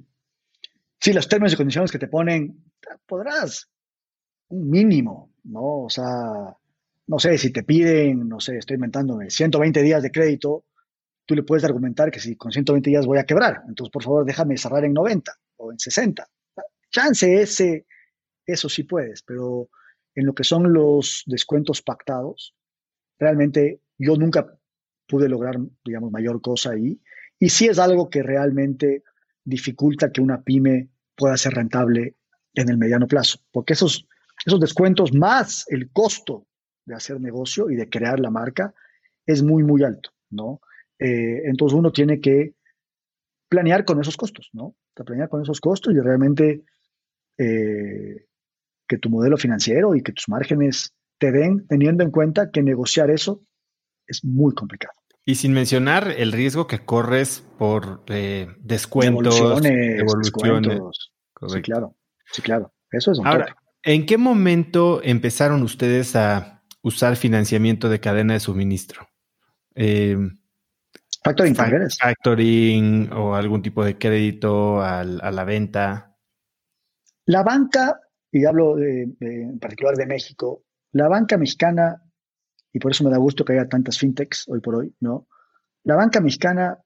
sí, 0.99 1.11
los 1.11 1.27
términos 1.27 1.53
y 1.53 1.57
condiciones 1.57 1.91
que 1.91 1.99
te 1.99 2.07
ponen, 2.07 2.63
podrás 3.05 3.69
un 4.47 4.69
mínimo, 4.69 5.33
¿no? 5.43 5.83
O 5.83 5.89
sea, 5.89 6.55
no 7.07 7.19
sé, 7.19 7.37
si 7.37 7.51
te 7.51 7.63
piden, 7.63 8.29
no 8.29 8.39
sé, 8.39 8.57
estoy 8.57 8.75
inventándome, 8.75 9.29
120 9.29 9.81
días 9.81 10.01
de 10.01 10.11
crédito, 10.11 10.65
tú 11.31 11.35
le 11.35 11.43
puedes 11.43 11.63
argumentar 11.63 12.11
que 12.11 12.19
si 12.19 12.35
con 12.35 12.51
120 12.51 12.89
días 12.89 13.05
voy 13.05 13.17
a 13.17 13.23
quebrar, 13.23 13.61
entonces 13.65 13.89
por 13.89 14.03
favor 14.03 14.25
déjame 14.25 14.57
cerrar 14.57 14.83
en 14.83 14.91
90 14.91 15.31
o 15.55 15.71
en 15.71 15.79
60. 15.79 16.27
Chance 16.91 17.41
ese, 17.41 17.85
eso 18.45 18.67
sí 18.67 18.83
puedes, 18.83 19.23
pero 19.23 19.69
en 20.13 20.25
lo 20.25 20.33
que 20.33 20.43
son 20.43 20.73
los 20.73 21.23
descuentos 21.27 21.81
pactados, 21.81 22.53
realmente 23.17 23.79
yo 23.97 24.17
nunca 24.17 24.45
pude 25.07 25.29
lograr, 25.29 25.55
digamos, 25.85 26.11
mayor 26.11 26.41
cosa 26.41 26.71
ahí. 26.71 27.01
Y 27.39 27.47
sí 27.47 27.67
es 27.67 27.79
algo 27.79 28.09
que 28.09 28.23
realmente 28.23 29.03
dificulta 29.45 30.11
que 30.11 30.19
una 30.19 30.41
pyme 30.43 30.89
pueda 31.15 31.37
ser 31.37 31.53
rentable 31.53 32.17
en 32.55 32.67
el 32.67 32.77
mediano 32.77 33.07
plazo, 33.07 33.39
porque 33.53 33.71
esos, 33.71 34.05
esos 34.45 34.59
descuentos 34.59 35.13
más 35.13 35.63
el 35.69 35.91
costo 35.91 36.45
de 36.83 36.95
hacer 36.95 37.21
negocio 37.21 37.69
y 37.69 37.77
de 37.77 37.87
crear 37.87 38.19
la 38.19 38.31
marca 38.31 38.73
es 39.25 39.41
muy, 39.43 39.63
muy 39.63 39.81
alto, 39.83 40.09
¿no? 40.29 40.59
Eh, 41.01 41.41
entonces 41.45 41.77
uno 41.77 41.91
tiene 41.91 42.21
que 42.21 42.53
planear 43.49 43.83
con 43.83 43.99
esos 43.99 44.15
costos, 44.15 44.49
¿no? 44.53 44.75
Planear 44.93 45.27
con 45.27 45.41
esos 45.41 45.59
costos 45.59 45.93
y 45.93 45.99
realmente 45.99 46.63
eh, 47.37 48.27
que 48.87 48.97
tu 48.97 49.09
modelo 49.09 49.37
financiero 49.37 49.95
y 49.95 50.03
que 50.03 50.13
tus 50.13 50.29
márgenes 50.29 50.93
te 51.17 51.31
den, 51.31 51.67
teniendo 51.67 52.03
en 52.03 52.11
cuenta 52.11 52.51
que 52.51 52.61
negociar 52.61 53.09
eso 53.09 53.41
es 54.07 54.23
muy 54.23 54.53
complicado. 54.53 54.93
Y 55.25 55.35
sin 55.35 55.53
mencionar 55.53 56.13
el 56.17 56.31
riesgo 56.31 56.67
que 56.67 56.79
corres 56.79 57.43
por 57.57 58.03
eh, 58.07 58.47
descuentos, 58.59 59.61
devoluciones. 59.61 60.79
Sí, 61.47 61.61
claro, 61.61 61.95
sí, 62.31 62.41
claro. 62.41 62.73
Eso 62.91 63.11
es 63.11 63.19
un 63.19 63.27
Ahora, 63.27 63.55
¿en 63.83 64.05
qué 64.05 64.17
momento 64.17 65.01
empezaron 65.03 65.63
ustedes 65.63 66.15
a 66.15 66.61
usar 66.81 67.15
financiamiento 67.15 67.89
de 67.89 67.99
cadena 67.99 68.33
de 68.33 68.39
suministro. 68.39 69.07
Eh, 69.75 70.17
factoring, 71.23 71.55
factoring 71.55 73.13
o 73.13 73.35
algún 73.35 73.61
tipo 73.61 73.83
de 73.83 73.97
crédito 73.97 74.81
a 74.81 75.03
la 75.03 75.43
venta. 75.43 76.17
La 77.25 77.43
banca, 77.43 77.99
y 78.31 78.45
hablo 78.45 78.77
en 78.77 79.59
particular 79.59 79.95
de 79.95 80.05
México, 80.05 80.63
la 80.91 81.07
banca 81.07 81.37
mexicana, 81.37 82.03
y 82.73 82.79
por 82.79 82.91
eso 82.91 83.03
me 83.03 83.09
da 83.09 83.17
gusto 83.17 83.45
que 83.45 83.53
haya 83.53 83.67
tantas 83.67 83.97
fintechs 83.97 84.45
hoy 84.47 84.59
por 84.59 84.75
hoy, 84.75 84.95
¿no? 84.99 85.27
La 85.83 85.95
banca 85.95 86.21
mexicana, 86.21 86.77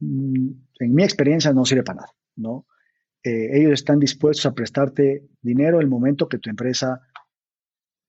mm, 0.00 0.48
en 0.80 0.94
mi 0.94 1.02
experiencia, 1.02 1.52
no 1.52 1.64
sirve 1.64 1.82
para 1.82 2.00
nada, 2.00 2.12
¿no? 2.36 2.66
Eh, 3.22 3.50
ellos 3.52 3.72
están 3.72 3.98
dispuestos 3.98 4.46
a 4.46 4.54
prestarte 4.54 5.28
dinero 5.40 5.80
el 5.80 5.88
momento 5.88 6.28
que 6.28 6.38
tu 6.38 6.50
empresa 6.50 7.00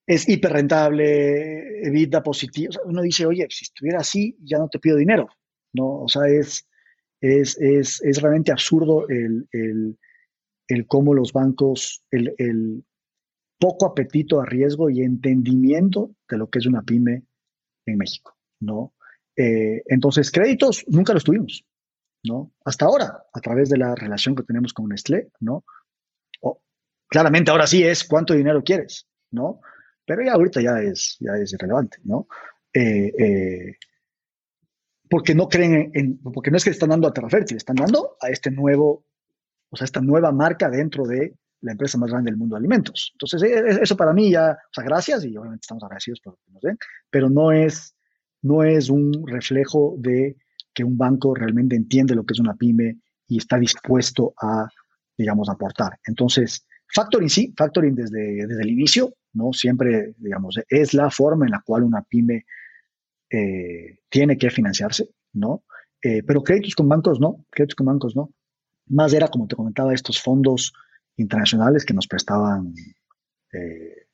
es 0.06 0.28
hiper 0.28 0.51
rentable, 0.51 1.86
evita 1.88 2.22
positivo. 2.22 2.74
uno 2.86 3.01
dice, 3.01 3.26
oye, 3.26 3.47
si 3.49 3.66
estuviera 3.66 3.99
así, 3.99 4.38
ya 4.41 4.58
no 4.58 4.68
te 4.68 4.80
pido 4.80 4.97
dinero, 4.97 5.30
¿no? 5.74 6.01
O 6.01 6.08
sea, 6.08 6.28
es, 6.28 6.68
es, 7.22 7.58
es, 7.60 8.01
es 8.04 8.22
realmente 8.22 8.51
absurdo 8.51 9.08
el, 9.08 9.47
el, 9.51 9.97
el, 10.68 10.88
cómo 10.88 11.14
los 11.14 11.32
bancos, 11.32 12.04
el, 12.12 12.34
el, 12.38 12.84
poco 13.60 13.86
apetito 13.86 14.41
a 14.41 14.45
riesgo 14.45 14.89
y 14.89 15.04
entendimiento 15.04 16.14
de 16.28 16.38
lo 16.38 16.49
que 16.49 16.60
es 16.60 16.66
una 16.66 16.82
pyme 16.82 17.24
en 17.86 17.97
México, 17.97 18.36
¿no? 18.60 18.93
Eh, 19.38 19.84
entonces, 19.86 20.32
créditos 20.32 20.84
nunca 20.89 21.14
los 21.14 21.24
tuvimos, 21.24 21.64
¿no? 22.26 22.51
Hasta 22.66 22.86
ahora, 22.86 23.24
a 23.32 23.39
través 23.39 23.70
de 23.70 23.78
la 23.78 23.95
relación 23.95 24.36
que 24.36 24.43
tenemos 24.43 24.74
con 24.74 24.89
Nestlé, 24.89 25.30
¿no? 25.39 25.64
claramente 27.14 27.51
ahora 27.51 27.68
sí 27.68 27.84
es 27.84 28.04
cuánto 28.06 28.34
dinero 28.34 28.64
quieres, 28.64 29.08
¿no? 29.30 29.62
Pero 30.06 30.24
ya 30.24 30.34
ahorita 30.34 30.62
ya 30.62 30.80
es, 30.82 31.18
ya 31.20 31.34
es 31.34 31.54
irrelevante, 31.54 31.97
¿no? 32.04 32.28
Eh, 32.74 33.12
eh, 33.18 33.78
porque 35.10 35.36
no 35.36 35.47
creen 35.47 35.91
en, 35.93 36.18
porque 36.20 36.49
no 36.49 36.58
es 36.58 36.64
que 36.64 36.72
están 36.72 36.89
dando 36.89 37.08
a 37.08 37.14
Terra 37.14 37.30
Fértil, 37.30 37.58
están 37.58 37.76
dando 37.76 38.18
a 38.20 38.30
este 38.30 38.49
nuevo, 38.49 39.06
o 39.70 39.76
sea, 39.76 39.86
esta 39.86 40.01
nueva 40.01 40.32
marca 40.32 40.70
dentro 40.70 41.06
de 41.06 41.36
la 41.62 41.72
empresa 41.72 41.97
más 41.97 42.12
grande 42.12 42.32
del 42.32 42.38
mundo 42.38 42.56
de 42.56 42.60
alimentos. 42.60 43.12
Entonces, 43.14 43.43
e, 43.43 43.54
e, 43.54 43.84
eso 43.84 43.95
para 43.95 44.14
mí 44.14 44.32
ya, 44.32 44.51
o 44.51 44.74
sea, 44.74 44.84
gracias 44.84 45.24
y 45.26 45.38
obviamente 45.38 45.64
estamos 45.64 45.84
agradecidos 45.84 46.20
por 46.22 46.34
lo 46.34 46.39
que 46.45 46.51
nos 46.51 46.62
den, 46.62 46.78
pero 47.10 47.30
no 47.30 47.51
es, 47.51 47.95
no 48.41 48.64
es 48.64 48.89
un 48.89 49.26
reflejo 49.28 49.95
de 49.97 50.36
que 50.74 50.84
un 50.84 50.97
banco 50.97 51.36
realmente 51.36 51.76
entiende 51.76 52.16
lo 52.16 52.26
que 52.26 52.34
es 52.34 52.39
una 52.39 52.56
pyme 52.56 52.97
y 53.28 53.38
está 53.38 53.58
dispuesto 53.58 54.34
a, 54.41 54.68
digamos, 55.18 55.49
aportar. 55.49 55.99
Entonces, 56.06 56.66
factoring 56.93 57.30
sí, 57.30 57.54
factoring 57.56 57.95
desde, 57.95 58.47
desde 58.47 58.62
el 58.62 58.70
inicio, 58.72 59.14
¿no? 59.34 59.51
Siempre, 59.53 60.13
digamos, 60.17 60.59
es 60.69 60.93
la 60.93 61.09
forma 61.09 61.45
en 61.45 61.51
la 61.51 61.61
cual 61.65 61.84
una 61.84 62.03
pyme 62.03 62.45
eh, 63.29 63.99
tiene 64.09 64.38
que 64.38 64.49
financiarse, 64.49 65.09
¿no? 65.34 65.63
Eh, 66.01 66.21
pero 66.23 66.43
créditos 66.43 66.75
con 66.75 66.88
bancos 66.88 67.19
no, 67.19 67.45
créditos 67.49 67.75
con 67.75 67.88
bancos 67.88 68.15
no. 68.15 68.31
Más 68.88 69.13
era, 69.13 69.27
como 69.27 69.47
te 69.47 69.55
comentaba, 69.55 69.93
estos 69.93 70.21
fondos 70.21 70.73
internacionales 71.17 71.86
que 71.86 71.93
nos 71.93 72.07
prestaban, 72.07 72.73
eh, 73.53 74.07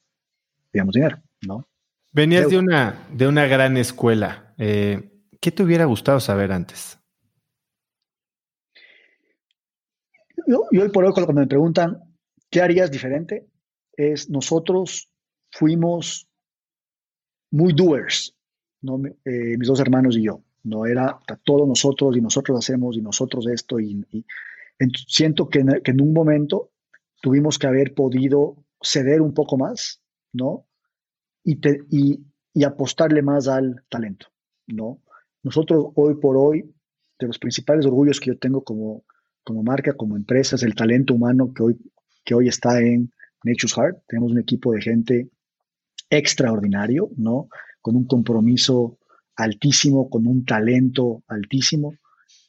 digamos, 0.71 0.93
dinero, 0.93 1.17
¿no? 1.45 1.67
Venías 2.13 2.49
de 2.49 2.57
una, 2.57 3.07
de 3.11 3.27
una 3.27 3.45
gran 3.45 3.77
escuela. 3.77 4.53
¿Qué 4.57 5.51
te 5.53 5.63
hubiera 5.63 5.85
gustado 5.85 6.19
saber 6.19 6.51
antes? 6.51 6.97
Yo, 10.47 10.65
yo 10.71 10.81
hoy 10.81 10.89
por 10.89 11.05
hoy, 11.05 11.13
cuando 11.13 11.33
me 11.33 11.47
preguntan, 11.47 11.99
¿qué 12.49 12.61
harías 12.61 12.89
diferente? 12.89 13.47
Es 13.99 14.29
nosotros 14.29 15.09
fuimos 15.51 16.25
muy 17.51 17.73
doers, 17.73 18.33
¿no? 18.81 19.01
Eh, 19.25 19.57
mis 19.57 19.67
dos 19.67 19.81
hermanos 19.81 20.15
y 20.15 20.23
yo. 20.23 20.41
No 20.63 20.85
era 20.85 21.19
todos 21.43 21.67
nosotros 21.67 22.15
y 22.15 22.21
nosotros 22.21 22.57
hacemos 22.57 22.95
y 22.95 23.01
nosotros 23.01 23.47
esto. 23.47 23.79
Y, 23.79 24.05
siento 25.07 25.49
que 25.49 25.59
en, 25.59 26.01
un 26.01 26.13
momento 26.13 26.71
tuvimos 27.21 27.59
que 27.59 27.67
haber 27.67 27.93
podido 27.93 28.55
ceder 28.81 29.21
un 29.21 29.33
poco 29.33 29.57
más, 29.57 30.01
¿no? 30.31 30.65
Y, 31.43 31.59
y, 31.89 32.63
apostarle 32.63 33.21
más 33.21 33.47
al 33.47 33.83
talento, 33.89 34.27
¿no? 34.67 35.01
Nosotros 35.43 35.87
hoy 35.95 36.15
por 36.15 36.37
hoy, 36.37 36.73
de 37.19 37.27
los 37.27 37.39
principales 37.39 37.85
orgullos 37.85 38.19
que 38.19 38.27
yo 38.27 38.37
tengo 38.37 38.63
como, 38.63 39.03
como 39.43 39.63
marca, 39.63 39.93
como 39.93 40.15
empresa, 40.15 40.55
es 40.55 40.63
el 40.63 40.75
talento 40.75 41.13
humano 41.13 41.53
que 41.53 41.63
hoy, 41.63 41.79
que 42.23 42.35
hoy 42.35 42.47
está 42.47 42.79
en 42.79 43.11
Nature's 43.43 43.73
Heart. 43.73 44.03
Tenemos 44.07 44.31
un 44.31 44.39
equipo 44.39 44.73
de 44.73 44.81
gente 44.81 45.29
extraordinario, 46.09 47.09
¿no? 47.17 47.49
Con 47.81 47.95
un 47.95 48.05
compromiso 48.05 48.97
altísimo, 49.35 50.09
con 50.09 50.27
un 50.27 50.45
talento 50.45 51.23
altísimo. 51.27 51.95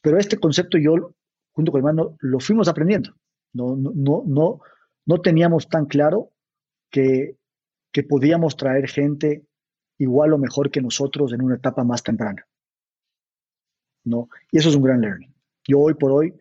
Pero 0.02 0.18
este 0.18 0.38
concepto 0.38 0.78
yo, 0.78 1.14
junto 1.52 1.72
con 1.72 1.80
mi 1.80 1.88
hermano, 1.88 2.16
lo 2.20 2.40
fuimos 2.40 2.68
aprendiendo. 2.68 3.14
No, 3.52 3.76
no, 3.76 4.24
no, 4.26 4.60
no, 5.06 5.20
teníamos 5.20 5.68
tan 5.68 5.86
claro 5.86 6.30
que, 6.90 7.36
que 7.92 8.02
podíamos 8.02 8.56
traer 8.56 8.88
gente 8.88 9.44
igual 9.98 10.32
o 10.32 10.38
mejor 10.38 10.70
que 10.70 10.80
nosotros 10.80 11.32
en 11.32 11.42
una 11.42 11.56
etapa 11.56 11.84
más 11.84 12.02
temprana. 12.02 12.46
¿no? 14.04 14.28
Y 14.50 14.58
eso 14.58 14.68
es 14.68 14.76
un 14.76 14.82
gran 14.82 15.00
learning. 15.00 15.34
Yo 15.66 15.78
hoy 15.80 15.94
por 15.94 16.12
hoy, 16.12 16.34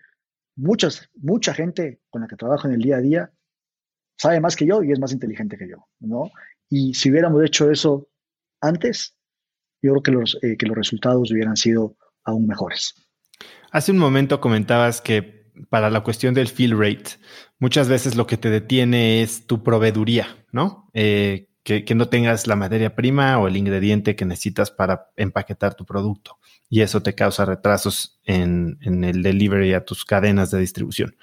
muchas, 0.56 1.10
mucha 1.16 1.54
gente 1.54 2.02
con 2.10 2.22
la 2.22 2.28
que 2.28 2.36
trabajo 2.36 2.68
en 2.68 2.74
el 2.74 2.82
día 2.82 2.98
a 2.98 3.02
día 3.02 3.32
sabe 4.20 4.40
más 4.40 4.56
que 4.56 4.66
yo 4.66 4.84
y 4.84 4.92
es 4.92 5.00
más 5.00 5.14
inteligente 5.14 5.58
que 5.58 5.68
yo, 5.68 5.88
¿no? 6.00 6.30
Y 6.70 6.94
si 6.94 7.10
hubiéramos 7.10 7.44
hecho 7.44 7.72
eso 7.72 8.08
antes, 8.62 9.16
yo 9.82 9.94
creo 9.94 10.04
que 10.04 10.12
los, 10.12 10.38
eh, 10.44 10.58
que 10.58 10.68
los 10.68 10.78
resultados 10.78 11.32
hubieran 11.32 11.56
sido 11.56 11.96
aún 12.24 12.46
mejores. 12.46 12.94
Hace 13.72 13.92
un 13.92 13.98
momento 13.98 14.42
comentabas 14.42 15.02
que 15.02 15.40
para 15.70 15.90
la 15.90 16.02
cuestión 16.02 16.34
del 16.34 16.48
fill 16.48 16.78
rate. 16.78 17.18
Muchas 17.60 17.90
veces 17.90 18.16
lo 18.16 18.28
que 18.28 18.38
te 18.38 18.50
detiene 18.50 19.22
es 19.22 19.46
tu 19.48 19.64
proveeduría, 19.64 20.28
¿no? 20.52 20.90
Eh, 20.94 21.48
que, 21.64 21.84
no 21.94 22.10
tengas 22.10 22.48
la 22.48 22.56
materia 22.56 22.96
prima 22.96 23.38
o 23.38 23.48
el 23.48 23.56
ingrediente 23.56 24.16
que 24.16 24.26
necesitas 24.26 24.72
para 24.72 25.12
empaquetar 25.18 25.76
tu 25.76 25.86
producto. 25.86 26.40
Y 26.68 26.82
eso 26.82 27.04
te 27.04 27.14
causa 27.14 27.46
retrasos 27.46 28.20
en, 28.24 28.80
en 28.82 29.04
el 29.04 29.22
delivery 29.22 29.74
a 29.74 29.86
tus 29.86 30.04
cadenas 30.04 30.50
de 30.50 30.60
distribución. 30.60 31.16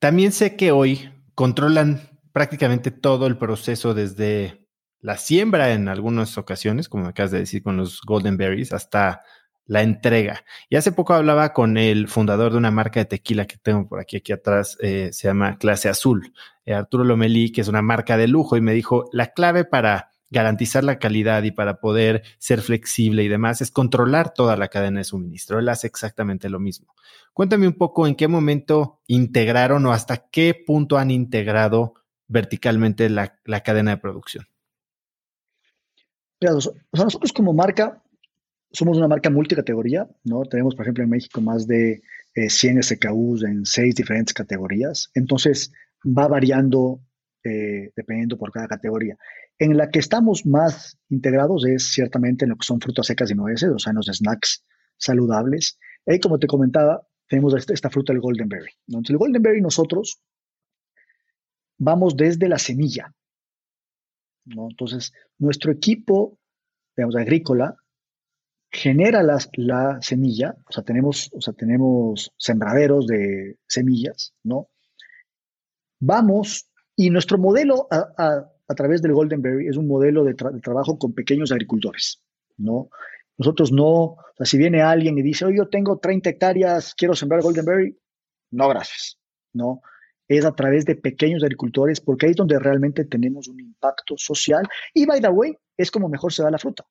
También 0.00 0.32
sé 0.32 0.56
que 0.56 0.70
hoy 0.70 1.08
controlan 1.36 2.00
prácticamente 2.32 2.90
todo 2.90 3.26
el 3.26 3.38
proceso 3.38 3.94
desde 3.94 4.66
la 5.00 5.18
siembra 5.18 5.72
en 5.72 5.86
algunas 5.86 6.38
ocasiones, 6.38 6.88
como 6.88 7.06
acabas 7.06 7.30
de 7.30 7.40
decir 7.40 7.62
con 7.62 7.76
los 7.76 8.00
Golden 8.02 8.36
Berries, 8.36 8.72
hasta 8.72 9.22
la 9.66 9.82
entrega. 9.82 10.44
Y 10.70 10.76
hace 10.76 10.92
poco 10.92 11.12
hablaba 11.12 11.52
con 11.52 11.76
el 11.76 12.08
fundador 12.08 12.52
de 12.52 12.58
una 12.58 12.70
marca 12.70 13.00
de 13.00 13.06
tequila 13.06 13.46
que 13.46 13.58
tengo 13.58 13.86
por 13.86 14.00
aquí, 14.00 14.16
aquí 14.16 14.32
atrás, 14.32 14.78
eh, 14.80 15.10
se 15.12 15.28
llama 15.28 15.58
Clase 15.58 15.90
Azul, 15.90 16.32
eh, 16.64 16.74
Arturo 16.74 17.04
Lomelí, 17.04 17.52
que 17.52 17.60
es 17.60 17.68
una 17.68 17.82
marca 17.82 18.16
de 18.16 18.28
lujo, 18.28 18.56
y 18.56 18.62
me 18.62 18.72
dijo, 18.72 19.08
la 19.12 19.28
clave 19.28 19.64
para 19.64 20.12
garantizar 20.36 20.84
la 20.84 20.98
calidad 20.98 21.42
y 21.44 21.50
para 21.50 21.80
poder 21.80 22.22
ser 22.38 22.60
flexible 22.60 23.24
y 23.24 23.28
demás 23.28 23.62
es 23.62 23.70
controlar 23.70 24.34
toda 24.34 24.56
la 24.56 24.68
cadena 24.68 25.00
de 25.00 25.04
suministro. 25.04 25.58
Él 25.58 25.68
hace 25.70 25.86
exactamente 25.86 26.50
lo 26.50 26.60
mismo. 26.60 26.94
Cuéntame 27.32 27.66
un 27.66 27.72
poco 27.72 28.06
en 28.06 28.14
qué 28.14 28.28
momento 28.28 29.00
integraron 29.06 29.86
o 29.86 29.92
hasta 29.92 30.28
qué 30.28 30.54
punto 30.54 30.98
han 30.98 31.10
integrado 31.10 31.94
verticalmente 32.28 33.08
la, 33.08 33.38
cadena 33.64 33.92
de 33.92 33.96
producción. 33.96 34.44
nosotros 36.92 37.32
como 37.32 37.54
marca 37.54 38.02
somos 38.72 38.98
una 38.98 39.08
marca 39.08 39.30
multicategoría, 39.30 40.06
¿no? 40.24 40.42
Tenemos, 40.42 40.74
por 40.74 40.84
ejemplo, 40.84 41.02
en 41.02 41.08
México 41.08 41.40
más 41.40 41.66
de 41.66 42.02
100 42.34 42.78
eh, 42.78 42.82
SKUs 42.82 43.42
en 43.42 43.64
seis 43.64 43.94
diferentes 43.94 44.34
categorías. 44.34 45.10
Entonces, 45.14 45.72
va 46.04 46.28
variando 46.28 47.00
eh, 47.42 47.92
dependiendo 47.96 48.36
por 48.36 48.50
cada 48.50 48.66
categoría. 48.66 49.16
En 49.58 49.76
la 49.76 49.90
que 49.90 49.98
estamos 49.98 50.44
más 50.44 50.98
integrados 51.08 51.64
es 51.66 51.92
ciertamente 51.92 52.44
en 52.44 52.50
lo 52.50 52.56
que 52.56 52.66
son 52.66 52.80
frutas 52.80 53.06
secas 53.06 53.30
y 53.30 53.34
nueces, 53.34 53.70
o 53.70 53.78
sea, 53.78 53.90
en 53.90 53.96
los 53.96 54.06
snacks 54.06 54.64
saludables. 54.98 55.78
Y 56.06 56.20
como 56.20 56.38
te 56.38 56.46
comentaba, 56.46 57.06
tenemos 57.28 57.54
esta, 57.54 57.90
fruta, 57.90 58.12
el 58.12 58.20
Golden 58.20 58.48
Berry. 58.48 58.70
Entonces, 58.86 59.10
el 59.10 59.18
Golden 59.18 59.42
Berry 59.42 59.60
nosotros 59.60 60.20
vamos 61.78 62.16
desde 62.16 62.48
la 62.48 62.58
semilla. 62.58 63.12
¿no? 64.44 64.68
Entonces, 64.70 65.12
nuestro 65.38 65.72
equipo, 65.72 66.38
digamos, 66.96 67.16
agrícola, 67.16 67.76
genera 68.70 69.22
la 69.22 70.00
semilla, 70.02 70.56
o 70.68 70.72
sea, 70.72 70.84
tenemos, 70.84 71.30
o 71.32 71.40
sea, 71.40 71.54
tenemos 71.54 72.32
sembraderos 72.36 73.06
de 73.06 73.58
semillas, 73.66 74.34
¿no? 74.42 74.68
Vamos, 75.98 76.68
y 76.94 77.10
nuestro 77.10 77.38
modelo 77.38 77.88
a, 77.90 78.50
través 78.74 79.02
del 79.02 79.12
Golden 79.12 79.42
Berry 79.42 79.68
es 79.68 79.76
un 79.76 79.86
modelo 79.86 80.24
de, 80.24 80.34
trabajo 80.34 80.98
con 80.98 81.14
pequeños 81.14 81.52
agricultores, 81.52 82.22
¿no? 82.56 82.90
Nosotros 83.38 83.70
no, 83.70 83.92
o 83.92 84.34
sea, 84.36 84.46
si 84.46 84.56
viene 84.56 84.82
alguien 84.82 85.18
y 85.18 85.22
dice, 85.22 85.44
oye, 85.44 85.58
yo 85.58 85.68
tengo 85.68 85.98
30 85.98 86.30
hectáreas, 86.30 86.94
quiero 86.94 87.14
sembrar 87.14 87.42
Golden 87.42 87.64
Berry, 87.64 87.98
no, 88.50 88.68
gracias, 88.68 89.18
¿no? 89.52 89.82
Es 90.28 90.44
a 90.44 90.54
través 90.54 90.84
de 90.84 90.96
pequeños 90.96 91.42
agricultores 91.42 92.00
porque 92.00 92.26
ahí 92.26 92.30
es 92.30 92.36
donde 92.36 92.58
realmente 92.58 93.04
tenemos 93.04 93.48
un 93.48 93.60
impacto 93.60 94.14
social 94.16 94.66
y, 94.92 95.06
by 95.06 95.20
the 95.20 95.28
way, 95.28 95.56
es 95.76 95.90
como 95.90 96.08
mejor 96.08 96.32
se 96.32 96.42
da 96.42 96.50
la 96.50 96.58
fruta 96.58 96.84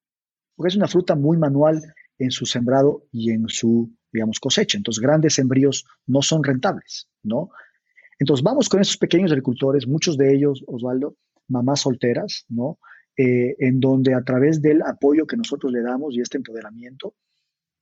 porque 0.56 0.70
es 0.70 0.76
una 0.76 0.88
fruta 0.88 1.16
muy 1.16 1.38
manual 1.38 1.82
en 2.18 2.32
su 2.32 2.46
sembrado 2.46 3.04
y 3.12 3.32
en 3.32 3.48
su, 3.48 3.92
digamos, 4.12 4.40
cosecha. 4.40 4.78
Entonces, 4.78 5.02
grandes 5.02 5.36
sembríos 5.36 5.86
no 6.08 6.22
son 6.22 6.44
rentables, 6.44 7.10
¿no? 7.24 7.50
Entonces, 8.20 8.44
vamos 8.44 8.70
con 8.70 8.82
esos 8.82 8.98
pequeños 8.98 9.32
agricultores, 9.32 9.88
muchos 9.88 10.18
de 10.18 10.34
ellos, 10.34 10.64
Osvaldo, 10.68 11.18
mamás 11.48 11.82
solteras, 11.82 12.46
¿no? 12.50 12.80
Eh, 13.18 13.56
en 13.60 13.80
donde 13.80 14.14
a 14.14 14.24
través 14.24 14.62
del 14.62 14.82
apoyo 14.82 15.26
que 15.26 15.38
nosotros 15.38 15.72
le 15.72 15.82
damos 15.82 16.14
y 16.14 16.22
este 16.22 16.38
empoderamiento, 16.38 17.16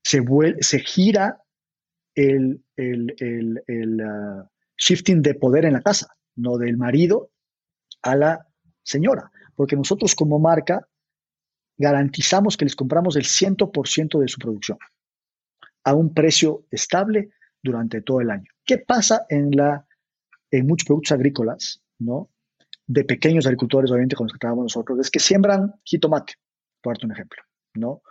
se, 0.04 0.24
se 0.60 0.80
gira 0.80 1.42
el, 2.14 2.64
el, 2.76 4.02
ah, 4.02 4.48
shifting 4.78 5.22
de 5.22 5.34
poder 5.34 5.66
en 5.66 5.74
la 5.74 5.82
casa, 5.82 6.16
no 6.36 6.58
del 6.58 6.78
marido 6.78 7.32
a 8.04 8.16
la 8.16 8.48
señora, 8.84 9.32
porque 9.56 9.76
nosotros 9.76 10.14
como 10.14 10.40
marca 10.40 10.88
garantizamos 11.78 12.58
que 12.58 12.66
les 12.66 12.76
compramos 12.76 13.16
el 13.16 13.24
100% 13.24 14.20
de 14.20 14.28
su 14.28 14.38
producción 14.40 14.78
a 15.84 15.96
un 15.96 16.14
precio 16.14 16.66
estable 16.70 17.32
durante 17.62 18.02
todo 18.02 18.22
el 18.22 18.30
año. 18.30 18.52
¿Qué 18.66 18.78
pasa 18.78 19.26
en, 19.30 19.52
la, 19.52 19.86
en 20.52 20.68
muchos 20.68 20.86
productos 20.86 21.14
agrícolas, 21.14 21.82
¿no? 22.00 22.30
De 22.88 23.04
pequeños 23.06 23.46
agricultores, 23.46 23.92
obviamente 23.92 24.16
con 24.16 24.26
los 24.26 24.34
que 24.34 24.40
trabajamos 24.40 24.66
nosotros, 24.76 25.00
es 25.00 25.10
que 25.10 25.20
siembran 25.20 25.74
jitomate, 25.84 26.34
por 26.82 26.94
darte 26.94 27.06
un 27.06 27.14
ejemplo, 27.14 27.42
¿no? 27.76 28.02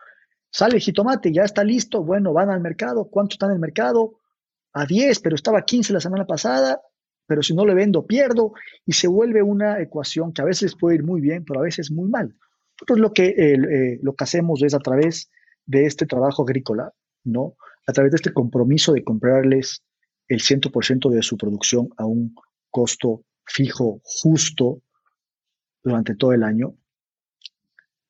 Sale 0.51 0.81
jitomate, 0.81 1.33
ya 1.33 1.45
está 1.45 1.65
listo, 1.65 2.03
bueno, 2.03 2.33
van 2.33 2.51
al 2.51 2.61
mercado, 2.61 3.09
¿cuánto 3.11 3.35
está 3.35 3.47
en 3.47 3.53
el 3.53 3.59
mercado? 3.59 4.19
A 4.75 4.85
10, 4.87 5.21
pero 5.21 5.35
estaba 5.35 5.61
a 5.61 5.65
15 5.65 5.93
la 5.93 6.01
semana 6.01 6.27
pasada, 6.27 6.81
pero 7.27 7.43
si 7.43 7.55
no 7.55 7.65
le 7.65 7.75
vendo, 7.75 8.07
pierdo, 8.07 8.53
y 8.85 8.93
se 8.93 9.09
vuelve 9.09 9.43
una 9.43 9.81
ecuación 9.81 10.33
que 10.33 10.43
a 10.43 10.47
veces 10.47 10.77
puede 10.77 10.97
ir 10.97 11.05
muy 11.05 11.21
bien, 11.21 11.45
pero 11.45 11.61
a 11.61 11.63
veces 11.63 11.91
muy 11.91 12.09
mal. 12.09 12.35
Nosotros 12.79 12.99
lo 12.99 13.13
que, 13.13 13.29
eh, 13.29 13.99
lo 14.03 14.15
que 14.15 14.25
hacemos 14.25 14.63
es 14.63 14.75
a 14.75 14.81
través 14.81 15.31
de 15.67 15.87
este 15.87 16.07
trabajo 16.07 16.43
agrícola, 16.43 16.93
¿no? 17.25 17.57
A 17.87 17.93
través 17.93 18.13
de 18.13 18.17
este 18.17 18.33
compromiso 18.33 18.93
de 18.93 19.05
comprarles 19.05 19.83
el 20.29 20.41
100% 20.41 21.11
de 21.11 21.23
su 21.23 21.37
producción 21.37 21.89
a 21.97 22.07
un 22.07 22.35
costo 22.71 23.25
fijo, 23.45 24.01
justo, 24.05 24.83
durante 25.83 26.15
todo 26.15 26.33
el 26.33 26.43
año, 26.43 26.75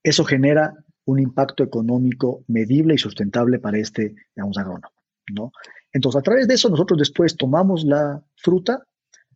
eso 0.03 0.25
genera 0.25 0.75
un 1.05 1.19
impacto 1.19 1.65
económico 1.65 2.45
medible 2.49 2.95
y 2.95 2.99
sustentable 2.99 3.59
para 3.59 3.79
este, 3.79 4.15
digamos, 4.37 4.59
agrónomo, 4.59 4.95
¿no? 5.33 5.53
Entonces, 5.93 6.19
a 6.21 6.23
través 6.23 6.49
de 6.49 6.55
eso, 6.55 6.69
nosotros 6.69 6.99
después 6.99 7.37
tomamos 7.37 7.85
la 7.85 8.23
fruta, 8.37 8.87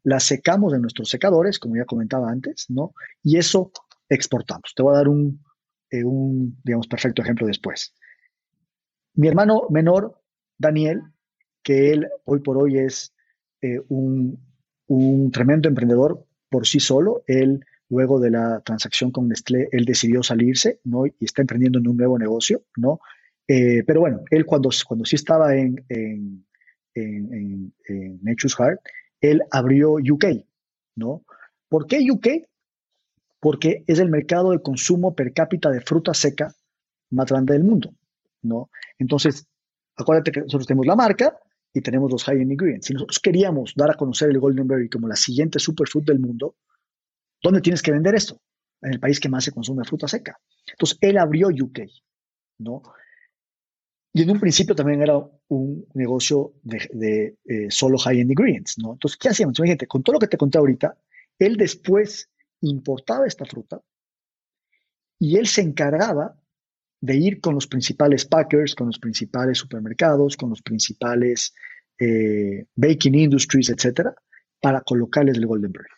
la 0.03 0.21
secamos 0.21 0.73
en 0.73 0.83
nuestros 0.83 1.09
secadores, 1.09 1.59
como 1.59 1.77
ya 1.77 1.85
comentaba 1.85 2.31
antes, 2.31 2.67
¿no? 2.69 2.95
Y 3.23 3.37
eso 3.37 3.73
exportamos. 4.09 4.73
Te 4.75 4.83
voy 4.83 4.95
a 4.95 4.99
dar 4.99 5.09
un, 5.09 5.43
eh, 5.91 6.05
un, 6.05 6.59
digamos, 6.63 6.87
perfecto 6.87 7.23
ejemplo 7.23 7.47
después. 7.47 7.95
Mi 9.15 9.29
hermano 9.29 9.67
menor, 9.71 10.21
Daniel, 10.59 11.03
que 11.63 11.91
él 11.93 12.09
hoy 12.25 12.41
por 12.41 12.59
hoy 12.59 12.79
es 12.79 13.13
eh, 13.61 13.81
un, 13.89 14.39
un, 14.89 15.31
tremendo 15.31 15.69
emprendedor 15.69 16.25
por 16.49 16.67
sí 16.67 16.81
solo, 16.81 17.23
él 17.27 17.65
luego 17.89 18.19
de 18.19 18.31
la 18.31 18.61
transacción 18.61 19.11
con 19.11 19.29
Nestlé, 19.29 19.69
él 19.73 19.85
decidió 19.85 20.23
salirse, 20.23 20.81
¿no? 20.85 21.07
Y 21.07 21.15
está 21.21 21.43
emprendiendo 21.43 21.79
en 21.79 21.89
un 21.89 21.97
nuevo 21.97 22.19
negocio, 22.19 22.63
¿no? 22.77 23.01
Eh, 23.47 23.85
pero 23.87 24.01
bueno, 24.01 24.23
él 24.31 24.45
cuando, 24.45 24.71
cuando 24.87 25.05
sí 25.05 25.17
estaba 25.17 25.55
en, 25.55 25.85
en, 25.89 26.45
en, 26.95 27.73
Nature's 28.23 28.57
Heart, 28.57 28.81
él 29.21 29.43
abrió 29.51 29.95
UK, 29.95 30.25
¿no? 30.97 31.25
¿Por 31.69 31.87
qué 31.87 32.05
UK? 32.11 32.29
porque 33.47 33.85
es 33.87 34.01
el 34.01 34.11
mercado 34.11 34.51
de 34.51 34.61
consumo 34.61 35.15
per 35.15 35.33
cápita 35.33 35.71
de 35.71 35.81
fruta 35.81 36.15
seca 36.15 36.53
más 37.11 37.27
grande 37.27 37.53
del 37.53 37.63
mundo, 37.63 37.95
¿no? 38.43 38.71
Entonces, 38.99 39.47
acuérdate 39.97 40.33
que 40.33 40.41
nosotros 40.41 40.67
tenemos 40.67 40.87
la 40.87 40.97
marca 40.97 41.39
y 41.73 41.81
tenemos 41.81 42.11
los 42.11 42.25
high-end 42.25 42.53
ingredients. 42.53 42.87
Si 42.87 42.95
nosotros 42.95 43.19
queríamos 43.19 43.75
dar 43.77 43.91
a 43.91 43.95
conocer 43.95 44.31
el 44.31 44.41
Golden 44.41 44.67
Berry 44.67 44.89
como 44.89 45.09
la 45.09 45.17
siguiente 45.17 45.59
superfood 45.59 46.05
del 46.05 46.19
mundo, 46.19 46.57
¿dónde 47.43 47.61
tienes 47.61 47.83
que 47.83 47.93
vender 47.93 48.15
esto? 48.15 48.41
En 48.81 48.95
el 48.95 49.01
país 49.01 49.21
que 49.21 49.29
más 49.29 49.45
se 49.45 49.53
consume 49.53 49.85
fruta 49.85 50.09
seca. 50.09 50.39
Entonces, 50.67 50.99
él 51.01 51.19
abrió 51.19 51.49
UK, 51.49 51.81
¿no? 52.59 52.83
Y 54.13 54.23
en 54.23 54.31
un 54.31 54.41
principio 54.41 54.75
también 54.75 55.03
era 55.03 55.19
un 55.49 55.87
negocio 55.93 56.55
de, 56.63 57.37
eh, 57.45 57.71
solo 57.71 57.99
high-end 57.99 58.31
ingredients, 58.31 58.79
¿no? 58.79 58.95
Entonces, 58.95 59.19
¿qué 59.19 59.29
hacíamos? 59.29 59.59
Imagínate, 59.59 59.87
con 59.87 60.03
todo 60.03 60.15
lo 60.15 60.21
que 60.21 60.29
te 60.29 60.39
conté 60.39 60.57
ahorita, 60.57 60.97
él 61.39 61.57
después 61.57 62.31
importaba 62.63 63.27
esta 63.27 63.45
fruta 63.45 63.83
y 65.19 65.37
él 65.37 65.47
se 65.47 65.61
encargaba 65.61 66.35
de 67.01 67.17
ir 67.17 67.41
con 67.41 67.55
los 67.55 67.67
principales 67.67 68.25
packers, 68.25 68.75
con 68.75 68.89
los 68.89 68.99
principales 68.99 69.59
supermercados, 69.59 70.37
con 70.37 70.51
los 70.51 70.63
principales 70.63 71.55
eh, 71.99 72.67
baking 72.75 73.15
industries, 73.15 73.71
etcétera, 73.71 74.15
para 74.61 74.81
colocarles 74.81 75.37
el 75.37 75.47
Golden 75.47 75.73
Berry. 75.73 75.89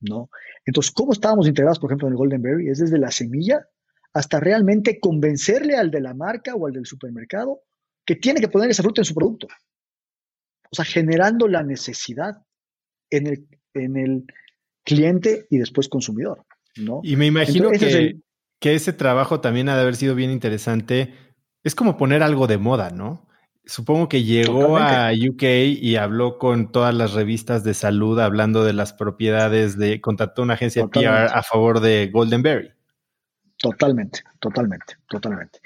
¿No? 0.00 0.30
Entonces, 0.64 0.92
¿cómo 0.92 1.12
estábamos 1.12 1.46
integrados, 1.46 1.78
por 1.78 1.90
ejemplo, 1.90 2.08
en 2.08 2.14
el 2.14 2.18
Golden 2.18 2.42
Berry? 2.42 2.68
Es 2.68 2.78
desde 2.78 2.98
la 2.98 3.10
semilla 3.10 3.66
hasta 4.12 4.40
realmente 4.40 4.98
convencerle 4.98 5.76
al 5.76 5.90
de 5.90 6.00
la 6.00 6.14
marca 6.14 6.54
o 6.54 6.66
al 6.66 6.72
del 6.72 6.86
supermercado 6.86 7.60
que 8.04 8.16
tiene 8.16 8.40
que 8.40 8.48
poner 8.48 8.70
esa 8.70 8.82
fruta 8.82 9.00
en 9.00 9.04
su 9.04 9.14
producto. 9.14 9.46
O 10.70 10.74
sea, 10.74 10.84
generando 10.84 11.48
la 11.48 11.62
necesidad 11.62 12.42
en 13.10 13.26
el, 13.26 13.48
en 13.74 13.96
el, 13.96 14.26
cliente 14.86 15.46
y 15.50 15.58
después 15.58 15.88
consumidor, 15.88 16.46
¿no? 16.76 17.00
Y 17.02 17.16
me 17.16 17.26
imagino 17.26 17.70
que, 17.72 18.20
que 18.58 18.74
ese 18.74 18.92
trabajo 18.92 19.40
también 19.40 19.68
ha 19.68 19.76
de 19.76 19.82
haber 19.82 19.96
sido 19.96 20.14
bien 20.14 20.30
interesante. 20.30 21.14
Es 21.62 21.74
como 21.74 21.96
poner 21.96 22.22
algo 22.22 22.46
de 22.46 22.58
moda, 22.58 22.90
¿no? 22.90 23.26
Supongo 23.64 24.08
que 24.08 24.22
llegó 24.22 24.78
a 24.78 25.10
UK 25.10 25.42
y 25.42 25.96
habló 25.96 26.38
con 26.38 26.70
todas 26.70 26.94
las 26.94 27.14
revistas 27.14 27.64
de 27.64 27.74
salud 27.74 28.20
hablando 28.20 28.64
de 28.64 28.72
las 28.72 28.92
propiedades 28.92 29.76
de, 29.76 30.00
contactó 30.00 30.42
una 30.42 30.54
agencia 30.54 30.82
de 30.82 30.88
PR 30.88 31.32
a 31.34 31.42
favor 31.42 31.80
de 31.80 32.08
Goldenberry. 32.12 32.70
Totalmente, 33.58 34.20
totalmente, 34.38 34.94
totalmente. 35.08 35.58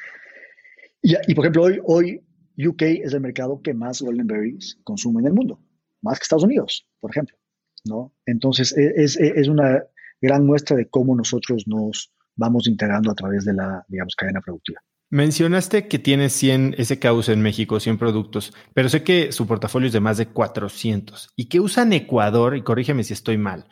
Y, 1.03 1.35
por 1.35 1.45
ejemplo, 1.45 1.65
hoy, 1.65 1.81
hoy 1.85 2.23
UK 2.57 2.83
es 2.83 3.13
el 3.13 3.21
mercado 3.21 3.61
que 3.63 3.75
más 3.75 4.01
Goldenberries 4.01 4.79
consume 4.83 5.21
en 5.21 5.27
el 5.27 5.33
mundo, 5.35 5.61
más 6.01 6.19
que 6.19 6.23
Estados 6.23 6.45
Unidos, 6.45 6.87
por 7.01 7.11
ejemplo. 7.11 7.37
¿no? 7.85 8.13
Entonces, 8.27 8.77
e, 8.77 8.93
es, 8.97 9.17
es, 9.17 9.49
una 9.49 9.85
gran 10.21 10.47
muestra 10.47 10.77
de 10.77 10.89
cómo 10.89 11.15
nosotros 11.15 11.67
nos 11.67 12.13
vamos 12.41 12.67
integrando 12.67 13.11
a 13.13 13.15
través 13.15 13.45
de 13.45 13.55
la, 13.55 13.85
digamos, 13.87 14.17
cadena 14.17 14.41
productiva. 14.41 14.81
Mencionaste 15.11 15.89
que 15.89 15.99
tiene 15.99 16.29
100 16.31 16.77
SKUs 16.83 17.29
en 17.29 17.43
México, 17.43 17.79
100 17.79 17.99
productos, 17.99 18.53
pero 18.75 18.89
sé 18.89 19.03
que 19.03 19.33
su 19.33 19.47
portafolio 19.47 19.89
es 19.89 19.93
de 19.93 20.01
más 20.01 20.17
de 20.17 20.27
400 20.27 21.33
y 21.37 21.49
que 21.49 21.61
usan 21.61 21.93
Ecuador, 21.93 22.57
y 22.57 22.63
corrígeme 22.63 23.05
si 23.05 23.13
estoy 23.13 23.37
mal, 23.37 23.67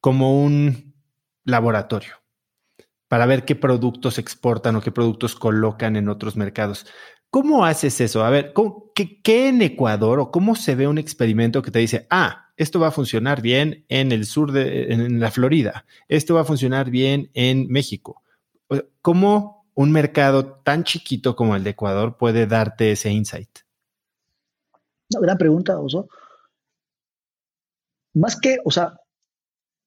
como 0.00 0.42
un 0.42 0.94
laboratorio 1.44 2.14
para 3.08 3.26
ver 3.26 3.44
qué 3.44 3.54
productos 3.54 4.18
exportan 4.18 4.76
o 4.76 4.80
qué 4.80 4.90
productos 4.90 5.34
colocan 5.34 5.96
en 5.96 6.08
otros 6.08 6.36
mercados. 6.36 6.86
¿Cómo 7.30 7.64
haces 7.64 8.00
eso? 8.00 8.24
A 8.24 8.30
ver, 8.30 8.52
qué, 8.94 9.48
en 9.48 9.62
Ecuador 9.62 10.20
o 10.20 10.30
cómo 10.30 10.54
se 10.54 10.74
ve 10.74 10.86
un 10.86 10.98
experimento 10.98 11.62
que 11.62 11.70
te 11.70 11.80
dice, 11.80 12.06
ah, 12.10 12.43
esto 12.56 12.80
va 12.80 12.88
a 12.88 12.92
funcionar 12.92 13.42
bien 13.42 13.84
en 13.88 14.12
el 14.12 14.26
sur 14.26 14.52
de 14.52 14.92
en 14.92 15.20
la 15.20 15.30
Florida, 15.30 15.84
esto 16.08 16.34
va 16.34 16.42
a 16.42 16.44
funcionar 16.44 16.90
bien 16.90 17.30
en 17.34 17.68
México? 17.68 18.22
¿Cómo 19.02 19.66
un 19.74 19.92
mercado 19.92 20.60
tan 20.62 20.84
chiquito 20.84 21.36
como 21.36 21.56
el 21.56 21.64
de 21.64 21.70
Ecuador 21.70 22.16
puede 22.16 22.46
darte 22.46 22.92
ese 22.92 23.10
insight? 23.10 23.50
Una 25.10 25.26
gran 25.26 25.38
pregunta, 25.38 25.78
Oso. 25.78 26.08
Más 28.14 28.38
que, 28.40 28.58
o 28.64 28.70
sea, 28.70 28.94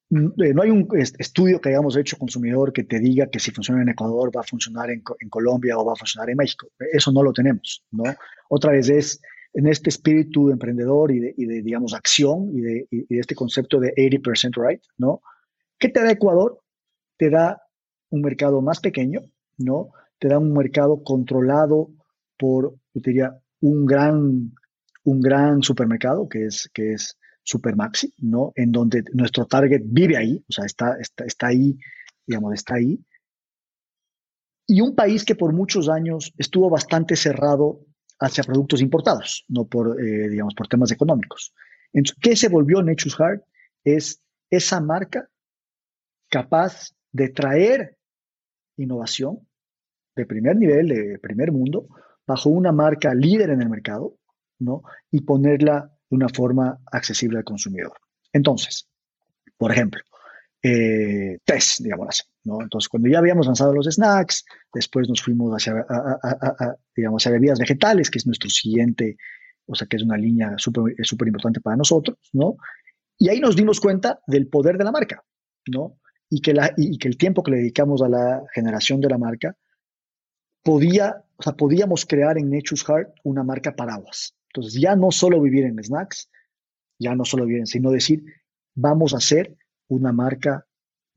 eh, 0.10 0.54
no 0.54 0.62
hay 0.62 0.70
un 0.70 0.88
estudio 1.18 1.60
que 1.60 1.70
hayamos 1.70 1.98
hecho 1.98 2.18
consumidor 2.18 2.72
que 2.72 2.84
te 2.84 3.00
diga 3.00 3.28
que 3.30 3.40
si 3.40 3.52
funciona 3.52 3.82
en 3.82 3.90
Ecuador 3.90 4.32
va 4.36 4.42
a 4.42 4.46
funcionar 4.46 4.90
en, 4.90 5.02
Colombia 5.30 5.78
o 5.78 5.86
va 5.86 5.94
a 5.94 5.98
funcionar 5.98 6.30
en 6.30 6.38
México. 6.38 6.68
Eso 6.94 7.12
no 7.12 7.24
lo 7.24 7.34
tenemos, 7.34 7.84
¿no? 7.92 8.04
Otra 8.50 8.72
vez 8.72 8.90
es 8.90 9.22
en 9.58 9.66
este 9.66 9.90
espíritu 9.90 10.52
emprendedor 10.52 11.12
y 11.12 11.20
de, 11.20 11.62
digamos, 11.64 11.96
acción 11.96 12.52
y 12.54 12.62
de, 12.62 12.88
este 13.10 13.34
concepto 13.34 13.80
de 13.80 13.92
80% 13.96 14.54
right, 14.56 14.84
¿no? 15.00 15.22
¿Qué 15.80 15.90
te 15.90 16.00
da 16.00 16.12
Ecuador? 16.12 16.62
Te 17.18 17.32
da 17.32 17.60
un 18.12 18.22
mercado 18.22 18.62
más 18.62 18.80
pequeño, 18.80 19.22
¿no? 19.58 19.90
Te 20.20 20.28
da 20.28 20.38
un 20.38 20.54
mercado 20.54 21.02
controlado 21.04 21.90
por, 22.38 22.76
yo 22.94 23.02
diría, 23.04 23.42
un 23.62 23.88
gran, 23.88 24.54
un 25.06 25.22
gran 25.22 25.64
supermercado 25.64 26.30
que 26.30 26.46
es, 26.46 26.70
que 26.72 26.94
es 26.94 27.18
Supermaxi, 27.42 28.14
¿no? 28.20 28.52
En 28.54 28.72
donde 28.72 29.06
nuestro 29.14 29.48
target 29.48 29.82
vive 29.86 30.18
ahí, 30.18 30.46
o 30.48 30.52
sea, 30.52 30.66
está, 30.66 30.98
está, 31.00 31.48
ahí, 31.48 31.80
digamos, 32.28 32.54
está 32.54 32.76
ahí. 32.76 33.04
Y 34.68 34.82
un 34.82 34.94
país 34.94 35.26
que 35.26 35.34
por 35.34 35.52
muchos 35.52 35.90
años 35.90 36.32
estuvo 36.38 36.70
bastante 36.70 37.16
cerrado 37.16 37.88
hacia 38.20 38.44
productos 38.44 38.82
importados, 38.82 39.46
no 39.48 39.66
por, 39.66 40.02
eh, 40.02 40.30
digamos, 40.30 40.54
por 40.56 40.68
temas 40.68 40.92
económicos. 40.92 41.54
Entonces, 41.94 42.18
¿qué 42.22 42.36
se 42.36 42.50
volvió 42.50 42.82
Nature's 42.82 43.16
Heart? 43.16 43.44
Es 43.84 44.22
esa 44.50 44.82
marca 44.82 45.30
capaz 46.30 46.92
de 47.12 47.30
traer 47.30 47.98
innovación 48.78 49.48
de 50.16 50.26
primer 50.26 50.56
nivel, 50.56 50.88
de 50.88 51.20
primer 51.20 51.52
mundo, 51.52 51.88
bajo 52.26 52.50
una 52.50 52.72
marca 52.72 53.14
líder 53.14 53.52
en 53.52 53.62
el 53.62 53.70
mercado, 53.70 54.18
¿no? 54.60 54.82
Y 55.12 55.22
ponerla 55.22 55.92
de 56.10 56.16
una 56.16 56.30
forma 56.30 56.80
accesible 56.92 57.38
al 57.38 57.44
consumidor. 57.44 57.94
Entonces, 58.34 58.90
por 59.58 59.72
ejemplo, 59.72 60.02
eh, 60.62 61.38
test, 61.46 61.80
digamos 61.82 62.08
así. 62.10 62.24
Entonces, 62.62 62.90
cuando 62.90 63.10
ya 63.10 63.20
habíamos 63.20 63.46
lanzado 63.46 63.74
los 63.74 63.86
snacks, 63.86 64.46
después 64.74 65.08
nos 65.10 65.22
fuimos 65.22 65.54
hacia, 65.54 65.86
digamos, 66.96 67.22
hacia 67.22 67.32
bebidas 67.32 67.60
vegetales, 67.60 68.10
que 68.10 68.20
es 68.20 68.26
nuestro 68.26 68.50
siguiente, 68.50 69.18
o 69.66 69.76
sea, 69.76 69.88
que 69.88 69.98
es 69.98 70.04
una 70.04 70.18
línea 70.18 70.56
súper 70.58 71.28
importante 71.28 71.62
para 71.62 71.76
nosotros, 71.76 72.18
¿no? 72.34 72.58
Y 73.18 73.30
ahí 73.30 73.40
nos 73.40 73.56
dimos 73.56 73.80
cuenta 73.80 74.20
del 74.28 74.48
poder 74.48 74.78
de 74.78 74.84
la 74.84 74.92
marca, 74.92 75.24
¿no? 75.68 76.00
Y 76.30 76.42
que, 76.42 76.54
la, 76.54 76.74
y 76.78 76.98
que 76.98 77.08
el 77.08 77.18
tiempo 77.18 77.44
que 77.44 77.52
le 77.52 77.58
dedicamos 77.58 78.02
a 78.02 78.10
la 78.10 78.44
generación 78.54 79.02
de 79.02 79.10
la 79.10 79.18
marca 79.18 79.56
podía, 80.64 81.24
o 81.38 81.44
sea, 81.44 81.54
podíamos 81.54 82.06
crear 82.06 82.38
en 82.38 82.50
Nature's 82.50 82.84
Heart 82.84 83.10
una 83.24 83.44
marca 83.44 83.76
paraguas, 83.76 84.38
entonces, 84.58 84.82
ya 84.82 84.96
no 84.96 85.12
solo 85.12 85.42
vivir 85.42 85.66
en 85.66 85.84
snacks, 85.84 86.30
ya 87.00 87.16
no 87.16 87.26
solo 87.26 87.46
vivir, 87.46 87.68
sino 87.68 87.92
decir, 87.92 88.24
vamos 88.76 89.14
a 89.14 89.18
hacer 89.18 89.56
una 89.88 90.12
marca 90.12 90.66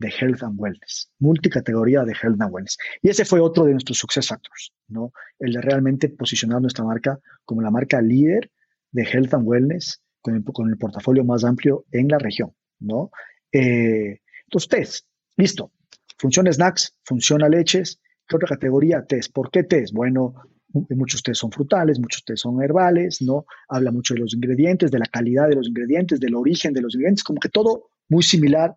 de 0.01 0.09
health 0.09 0.43
and 0.43 0.59
wellness, 0.59 1.11
multicategoría 1.19 2.05
de 2.05 2.13
health 2.13 2.41
and 2.41 2.53
wellness. 2.53 2.77
Y 3.03 3.11
ese 3.11 3.25
fue 3.25 3.39
otro 3.41 3.65
de 3.67 3.73
nuestros 3.73 3.99
success 3.99 4.29
factors, 4.29 4.73
¿no? 4.89 5.13
El 5.39 5.53
de 5.53 5.61
realmente 5.61 6.09
posicionar 6.09 6.61
nuestra 6.61 6.85
marca 6.85 7.19
como 7.45 7.61
la 7.61 7.71
marca 7.71 8.01
líder 8.01 8.51
de 8.93 9.03
health 9.03 9.35
and 9.35 9.47
wellness 9.47 10.03
con 10.23 10.35
el, 10.35 10.79
portafolio 10.79 11.25
más 11.25 11.45
amplio 11.45 11.85
en 11.93 12.09
la 12.09 12.19
región, 12.19 12.53
¿no? 12.81 13.11
Eh, 13.53 14.21
entonces, 14.47 14.69
test, 14.69 15.07
listo. 15.37 15.73
Funciona 16.19 16.53
snacks, 16.53 16.95
funciona 17.05 17.49
leches. 17.49 18.01
¿Qué 18.27 18.37
otra 18.37 18.49
categoría? 18.49 19.05
Test. 19.05 19.33
¿Por 19.33 19.51
qué 19.51 19.65
test? 19.65 19.95
Bueno, 19.95 20.35
Muchos 20.73 21.25
tés 21.25 21.37
son 21.37 21.51
frutales, 21.51 21.99
muchos 21.99 22.25
tés 22.25 22.39
son 22.41 22.63
herbales, 22.63 23.21
¿no? 23.23 23.45
Habla 23.69 23.91
mucho 23.91 24.15
de 24.15 24.21
los 24.21 24.35
ingredientes, 24.35 24.93
de 24.93 25.01
la 25.01 25.07
calidad 25.07 25.49
de 25.49 25.57
los 25.57 25.67
ingredientes, 25.67 26.21
del 26.21 26.37
origen 26.37 26.73
de 26.73 26.81
los 26.81 26.95
ingredientes, 26.95 27.25
como 27.25 27.41
que 27.41 27.49
todo 27.49 27.91
muy 28.09 28.23
similar 28.23 28.77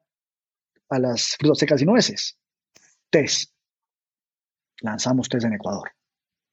a 0.94 1.00
las 1.00 1.36
frutas 1.40 1.60
secas 1.60 1.82
y 1.82 1.86
nueces. 1.86 2.38
Tés. 3.10 3.54
Lanzamos 4.82 5.30
tés 5.30 5.44
en 5.44 5.54
Ecuador. 5.54 5.90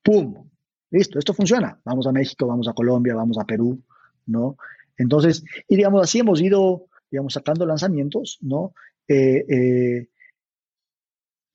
¡Pum! 0.03 0.49
Listo, 0.91 1.19
esto 1.19 1.35
funciona. 1.35 1.81
Vamos 1.85 2.07
a 2.07 2.13
México, 2.13 2.47
vamos 2.47 2.69
a 2.69 2.73
Colombia, 2.73 3.15
vamos 3.15 3.39
a 3.39 3.45
Perú, 3.45 3.83
¿no? 4.27 4.57
Entonces, 4.97 5.45
y 5.69 5.77
digamos 5.77 6.03
así 6.03 6.19
hemos 6.19 6.41
ido, 6.41 6.87
digamos, 7.11 7.33
sacando 7.33 7.65
lanzamientos, 7.65 8.39
¿no? 8.43 8.75
Eh, 9.09 9.45
eh, 9.49 10.09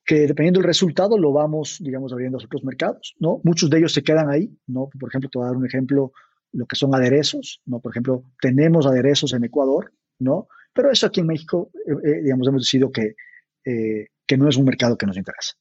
que 0.06 0.28
dependiendo 0.28 0.60
del 0.60 0.68
resultado 0.68 1.18
lo 1.18 1.34
vamos, 1.34 1.80
digamos, 1.82 2.14
abriendo 2.14 2.38
a 2.38 2.44
otros 2.44 2.64
mercados, 2.64 3.16
¿no? 3.20 3.42
Muchos 3.44 3.70
de 3.70 3.80
ellos 3.80 3.94
se 3.94 4.04
quedan 4.04 4.30
ahí, 4.30 4.56
¿no? 4.68 4.90
Por 5.00 5.10
ejemplo, 5.10 5.30
te 5.30 5.38
voy 5.38 5.46
a 5.46 5.50
dar 5.50 5.58
un 5.58 5.66
ejemplo, 5.66 6.12
lo 6.54 6.66
que 6.66 6.76
son 6.76 6.94
aderezos, 6.94 7.62
¿no? 7.66 7.80
Por 7.80 7.92
ejemplo, 7.92 8.24
tenemos 8.40 8.86
aderezos 8.86 9.34
en 9.34 9.44
Ecuador, 9.44 9.92
¿no? 10.20 10.48
Pero 10.76 10.92
eso 10.92 11.08
aquí 11.08 11.22
en 11.22 11.28
México, 11.28 11.72
eh, 11.74 11.94
eh, 12.04 12.22
digamos, 12.22 12.48
hemos 12.50 12.62
decidido 12.62 12.92
que, 12.92 13.16
eh, 13.64 14.10
que 14.28 14.38
no 14.38 14.50
es 14.50 14.58
un 14.58 14.66
mercado 14.66 14.98
que 14.98 15.06
nos 15.06 15.18
interesa, 15.18 15.54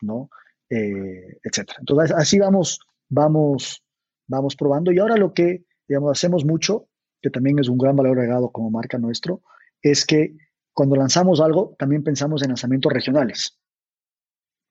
¿no? 0.00 0.30
etcétera. 0.70 1.78
Entonces, 1.80 2.14
así 2.14 2.38
vamos, 2.38 2.80
vamos, 3.08 3.82
vamos 4.26 4.54
probando. 4.54 4.92
Y 4.92 4.98
ahora 4.98 5.16
lo 5.16 5.32
que, 5.32 5.64
digamos, 5.88 6.10
hacemos 6.10 6.44
mucho, 6.44 6.88
que 7.22 7.30
también 7.30 7.58
es 7.58 7.68
un 7.68 7.78
gran 7.78 7.96
valor 7.96 8.18
agregado 8.18 8.50
como 8.50 8.70
marca 8.70 8.98
nuestro, 8.98 9.42
es 9.80 10.04
que 10.04 10.36
cuando 10.74 10.96
lanzamos 10.96 11.40
algo, 11.40 11.74
también 11.78 12.02
pensamos 12.02 12.42
en 12.42 12.48
lanzamientos 12.48 12.92
regionales. 12.92 13.58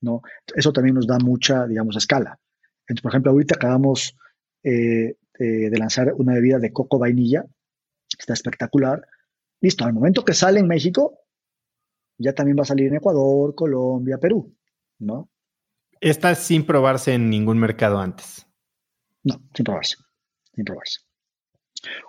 ¿no? 0.01 0.21
Eso 0.55 0.71
también 0.71 0.95
nos 0.95 1.07
da 1.07 1.17
mucha, 1.17 1.65
digamos, 1.65 1.95
escala. 1.95 2.39
Por 3.01 3.11
ejemplo, 3.11 3.31
ahorita 3.31 3.55
acabamos 3.55 4.15
eh, 4.63 5.15
de 5.39 5.77
lanzar 5.77 6.13
una 6.13 6.33
bebida 6.33 6.59
de 6.59 6.71
coco 6.71 6.99
vainilla, 6.99 7.43
está 8.17 8.33
espectacular. 8.33 9.01
Listo, 9.61 9.85
al 9.85 9.93
momento 9.93 10.23
que 10.23 10.33
sale 10.33 10.59
en 10.59 10.67
México, 10.67 11.19
ya 12.17 12.33
también 12.33 12.57
va 12.57 12.63
a 12.63 12.65
salir 12.65 12.87
en 12.87 12.97
Ecuador, 12.97 13.55
Colombia, 13.55 14.17
Perú, 14.17 14.55
¿no? 14.99 15.29
Está 15.99 16.35
sin 16.35 16.65
probarse 16.65 17.13
en 17.13 17.29
ningún 17.29 17.57
mercado 17.57 17.99
antes. 17.99 18.45
No, 19.23 19.41
sin 19.53 19.63
probarse, 19.63 19.97
sin 20.53 20.65
probarse. 20.65 20.99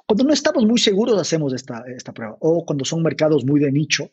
Cuando 0.07 0.25
no 0.25 0.33
estamos 0.33 0.65
muy 0.65 0.79
seguros, 0.79 1.21
hacemos 1.21 1.53
esta, 1.53 1.85
esta 1.87 2.13
prueba. 2.13 2.37
O 2.41 2.65
cuando 2.65 2.85
son 2.85 3.03
mercados 3.03 3.45
muy 3.45 3.61
de 3.61 3.73
nicho, 3.73 4.11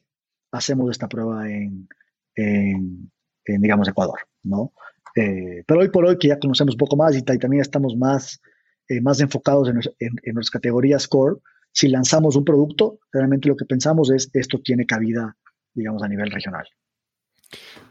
hacemos 0.51 0.91
esta 0.91 1.07
prueba 1.07 1.49
en, 1.49 1.87
en 2.35 3.11
digamos, 3.45 3.87
Ecuador, 3.87 4.19
¿no? 4.43 4.73
Eh, 5.15 5.63
pero 5.65 5.79
hoy 5.79 5.89
por 5.89 6.05
hoy 6.05 6.17
que 6.17 6.27
ya 6.27 6.39
conocemos 6.39 6.75
un 6.75 6.79
poco 6.79 6.97
más 6.97 7.15
y, 7.15 7.21
también 7.21 7.61
estamos 7.61 7.95
más, 7.95 8.41
eh, 8.89 8.99
más 9.01 9.19
enfocados 9.21 9.69
en, 9.69 9.79
en, 9.99 10.33
nuestras 10.33 10.51
categorías 10.51 11.07
core, 11.07 11.37
si 11.75 11.89
lanzamos 11.89 12.37
un 12.37 12.45
producto, 12.45 12.99
realmente 13.11 13.49
lo 13.49 13.57
que 13.57 13.65
pensamos 13.65 14.09
es 14.09 14.29
esto 14.33 14.61
tiene 14.63 14.85
cabida, 14.85 15.35
digamos, 15.73 16.01
a 16.03 16.07
nivel 16.07 16.31
regional. 16.31 16.65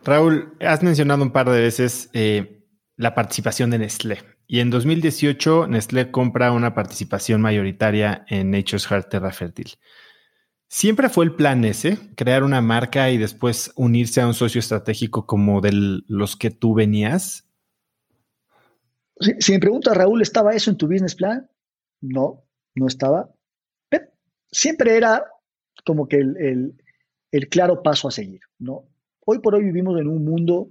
Raúl, 0.03 0.55
has 0.61 0.83
mencionado 0.83 1.23
un 1.23 1.33
par 1.33 1.51
de 1.51 1.61
veces 1.61 2.09
eh, 2.15 2.65
la 2.97 3.15
participación 3.15 3.69
de 3.69 3.81
Nestlé. 3.81 4.19
Y 4.47 4.61
en 4.61 4.71
2018, 4.71 5.67
Nestlé 5.69 6.11
compra 6.11 6.53
una 6.53 6.75
participación 6.75 7.43
mayoritaria 7.43 8.25
en 8.29 8.51
Nature's 8.51 8.87
Heart 8.87 9.11
Terra 9.11 9.33
Fértil. 9.33 9.73
¿Siempre 10.69 11.11
fue 11.11 11.27
el 11.27 11.35
plan 11.35 11.63
ese, 11.67 11.99
crear 12.17 12.43
una 12.43 12.63
marca 12.63 13.11
y 13.11 13.19
después 13.19 13.71
unirse 13.77 14.23
a 14.23 14.27
un 14.27 14.35
socio 14.35 14.61
estratégico 14.61 15.27
como 15.27 15.61
de 15.61 15.73
los 16.09 16.37
que 16.37 16.51
tú 16.51 16.73
venías? 16.75 17.47
Si, 19.21 19.53
me 19.53 19.61
pregunta 19.61 19.93
Raúl, 19.93 20.23
¿estaba 20.23 20.55
eso 20.55 20.71
en 20.71 20.79
tu 20.79 20.87
business 20.87 21.15
plan? 21.15 21.51
No, 22.01 22.45
no 22.75 22.87
estaba. 22.87 23.34
Siempre 24.55 24.97
era 24.97 25.27
como 25.85 26.09
que 26.09 26.17
el, 26.17 26.75
el, 27.31 27.49
claro 27.49 27.83
paso 27.83 28.09
a 28.09 28.13
seguir, 28.13 28.41
¿no? 28.59 28.89
Hoy 29.27 29.41
por 29.41 29.55
hoy 29.55 29.65
vivimos 29.65 30.01
en 30.01 30.07
un 30.07 30.25
mundo 30.25 30.69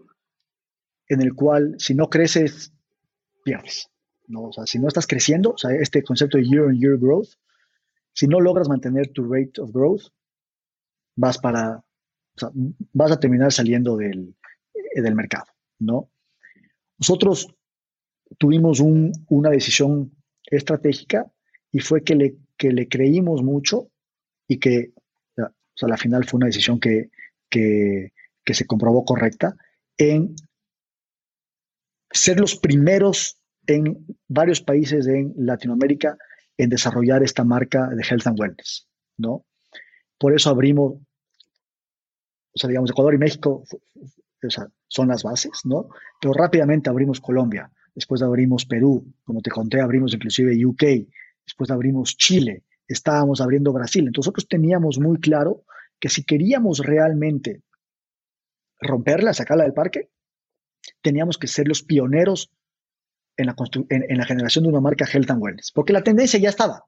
en 1.08 1.22
el 1.22 1.34
cual 1.34 1.76
si 1.78 1.94
no 1.94 2.10
creces, 2.10 2.74
pierdes. 3.44 3.90
¿no? 4.28 4.44
O 4.46 4.54
sea, 4.54 4.66
si 4.66 4.80
no 4.80 4.88
estás 4.88 5.06
creciendo, 5.06 5.52
o 5.52 5.58
sea, 5.58 5.72
este 5.76 6.02
concepto 6.02 6.38
de 6.38 6.46
year-on-year 6.46 6.98
growth, 6.98 7.30
si 8.14 8.28
no 8.28 8.40
logras 8.40 8.70
mantener 8.70 9.10
tu 9.10 9.32
rate 9.32 9.60
of 9.60 9.72
growth, 9.72 10.04
vas 11.16 11.38
para, 11.38 11.78
o 11.78 12.40
sea, 12.40 12.50
vas 12.94 13.12
a 13.12 13.20
terminar 13.20 13.52
saliendo 13.52 13.98
del, 13.98 14.36
del 14.96 15.16
mercado, 15.16 15.48
¿no? 15.80 16.10
Nosotros 16.98 17.54
tuvimos 18.38 18.80
una 18.80 19.50
decisión 19.50 20.16
estratégica 20.46 21.30
y 21.72 21.80
fue 21.80 22.04
que 22.04 22.16
le, 22.16 22.38
que 22.64 22.72
le 22.72 22.88
creímos 22.88 23.44
mucho 23.44 23.90
y 24.48 24.58
que, 24.58 24.94
o 25.36 25.76
sea, 25.76 25.90
la 25.90 25.98
final 25.98 26.24
fue 26.24 26.38
una 26.38 26.46
decisión 26.46 26.80
que, 26.80 27.10
que, 27.50 28.14
se 28.54 28.66
comprobó 28.66 29.04
correcta 29.04 29.54
en 29.98 30.34
ser 32.10 32.40
los 32.40 32.56
primeros 32.56 33.38
en 33.68 34.06
varios 34.30 34.62
países 34.62 35.08
en 35.08 35.34
Latinoamérica 35.36 36.18
en 36.58 36.70
desarrollar 36.70 37.22
esta 37.22 37.44
marca 37.44 37.90
de 37.90 38.02
Health 38.02 38.28
and 38.28 38.40
Wellness, 38.40 38.88
¿no? 39.18 39.44
Por 40.18 40.34
eso 40.34 40.50
abrimos, 40.50 40.94
o 40.94 42.58
sea, 42.58 42.70
digamos, 42.70 42.92
Ecuador 42.92 43.14
y 43.14 43.18
México 43.18 43.66
son 44.88 45.08
las 45.10 45.24
bases, 45.24 45.66
¿no? 45.66 45.90
Pero 46.22 46.34
rápidamente 46.34 46.90
abrimos 46.90 47.20
Colombia, 47.20 47.70
después 47.94 48.22
abrimos 48.22 48.66
Perú, 48.66 49.06
como 49.26 49.42
te 49.42 49.50
conté, 49.50 49.82
abrimos 49.82 50.14
inclusive 50.14 50.66
UK, 50.66 50.84
después 51.46 51.70
abrimos 51.72 52.18
Chile, 52.18 52.64
estábamos 52.88 53.42
abriendo 53.42 53.74
Brasil. 53.74 54.06
Entonces 54.06 54.28
nosotros 54.28 54.48
teníamos 54.48 55.00
muy 55.00 55.20
claro 55.20 55.64
que 56.00 56.10
si 56.10 56.24
queríamos 56.24 56.80
realmente 56.80 57.62
romperla, 58.80 59.34
sacarla 59.34 59.64
del 59.64 59.74
parque, 59.74 60.10
teníamos 61.02 61.38
que 61.38 61.48
ser 61.48 61.68
los 61.68 61.84
pioneros 61.84 62.52
en 63.38 63.48
la, 63.48 63.56
en, 63.90 64.18
la 64.18 64.26
generación 64.26 64.64
de 64.64 64.70
una 64.70 64.82
marca 64.82 65.06
Health 65.12 65.32
and 65.32 65.42
Wellness, 65.42 65.72
porque 65.74 65.94
la 65.94 66.04
tendencia 66.04 66.40
ya 66.40 66.50
estaba. 66.50 66.86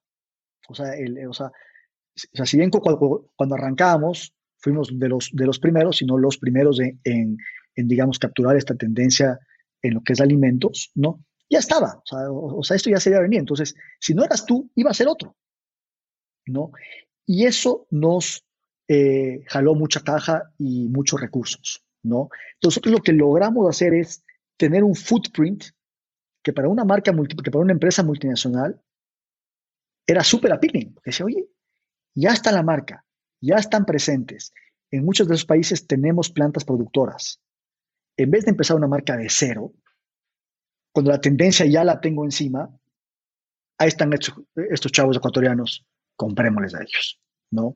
O 0.68 0.76
sea, 0.76 0.94
o 1.28 1.34
sea, 1.34 2.46
si 2.46 2.58
bien 2.58 2.70
cuando, 2.70 3.30
cuando, 3.36 3.56
arrancábamos 3.56 4.34
fuimos 4.58 4.98
de 4.98 5.10
los, 5.10 5.30
de 5.34 5.46
los 5.46 5.60
primeros, 5.60 5.98
sino 5.98 6.18
los 6.18 6.38
primeros 6.38 6.80
en, 6.80 7.00
en, 7.04 7.88
digamos, 7.88 8.20
capturar 8.20 8.56
esta 8.58 8.76
tendencia 8.76 9.40
en 9.82 9.94
lo 9.94 10.02
que 10.02 10.14
es 10.14 10.22
alimentos, 10.22 10.92
¿no? 10.96 11.24
Ya 11.50 11.60
estaba, 11.60 12.02
o 12.12 12.64
sea, 12.64 12.76
esto 12.76 12.90
ya 12.90 13.00
se 13.00 13.10
iba 13.10 13.20
a 13.20 13.24
venir. 13.24 13.40
Entonces, 13.40 13.76
si 14.00 14.14
no 14.14 14.24
eras 14.24 14.46
tú, 14.46 14.72
iba 14.76 14.90
a 14.90 14.96
ser 14.96 15.08
otro, 15.08 15.36
¿no? 16.48 16.72
Y 17.26 17.46
eso 17.46 17.88
nos 17.92 18.46
eh, 18.88 19.44
jaló 19.48 19.76
mucha 19.76 20.02
caja 20.02 20.52
y 20.58 20.88
muchos 20.90 21.22
recursos, 21.22 21.86
¿no? 22.04 22.30
Entonces, 22.56 22.86
lo 22.86 23.00
que 23.00 23.14
logramos 23.14 23.70
hacer 23.70 23.94
es 23.94 24.24
tener 24.58 24.84
un 24.84 24.96
footprint 24.96 25.66
que 26.44 26.54
para 26.54 26.70
una 26.70 26.84
marca, 26.84 27.12
que 27.44 27.52
para 27.52 27.64
una 27.64 27.74
empresa 27.74 28.04
multinacional 28.04 28.82
era 30.08 30.24
súper 30.24 30.52
appealing. 30.52 30.96
Decía, 31.04 31.26
oye, 31.26 31.48
ya 32.16 32.32
está 32.32 32.52
la 32.52 32.64
marca, 32.64 33.06
ya 33.42 33.56
están 33.56 33.86
presentes. 33.86 34.52
En 34.92 35.04
muchos 35.04 35.28
de 35.28 35.36
esos 35.36 35.46
países 35.46 35.88
tenemos 35.88 36.30
plantas 36.30 36.64
productoras 36.64 37.42
en 38.18 38.32
vez 38.32 38.46
de 38.46 38.52
empezar 38.52 38.78
una 38.78 38.88
marca 38.88 39.18
de 39.18 39.28
cero, 39.30 39.74
cuando 40.96 41.12
la 41.12 41.20
tendencia 41.20 41.66
ya 41.66 41.84
la 41.84 42.00
tengo 42.00 42.24
encima, 42.24 42.70
ahí 43.78 43.90
están 43.90 44.14
estos, 44.14 44.92
chavos 44.94 45.18
ecuatorianos, 45.18 45.86
comprémosles 46.16 46.74
a 46.74 46.82
ellos, 46.84 47.20
¿no? 47.52 47.76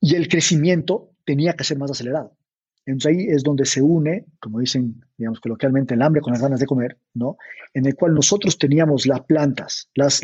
Y 0.00 0.16
el 0.16 0.26
crecimiento 0.26 1.12
tenía 1.24 1.52
que 1.52 1.62
ser 1.62 1.78
más 1.78 1.92
acelerado. 1.92 2.36
Entonces 2.84 3.12
ahí 3.12 3.26
es 3.28 3.44
donde 3.44 3.64
se 3.64 3.80
une, 3.80 4.26
como 4.40 4.58
dicen, 4.58 5.04
digamos 5.16 5.38
coloquialmente, 5.38 5.94
el 5.94 6.02
hambre 6.02 6.20
con 6.20 6.32
las 6.32 6.42
ganas 6.42 6.58
de 6.58 6.66
comer, 6.66 6.98
¿no? 7.14 7.36
En 7.72 7.86
el 7.86 7.94
cual 7.94 8.12
nosotros 8.12 8.58
teníamos 8.58 9.06
las 9.06 9.20
plantas, 9.20 9.88
las, 9.94 10.20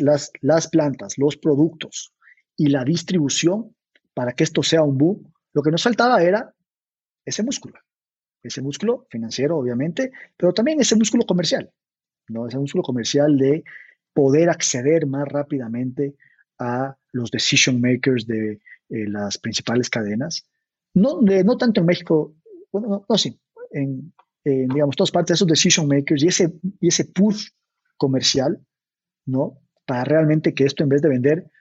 plantas, 0.67 1.17
los 1.17 1.37
productos 1.37 2.13
y 2.57 2.67
la 2.67 2.83
distribución 2.83 3.73
para 4.13 4.33
que 4.33 4.43
esto 4.43 4.61
sea 4.61 4.83
un 4.83 4.97
boom. 4.97 5.33
Lo 5.53 5.61
que 5.61 5.71
nos 5.71 5.83
faltaba 5.83 6.21
era 6.21 6.53
ese 7.23 7.43
músculo 7.43 7.79
ese 8.43 8.61
músculo 8.61 9.05
financiero, 9.09 9.57
obviamente, 9.57 10.11
pero 10.37 10.53
también 10.53 10.79
ese 10.79 10.95
músculo 10.95 11.25
comercial, 11.25 11.71
¿no? 12.27 12.47
Ese 12.47 12.57
músculo 12.57 12.83
comercial 12.83 13.37
de 13.37 13.63
poder 14.13 14.49
acceder 14.49 15.05
más 15.05 15.27
rápidamente 15.27 16.15
a 16.59 16.95
los 17.11 17.31
decision 17.31 17.81
makers 17.81 18.27
de 18.27 18.59
eh, 18.89 19.07
las 19.07 19.37
principales 19.37 19.89
cadenas. 19.89 20.45
No, 20.93 21.21
no 21.21 21.57
tanto 21.57 21.81
en 21.81 21.87
México, 21.87 22.35
bueno, 22.71 23.05
no, 23.07 23.17
sí, 23.17 23.39
en, 23.71 24.13
digamos, 24.43 24.95
todas 24.95 25.11
partes, 25.11 25.35
esos 25.35 25.47
decision 25.47 25.87
makers 25.87 26.23
y 26.23 26.27
ese, 26.27 26.53
y 26.79 26.87
ese 26.87 27.05
push 27.05 27.49
comercial, 27.97 28.59
¿no? 29.25 29.59
Para 29.85 30.03
realmente 30.03 30.53
que 30.53 30.65
esto 30.65 30.83
en 30.83 30.89
vez 30.89 31.01
de 31.01 31.09
vender 31.09 31.51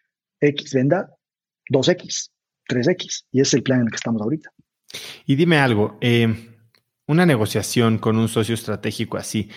X, 0.40 0.74
venda 0.74 1.14
2X, 1.70 2.30
3X. 2.68 3.24
Y 3.32 3.40
es 3.40 3.54
el 3.54 3.62
plan 3.62 3.80
en 3.80 3.86
el 3.86 3.90
que 3.90 3.96
estamos 3.96 4.22
ahorita. 4.22 4.50
Y 5.26 5.36
dime 5.36 5.58
algo, 5.58 5.96
eh, 6.00 6.34
una 7.10 7.26
negociación 7.26 7.98
con 7.98 8.16
un 8.16 8.28
socio 8.28 8.54
estratégico 8.54 9.16
así, 9.16 9.50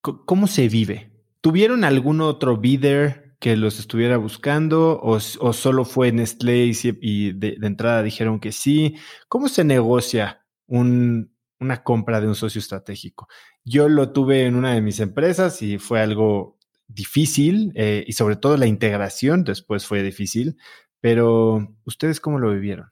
¿cómo 0.00 0.48
se 0.48 0.68
vive? 0.68 1.12
¿Tuvieron 1.40 1.84
algún 1.84 2.20
otro 2.20 2.56
bidder 2.56 3.36
que 3.38 3.56
los 3.56 3.78
estuviera 3.78 4.16
buscando 4.16 4.98
o, 5.00 5.20
solo 5.20 5.84
fue 5.84 6.10
Nestlé 6.10 6.72
y, 7.00 7.32
de, 7.32 7.56
entrada 7.62 8.02
dijeron 8.02 8.40
que 8.40 8.50
sí? 8.50 8.96
¿Cómo 9.28 9.48
se 9.48 9.62
negocia 9.62 10.44
una 10.66 11.84
compra 11.84 12.20
de 12.20 12.26
un 12.26 12.34
socio 12.34 12.58
estratégico? 12.58 13.28
Yo 13.64 13.88
lo 13.88 14.10
tuve 14.12 14.44
en 14.44 14.56
una 14.56 14.74
de 14.74 14.80
mis 14.80 14.98
empresas 14.98 15.62
y 15.62 15.78
fue 15.78 16.00
algo 16.00 16.58
difícil 16.88 17.72
eh, 17.76 18.02
y 18.08 18.12
sobre 18.12 18.34
todo 18.34 18.56
la 18.56 18.66
integración 18.66 19.44
después 19.44 19.86
fue 19.86 20.02
difícil, 20.02 20.56
pero 21.00 21.76
¿ustedes 21.84 22.18
cómo 22.18 22.40
lo 22.40 22.50
vivieron? 22.50 22.90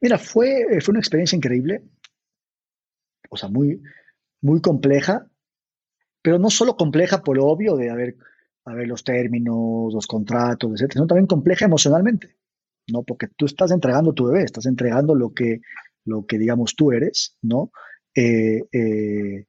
Mira, 0.00 0.16
fue, 0.16 0.64
fue 0.80 0.92
una 0.92 1.00
experiencia 1.00 1.36
increíble 1.36 1.82
o 3.30 3.36
sea, 3.36 3.48
muy, 3.48 3.80
muy 4.40 4.60
compleja, 4.60 5.26
pero 6.22 6.38
no 6.38 6.50
solo 6.50 6.76
compleja 6.76 7.22
por 7.22 7.36
lo 7.36 7.46
obvio 7.46 7.76
de 7.76 7.90
haber, 7.90 8.16
ver 8.66 8.88
los 8.88 9.04
términos, 9.04 9.92
los 9.92 10.06
contratos, 10.06 10.72
etcétera, 10.72 10.94
sino 10.94 11.06
también 11.06 11.26
compleja 11.26 11.64
emocionalmente, 11.64 12.36
¿no? 12.88 13.02
Porque 13.02 13.28
tú 13.28 13.46
estás 13.46 13.70
entregando 13.70 14.12
tu 14.12 14.26
bebé, 14.26 14.44
estás 14.44 14.66
entregando 14.66 15.14
lo 15.14 15.32
que, 15.34 15.60
lo 16.04 16.26
que 16.26 16.38
digamos 16.38 16.74
tú 16.76 16.92
eres, 16.92 17.36
¿no? 17.42 17.70
Eh, 18.14 18.62
eh, 18.72 19.46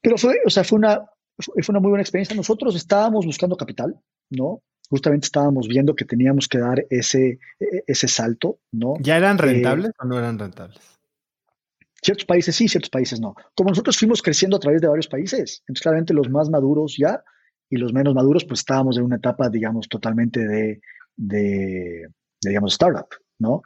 pero 0.00 0.18
fue, 0.18 0.36
o 0.44 0.50
sea, 0.50 0.64
fue 0.64 0.78
una, 0.78 1.00
fue 1.38 1.62
una 1.70 1.80
muy 1.80 1.88
buena 1.90 2.02
experiencia. 2.02 2.36
Nosotros 2.36 2.76
estábamos 2.76 3.26
buscando 3.26 3.56
capital, 3.56 3.98
¿no? 4.30 4.62
Justamente 4.90 5.24
estábamos 5.24 5.66
viendo 5.66 5.96
que 5.96 6.04
teníamos 6.04 6.46
que 6.46 6.58
dar 6.58 6.84
ese, 6.90 7.38
e, 7.58 7.84
ese 7.86 8.06
salto, 8.06 8.58
¿no? 8.70 8.94
¿Ya 9.00 9.16
eran 9.16 9.38
eh, 9.38 9.42
rentables 9.42 9.92
o 9.98 10.04
no 10.04 10.18
eran 10.18 10.38
rentables? 10.38 10.93
Ciertos 12.04 12.26
países 12.26 12.54
sí, 12.54 12.68
ciertos 12.68 12.90
países 12.90 13.18
no. 13.18 13.34
Como 13.54 13.70
nosotros 13.70 13.96
fuimos 13.96 14.20
creciendo 14.20 14.58
a 14.58 14.60
través 14.60 14.82
de 14.82 14.88
varios 14.88 15.08
países, 15.08 15.62
entonces 15.62 15.82
claramente 15.82 16.12
los 16.12 16.28
más 16.28 16.50
maduros 16.50 16.96
ya 16.98 17.24
y 17.70 17.78
los 17.78 17.94
menos 17.94 18.14
maduros, 18.14 18.44
pues 18.44 18.60
estábamos 18.60 18.98
en 18.98 19.04
una 19.04 19.16
etapa, 19.16 19.48
digamos, 19.48 19.88
totalmente 19.88 20.46
de, 20.46 20.82
de, 21.16 22.06
digamos, 22.42 22.74
startup, 22.74 23.08
¿no? 23.38 23.62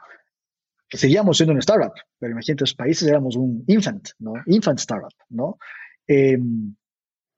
Que 0.87 0.97
seguíamos 0.97 1.35
siendo 1.35 1.51
un 1.51 1.59
startup, 1.59 1.91
pero 2.17 2.31
imagínate, 2.31 2.61
los 2.61 2.73
países 2.73 3.09
éramos 3.09 3.35
un 3.35 3.65
infant, 3.67 4.07
¿no? 4.19 4.35
Infant 4.45 4.79
startup, 4.79 5.13
¿no? 5.27 5.57
Em, 6.07 6.73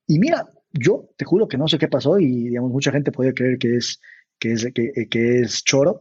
y 0.06 0.20
mira, 0.20 0.48
yo 0.72 1.10
te 1.18 1.26
juro 1.26 1.48
que 1.48 1.58
no 1.58 1.68
sé 1.68 1.80
qué 1.80 1.88
pasó 1.88 2.20
y, 2.20 2.50
digamos, 2.50 2.70
mucha 2.70 2.92
gente 2.92 3.12
puede 3.12 3.34
creer 3.34 3.58
que 3.58 3.78
es, 3.78 4.00
que 4.38 4.52
es, 4.52 4.68
que, 4.72 5.08
que 5.10 5.40
es 5.40 5.64
choro, 5.64 6.00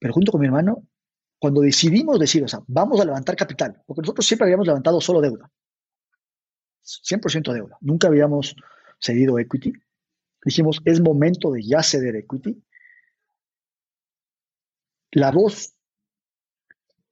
pero 0.00 0.12
junto 0.12 0.32
con 0.32 0.40
mi 0.40 0.48
hermano 0.48 0.87
cuando 1.38 1.60
decidimos 1.60 2.18
decir, 2.18 2.42
o 2.44 2.48
sea, 2.48 2.60
vamos 2.66 3.00
a 3.00 3.04
levantar 3.04 3.36
capital, 3.36 3.82
porque 3.86 4.02
nosotros 4.02 4.26
siempre 4.26 4.46
habíamos 4.46 4.66
levantado 4.66 5.00
solo 5.00 5.20
deuda, 5.20 5.50
100% 6.82 7.52
deuda, 7.52 7.76
nunca 7.80 8.08
habíamos 8.08 8.56
cedido 9.00 9.38
equity, 9.38 9.72
dijimos, 10.44 10.80
es 10.84 11.00
momento 11.00 11.52
de 11.52 11.62
ya 11.62 11.82
ceder 11.82 12.16
equity. 12.16 12.62
La 15.12 15.30
voz, 15.30 15.74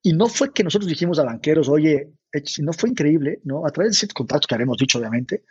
y 0.03 0.12
no 0.12 0.28
fue 0.28 0.53
que 0.53 0.62
nosotros 0.62 0.89
dijimos 0.89 1.19
a 1.19 1.24
banqueros, 1.24 1.69
oye, 1.69 2.12
no 2.61 2.73
fue 2.73 2.90
increíble, 2.90 3.40
¿no? 3.44 3.66
A 3.66 3.70
través 3.70 3.93
de 3.93 3.98
ciertos 3.98 4.15
contactos 4.15 4.47
que 4.47 4.55
haremos 4.55 4.77
dicho, 4.77 4.98
obviamente, 4.98 5.44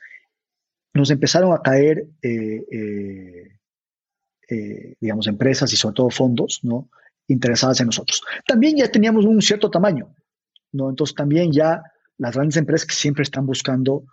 nos 0.94 1.10
empezaron 1.10 1.54
a 1.54 1.62
caer, 1.62 2.08
eh, 2.22 2.64
eh, 2.72 3.60
eh, 4.50 4.96
digamos, 5.00 5.28
empresas 5.28 5.74
y 5.74 5.76
sobre 5.76 5.96
todo 5.96 6.10
fondos, 6.10 6.60
¿no? 6.64 6.90
Interesadas 7.28 7.80
en 7.82 7.88
nosotros. 7.88 8.22
También 8.48 8.78
ya 8.78 8.92
teníamos 8.92 9.26
un 9.26 9.42
cierto 9.42 9.70
tamaño, 9.70 10.16
¿no? 10.72 10.90
Entonces 10.90 11.16
también 11.16 11.52
ya 11.52 11.82
las 12.18 12.36
grandes 12.36 12.58
empresas 12.58 12.88
que 12.88 12.96
siempre 12.96 13.24
están 13.24 13.46
buscando 13.46 14.06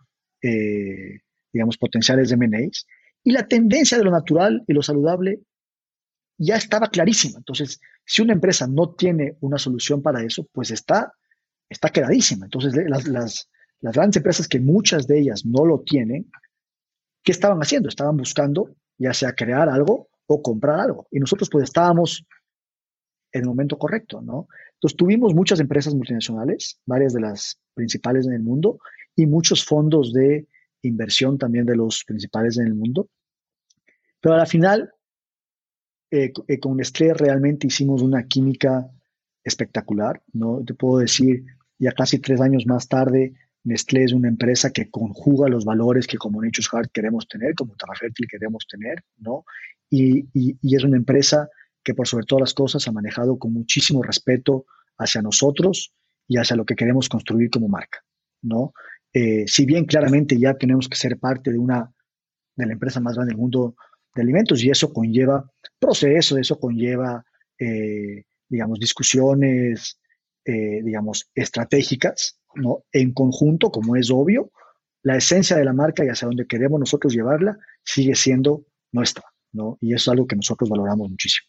eh, 0.43 1.21
digamos, 1.53 1.77
potenciales 1.77 2.33
M&As. 2.33 2.87
Y 3.23 3.33
la 3.33 3.47
tendencia 3.47 3.99
de 3.99 4.05
lo 4.05 4.11
natural 4.11 4.65
y 4.67 4.73
lo 4.73 4.83
saludable 4.83 5.41
ya 6.39 6.57
estaba 6.57 6.89
clarísima. 6.89 7.39
Entonces, 7.39 7.81
si 8.05 8.23
una 8.23 8.33
empresa 8.33 8.67
no 8.67 8.95
tiene 8.95 9.37
una 9.41 9.59
solución 9.59 10.03
para 10.03 10.25
eso, 10.25 10.49
pues 10.53 10.71
está, 10.71 11.13
está 11.69 11.91
quedadísima. 11.91 12.47
Entonces, 12.47 12.75
las, 12.89 13.07
las, 13.07 13.49
las 13.81 13.95
grandes 13.95 14.17
empresas 14.17 14.49
que 14.49 14.59
muchas 14.59 15.07
de 15.07 15.21
ellas 15.21 15.45
no 15.45 15.65
lo 15.65 15.83
tienen, 15.83 16.31
¿qué 17.23 17.31
estaban 17.31 17.61
haciendo? 17.61 17.89
Estaban 17.89 18.17
buscando 18.17 18.75
ya 18.99 19.15
sea 19.15 19.35
crear 19.35 19.69
algo 19.69 20.09
o 20.27 20.43
comprar 20.43 20.81
algo. 20.81 21.07
Y 21.11 21.21
nosotros 21.21 21.49
pues 21.51 21.65
estábamos 21.65 22.27
en 23.33 23.43
el 23.43 23.49
momento 23.49 23.79
correcto, 23.79 24.21
¿no? 24.21 24.49
Entonces 24.75 24.97
tuvimos 24.97 25.35
muchas 25.35 25.61
empresas 25.61 25.95
multinacionales, 25.95 26.81
varias 26.87 27.13
de 27.13 27.21
las 27.21 27.59
principales 27.75 28.27
en 28.27 28.35
el 28.35 28.43
mundo, 28.43 28.79
y 29.17 29.27
muchos 29.27 29.65
fondos 29.65 30.13
de 30.13 30.47
inversión 30.83 31.39
también 31.39 31.67
de 31.67 31.77
los 31.77 32.05
principales 32.05 32.59
en 32.59 32.67
el 32.67 32.75
mundo. 32.75 33.09
Pero 34.21 34.37
al 34.37 34.47
final, 34.47 34.93
eh, 36.11 36.33
eh, 36.49 36.61
con 36.61 36.77
Nestlé 36.77 37.15
realmente 37.15 37.67
hicimos 37.67 38.03
una 38.03 38.25
química 38.27 38.91
espectacular, 39.45 40.23
¿no? 40.33 40.63
Te 40.65 40.75
puedo 40.75 40.99
decir, 40.99 41.45
ya 41.79 41.93
casi 41.93 42.19
tres 42.19 42.41
años 42.41 42.67
más 42.67 42.89
tarde, 42.89 43.35
Nestlé 43.65 44.05
es 44.05 44.13
una 44.13 44.29
empresa 44.29 44.71
que 44.71 44.91
conjuga 44.91 45.49
los 45.49 45.65
valores 45.65 46.07
que 46.07 46.19
como 46.19 46.43
Nature's 46.43 46.69
Heart 46.69 46.91
queremos 46.93 47.29
tener, 47.29 47.55
como 47.55 47.75
Terra 47.77 47.95
queremos 48.29 48.67
tener, 48.69 49.03
¿no? 49.19 49.45
Y, 49.91 50.27
es 50.63 50.85
una 50.85 50.97
empresa 50.97 51.49
que 51.83 51.95
por 51.95 52.07
sobre 52.07 52.27
todas 52.27 52.41
las 52.41 52.55
cosas 52.55 52.87
ha 52.87 52.93
manejado 52.93 53.39
con 53.39 53.53
muchísimo 53.53 54.03
respeto 54.03 54.67
hacia 54.99 55.23
nosotros 55.23 55.93
y 56.29 56.39
hacia 56.39 56.57
lo 56.57 56.65
que 56.65 56.77
queremos 56.77 57.09
construir 57.09 57.51
como 57.51 57.69
marca, 57.69 58.01
¿no? 58.43 58.73
Eh, 59.13 59.45
si 59.47 59.67
bien 59.67 59.85
claramente 59.85 60.39
ya 60.39 60.55
tenemos 60.55 60.89
que 60.89 60.97
ser 60.97 61.19
parte 61.19 61.51
de 61.53 61.59
una 61.59 61.93
de 62.57 62.67
la 62.67 62.73
empresa 62.73 63.01
más 63.01 63.15
grande 63.15 63.33
del 63.33 63.41
mundo 63.41 63.75
de 64.15 64.23
alimentos 64.23 64.63
y 64.63 64.71
eso 64.71 64.93
conlleva 64.93 65.51
procesos, 65.79 66.39
eso 66.39 66.59
conlleva, 66.59 67.25
eh, 67.59 68.25
digamos, 68.49 68.79
discusiones, 68.79 69.99
eh, 70.45 70.83
digamos, 70.83 71.31
estratégicas, 71.35 72.39
¿no? 72.55 72.85
En 72.93 73.13
conjunto, 73.13 73.71
como 73.71 73.97
es 73.97 74.11
obvio, 74.11 74.51
la 75.03 75.17
esencia 75.17 75.57
de 75.57 75.65
la 75.65 75.73
marca 75.73 76.05
y 76.05 76.09
hacia 76.09 76.27
donde 76.27 76.47
queremos 76.47 76.79
nosotros 76.79 77.13
llevarla 77.13 77.59
sigue 77.85 78.15
siendo 78.15 78.65
nuestra, 78.93 79.25
¿no? 79.53 79.79
Y 79.81 79.95
eso 79.95 80.11
es 80.11 80.15
algo 80.15 80.27
que 80.27 80.37
nosotros 80.37 80.71
valoramos 80.71 81.11
muchísimo. 81.11 81.49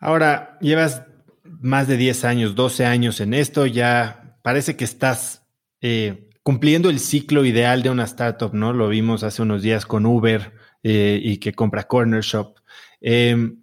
Ahora, 0.00 0.58
llevas 0.60 1.02
más 1.44 1.86
de 1.86 1.98
10 1.98 2.24
años, 2.24 2.54
12 2.54 2.86
años 2.86 3.20
en 3.20 3.34
esto, 3.34 3.66
ya 3.66 4.38
parece 4.42 4.74
que 4.74 4.84
estás 4.84 5.46
eh, 5.82 6.30
cumpliendo 6.42 6.88
el 6.88 6.98
ciclo 6.98 7.44
ideal 7.44 7.82
de 7.82 7.90
una 7.90 8.04
startup, 8.04 8.54
¿no? 8.54 8.72
Lo 8.72 8.88
vimos 8.88 9.22
hace 9.22 9.42
unos 9.42 9.60
días 9.60 9.84
con 9.84 10.06
Uber 10.06 10.54
eh, 10.82 11.20
y 11.22 11.36
que 11.36 11.52
compra 11.52 11.86
Corner 11.86 12.22
Shop. 12.22 12.58
Em, 13.02 13.62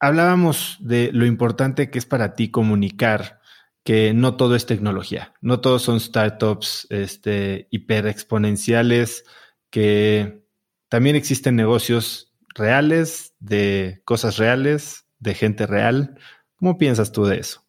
hablábamos 0.00 0.76
de 0.80 1.10
lo 1.12 1.24
importante 1.24 1.88
que 1.88 1.98
es 1.98 2.06
para 2.06 2.34
ti 2.34 2.50
comunicar 2.50 3.40
que 3.84 4.14
no 4.14 4.36
todo 4.36 4.54
es 4.56 4.66
tecnología, 4.66 5.34
no 5.40 5.60
todos 5.60 5.82
son 5.82 6.00
startups 6.00 6.86
este, 6.90 7.68
hiper 7.70 8.06
exponenciales, 8.06 9.24
que 9.70 10.44
también 10.88 11.16
existen 11.16 11.56
negocios 11.56 12.32
reales, 12.54 13.34
de 13.40 14.02
cosas 14.04 14.36
reales, 14.36 15.06
de 15.22 15.34
gente 15.34 15.66
real. 15.66 16.18
¿Cómo 16.56 16.76
piensas 16.76 17.12
tú 17.12 17.24
de 17.24 17.38
eso? 17.38 17.64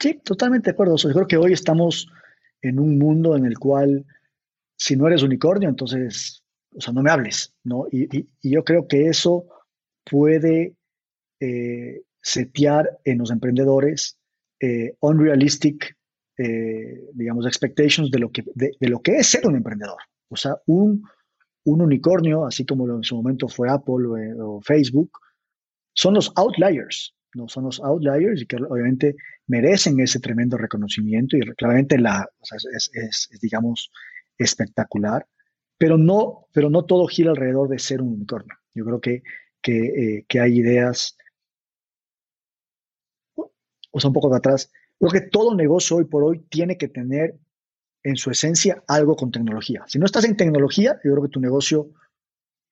Sí, 0.00 0.20
totalmente 0.24 0.70
de 0.70 0.72
acuerdo. 0.72 0.96
Yo 0.96 1.12
creo 1.12 1.26
que 1.26 1.36
hoy 1.36 1.52
estamos 1.52 2.08
en 2.62 2.78
un 2.78 2.98
mundo 2.98 3.36
en 3.36 3.44
el 3.44 3.58
cual 3.58 4.06
si 4.76 4.96
no 4.96 5.06
eres 5.06 5.22
unicornio, 5.22 5.68
entonces, 5.68 6.42
o 6.74 6.80
sea, 6.80 6.94
no 6.94 7.02
me 7.02 7.10
hables, 7.10 7.54
¿no? 7.64 7.86
Y, 7.92 8.26
yo 8.42 8.64
creo 8.64 8.88
que 8.88 9.08
eso 9.08 9.46
puede 10.10 10.74
eh, 11.38 12.02
setear 12.22 12.98
en 13.04 13.18
los 13.18 13.30
emprendedores 13.30 14.18
eh, 14.58 14.94
unrealistic, 15.00 15.96
eh, 16.38 17.04
digamos, 17.12 17.46
expectations 17.46 18.10
de 18.10 18.18
lo, 18.18 18.30
que, 18.30 18.44
de, 18.54 18.74
lo 18.80 19.02
que 19.02 19.16
es 19.16 19.26
ser 19.26 19.46
un 19.46 19.56
emprendedor. 19.56 19.98
O 20.30 20.36
sea, 20.36 20.56
un, 20.66 21.04
un 21.64 21.82
unicornio, 21.82 22.46
así 22.46 22.64
como 22.64 22.88
en 22.88 23.04
su 23.04 23.16
momento 23.16 23.48
fue 23.48 23.68
Apple 23.68 24.06
o, 24.40 24.62
Facebook, 24.62 25.10
son 26.00 26.14
los 26.14 26.32
outliers, 26.36 27.14
¿no? 27.34 27.46
Son 27.46 27.64
los 27.64 27.78
outliers 27.80 28.40
y 28.40 28.46
que 28.46 28.56
obviamente 28.56 29.16
merecen 29.48 30.00
ese 30.00 30.18
tremendo 30.18 30.56
reconocimiento 30.56 31.36
y 31.36 31.40
claramente 31.56 31.98
la, 31.98 32.26
es, 32.72 33.28
digamos, 33.42 33.90
espectacular, 34.38 35.26
pero 35.76 35.98
no, 35.98 36.46
pero 36.54 36.70
no 36.70 36.86
todo 36.86 37.06
gira 37.06 37.32
alrededor 37.32 37.68
de 37.68 37.78
ser 37.78 38.00
un 38.00 38.14
unicornio. 38.14 38.56
Yo 38.72 38.86
creo 38.86 39.00
que, 39.02 39.22
que, 39.60 39.76
eh, 39.76 40.24
que 40.26 40.40
hay 40.40 40.58
ideas 40.58 41.18
o 43.36 44.00
sea, 44.00 44.08
un 44.08 44.14
poco 44.14 44.30
de 44.30 44.38
atrás, 44.38 44.72
creo 44.98 45.10
que 45.10 45.28
todo 45.28 45.54
negocio 45.54 45.98
hoy 45.98 46.06
por 46.06 46.24
hoy 46.24 46.38
tiene 46.48 46.78
que 46.78 46.88
tener 46.88 47.38
en 48.02 48.16
su 48.16 48.30
esencia 48.30 48.82
algo 48.88 49.16
con 49.16 49.30
tecnología. 49.30 49.84
Si 49.86 49.98
no 49.98 50.06
estás 50.06 50.24
en 50.24 50.38
tecnología, 50.38 50.98
yo 51.04 51.12
creo 51.12 51.24
que 51.24 51.28
tu 51.28 51.40
negocio 51.40 51.90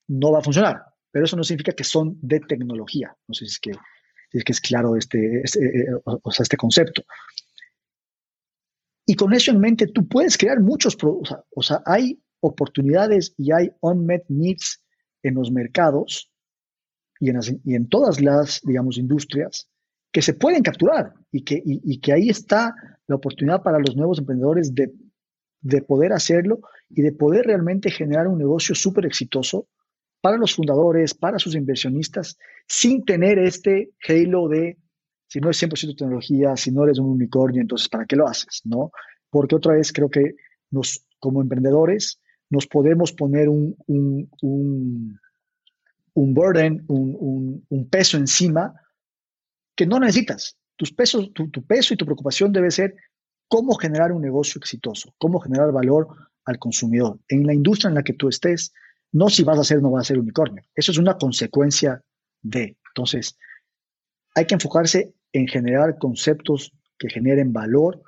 no 0.06 0.32
va 0.32 0.38
a 0.38 0.42
funcionar, 0.42 0.94
pero 1.10 1.24
eso 1.24 1.36
no 1.36 1.44
significa 1.44 1.72
que 1.72 1.84
son 1.84 2.18
de 2.20 2.40
tecnología. 2.40 3.16
No 3.26 3.34
sé 3.34 3.46
si 3.46 3.52
es 3.52 3.58
que, 3.60 3.72
es, 4.32 4.44
que 4.44 4.52
es 4.52 4.60
claro 4.60 4.96
este, 4.96 5.40
este, 5.42 5.64
eh, 5.64 5.86
o 6.04 6.30
sea, 6.30 6.42
este 6.42 6.56
concepto. 6.56 7.02
Y 9.06 9.14
con 9.14 9.32
eso 9.32 9.50
en 9.50 9.60
mente, 9.60 9.86
tú 9.86 10.06
puedes 10.06 10.36
crear 10.36 10.60
muchos 10.60 10.94
productos. 10.94 11.38
O 11.54 11.62
sea, 11.62 11.80
hay 11.86 12.20
oportunidades 12.40 13.34
y 13.38 13.52
hay 13.52 13.70
unmet 13.80 14.24
needs 14.28 14.84
en 15.22 15.34
los 15.34 15.50
mercados 15.50 16.30
y 17.18 17.30
en, 17.30 17.40
y 17.64 17.74
en 17.74 17.88
todas 17.88 18.20
las, 18.20 18.60
digamos, 18.62 18.98
industrias 18.98 19.68
que 20.12 20.22
se 20.22 20.34
pueden 20.34 20.62
capturar 20.62 21.14
y 21.32 21.42
que, 21.42 21.62
y, 21.64 22.00
que 22.00 22.12
ahí 22.12 22.28
está 22.28 22.74
la 23.06 23.16
oportunidad 23.16 23.62
para 23.62 23.78
los 23.78 23.96
nuevos 23.96 24.18
emprendedores 24.18 24.74
de, 24.74 24.92
de 25.60 25.82
poder 25.82 26.12
hacerlo 26.12 26.60
y 26.88 27.02
de 27.02 27.12
poder 27.12 27.46
realmente 27.46 27.90
generar 27.90 28.26
un 28.28 28.38
negocio 28.38 28.74
súper 28.74 29.06
exitoso 29.06 29.68
para 30.20 30.36
los 30.36 30.54
fundadores, 30.54 31.14
para 31.14 31.38
sus 31.38 31.54
inversionistas, 31.54 32.36
sin 32.66 33.04
tener 33.04 33.38
este 33.38 33.90
halo 34.08 34.48
de 34.48 34.78
si 35.28 35.40
no 35.40 35.50
es 35.50 35.62
100% 35.62 35.96
tecnología, 35.96 36.56
si 36.56 36.70
no 36.70 36.84
eres 36.84 36.98
un 36.98 37.10
unicornio, 37.10 37.60
entonces 37.60 37.88
¿para 37.88 38.06
qué 38.06 38.16
lo 38.16 38.26
haces? 38.26 38.62
¿no? 38.64 38.90
Porque 39.30 39.56
otra 39.56 39.74
vez 39.74 39.92
creo 39.92 40.08
que 40.08 40.34
nos, 40.70 41.04
como 41.18 41.42
emprendedores 41.42 42.20
nos 42.50 42.66
podemos 42.66 43.12
poner 43.12 43.48
un, 43.50 43.76
un, 43.86 44.30
un, 44.40 45.20
un 46.14 46.34
burden, 46.34 46.82
un, 46.88 47.62
un 47.68 47.88
peso 47.90 48.16
encima 48.16 48.74
que 49.78 49.86
no 49.86 50.00
necesitas. 50.00 50.56
Tus 50.76 50.92
pesos, 50.92 51.32
tu, 51.32 51.50
peso 51.64 51.94
y 51.94 51.96
tu 51.96 52.04
preocupación 52.04 52.52
debe 52.52 52.70
ser 52.72 52.96
cómo 53.46 53.74
generar 53.76 54.12
un 54.12 54.20
negocio 54.20 54.58
exitoso, 54.58 55.14
cómo 55.18 55.38
generar 55.38 55.70
valor 55.72 56.08
al 56.44 56.58
consumidor. 56.58 57.20
En 57.28 57.46
la 57.46 57.54
industria 57.54 57.88
en 57.88 57.94
la 57.94 58.02
que 58.02 58.12
tú 58.12 58.28
estés, 58.28 58.72
no 59.12 59.28
si 59.28 59.44
vas 59.44 59.58
a 59.58 59.64
ser 59.64 59.78
o 59.78 59.80
no 59.80 59.90
vas 59.90 60.06
a 60.06 60.08
ser 60.08 60.18
unicornio. 60.18 60.62
Eso 60.74 60.92
es 60.92 60.98
una 60.98 61.16
consecuencia 61.16 62.02
de. 62.42 62.76
Entonces, 62.90 63.36
hay 64.34 64.46
que 64.46 64.54
enfocarse 64.54 65.14
en 65.32 65.46
generar 65.46 65.98
conceptos 65.98 66.72
que 66.98 67.08
generen 67.08 67.52
valor, 67.52 68.02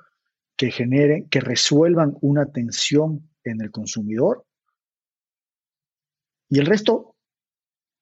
que 0.57 0.71
generen, 0.71 1.27
que 1.29 1.39
resuelvan 1.39 2.17
una 2.21 2.45
tensión 2.51 3.29
en 3.43 3.61
el 3.61 3.71
consumidor. 3.71 4.45
Y 6.49 6.59
el 6.59 6.65
resto, 6.65 7.15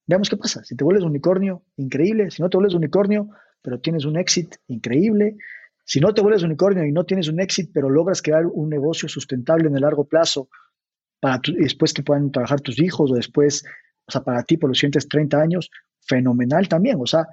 veamos 0.07 0.29
qué 0.29 0.37
pasa. 0.37 0.63
Si 0.63 0.75
te 0.75 0.83
vuelves 0.83 1.03
unicornio, 1.03 1.63
increíble. 1.77 2.31
Si 2.31 2.41
no 2.41 2.49
te 2.49 2.57
vuelves 2.57 2.73
unicornio, 2.73 3.29
pero 3.61 3.79
tienes 3.79 4.05
un 4.05 4.17
éxito 4.17 4.57
increíble. 4.67 5.37
Si 5.85 5.99
no 5.99 6.13
te 6.13 6.21
vuelves 6.21 6.43
unicornio 6.43 6.85
y 6.85 6.91
no 6.91 7.05
tienes 7.05 7.29
un 7.29 7.39
éxito, 7.39 7.71
pero 7.73 7.89
logras 7.89 8.21
crear 8.21 8.45
un 8.45 8.69
negocio 8.69 9.07
sustentable 9.07 9.67
en 9.67 9.75
el 9.75 9.81
largo 9.81 10.05
plazo, 10.05 10.49
para 11.19 11.41
después 11.57 11.93
que 11.93 12.03
puedan 12.03 12.31
trabajar 12.31 12.61
tus 12.61 12.79
hijos 12.79 13.11
o 13.11 13.15
después, 13.15 13.63
o 14.07 14.11
sea, 14.11 14.23
para 14.23 14.43
ti 14.43 14.57
por 14.57 14.69
los 14.69 14.77
siguientes 14.77 15.07
30 15.07 15.41
años, 15.41 15.69
fenomenal 16.01 16.67
también. 16.67 16.97
O 16.99 17.05
sea, 17.05 17.27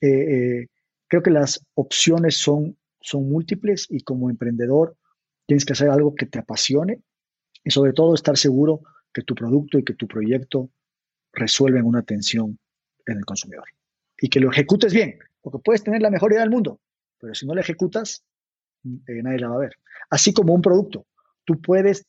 eh, 0.00 0.08
eh, 0.08 0.66
creo 1.08 1.22
que 1.22 1.30
las 1.30 1.64
opciones 1.74 2.36
son, 2.36 2.76
son 3.00 3.28
múltiples 3.28 3.86
y 3.90 4.00
como 4.00 4.30
emprendedor 4.30 4.96
tienes 5.46 5.64
que 5.64 5.72
hacer 5.72 5.88
algo 5.88 6.14
que 6.14 6.26
te 6.26 6.38
apasione 6.38 7.00
y 7.64 7.70
sobre 7.70 7.92
todo 7.92 8.14
estar 8.14 8.36
seguro 8.36 8.80
que 9.12 9.22
tu 9.22 9.34
producto 9.34 9.78
y 9.78 9.84
que 9.84 9.94
tu 9.94 10.06
proyecto 10.06 10.70
resuelven 11.32 11.84
una 11.84 12.02
tensión 12.02 12.58
en 13.06 13.18
el 13.18 13.24
consumidor 13.24 13.64
y 14.20 14.28
que 14.28 14.40
lo 14.40 14.50
ejecutes 14.50 14.94
bien. 14.94 15.18
Porque 15.40 15.58
puedes 15.58 15.82
tener 15.82 16.00
la 16.00 16.10
mejor 16.10 16.32
idea 16.32 16.42
del 16.42 16.50
mundo, 16.50 16.80
pero 17.18 17.34
si 17.34 17.46
no 17.46 17.54
la 17.54 17.62
ejecutas, 17.62 18.24
eh, 18.84 19.22
nadie 19.22 19.40
la 19.40 19.48
va 19.48 19.56
a 19.56 19.60
ver. 19.60 19.76
Así 20.08 20.32
como 20.32 20.54
un 20.54 20.62
producto. 20.62 21.06
Tú 21.44 21.60
puedes, 21.60 22.06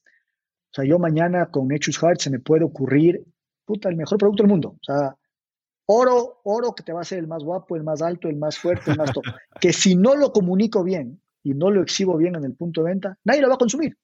o 0.73 0.75
sea, 0.75 0.85
yo 0.85 0.97
mañana 0.97 1.51
con 1.51 1.67
Nature's 1.67 1.99
Heart 1.99 2.19
se 2.19 2.31
me 2.31 2.39
puede 2.39 2.63
ocurrir, 2.63 3.23
puta, 3.63 3.89
el 3.89 3.95
mejor 3.95 4.17
producto 4.17 4.41
del 4.41 4.49
mundo. 4.49 4.69
O 4.69 4.83
sea, 4.83 5.15
oro, 5.85 6.41
oro 6.43 6.73
que 6.73 6.81
te 6.81 6.91
va 6.91 7.01
a 7.01 7.03
ser 7.03 7.19
el 7.19 7.27
más 7.27 7.43
guapo, 7.43 7.75
el 7.75 7.83
más 7.83 8.01
alto, 8.01 8.27
el 8.27 8.37
más 8.37 8.57
fuerte, 8.57 8.89
el 8.89 8.97
más 8.97 9.13
top. 9.13 9.23
que 9.61 9.71
si 9.71 9.95
no 9.95 10.15
lo 10.15 10.33
comunico 10.33 10.83
bien 10.83 11.21
y 11.43 11.53
no 11.53 11.69
lo 11.69 11.83
exhibo 11.83 12.17
bien 12.17 12.35
en 12.35 12.43
el 12.43 12.55
punto 12.55 12.81
de 12.81 12.89
venta, 12.89 13.19
nadie 13.23 13.41
lo 13.41 13.49
va 13.49 13.53
a 13.53 13.59
consumir. 13.59 13.95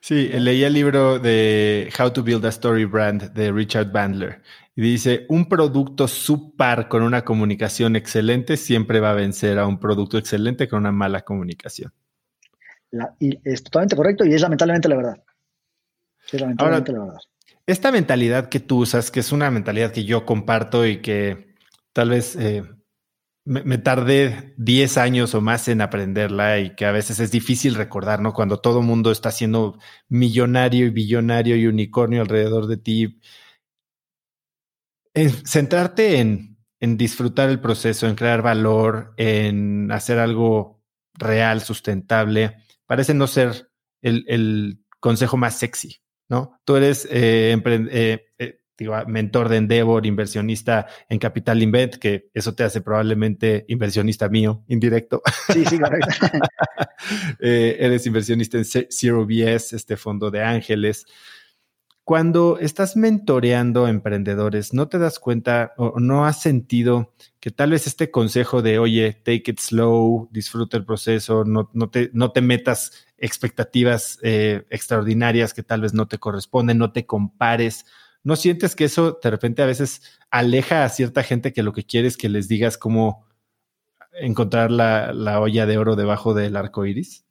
Sí, 0.00 0.28
leí 0.28 0.62
el 0.62 0.72
libro 0.72 1.18
de 1.18 1.92
How 1.98 2.12
to 2.12 2.22
Build 2.22 2.46
a 2.46 2.50
Story 2.50 2.84
Brand 2.84 3.32
de 3.32 3.50
Richard 3.50 3.90
Bandler 3.90 4.42
y 4.76 4.82
dice, 4.82 5.26
un 5.28 5.48
producto 5.48 6.06
subpar 6.06 6.86
con 6.86 7.02
una 7.02 7.24
comunicación 7.24 7.96
excelente 7.96 8.56
siempre 8.56 9.00
va 9.00 9.10
a 9.10 9.14
vencer 9.14 9.58
a 9.58 9.66
un 9.66 9.80
producto 9.80 10.16
excelente 10.16 10.68
con 10.68 10.78
una 10.78 10.92
mala 10.92 11.22
comunicación. 11.22 11.92
y 13.18 13.36
es 13.42 13.64
totalmente 13.64 13.96
correcto 13.96 14.24
y 14.24 14.32
es 14.32 14.40
lamentablemente 14.40 14.88
la 14.88 14.96
verdad. 14.96 15.25
La 16.32 16.80
verdad. 16.80 17.14
Esta 17.66 17.90
mentalidad 17.90 18.48
que 18.48 18.60
tú 18.60 18.78
usas, 18.78 19.10
que 19.10 19.20
es 19.20 19.32
una 19.32 19.50
mentalidad 19.50 19.92
que 19.92 20.04
yo 20.04 20.24
comparto 20.24 20.86
y 20.86 21.02
que 21.02 21.54
tal 21.92 22.10
vez 22.10 22.36
eh, 22.36 22.62
me, 23.46 23.78
tardé 23.78 24.54
10 24.58 24.98
años 24.98 25.34
o 25.34 25.40
más 25.40 25.68
en 25.68 25.80
aprenderla 25.80 26.60
y 26.60 26.74
que 26.74 26.84
a 26.84 26.92
veces 26.92 27.20
es 27.20 27.30
difícil 27.30 27.74
recordar, 27.74 28.20
¿no? 28.20 28.32
Cuando 28.32 28.60
todo 28.60 28.80
el 28.80 28.86
mundo 28.86 29.10
está 29.12 29.30
siendo 29.30 29.78
millonario 30.08 30.86
y 30.86 30.90
billonario 30.90 31.56
y 31.56 31.66
unicornio 31.66 32.22
alrededor 32.22 32.66
de 32.66 32.76
ti. 32.76 33.20
centrarte 35.44 36.18
en, 36.20 36.58
en 36.80 36.96
disfrutar 36.96 37.48
el 37.48 37.60
proceso, 37.60 38.06
en 38.06 38.16
crear 38.16 38.42
valor, 38.42 39.14
en 39.16 39.90
hacer 39.92 40.18
algo 40.18 40.82
real, 41.14 41.62
sustentable, 41.62 42.56
parece 42.86 43.14
no 43.14 43.26
ser 43.26 43.70
el, 44.02 44.24
el 44.28 44.84
consejo 45.00 45.36
más 45.36 45.58
sexy, 45.58 46.00
¿no? 46.28 46.60
Tú 46.64 46.76
eres 46.76 47.06
eh, 47.10 47.56
eh, 47.64 48.26
eh 48.38 48.60
mentor 49.06 49.48
de 49.48 49.56
Endeavor, 49.56 50.04
inversionista 50.04 50.86
en 51.08 51.18
Capital 51.18 51.62
Invent, 51.62 51.94
que 51.96 52.28
eso 52.34 52.54
te 52.54 52.62
hace 52.62 52.82
probablemente 52.82 53.64
inversionista 53.68 54.28
mío, 54.28 54.64
indirecto. 54.68 55.22
Sí, 55.50 55.64
sí, 55.64 55.78
correcto. 55.78 56.08
Eres 57.40 58.06
inversionista 58.06 58.58
en 58.58 58.64
Zero 58.64 59.26
BS, 59.26 59.76
este 59.76 59.96
fondo 59.96 60.30
de 60.30 60.42
ángeles. 60.42 61.06
Cuando 62.06 62.60
estás 62.60 62.96
mentoreando 62.96 63.88
emprendedores, 63.88 64.72
¿no 64.72 64.86
te 64.86 64.96
das 64.96 65.18
cuenta 65.18 65.72
o 65.76 65.98
no 65.98 66.24
has 66.24 66.40
sentido 66.40 67.12
que 67.40 67.50
tal 67.50 67.70
vez 67.70 67.88
este 67.88 68.12
consejo 68.12 68.62
de, 68.62 68.78
oye, 68.78 69.12
take 69.12 69.50
it 69.50 69.58
slow, 69.58 70.28
disfruta 70.30 70.76
el 70.76 70.84
proceso, 70.84 71.44
no, 71.44 71.68
no, 71.72 71.90
te, 71.90 72.10
no 72.12 72.30
te 72.30 72.42
metas 72.42 73.05
expectativas 73.18 74.18
eh, 74.22 74.64
extraordinarias 74.70 75.54
que 75.54 75.62
tal 75.62 75.80
vez 75.80 75.94
no 75.94 76.06
te 76.08 76.18
corresponden, 76.18 76.78
no 76.78 76.92
te 76.92 77.06
compares, 77.06 77.86
¿No 78.26 78.34
sientes 78.34 78.74
que 78.74 78.86
eso 78.86 79.20
de 79.22 79.30
repente 79.30 79.62
a 79.62 79.66
veces 79.66 80.02
aleja 80.32 80.82
a 80.82 80.88
cierta 80.88 81.22
gente 81.22 81.52
que 81.52 81.62
lo 81.62 81.72
que 81.72 81.84
quiere 81.84 82.08
es 82.08 82.16
que 82.16 82.28
les 82.28 82.48
digas 82.48 82.76
cómo 82.76 83.24
encontrar 84.14 84.72
la, 84.72 85.38
olla 85.40 85.64
de 85.64 85.78
oro 85.78 85.94
debajo 85.94 86.34
del 86.34 86.56
arco 86.56 86.84
iris? 86.84 87.24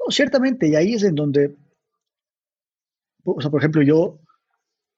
No, 0.00 0.10
ciertamente, 0.10 0.66
y 0.66 0.74
ahí 0.74 0.94
es 0.94 1.04
en 1.04 1.14
donde, 1.14 1.54
o 3.22 3.40
sea, 3.40 3.52
por 3.52 3.60
ejemplo, 3.60 3.82
yo 3.82 4.18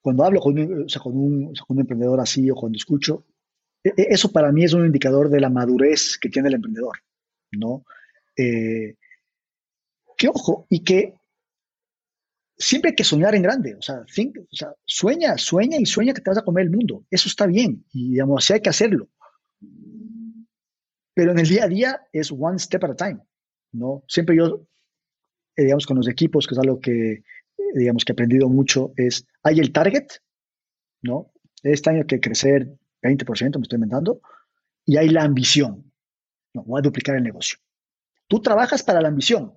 cuando 0.01 0.25
hablo 0.25 0.41
con, 0.41 0.59
un, 0.59 1.55
emprendedor 1.79 2.21
así 2.21 2.51
o 2.51 2.55
cuando 2.55 2.79
escucho, 2.79 3.23
e, 3.83 3.91
e, 3.91 4.07
eso 4.15 4.33
para 4.33 4.51
mí 4.51 4.65
es 4.65 4.73
un 4.73 4.87
indicador 4.87 5.29
de 5.29 5.41
la 5.41 5.51
madurez 5.51 6.17
que 6.19 6.31
tiene 6.31 6.49
el 6.49 6.55
emprendedor, 6.55 7.01
¿no? 7.53 7.85
Eh, 8.35 8.97
que 10.25 10.29
ojo, 10.29 10.67
y 10.71 10.81
que 10.81 11.15
siempre 12.57 12.91
hay 12.91 12.97
que 12.97 13.05
soñar 13.05 13.35
en 13.35 13.43
grande, 13.43 13.75
o 13.75 13.83
sea, 13.83 14.05
sueña, 14.87 15.37
sueña 15.37 15.77
y 15.79 15.87
sueña 15.87 16.15
que 16.15 16.21
te 16.21 16.31
vas 16.31 16.39
a 16.39 16.45
comer 16.45 16.65
el 16.65 16.71
mundo. 16.71 17.05
Eso 17.11 17.29
está 17.29 17.47
bien 17.47 17.85
y, 17.93 18.13
digamos, 18.13 18.43
así 18.43 18.55
hay 18.55 18.61
que 18.61 18.71
hacerlo. 18.71 19.09
Pero 21.15 21.33
en 21.33 21.39
el 21.39 21.49
día 21.49 21.65
a 21.65 21.69
día 21.69 22.01
es 22.13 22.33
one 22.33 22.59
step 22.59 22.85
at 22.85 22.91
a 22.91 22.97
time, 22.97 23.21
¿no? 23.73 24.03
Siempre 24.09 24.37
yo, 24.37 24.67
eh, 25.57 25.63
digamos, 25.63 25.87
con 25.87 25.97
los 25.97 26.09
equipos, 26.09 26.47
que 26.47 26.55
es 26.55 26.59
algo 26.59 26.81
que, 26.81 27.13
eh, 27.13 27.23
digamos, 27.75 28.05
que 28.05 28.13
he 28.13 28.15
aprendido 28.15 28.49
mucho, 28.49 28.93
es, 28.97 29.27
hay 29.43 29.61
el 29.61 29.73
target, 29.73 30.07
¿no? 31.03 31.33
Este 31.63 31.91
año 31.91 32.01
hay 32.01 32.07
que 32.07 32.21
crecer 32.21 32.79
20%, 33.03 33.59
me 33.59 33.63
estoy 33.63 33.77
inventando, 33.77 34.21
y 34.87 34.97
hay 34.97 35.09
la 35.09 35.23
ambición, 35.23 35.93
no, 36.55 36.63
voy 36.65 36.79
a 36.79 36.83
duplicar 36.83 37.17
el 37.17 37.23
negocio. 37.23 37.59
Tú 38.27 38.41
trabajas 38.41 38.83
para 38.83 39.01
la 39.01 39.09
ambición, 39.09 39.53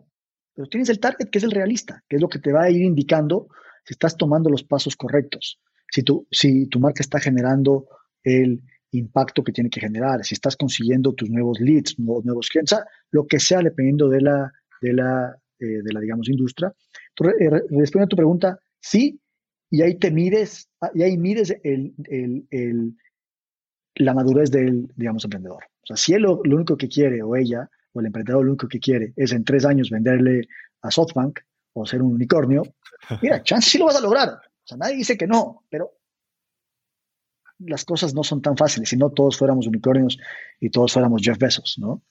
pero 0.58 0.68
tienes 0.70 0.90
el 0.90 1.00
target 1.00 1.30
que 1.30 1.38
es 1.38 1.44
el 1.44 1.52
realista, 1.52 2.04
que 2.10 2.16
es 2.16 2.22
lo 2.22 2.28
que 2.28 2.40
te 2.40 2.52
va 2.52 2.64
a 2.64 2.72
ir 2.72 2.82
indicando 2.82 3.48
si 3.86 3.94
estás 3.94 4.18
tomando 4.18 4.50
los 4.50 4.64
pasos 4.64 4.96
correctos, 4.96 5.60
si 5.92 6.02
tu, 6.02 6.28
si 6.32 6.66
tu 6.66 6.80
marca 6.80 7.02
está 7.02 7.20
generando 7.20 7.86
el 8.24 8.64
impacto 8.90 9.44
que 9.44 9.52
tiene 9.52 9.70
que 9.70 9.80
generar, 9.80 10.26
si 10.26 10.34
estás 10.34 10.58
consiguiendo 10.58 11.14
tus 11.14 11.30
nuevos 11.30 11.60
leads, 11.60 12.00
nuevos, 12.00 12.26
nuevos 12.26 12.50
clientes, 12.50 12.80
lo 13.12 13.28
que 13.28 13.40
sea 13.40 13.60
dependiendo 13.60 14.10
de 14.10 14.22
la, 14.22 14.52
de 14.82 14.94
la, 14.94 15.38
eh, 15.60 15.84
de 15.84 15.94
la 15.94 16.00
digamos, 16.00 16.28
industria. 16.28 16.74
Entonces, 17.16 17.40
eh, 17.40 17.50
respondiendo 17.70 18.06
a 18.06 18.08
tu 18.08 18.16
pregunta, 18.16 18.60
sí, 18.80 19.22
y 19.70 19.84
ahí 19.84 19.94
te 20.00 20.10
mides, 20.10 20.70
ah, 20.82 20.90
y 20.96 21.04
ahí 21.04 21.20
mides 21.20 21.56
el, 21.64 21.94
el, 22.06 22.48
el, 22.50 22.96
la 23.94 24.16
madurez 24.16 24.50
del, 24.50 24.92
digamos, 24.96 25.24
emprendedor. 25.24 25.66
O 25.84 25.86
sea, 25.86 25.98
si 25.98 26.14
él 26.14 26.24
lo 26.24 26.42
único 26.44 26.78
que 26.78 26.88
quiere 26.88 27.22
o 27.22 27.36
ella 27.36 27.70
el 28.00 28.08
emprendedor 28.08 28.44
lo 28.44 28.52
único 28.52 28.68
que 28.68 28.80
quiere 28.80 29.14
es 29.16 29.32
en 29.32 29.44
tres 29.44 29.66
años 29.66 29.90
venderle 29.90 30.48
a 30.82 30.92
SoftBank 30.92 31.40
o 31.74 31.86
ser 31.86 32.02
un 32.02 32.14
unicornio, 32.14 32.64
mira, 33.22 33.44
chance 33.44 33.70
sí 33.70 33.78
lo 33.78 33.86
vas 33.86 33.96
a 33.96 34.02
lograr. 34.02 34.30
O 34.30 34.68
sea, 34.68 34.78
nadie 34.78 34.98
dice 34.98 35.18
que 35.18 35.28
no, 35.28 35.64
pero 35.70 35.92
las 37.60 37.86
cosas 37.86 38.14
no 38.14 38.24
son 38.24 38.42
tan 38.42 38.58
fáciles. 38.58 38.90
Si 38.90 38.98
no 38.98 39.10
todos 39.10 39.38
fuéramos 39.38 39.68
unicornios 39.68 40.18
y 40.60 40.70
todos 40.70 40.94
fuéramos 40.94 41.22
Jeff 41.24 41.38
Bezos, 41.38 41.78
¿no? 41.80 42.04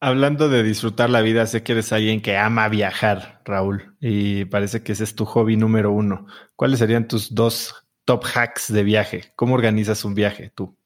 Hablando 0.00 0.48
de 0.48 0.62
disfrutar 0.62 1.08
la 1.08 1.22
vida, 1.22 1.46
sé 1.46 1.62
que 1.62 1.72
eres 1.72 1.92
alguien 1.92 2.20
que 2.20 2.36
ama 2.36 2.68
viajar, 2.68 3.40
Raúl, 3.44 3.96
y 4.00 4.44
parece 4.44 4.82
que 4.82 4.92
ese 4.92 5.04
es 5.04 5.14
tu 5.14 5.24
hobby 5.24 5.56
número 5.56 5.92
uno. 5.92 6.26
¿Cuáles 6.56 6.80
serían 6.80 7.08
tus 7.08 7.34
dos 7.34 7.86
top 8.04 8.24
hacks 8.34 8.70
de 8.70 8.82
viaje? 8.82 9.32
¿Cómo 9.34 9.54
organizas 9.54 10.04
un 10.04 10.14
viaje 10.14 10.52
tú? 10.54 10.76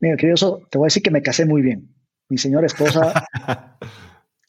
Mira, 0.00 0.16
querido, 0.16 0.66
te 0.70 0.78
voy 0.78 0.86
a 0.86 0.88
decir 0.88 1.04
que 1.04 1.12
me 1.12 1.22
casé 1.22 1.46
muy 1.46 1.62
bien 1.62 1.88
mi 2.28 2.38
señora 2.38 2.66
esposa 2.66 3.26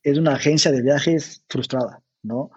es 0.04 0.18
una 0.18 0.36
agencia 0.36 0.72
de 0.72 0.82
viajes 0.82 1.44
frustrada, 1.48 2.02
¿no? 2.24 2.52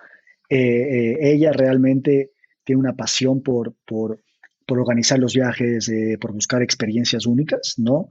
Eh, 0.49 0.59
eh, 0.59 1.19
ella 1.21 1.53
realmente 1.53 2.33
tiene 2.65 2.81
una 2.81 2.95
pasión 2.95 3.43
por, 3.43 3.75
por, 3.85 4.21
organizar 4.69 5.19
los 5.19 5.35
viajes, 5.35 5.89
eh, 5.89 6.19
por 6.21 6.33
buscar 6.33 6.63
experiencias 6.63 7.27
únicas, 7.27 7.75
¿no? 7.79 8.09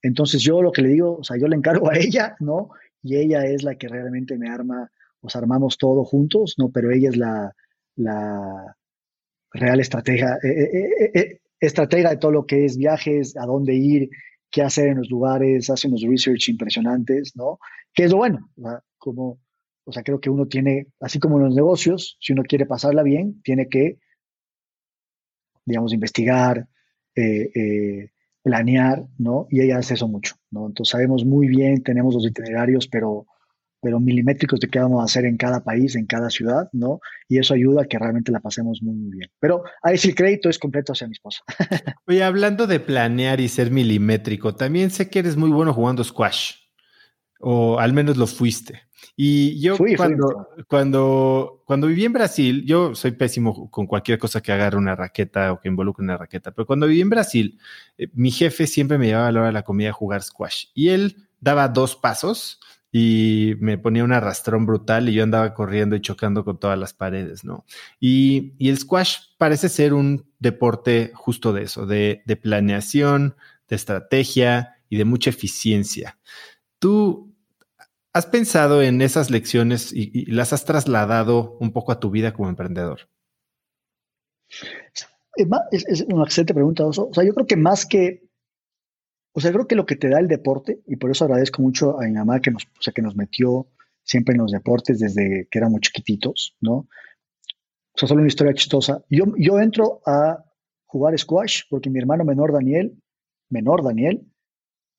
entonces 0.00 0.40
yo 0.40 0.62
lo 0.62 0.72
que 0.72 0.80
le 0.80 0.88
digo, 0.88 1.18
o 1.18 1.24
sea, 1.24 1.36
yo 1.36 1.46
le 1.46 1.56
encargo 1.56 1.90
a 1.90 1.98
ella, 1.98 2.36
¿no? 2.40 2.70
Y 3.02 3.16
ella 3.16 3.44
es 3.44 3.62
la 3.62 3.74
que 3.74 3.86
realmente 3.86 4.38
me 4.38 4.48
arma, 4.48 4.90
os 5.20 5.36
armamos 5.36 5.76
todo 5.76 6.04
juntos, 6.04 6.54
¿no? 6.56 6.70
Pero 6.70 6.90
ella 6.90 7.10
es 7.10 7.16
la, 7.18 7.54
la 7.96 8.76
real 9.52 9.80
estratega, 9.80 10.38
estratega 11.60 12.10
de 12.10 12.16
todo 12.16 12.30
lo 12.30 12.46
que 12.46 12.64
es 12.64 12.78
viajes, 12.78 13.36
a 13.36 13.44
dónde 13.44 13.74
ir, 13.74 14.08
qué 14.50 14.62
hacer 14.62 14.88
en 14.88 14.98
los 14.98 15.10
lugares, 15.10 15.70
hace 15.70 15.88
unos 15.88 16.02
research 16.02 16.48
impresionantes, 16.48 17.36
¿no? 17.36 17.58
Que 17.92 18.04
es 18.04 18.10
lo 18.10 18.18
bueno, 18.18 18.50
como, 18.98 19.40
o 19.84 19.92
sea, 19.92 20.02
creo 20.02 20.20
que 20.20 20.30
uno 20.30 20.46
tiene, 20.46 20.88
así 21.00 21.18
como 21.18 21.38
en 21.38 21.44
los 21.46 21.54
negocios, 21.54 22.16
si 22.20 22.32
uno 22.32 22.42
quiere 22.42 22.66
pasarla 22.66 23.02
bien, 23.02 23.40
tiene 23.42 23.68
que, 23.68 23.98
digamos, 25.64 25.92
investigar, 25.92 26.68
eh, 27.14 27.50
eh, 27.54 28.10
planear, 28.42 29.04
¿no? 29.18 29.46
Y 29.50 29.60
ella 29.60 29.78
hace 29.78 29.94
eso 29.94 30.08
mucho, 30.08 30.36
¿no? 30.50 30.66
Entonces 30.66 30.92
sabemos 30.92 31.24
muy 31.24 31.48
bien, 31.48 31.82
tenemos 31.82 32.14
los 32.14 32.24
itinerarios, 32.24 32.88
pero 32.88 33.26
pero 33.80 34.00
milimétricos 34.00 34.60
de 34.60 34.68
qué 34.68 34.78
vamos 34.78 35.00
a 35.00 35.04
hacer 35.04 35.24
en 35.24 35.36
cada 35.36 35.62
país, 35.62 35.94
en 35.96 36.06
cada 36.06 36.30
ciudad, 36.30 36.68
¿no? 36.72 37.00
Y 37.28 37.38
eso 37.38 37.54
ayuda 37.54 37.82
a 37.82 37.84
que 37.86 37.98
realmente 37.98 38.32
la 38.32 38.40
pasemos 38.40 38.82
muy, 38.82 38.94
muy 38.94 39.16
bien. 39.16 39.30
Pero 39.38 39.62
ahí 39.82 39.98
sí 39.98 40.08
el 40.08 40.14
crédito 40.14 40.48
es 40.48 40.58
completo 40.58 40.92
hacia 40.92 41.06
mi 41.06 41.12
esposa. 41.12 41.42
Oye, 42.06 42.24
hablando 42.24 42.66
de 42.66 42.80
planear 42.80 43.40
y 43.40 43.48
ser 43.48 43.70
milimétrico, 43.70 44.54
también 44.54 44.90
sé 44.90 45.08
que 45.08 45.20
eres 45.20 45.36
muy 45.36 45.50
bueno 45.50 45.72
jugando 45.72 46.02
squash, 46.02 46.54
o 47.40 47.78
al 47.78 47.92
menos 47.92 48.16
lo 48.16 48.26
fuiste. 48.26 48.88
Y 49.20 49.60
yo 49.60 49.76
cuando, 49.96 50.48
cuando, 50.68 51.62
cuando 51.64 51.86
viví 51.88 52.04
en 52.04 52.12
Brasil, 52.12 52.64
yo 52.64 52.94
soy 52.94 53.12
pésimo 53.12 53.68
con 53.70 53.86
cualquier 53.86 54.18
cosa 54.18 54.40
que 54.40 54.52
agarre 54.52 54.76
una 54.76 54.94
raqueta 54.94 55.52
o 55.52 55.60
que 55.60 55.68
involucre 55.68 56.04
una 56.04 56.16
raqueta, 56.16 56.52
pero 56.52 56.66
cuando 56.66 56.86
viví 56.86 57.00
en 57.00 57.10
Brasil, 57.10 57.58
eh, 57.96 58.08
mi 58.12 58.30
jefe 58.30 58.66
siempre 58.66 58.96
me 58.96 59.06
llevaba 59.06 59.28
a 59.28 59.32
la 59.32 59.40
hora 59.40 59.48
de 59.48 59.54
la 59.54 59.64
comida 59.64 59.90
a 59.90 59.92
jugar 59.92 60.22
squash 60.22 60.66
y 60.74 60.90
él 60.90 61.28
daba 61.40 61.68
dos 61.68 61.96
pasos 61.96 62.60
y 62.90 63.54
me 63.60 63.76
ponía 63.76 64.04
un 64.04 64.12
arrastrón 64.12 64.64
brutal 64.64 65.08
y 65.08 65.12
yo 65.12 65.22
andaba 65.22 65.52
corriendo 65.52 65.94
y 65.96 66.00
chocando 66.00 66.44
con 66.44 66.58
todas 66.58 66.78
las 66.78 66.94
paredes, 66.94 67.44
¿no? 67.44 67.64
Y, 68.00 68.54
el 68.66 68.78
squash 68.78 69.18
parece 69.36 69.68
ser 69.68 69.92
un 69.92 70.26
deporte 70.38 71.12
justo 71.14 71.52
de 71.52 71.64
eso, 71.64 71.86
de, 71.86 72.22
planeación, 72.42 73.36
de 73.68 73.76
estrategia 73.76 74.76
y 74.88 74.96
de 74.96 75.04
mucha 75.04 75.30
eficiencia. 75.30 76.18
¿Tú 76.78 77.34
has 78.12 78.26
pensado 78.26 78.82
en 78.82 79.02
esas 79.02 79.30
lecciones 79.30 79.92
y, 79.92 80.24
las 80.30 80.52
has 80.52 80.64
trasladado 80.64 81.56
un 81.60 81.72
poco 81.72 81.92
a 81.92 82.00
tu 82.00 82.10
vida 82.10 82.32
como 82.32 82.48
emprendedor? 82.48 83.08
Es, 85.36 85.86
es 85.86 86.00
una 86.08 86.24
excelente 86.24 86.54
pregunta, 86.54 86.86
Oso. 86.86 87.08
O 87.10 87.14
sea, 87.14 87.22
yo 87.22 87.34
creo 87.34 87.46
que 87.46 87.56
más 87.56 87.84
que 87.84 88.27
o 89.38 89.40
sea, 89.40 89.52
creo 89.52 89.68
que 89.68 89.76
lo 89.76 89.86
que 89.86 89.94
te 89.94 90.08
da 90.08 90.18
el 90.18 90.26
deporte, 90.26 90.80
y 90.88 90.96
por 90.96 91.12
eso 91.12 91.24
agradezco 91.24 91.62
mucho 91.62 92.00
a 92.00 92.04
mi 92.06 92.10
mamá 92.10 92.40
que 92.40 92.50
nos, 92.50 92.64
o 92.64 92.82
sea, 92.82 92.92
que 92.92 93.02
nos 93.02 93.14
metió 93.14 93.68
siempre 94.02 94.34
en 94.34 94.40
los 94.40 94.50
deportes 94.50 94.98
desde 94.98 95.46
que 95.48 95.58
éramos 95.58 95.80
chiquititos, 95.80 96.56
¿no? 96.60 96.72
O 96.74 97.94
sea, 97.94 98.08
solo 98.08 98.20
una 98.20 98.26
historia 98.26 98.52
chistosa. 98.52 99.04
Yo, 99.08 99.26
yo 99.36 99.60
entro 99.60 100.00
a 100.04 100.44
jugar 100.86 101.16
squash 101.16 101.62
porque 101.70 101.88
mi 101.88 102.00
hermano 102.00 102.24
menor 102.24 102.52
Daniel, 102.52 103.00
menor 103.48 103.84
Daniel, 103.84 104.26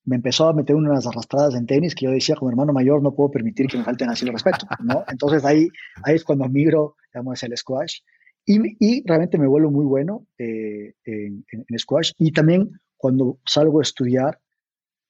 me 0.06 0.16
empezó 0.16 0.48
a 0.48 0.54
meter 0.54 0.74
unas 0.78 1.06
arrastradas 1.06 1.56
en 1.56 1.66
tenis 1.66 1.94
que 1.94 2.06
yo 2.06 2.12
decía, 2.12 2.36
como 2.36 2.50
hermano 2.50 2.72
mayor 2.72 3.04
no 3.04 3.14
puedo 3.14 3.32
permitir 3.32 3.68
que 3.68 3.78
me 3.78 3.84
falten 3.84 4.10
así 4.10 4.26
el 4.26 4.32
respeto, 4.32 4.66
¿no? 4.82 5.04
Entonces 5.10 5.44
ahí, 5.44 5.68
ahí 6.04 6.16
es 6.16 6.24
cuando 6.24 6.48
migro, 6.48 6.96
digamos, 7.12 7.44
el 7.44 7.58
squash. 7.58 8.00
Y, 8.46 8.58
y 8.80 9.04
realmente 9.06 9.38
me 9.38 9.48
vuelvo 9.48 9.70
muy 9.70 9.86
bueno 9.86 10.26
eh, 10.38 10.94
en, 11.04 11.46
en, 11.52 11.78
squash. 11.78 12.14
Y 12.18 12.32
también 12.32 12.80
cuando 13.00 13.40
salgo 13.46 13.80
a 13.80 13.84
estudiar, 13.84 14.42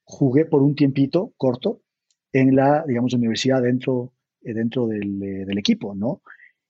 jugué 0.03 0.45
por 0.45 0.61
un 0.61 0.75
tiempito 0.75 1.33
corto 1.37 1.81
en 2.31 2.55
la, 2.55 2.85
digamos, 2.87 3.13
universidad 3.15 3.63
dentro, 3.63 4.13
eh, 4.41 4.53
dentro 4.53 4.85
del, 4.85 5.21
eh, 5.23 5.45
del, 5.45 5.57
equipo, 5.57 5.95
¿no? 5.95 6.21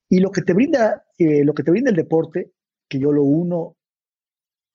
Y 0.08 0.22
lo 0.22 0.32
que 0.32 0.44
te 0.44 0.54
brinda, 0.54 1.04
eh, 1.18 1.44
lo 1.44 1.54
que 1.54 1.64
te 1.64 1.72
brinda 1.72 1.90
el 1.90 1.98
deporte, 1.98 2.54
que 2.88 3.00
yo 3.00 3.12
lo 3.12 3.24
uno, 3.24 3.76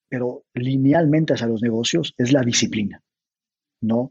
pero 0.06 0.44
linealmente 0.52 1.32
hacia 1.32 1.46
los 1.46 1.62
negocios, 1.62 2.14
es 2.18 2.30
la 2.30 2.42
disciplina, 2.42 3.02
¿no? 3.80 4.10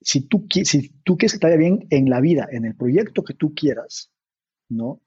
Si 0.00 0.22
tú, 0.26 0.48
si 0.50 0.88
tú 1.04 1.16
quieres 1.16 1.34
que 1.34 1.38
te 1.38 1.46
vaya 1.46 1.56
bien 1.56 1.86
en 1.90 2.10
la 2.10 2.20
vida, 2.20 2.48
en 2.50 2.64
el 2.64 2.74
proyecto 2.74 3.22
que 3.22 3.34
tú 3.34 3.54
quieras, 3.54 4.10
¿no? 4.68 5.02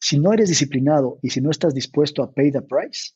Si 0.00 0.18
no 0.18 0.32
eres 0.32 0.48
disciplinado 0.48 1.20
y 1.22 1.30
si 1.30 1.40
no 1.40 1.50
estás 1.50 1.72
dispuesto 1.72 2.24
a 2.24 2.32
pay 2.32 2.50
the 2.50 2.62
price, 2.62 3.12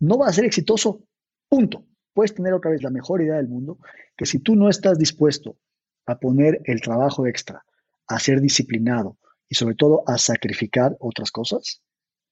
no 0.00 0.18
va 0.18 0.28
a 0.28 0.32
ser 0.32 0.44
exitoso, 0.44 1.06
punto 1.50 1.84
puedes 2.14 2.34
tener 2.34 2.54
otra 2.54 2.70
vez 2.70 2.82
la 2.82 2.90
mejor 2.90 3.20
idea 3.22 3.36
del 3.36 3.48
mundo, 3.48 3.78
que 4.16 4.26
si 4.26 4.38
tú 4.38 4.56
no 4.56 4.68
estás 4.68 4.98
dispuesto 4.98 5.58
a 6.06 6.18
poner 6.18 6.60
el 6.64 6.80
trabajo 6.80 7.26
extra, 7.26 7.64
a 8.06 8.18
ser 8.18 8.40
disciplinado 8.40 9.18
y 9.48 9.54
sobre 9.54 9.74
todo 9.74 10.02
a 10.06 10.16
sacrificar 10.18 10.96
otras 11.00 11.30
cosas, 11.30 11.82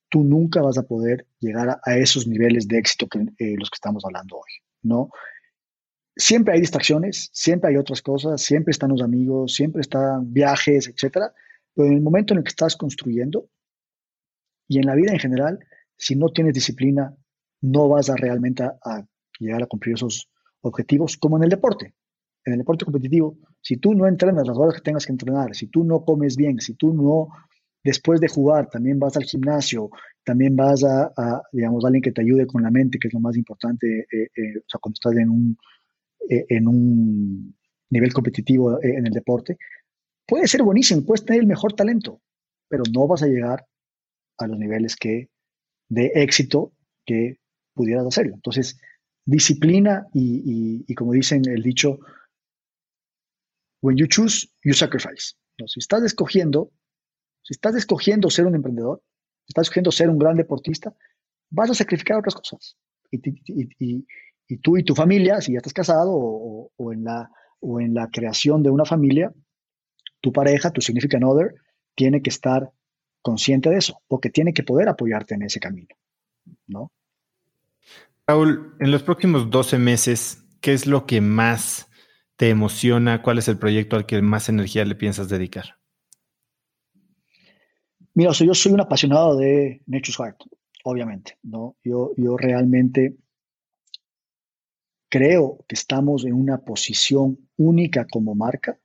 tú 0.08 0.24
nunca 0.24 0.62
vas 0.62 0.78
a 0.78 0.84
poder 0.84 1.26
llegar 1.38 1.80
a, 1.82 1.96
esos 1.96 2.26
niveles 2.26 2.66
de 2.66 2.78
éxito 2.78 3.06
que 3.08 3.18
eh, 3.38 3.56
los 3.58 3.70
que 3.70 3.76
estamos 3.76 4.04
hablando 4.04 4.36
hoy, 4.36 4.52
¿no? 4.82 5.10
Siempre 6.16 6.54
hay 6.54 6.60
distracciones, 6.60 7.30
siempre 7.32 7.70
hay 7.70 7.76
otras 7.76 8.02
cosas, 8.02 8.40
siempre 8.40 8.72
están 8.72 8.90
los 8.90 9.02
amigos, 9.02 9.54
siempre 9.54 9.82
están 9.82 10.32
viajes, 10.32 10.88
etcétera, 10.88 11.32
pero 11.74 11.88
en 11.88 11.94
el 11.94 12.00
momento 12.00 12.34
en 12.34 12.38
el 12.38 12.44
que 12.44 12.50
estás 12.50 12.76
construyendo 12.76 13.48
y 14.66 14.78
en 14.78 14.86
la 14.86 14.94
vida 14.94 15.12
en 15.12 15.20
general, 15.20 15.60
si 15.96 16.16
no 16.16 16.28
tienes 16.30 16.54
disciplina, 16.54 17.16
no 17.60 17.88
vas 17.88 18.10
a 18.10 18.16
realmente 18.16 18.62
a 18.62 19.06
llegar 19.38 19.62
a 19.62 19.66
cumplir 19.66 19.94
esos 19.94 20.28
objetivos, 20.60 21.16
como 21.16 21.36
en 21.36 21.44
el 21.44 21.50
deporte. 21.50 21.94
En 22.44 22.54
el 22.54 22.58
deporte 22.60 22.84
competitivo, 22.84 23.36
si 23.60 23.76
tú 23.76 23.94
no 23.94 24.06
entrenas 24.06 24.46
las 24.46 24.56
horas 24.56 24.74
que 24.74 24.80
tengas 24.80 25.06
que 25.06 25.12
entrenar, 25.12 25.54
si 25.54 25.66
tú 25.66 25.84
no 25.84 26.04
comes 26.04 26.36
bien, 26.36 26.60
si 26.60 26.74
tú 26.74 26.94
no, 26.94 27.28
después 27.84 28.20
de 28.20 28.28
jugar, 28.28 28.68
también 28.70 28.98
vas 28.98 29.16
al 29.16 29.24
gimnasio, 29.24 29.90
también 30.24 30.56
vas 30.56 30.84
a, 30.84 31.42
digamos, 31.52 31.84
alguien 31.84 32.02
que 32.02 32.12
te 32.12 32.22
ayude 32.22 32.46
con 32.46 32.62
la 32.62 32.70
mente, 32.70 32.98
que 32.98 33.08
es 33.08 33.14
lo 33.14 33.20
más 33.20 33.36
importante, 33.36 34.06
eh, 34.12 34.28
eh, 34.36 34.62
cuando 34.80 34.94
estás 34.94 35.16
en 35.16 35.28
un, 35.28 35.58
eh, 36.28 36.46
en 36.48 36.68
un 36.68 37.56
nivel 37.90 38.12
competitivo 38.12 38.82
en 38.82 39.06
el 39.06 39.12
deporte, 39.12 39.56
puede 40.26 40.46
ser 40.46 40.62
buenísimo, 40.62 41.04
puedes 41.04 41.24
tener 41.24 41.40
el 41.40 41.46
mejor 41.46 41.72
talento, 41.72 42.20
pero 42.68 42.82
no 42.92 43.06
vas 43.06 43.22
a 43.22 43.26
llegar 43.26 43.66
a 44.38 44.46
los 44.46 44.58
niveles 44.58 44.96
que 44.96 45.30
de 45.88 46.12
éxito 46.14 46.72
que 47.06 47.38
pudieras 47.78 48.04
hacerlo. 48.04 48.34
Entonces, 48.34 48.80
disciplina 49.24 50.06
y, 50.12 50.92
como 50.94 51.12
dicen 51.12 51.42
el 51.48 51.62
dicho, 51.62 51.98
when 53.80 53.96
you 53.96 54.06
choose, 54.08 54.48
you 54.64 54.74
sacrifice. 54.74 55.34
Si 55.66 55.78
estás 55.78 56.02
escogiendo, 56.02 56.72
si 57.42 57.54
estás 57.54 57.76
escogiendo 57.76 58.30
ser 58.30 58.46
un 58.46 58.56
emprendedor, 58.56 59.00
si 59.44 59.50
estás 59.52 59.66
escogiendo 59.66 59.92
ser 59.92 60.10
un 60.10 60.18
gran 60.18 60.36
deportista, 60.36 60.92
vas 61.50 61.70
a 61.70 61.74
sacrificar 61.74 62.18
otras 62.18 62.34
cosas. 62.34 62.76
Y, 63.10 64.56
tú 64.58 64.76
y 64.76 64.82
tu 64.82 64.94
familia, 64.94 65.40
si 65.40 65.52
ya 65.52 65.58
estás 65.58 65.72
casado 65.72 66.10
o, 66.12 66.92
en 66.92 67.04
la, 67.04 67.30
o 67.60 67.80
en 67.80 67.94
la 67.94 68.08
creación 68.08 68.62
de 68.62 68.70
una 68.70 68.84
familia, 68.84 69.32
tu 70.20 70.32
pareja, 70.32 70.72
tu 70.72 70.80
significant 70.80 71.24
other, 71.24 71.54
tiene 71.94 72.22
que 72.22 72.30
estar 72.30 72.72
consciente 73.22 73.70
de 73.70 73.76
eso, 73.76 74.00
porque 74.08 74.30
tiene 74.30 74.52
que 74.52 74.62
poder 74.62 74.88
apoyarte 74.88 75.34
en 75.34 75.42
ese 75.42 75.60
camino, 75.60 75.94
¿no? 76.66 76.92
Raúl, 78.26 78.74
en 78.80 78.90
los 78.90 79.02
próximos 79.02 79.50
12 79.50 79.78
meses, 79.78 80.44
¿qué 80.60 80.72
es 80.72 80.86
lo 80.86 81.06
que 81.06 81.20
más 81.20 81.88
te 82.36 82.50
emociona? 82.50 83.22
¿Cuál 83.22 83.38
es 83.38 83.48
el 83.48 83.58
proyecto 83.58 83.96
al 83.96 84.06
que 84.06 84.20
más 84.22 84.48
energía 84.48 84.84
le 84.84 84.94
piensas 84.94 85.28
dedicar? 85.28 85.76
Mira, 88.14 88.32
yo 88.32 88.54
soy 88.54 88.72
un 88.72 88.80
apasionado 88.80 89.36
de 89.36 89.80
Nature's 89.86 90.16
Heart, 90.16 90.36
obviamente, 90.84 91.38
¿no? 91.42 91.76
Yo, 91.84 92.12
yo 92.16 92.36
realmente 92.36 93.16
creo 95.08 95.64
que 95.68 95.74
estamos 95.74 96.24
en 96.24 96.34
una 96.34 96.58
posición 96.58 97.38
única 97.56 98.06
como 98.06 98.34
marca 98.34 98.78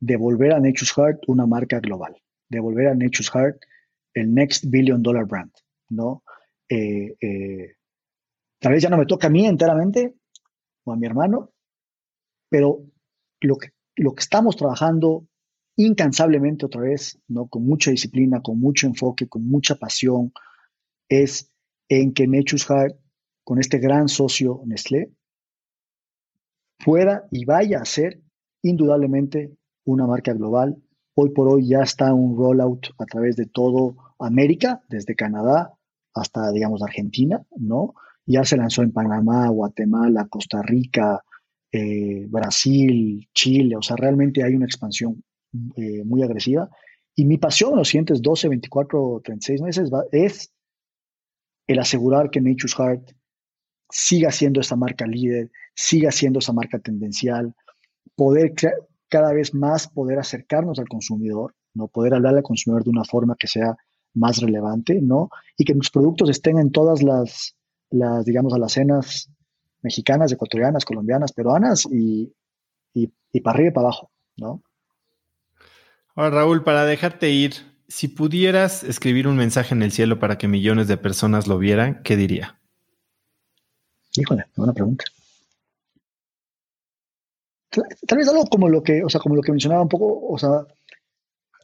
de 0.00 0.16
volver 0.16 0.52
a 0.52 0.60
Nature's 0.60 0.92
Heart 0.92 1.20
una 1.26 1.46
marca 1.46 1.80
global, 1.80 2.16
de 2.48 2.60
volver 2.60 2.88
a 2.88 2.94
Nature's 2.94 3.30
Heart 3.30 3.58
el 4.14 4.34
next 4.34 4.64
billion 4.68 5.02
dollar 5.02 5.26
brand, 5.26 5.52
¿no? 5.88 6.22
Eh, 6.68 7.16
eh, 7.20 7.74
Tal 8.60 8.72
vez 8.72 8.82
ya 8.82 8.90
no 8.90 8.98
me 8.98 9.06
toca 9.06 9.28
a 9.28 9.30
mí 9.30 9.46
enteramente 9.46 10.16
o 10.84 10.92
a 10.92 10.96
mi 10.96 11.06
hermano, 11.06 11.52
pero 12.48 12.82
lo 13.40 13.56
que, 13.56 13.68
lo 13.96 14.14
que 14.14 14.20
estamos 14.20 14.56
trabajando 14.56 15.26
incansablemente 15.76 16.66
otra 16.66 16.80
vez, 16.80 17.20
¿no? 17.28 17.46
con 17.46 17.64
mucha 17.64 17.90
disciplina, 17.90 18.42
con 18.42 18.58
mucho 18.58 18.86
enfoque, 18.86 19.28
con 19.28 19.46
mucha 19.46 19.76
pasión, 19.76 20.32
es 21.08 21.52
en 21.88 22.12
que 22.12 22.26
Nature's 22.26 22.66
Heart, 22.66 22.96
con 23.44 23.60
este 23.60 23.78
gran 23.78 24.08
socio 24.08 24.60
Nestlé, 24.66 25.12
pueda 26.84 27.26
y 27.30 27.44
vaya 27.44 27.80
a 27.80 27.84
ser 27.84 28.20
indudablemente 28.62 29.56
una 29.84 30.06
marca 30.06 30.32
global. 30.32 30.76
Hoy 31.14 31.30
por 31.30 31.48
hoy 31.48 31.68
ya 31.68 31.82
está 31.82 32.12
un 32.12 32.36
rollout 32.36 32.88
a 32.98 33.06
través 33.06 33.36
de 33.36 33.46
todo 33.46 33.96
América, 34.18 34.82
desde 34.88 35.14
Canadá 35.14 35.74
hasta, 36.12 36.50
digamos, 36.50 36.82
Argentina, 36.82 37.44
¿no? 37.56 37.94
Ya 38.28 38.44
se 38.44 38.58
lanzó 38.58 38.82
en 38.82 38.92
Panamá, 38.92 39.48
Guatemala, 39.48 40.26
Costa 40.28 40.60
Rica, 40.62 41.24
eh, 41.72 42.26
Brasil, 42.28 43.26
Chile. 43.32 43.74
O 43.76 43.82
sea, 43.82 43.96
realmente 43.96 44.44
hay 44.44 44.54
una 44.54 44.66
expansión 44.66 45.24
eh, 45.76 46.04
muy 46.04 46.22
agresiva. 46.22 46.68
Y 47.14 47.24
mi 47.24 47.38
pasión 47.38 47.72
en 47.72 47.78
los 47.78 47.88
siguientes 47.88 48.20
12, 48.20 48.48
24, 48.48 49.22
36 49.24 49.62
meses 49.62 49.90
es 50.12 50.52
el 51.66 51.78
asegurar 51.78 52.28
que 52.30 52.42
Nature's 52.42 52.74
Heart 52.74 53.12
siga 53.90 54.30
siendo 54.30 54.60
esa 54.60 54.76
marca 54.76 55.06
líder, 55.06 55.50
siga 55.74 56.12
siendo 56.12 56.40
esa 56.40 56.52
marca 56.52 56.78
tendencial, 56.78 57.54
poder 58.14 58.52
cada 59.08 59.32
vez 59.32 59.54
más 59.54 59.88
poder 59.88 60.18
acercarnos 60.18 60.78
al 60.78 60.88
consumidor, 60.88 61.54
no 61.74 61.88
poder 61.88 62.12
hablarle 62.12 62.38
al 62.40 62.44
consumidor 62.44 62.84
de 62.84 62.90
una 62.90 63.04
forma 63.04 63.36
que 63.38 63.46
sea 63.46 63.74
más 64.14 64.38
relevante, 64.38 65.00
¿no? 65.00 65.30
Y 65.56 65.64
que 65.64 65.74
los 65.74 65.90
productos 65.90 66.28
estén 66.28 66.58
en 66.58 66.70
todas 66.70 67.02
las 67.02 67.56
las, 67.90 68.24
digamos, 68.24 68.52
a 68.52 68.58
las 68.58 68.72
cenas 68.72 69.30
mexicanas, 69.82 70.32
ecuatorianas, 70.32 70.84
colombianas, 70.84 71.32
peruanas 71.32 71.86
y, 71.90 72.32
y, 72.94 73.40
para 73.40 73.54
arriba 73.54 73.70
y 73.70 73.74
para 73.74 73.86
abajo, 73.86 74.10
¿no? 74.36 74.62
Ahora, 76.14 76.30
Raúl, 76.30 76.64
para 76.64 76.84
dejarte 76.84 77.30
ir, 77.30 77.54
si 77.86 78.08
pudieras 78.08 78.82
escribir 78.82 79.28
un 79.28 79.36
mensaje 79.36 79.74
en 79.74 79.82
el 79.82 79.92
cielo 79.92 80.18
para 80.18 80.36
que 80.36 80.48
millones 80.48 80.88
de 80.88 80.96
personas 80.96 81.46
lo 81.46 81.58
vieran, 81.58 82.02
¿qué 82.02 82.16
diría? 82.16 82.60
Híjole, 84.16 84.46
buena 84.56 84.72
pregunta. 84.72 85.04
Tal 87.70 88.18
vez 88.18 88.28
algo 88.28 88.46
como 88.46 88.68
lo 88.68 88.82
que, 88.82 89.04
o 89.04 89.08
sea, 89.08 89.20
como 89.20 89.36
lo 89.36 89.42
que 89.42 89.52
mencionaba 89.52 89.82
un 89.82 89.88
poco, 89.88 90.26
o 90.26 90.38
sea, 90.38 90.66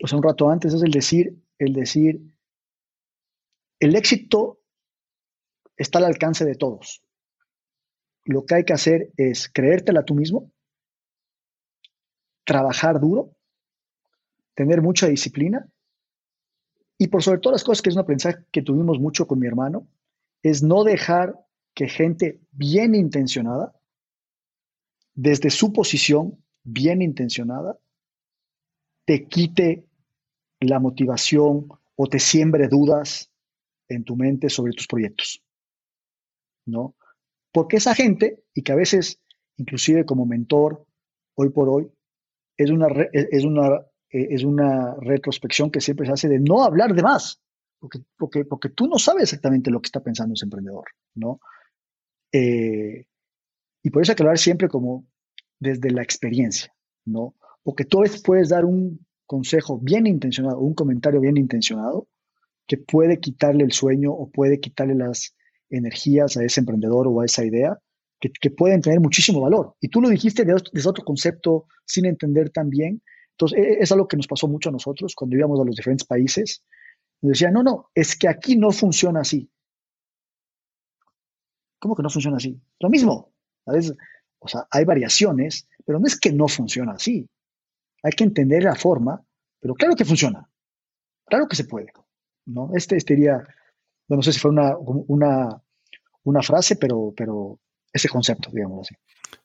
o 0.03 0.07
sea, 0.07 0.19
un 0.19 0.23
rato 0.23 0.49
antes, 0.49 0.73
es 0.73 0.83
el 0.83 0.91
decir, 0.91 1.35
el 1.59 1.73
decir, 1.73 2.21
el 3.81 3.97
éxito 3.97 4.61
está 5.77 5.99
al 5.99 6.05
alcance 6.05 6.45
de 6.45 6.55
todos. 6.55 7.03
Lo 8.25 8.45
que 8.45 8.55
hay 8.57 8.65
que 8.65 8.73
hacer 8.73 9.13
es 9.17 9.49
creértela 9.49 10.05
tú 10.05 10.15
mismo, 10.15 10.51
trabajar 12.45 13.01
duro, 13.01 13.37
tener 14.55 14.83
mucha 14.83 15.07
disciplina 15.07 15.69
y 16.97 17.09
por 17.09 17.23
sobre 17.23 17.41
todas 17.41 17.55
las 17.55 17.65
cosas 17.65 17.83
que 17.83 17.91
es 17.91 17.97
un 17.97 18.03
aprendizaje 18.03 18.45
que 18.51 18.63
tuvimos 18.63 18.99
mucho 18.99 19.27
con 19.27 19.39
mi 19.39 19.47
hermano, 19.47 19.89
es 20.43 20.63
no 20.63 20.85
dejar 20.85 21.35
que 21.75 21.89
gente 21.89 22.41
bien 22.53 22.95
intencionada, 22.95 23.75
desde 25.15 25.51
su 25.51 25.73
posición 25.73 26.43
bien 26.63 27.03
intencionada, 27.03 27.79
te 29.05 29.27
quite 29.27 29.87
la 30.61 30.79
motivación 30.79 31.69
o 31.97 32.07
te 32.07 32.19
siembre 32.19 32.69
dudas 32.69 33.31
en 33.89 34.05
tu 34.05 34.17
mente 34.17 34.49
sobre 34.49 34.73
tus 34.73 34.87
proyectos. 34.87 35.43
¿No? 36.67 36.95
Porque 37.53 37.77
esa 37.77 37.95
gente, 37.95 38.43
y 38.55 38.63
que 38.63 38.73
a 38.73 38.77
veces, 38.77 39.21
inclusive 39.57 40.05
como 40.05 40.27
mentor, 40.27 40.85
hoy 41.35 41.51
por 41.51 41.69
hoy, 41.69 41.91
es 42.57 42.71
una, 42.71 42.89
es 43.13 43.45
una 43.45 43.85
eh, 44.15 44.29
es 44.31 44.45
una 44.45 44.95
retrospección 45.01 45.73
que 45.73 45.81
siempre 45.81 46.07
se 46.07 46.13
hace 46.13 46.29
de 46.29 46.39
no 46.39 46.63
hablar 46.63 46.95
de 46.95 47.03
más, 47.03 47.41
porque, 47.81 47.99
porque, 48.17 48.45
porque 48.45 48.69
tú 48.69 48.87
no 48.87 48.97
sabes 48.97 49.25
exactamente 49.25 49.73
lo 49.73 49.81
que 49.81 49.89
está 49.89 50.01
pensando 50.01 50.35
ese 50.35 50.45
emprendedor, 50.45 50.85
¿no? 51.17 51.41
Eh, 52.33 53.07
y 53.83 53.91
por 53.91 54.03
eso 54.03 54.13
hay 54.13 54.17
que 54.17 54.23
hablar 54.23 54.39
siempre 54.39 54.69
como 54.69 55.05
desde 55.59 55.91
la 55.91 56.03
experiencia, 56.03 56.73
¿no? 57.05 57.35
Porque 57.65 57.85
tú 57.85 58.03
a 58.03 58.09
puedes 58.25 58.51
dar 58.51 58.65
un 58.65 59.05
consejo 59.27 59.81
bien 59.81 60.07
intencionado, 60.07 60.61
un 60.61 60.75
comentario 60.75 61.21
bien 61.21 61.37
intencionado, 61.37 62.07
que 62.69 62.77
puede 62.77 63.19
quitarle 63.19 63.65
el 63.65 63.73
sueño 63.73 64.13
o 64.13 64.31
puede 64.31 64.61
quitarle 64.61 64.95
las 64.95 65.35
energías 65.77 66.37
a 66.37 66.45
ese 66.45 66.61
emprendedor 66.61 67.07
o 67.09 67.21
a 67.21 67.25
esa 67.25 67.45
idea, 67.45 67.79
que, 68.21 68.51
pueden 68.51 68.81
tener 68.81 69.01
muchísimo 69.01 69.41
valor. 69.41 69.75
Y 69.81 69.89
tú 69.89 70.01
lo 70.01 70.09
dijiste 70.09 70.45
desde 70.45 70.89
otro 70.89 71.05
concepto 71.05 71.67
sin 71.85 72.07
entender 72.07 72.51
tan 72.51 72.71
bien. 72.71 73.03
Entonces, 73.33 73.59
e, 73.59 73.79
es 73.81 73.93
algo 73.93 74.09
que 74.09 74.17
nos 74.17 74.27
pasó 74.27 74.49
mucho 74.49 74.71
a 74.71 74.73
nosotros 74.73 75.15
cuando 75.15 75.37
íbamos 75.37 75.61
a 75.61 75.65
los 75.65 75.77
diferentes 75.77 76.07
países. 76.07 76.65
Nos 77.21 77.33
decían, 77.33 77.53
no, 77.53 77.63
no, 77.63 77.91
es 77.95 78.17
que 78.17 78.29
aquí 78.29 78.57
no 78.57 78.71
funciona 78.71 79.21
así. 79.21 79.51
¿Cómo 81.79 81.95
que 81.95 82.03
no 82.03 82.09
funciona 82.09 82.39
así? 82.39 82.59
Lo 82.81 82.89
mismo. 82.89 83.35
¿sabes? 83.65 83.93
O 84.39 84.49
sea, 84.49 84.67
hay 84.71 84.85
variaciones, 84.85 85.67
pero 85.85 85.99
no 85.99 86.07
es 86.07 86.19
que 86.19 86.33
no 86.33 86.49
funciona 86.49 86.93
así. 86.93 87.29
Hay 88.03 88.13
que 88.13 88.25
entender 88.25 88.63
la 88.63 88.75
forma, 88.75 89.23
pero 89.61 89.75
claro 89.75 89.95
que 89.97 90.05
funciona. 90.05 90.49
Claro 91.27 91.49
que 91.49 91.57
se 91.57 91.65
puede. 91.65 91.93
¿no? 92.47 92.71
Este, 92.75 92.97
este 92.97 93.15
diría, 93.15 93.43
no 94.09 94.23
sé 94.23 94.33
si 94.33 94.39
fue 94.39 94.51
una, 94.51 95.63
una 96.25 96.43
frase, 96.43 96.77
pero, 96.77 97.13
pero 97.17 97.59
ese 97.93 98.09
concepto, 98.09 98.51
digamos 98.53 98.89
así. 98.89 98.97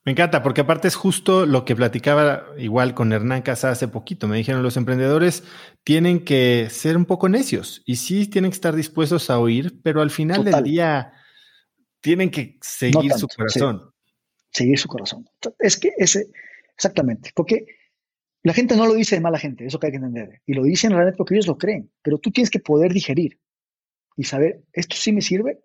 Me 0.05 0.13
encanta, 0.13 0.41
porque 0.41 0.61
aparte 0.61 0.87
es 0.87 0.95
justo 0.95 1.45
lo 1.45 1.65
que 1.65 1.75
platicaba 1.75 2.45
igual 2.57 2.93
con 2.93 3.11
Hernán 3.11 3.41
Casa 3.41 3.69
hace 3.69 3.87
poquito. 3.87 4.27
Me 4.27 4.37
dijeron, 4.37 4.63
los 4.63 4.77
emprendedores 4.77 5.43
tienen 5.83 6.23
que 6.23 6.67
ser 6.69 6.97
un 6.97 7.05
poco 7.05 7.29
necios 7.29 7.81
y 7.85 7.97
sí 7.97 8.27
tienen 8.27 8.51
que 8.51 8.55
estar 8.55 8.75
dispuestos 8.75 9.29
a 9.29 9.39
oír, 9.39 9.79
pero 9.83 10.01
al 10.01 10.09
final 10.09 10.43
del 10.43 10.63
día 10.63 11.13
tienen 12.01 12.31
que 12.31 12.57
seguir 12.61 13.11
su 13.13 13.27
corazón. 13.27 13.91
Seguir 14.51 14.79
su 14.79 14.87
corazón. 14.87 15.25
Es 15.59 15.77
que 15.77 15.91
ese, 15.97 16.27
exactamente, 16.73 17.31
porque 17.35 17.65
la 18.41 18.53
gente 18.53 18.75
no 18.75 18.87
lo 18.87 18.93
dice 18.93 19.15
de 19.15 19.21
mala 19.21 19.37
gente, 19.37 19.65
eso 19.65 19.79
que 19.79 19.87
hay 19.87 19.91
que 19.91 19.97
entender. 19.97 20.41
Y 20.45 20.53
lo 20.53 20.63
dicen 20.63 20.91
realmente 20.91 21.17
porque 21.17 21.35
ellos 21.35 21.47
lo 21.47 21.57
creen, 21.57 21.91
pero 22.01 22.17
tú 22.17 22.31
tienes 22.31 22.49
que 22.49 22.59
poder 22.59 22.93
digerir 22.93 23.39
y 24.15 24.23
saber, 24.23 24.63
esto 24.73 24.95
sí 24.95 25.11
me 25.11 25.21
sirve, 25.21 25.59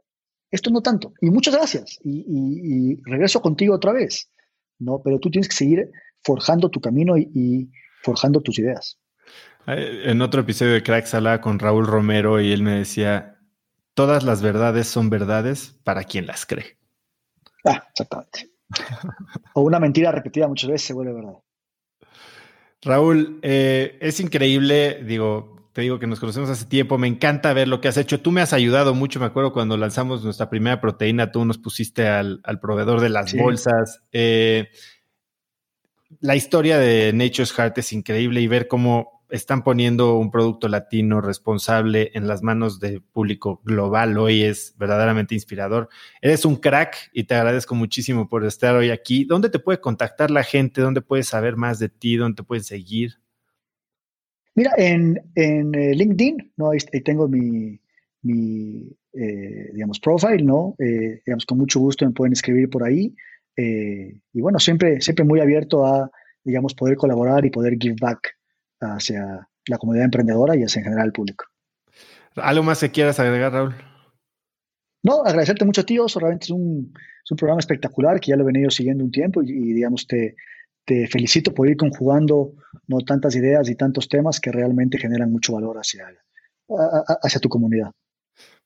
esto 0.54 0.70
no 0.70 0.80
tanto. 0.80 1.12
Y 1.20 1.30
muchas 1.30 1.54
gracias. 1.54 1.98
Y, 2.04 3.00
regreso 3.04 3.42
contigo 3.42 3.74
otra 3.74 3.92
vez. 3.92 4.30
¿no? 4.78 5.00
Pero 5.02 5.18
tú 5.18 5.30
tienes 5.30 5.48
que 5.48 5.56
seguir 5.56 5.90
forjando 6.22 6.70
tu 6.70 6.80
camino 6.80 7.18
y, 7.18 7.70
forjando 8.02 8.40
tus 8.40 8.58
ideas. 8.58 8.98
En 9.66 10.20
otro 10.20 10.42
episodio 10.42 10.74
de 10.74 10.82
Cracks 10.82 11.14
hablaba 11.14 11.40
con 11.40 11.58
Raúl 11.58 11.86
Romero 11.86 12.40
y 12.40 12.52
él 12.52 12.62
me 12.62 12.72
decía, 12.72 13.38
todas 13.94 14.22
las 14.22 14.42
verdades 14.42 14.86
son 14.86 15.08
verdades 15.08 15.74
para 15.84 16.04
quien 16.04 16.26
las 16.26 16.44
cree. 16.44 16.76
Ah, 17.64 17.82
exactamente. 17.88 18.50
o 19.54 19.62
una 19.62 19.80
mentira 19.80 20.12
repetida 20.12 20.48
muchas 20.48 20.70
veces 20.70 20.86
se 20.86 20.92
vuelve 20.92 21.14
verdad. 21.14 21.38
Raúl, 22.82 23.40
eh, 23.40 23.96
es 24.02 24.20
increíble, 24.20 25.02
digo, 25.02 25.53
te 25.74 25.82
digo 25.82 25.98
que 25.98 26.06
nos 26.06 26.20
conocemos 26.20 26.48
hace 26.50 26.66
tiempo, 26.66 26.98
me 26.98 27.08
encanta 27.08 27.52
ver 27.52 27.66
lo 27.66 27.80
que 27.80 27.88
has 27.88 27.96
hecho. 27.96 28.20
Tú 28.20 28.30
me 28.30 28.40
has 28.40 28.52
ayudado 28.52 28.94
mucho, 28.94 29.18
me 29.18 29.26
acuerdo 29.26 29.52
cuando 29.52 29.76
lanzamos 29.76 30.22
nuestra 30.22 30.48
primera 30.48 30.80
proteína, 30.80 31.32
tú 31.32 31.44
nos 31.44 31.58
pusiste 31.58 32.06
al, 32.06 32.40
proveedor 32.62 33.00
de 33.00 33.08
las 33.08 33.34
bolsas. 33.34 34.00
Eh, 34.12 34.68
la 36.20 36.36
historia 36.36 36.78
de 36.78 37.12
Nature's 37.12 37.52
Heart 37.52 37.78
es 37.78 37.92
increíble 37.92 38.40
y 38.40 38.46
ver 38.46 38.68
cómo 38.68 39.24
están 39.30 39.64
poniendo 39.64 40.16
un 40.16 40.30
producto 40.30 40.68
latino 40.68 41.20
responsable 41.20 42.12
en 42.14 42.28
las 42.28 42.44
manos 42.44 42.78
del 42.78 43.02
público 43.02 43.60
global 43.64 44.16
hoy 44.16 44.44
es 44.44 44.76
verdaderamente 44.78 45.34
inspirador. 45.34 45.88
Eres 46.22 46.44
un 46.44 46.54
crack 46.54 47.10
y 47.12 47.24
te 47.24 47.34
agradezco 47.34 47.74
muchísimo 47.74 48.28
por 48.28 48.44
estar 48.44 48.76
hoy 48.76 48.90
aquí. 48.90 49.24
¿Dónde 49.24 49.50
te 49.50 49.58
puede 49.58 49.80
contactar 49.80 50.30
la 50.30 50.44
gente? 50.44 50.82
¿Dónde 50.82 51.00
puedes 51.00 51.26
saber 51.26 51.56
más 51.56 51.80
de 51.80 51.88
ti? 51.88 52.14
¿Dónde 52.14 52.36
te 52.36 52.42
pueden 52.44 52.62
seguir? 52.62 53.23
Mira, 54.54 54.72
en, 54.76 55.20
en 55.34 55.74
eh, 55.74 55.94
LinkedIn, 55.94 56.52
¿no? 56.56 56.70
Ahí, 56.70 56.78
tengo 57.04 57.26
mi, 57.28 57.80
mi 58.22 58.88
eh, 59.12 59.70
digamos, 59.72 59.98
profile, 59.98 60.42
¿no? 60.42 60.76
Eh, 60.78 61.22
digamos, 61.26 61.44
con 61.44 61.58
mucho 61.58 61.80
gusto 61.80 62.06
me 62.06 62.12
pueden 62.12 62.32
escribir 62.32 62.70
por 62.70 62.84
ahí. 62.84 63.14
y 63.56 64.40
bueno, 64.40 64.58
siempre, 64.58 65.00
siempre 65.00 65.24
muy 65.24 65.40
abierto 65.40 65.84
a, 65.86 66.10
digamos, 66.44 66.74
poder 66.74 66.96
colaborar 66.96 67.44
y 67.44 67.50
poder 67.50 67.76
give 67.80 67.96
back 68.00 68.36
hacia 68.80 69.48
la 69.66 69.78
comunidad 69.78 70.04
emprendedora 70.04 70.56
y 70.56 70.62
hacia 70.62 70.80
en 70.80 70.84
general 70.84 71.06
el 71.06 71.12
público. 71.12 71.46
¿Algo 72.36 72.62
más 72.62 72.80
que 72.80 72.90
quieras 72.90 73.18
agregar, 73.20 73.52
Raúl? 73.52 73.74
No, 75.02 75.22
agradecerte 75.24 75.64
mucho, 75.64 75.84
tío. 75.84 76.06
Realmente 76.16 76.44
es 76.44 76.50
un, 76.50 76.92
es 77.24 77.30
un 77.30 77.36
programa 77.36 77.60
espectacular 77.60 78.20
que 78.20 78.30
ya 78.30 78.36
lo 78.36 78.42
he 78.42 78.52
venido 78.52 78.70
siguiendo 78.70 79.04
un 79.04 79.10
tiempo 79.10 79.42
y 79.42 79.72
digamos, 79.72 80.06
te, 80.06 80.34
te 80.84 81.06
felicito 81.08 81.52
por 81.54 81.68
ir 81.68 81.76
conjugando 81.76 82.52
no 82.86 82.98
tantas 83.00 83.34
ideas 83.36 83.68
y 83.68 83.74
tantos 83.74 84.08
temas 84.08 84.40
que 84.40 84.52
realmente 84.52 84.98
generan 84.98 85.32
mucho 85.32 85.54
valor 85.54 85.78
hacia, 85.78 86.06
hacia 87.22 87.40
tu 87.40 87.48
comunidad. 87.48 87.92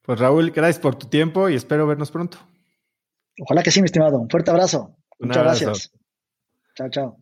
Pues 0.02 0.18
Raúl, 0.18 0.50
gracias 0.50 0.80
por 0.80 0.96
tu 0.96 1.06
tiempo 1.06 1.48
y 1.48 1.54
espero 1.54 1.86
vernos 1.86 2.10
pronto. 2.10 2.38
Ojalá 3.40 3.62
que 3.62 3.70
sí, 3.70 3.80
mi 3.80 3.86
estimado. 3.86 4.18
Un 4.18 4.28
fuerte 4.28 4.50
abrazo. 4.50 4.96
Muchas 5.18 5.42
gracias. 5.42 5.92
Chao, 6.74 6.88
chao. 6.90 7.16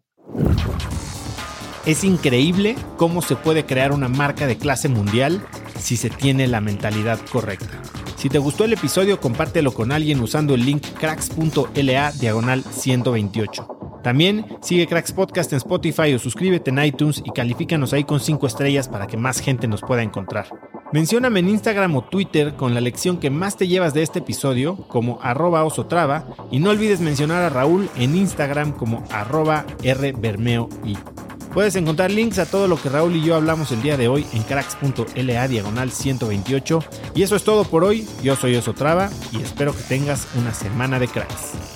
Es 1.85 2.02
increíble 2.05 2.74
cómo 2.97 3.23
se 3.23 3.36
puede 3.36 3.64
crear 3.64 3.93
una 3.93 4.09
marca 4.09 4.47
de 4.47 4.56
clase 4.56 4.89
mundial 4.89 5.40
si 5.78 5.97
se 5.97 6.10
tiene 6.10 6.48
la 6.48 6.60
mentalidad 6.60 7.18
correcta. 7.31 7.81
Si 8.16 8.28
te 8.28 8.39
gustó 8.39 8.64
el 8.64 8.73
episodio, 8.73 9.20
compártelo 9.20 9.73
con 9.73 9.93
alguien 9.93 10.20
usando 10.20 10.55
el 10.55 10.64
link 10.64 10.85
cracks.la 10.98 12.12
diagonal 12.12 12.64
128. 12.64 13.76
También 14.06 14.46
sigue 14.62 14.86
Cracks 14.86 15.10
Podcast 15.10 15.50
en 15.50 15.56
Spotify 15.56 16.14
o 16.14 16.20
suscríbete 16.20 16.70
en 16.70 16.78
iTunes 16.78 17.20
y 17.24 17.32
califícanos 17.32 17.92
ahí 17.92 18.04
con 18.04 18.20
5 18.20 18.46
estrellas 18.46 18.88
para 18.88 19.08
que 19.08 19.16
más 19.16 19.40
gente 19.40 19.66
nos 19.66 19.80
pueda 19.80 20.04
encontrar. 20.04 20.46
Mencióname 20.92 21.40
en 21.40 21.48
Instagram 21.48 21.96
o 21.96 22.04
Twitter 22.04 22.54
con 22.54 22.72
la 22.72 22.80
lección 22.80 23.18
que 23.18 23.30
más 23.30 23.56
te 23.56 23.66
llevas 23.66 23.94
de 23.94 24.04
este 24.04 24.20
episodio 24.20 24.76
como 24.76 25.18
arroba 25.22 25.64
osotrava 25.64 26.24
y 26.52 26.60
no 26.60 26.70
olvides 26.70 27.00
mencionar 27.00 27.42
a 27.42 27.48
Raúl 27.48 27.90
en 27.96 28.14
Instagram 28.14 28.70
como 28.70 29.02
arroba 29.10 29.66
rbermeo 29.82 30.68
y 30.84 30.96
Puedes 31.52 31.74
encontrar 31.74 32.12
links 32.12 32.38
a 32.38 32.46
todo 32.46 32.68
lo 32.68 32.80
que 32.80 32.88
Raúl 32.88 33.16
y 33.16 33.24
yo 33.24 33.34
hablamos 33.34 33.72
el 33.72 33.82
día 33.82 33.96
de 33.96 34.06
hoy 34.06 34.24
en 34.34 34.44
cracks.la 34.44 35.48
diagonal 35.48 35.90
128. 35.90 36.84
Y 37.16 37.22
eso 37.22 37.34
es 37.34 37.42
todo 37.42 37.64
por 37.64 37.82
hoy. 37.82 38.06
Yo 38.22 38.36
soy 38.36 38.54
Osotrava 38.54 39.10
y 39.32 39.40
espero 39.40 39.74
que 39.74 39.82
tengas 39.82 40.28
una 40.36 40.52
semana 40.54 41.00
de 41.00 41.08
cracks. 41.08 41.76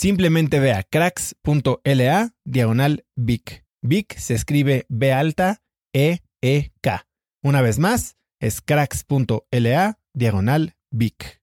Simplemente 0.00 0.60
ve 0.60 0.74
a 0.74 0.84
cracks.la 0.84 2.30
diagonal 2.44 3.04
Vic. 3.16 3.64
Vic 3.82 4.16
se 4.16 4.34
escribe 4.34 4.86
B 4.88 5.12
alta 5.12 5.60
E 5.92 6.20
E 6.40 6.70
K. 6.80 7.04
Una 7.42 7.62
vez 7.62 7.80
más, 7.80 8.16
es 8.40 8.60
cracks.la 8.60 9.98
diagonal 10.14 10.76
Vic. 10.92 11.42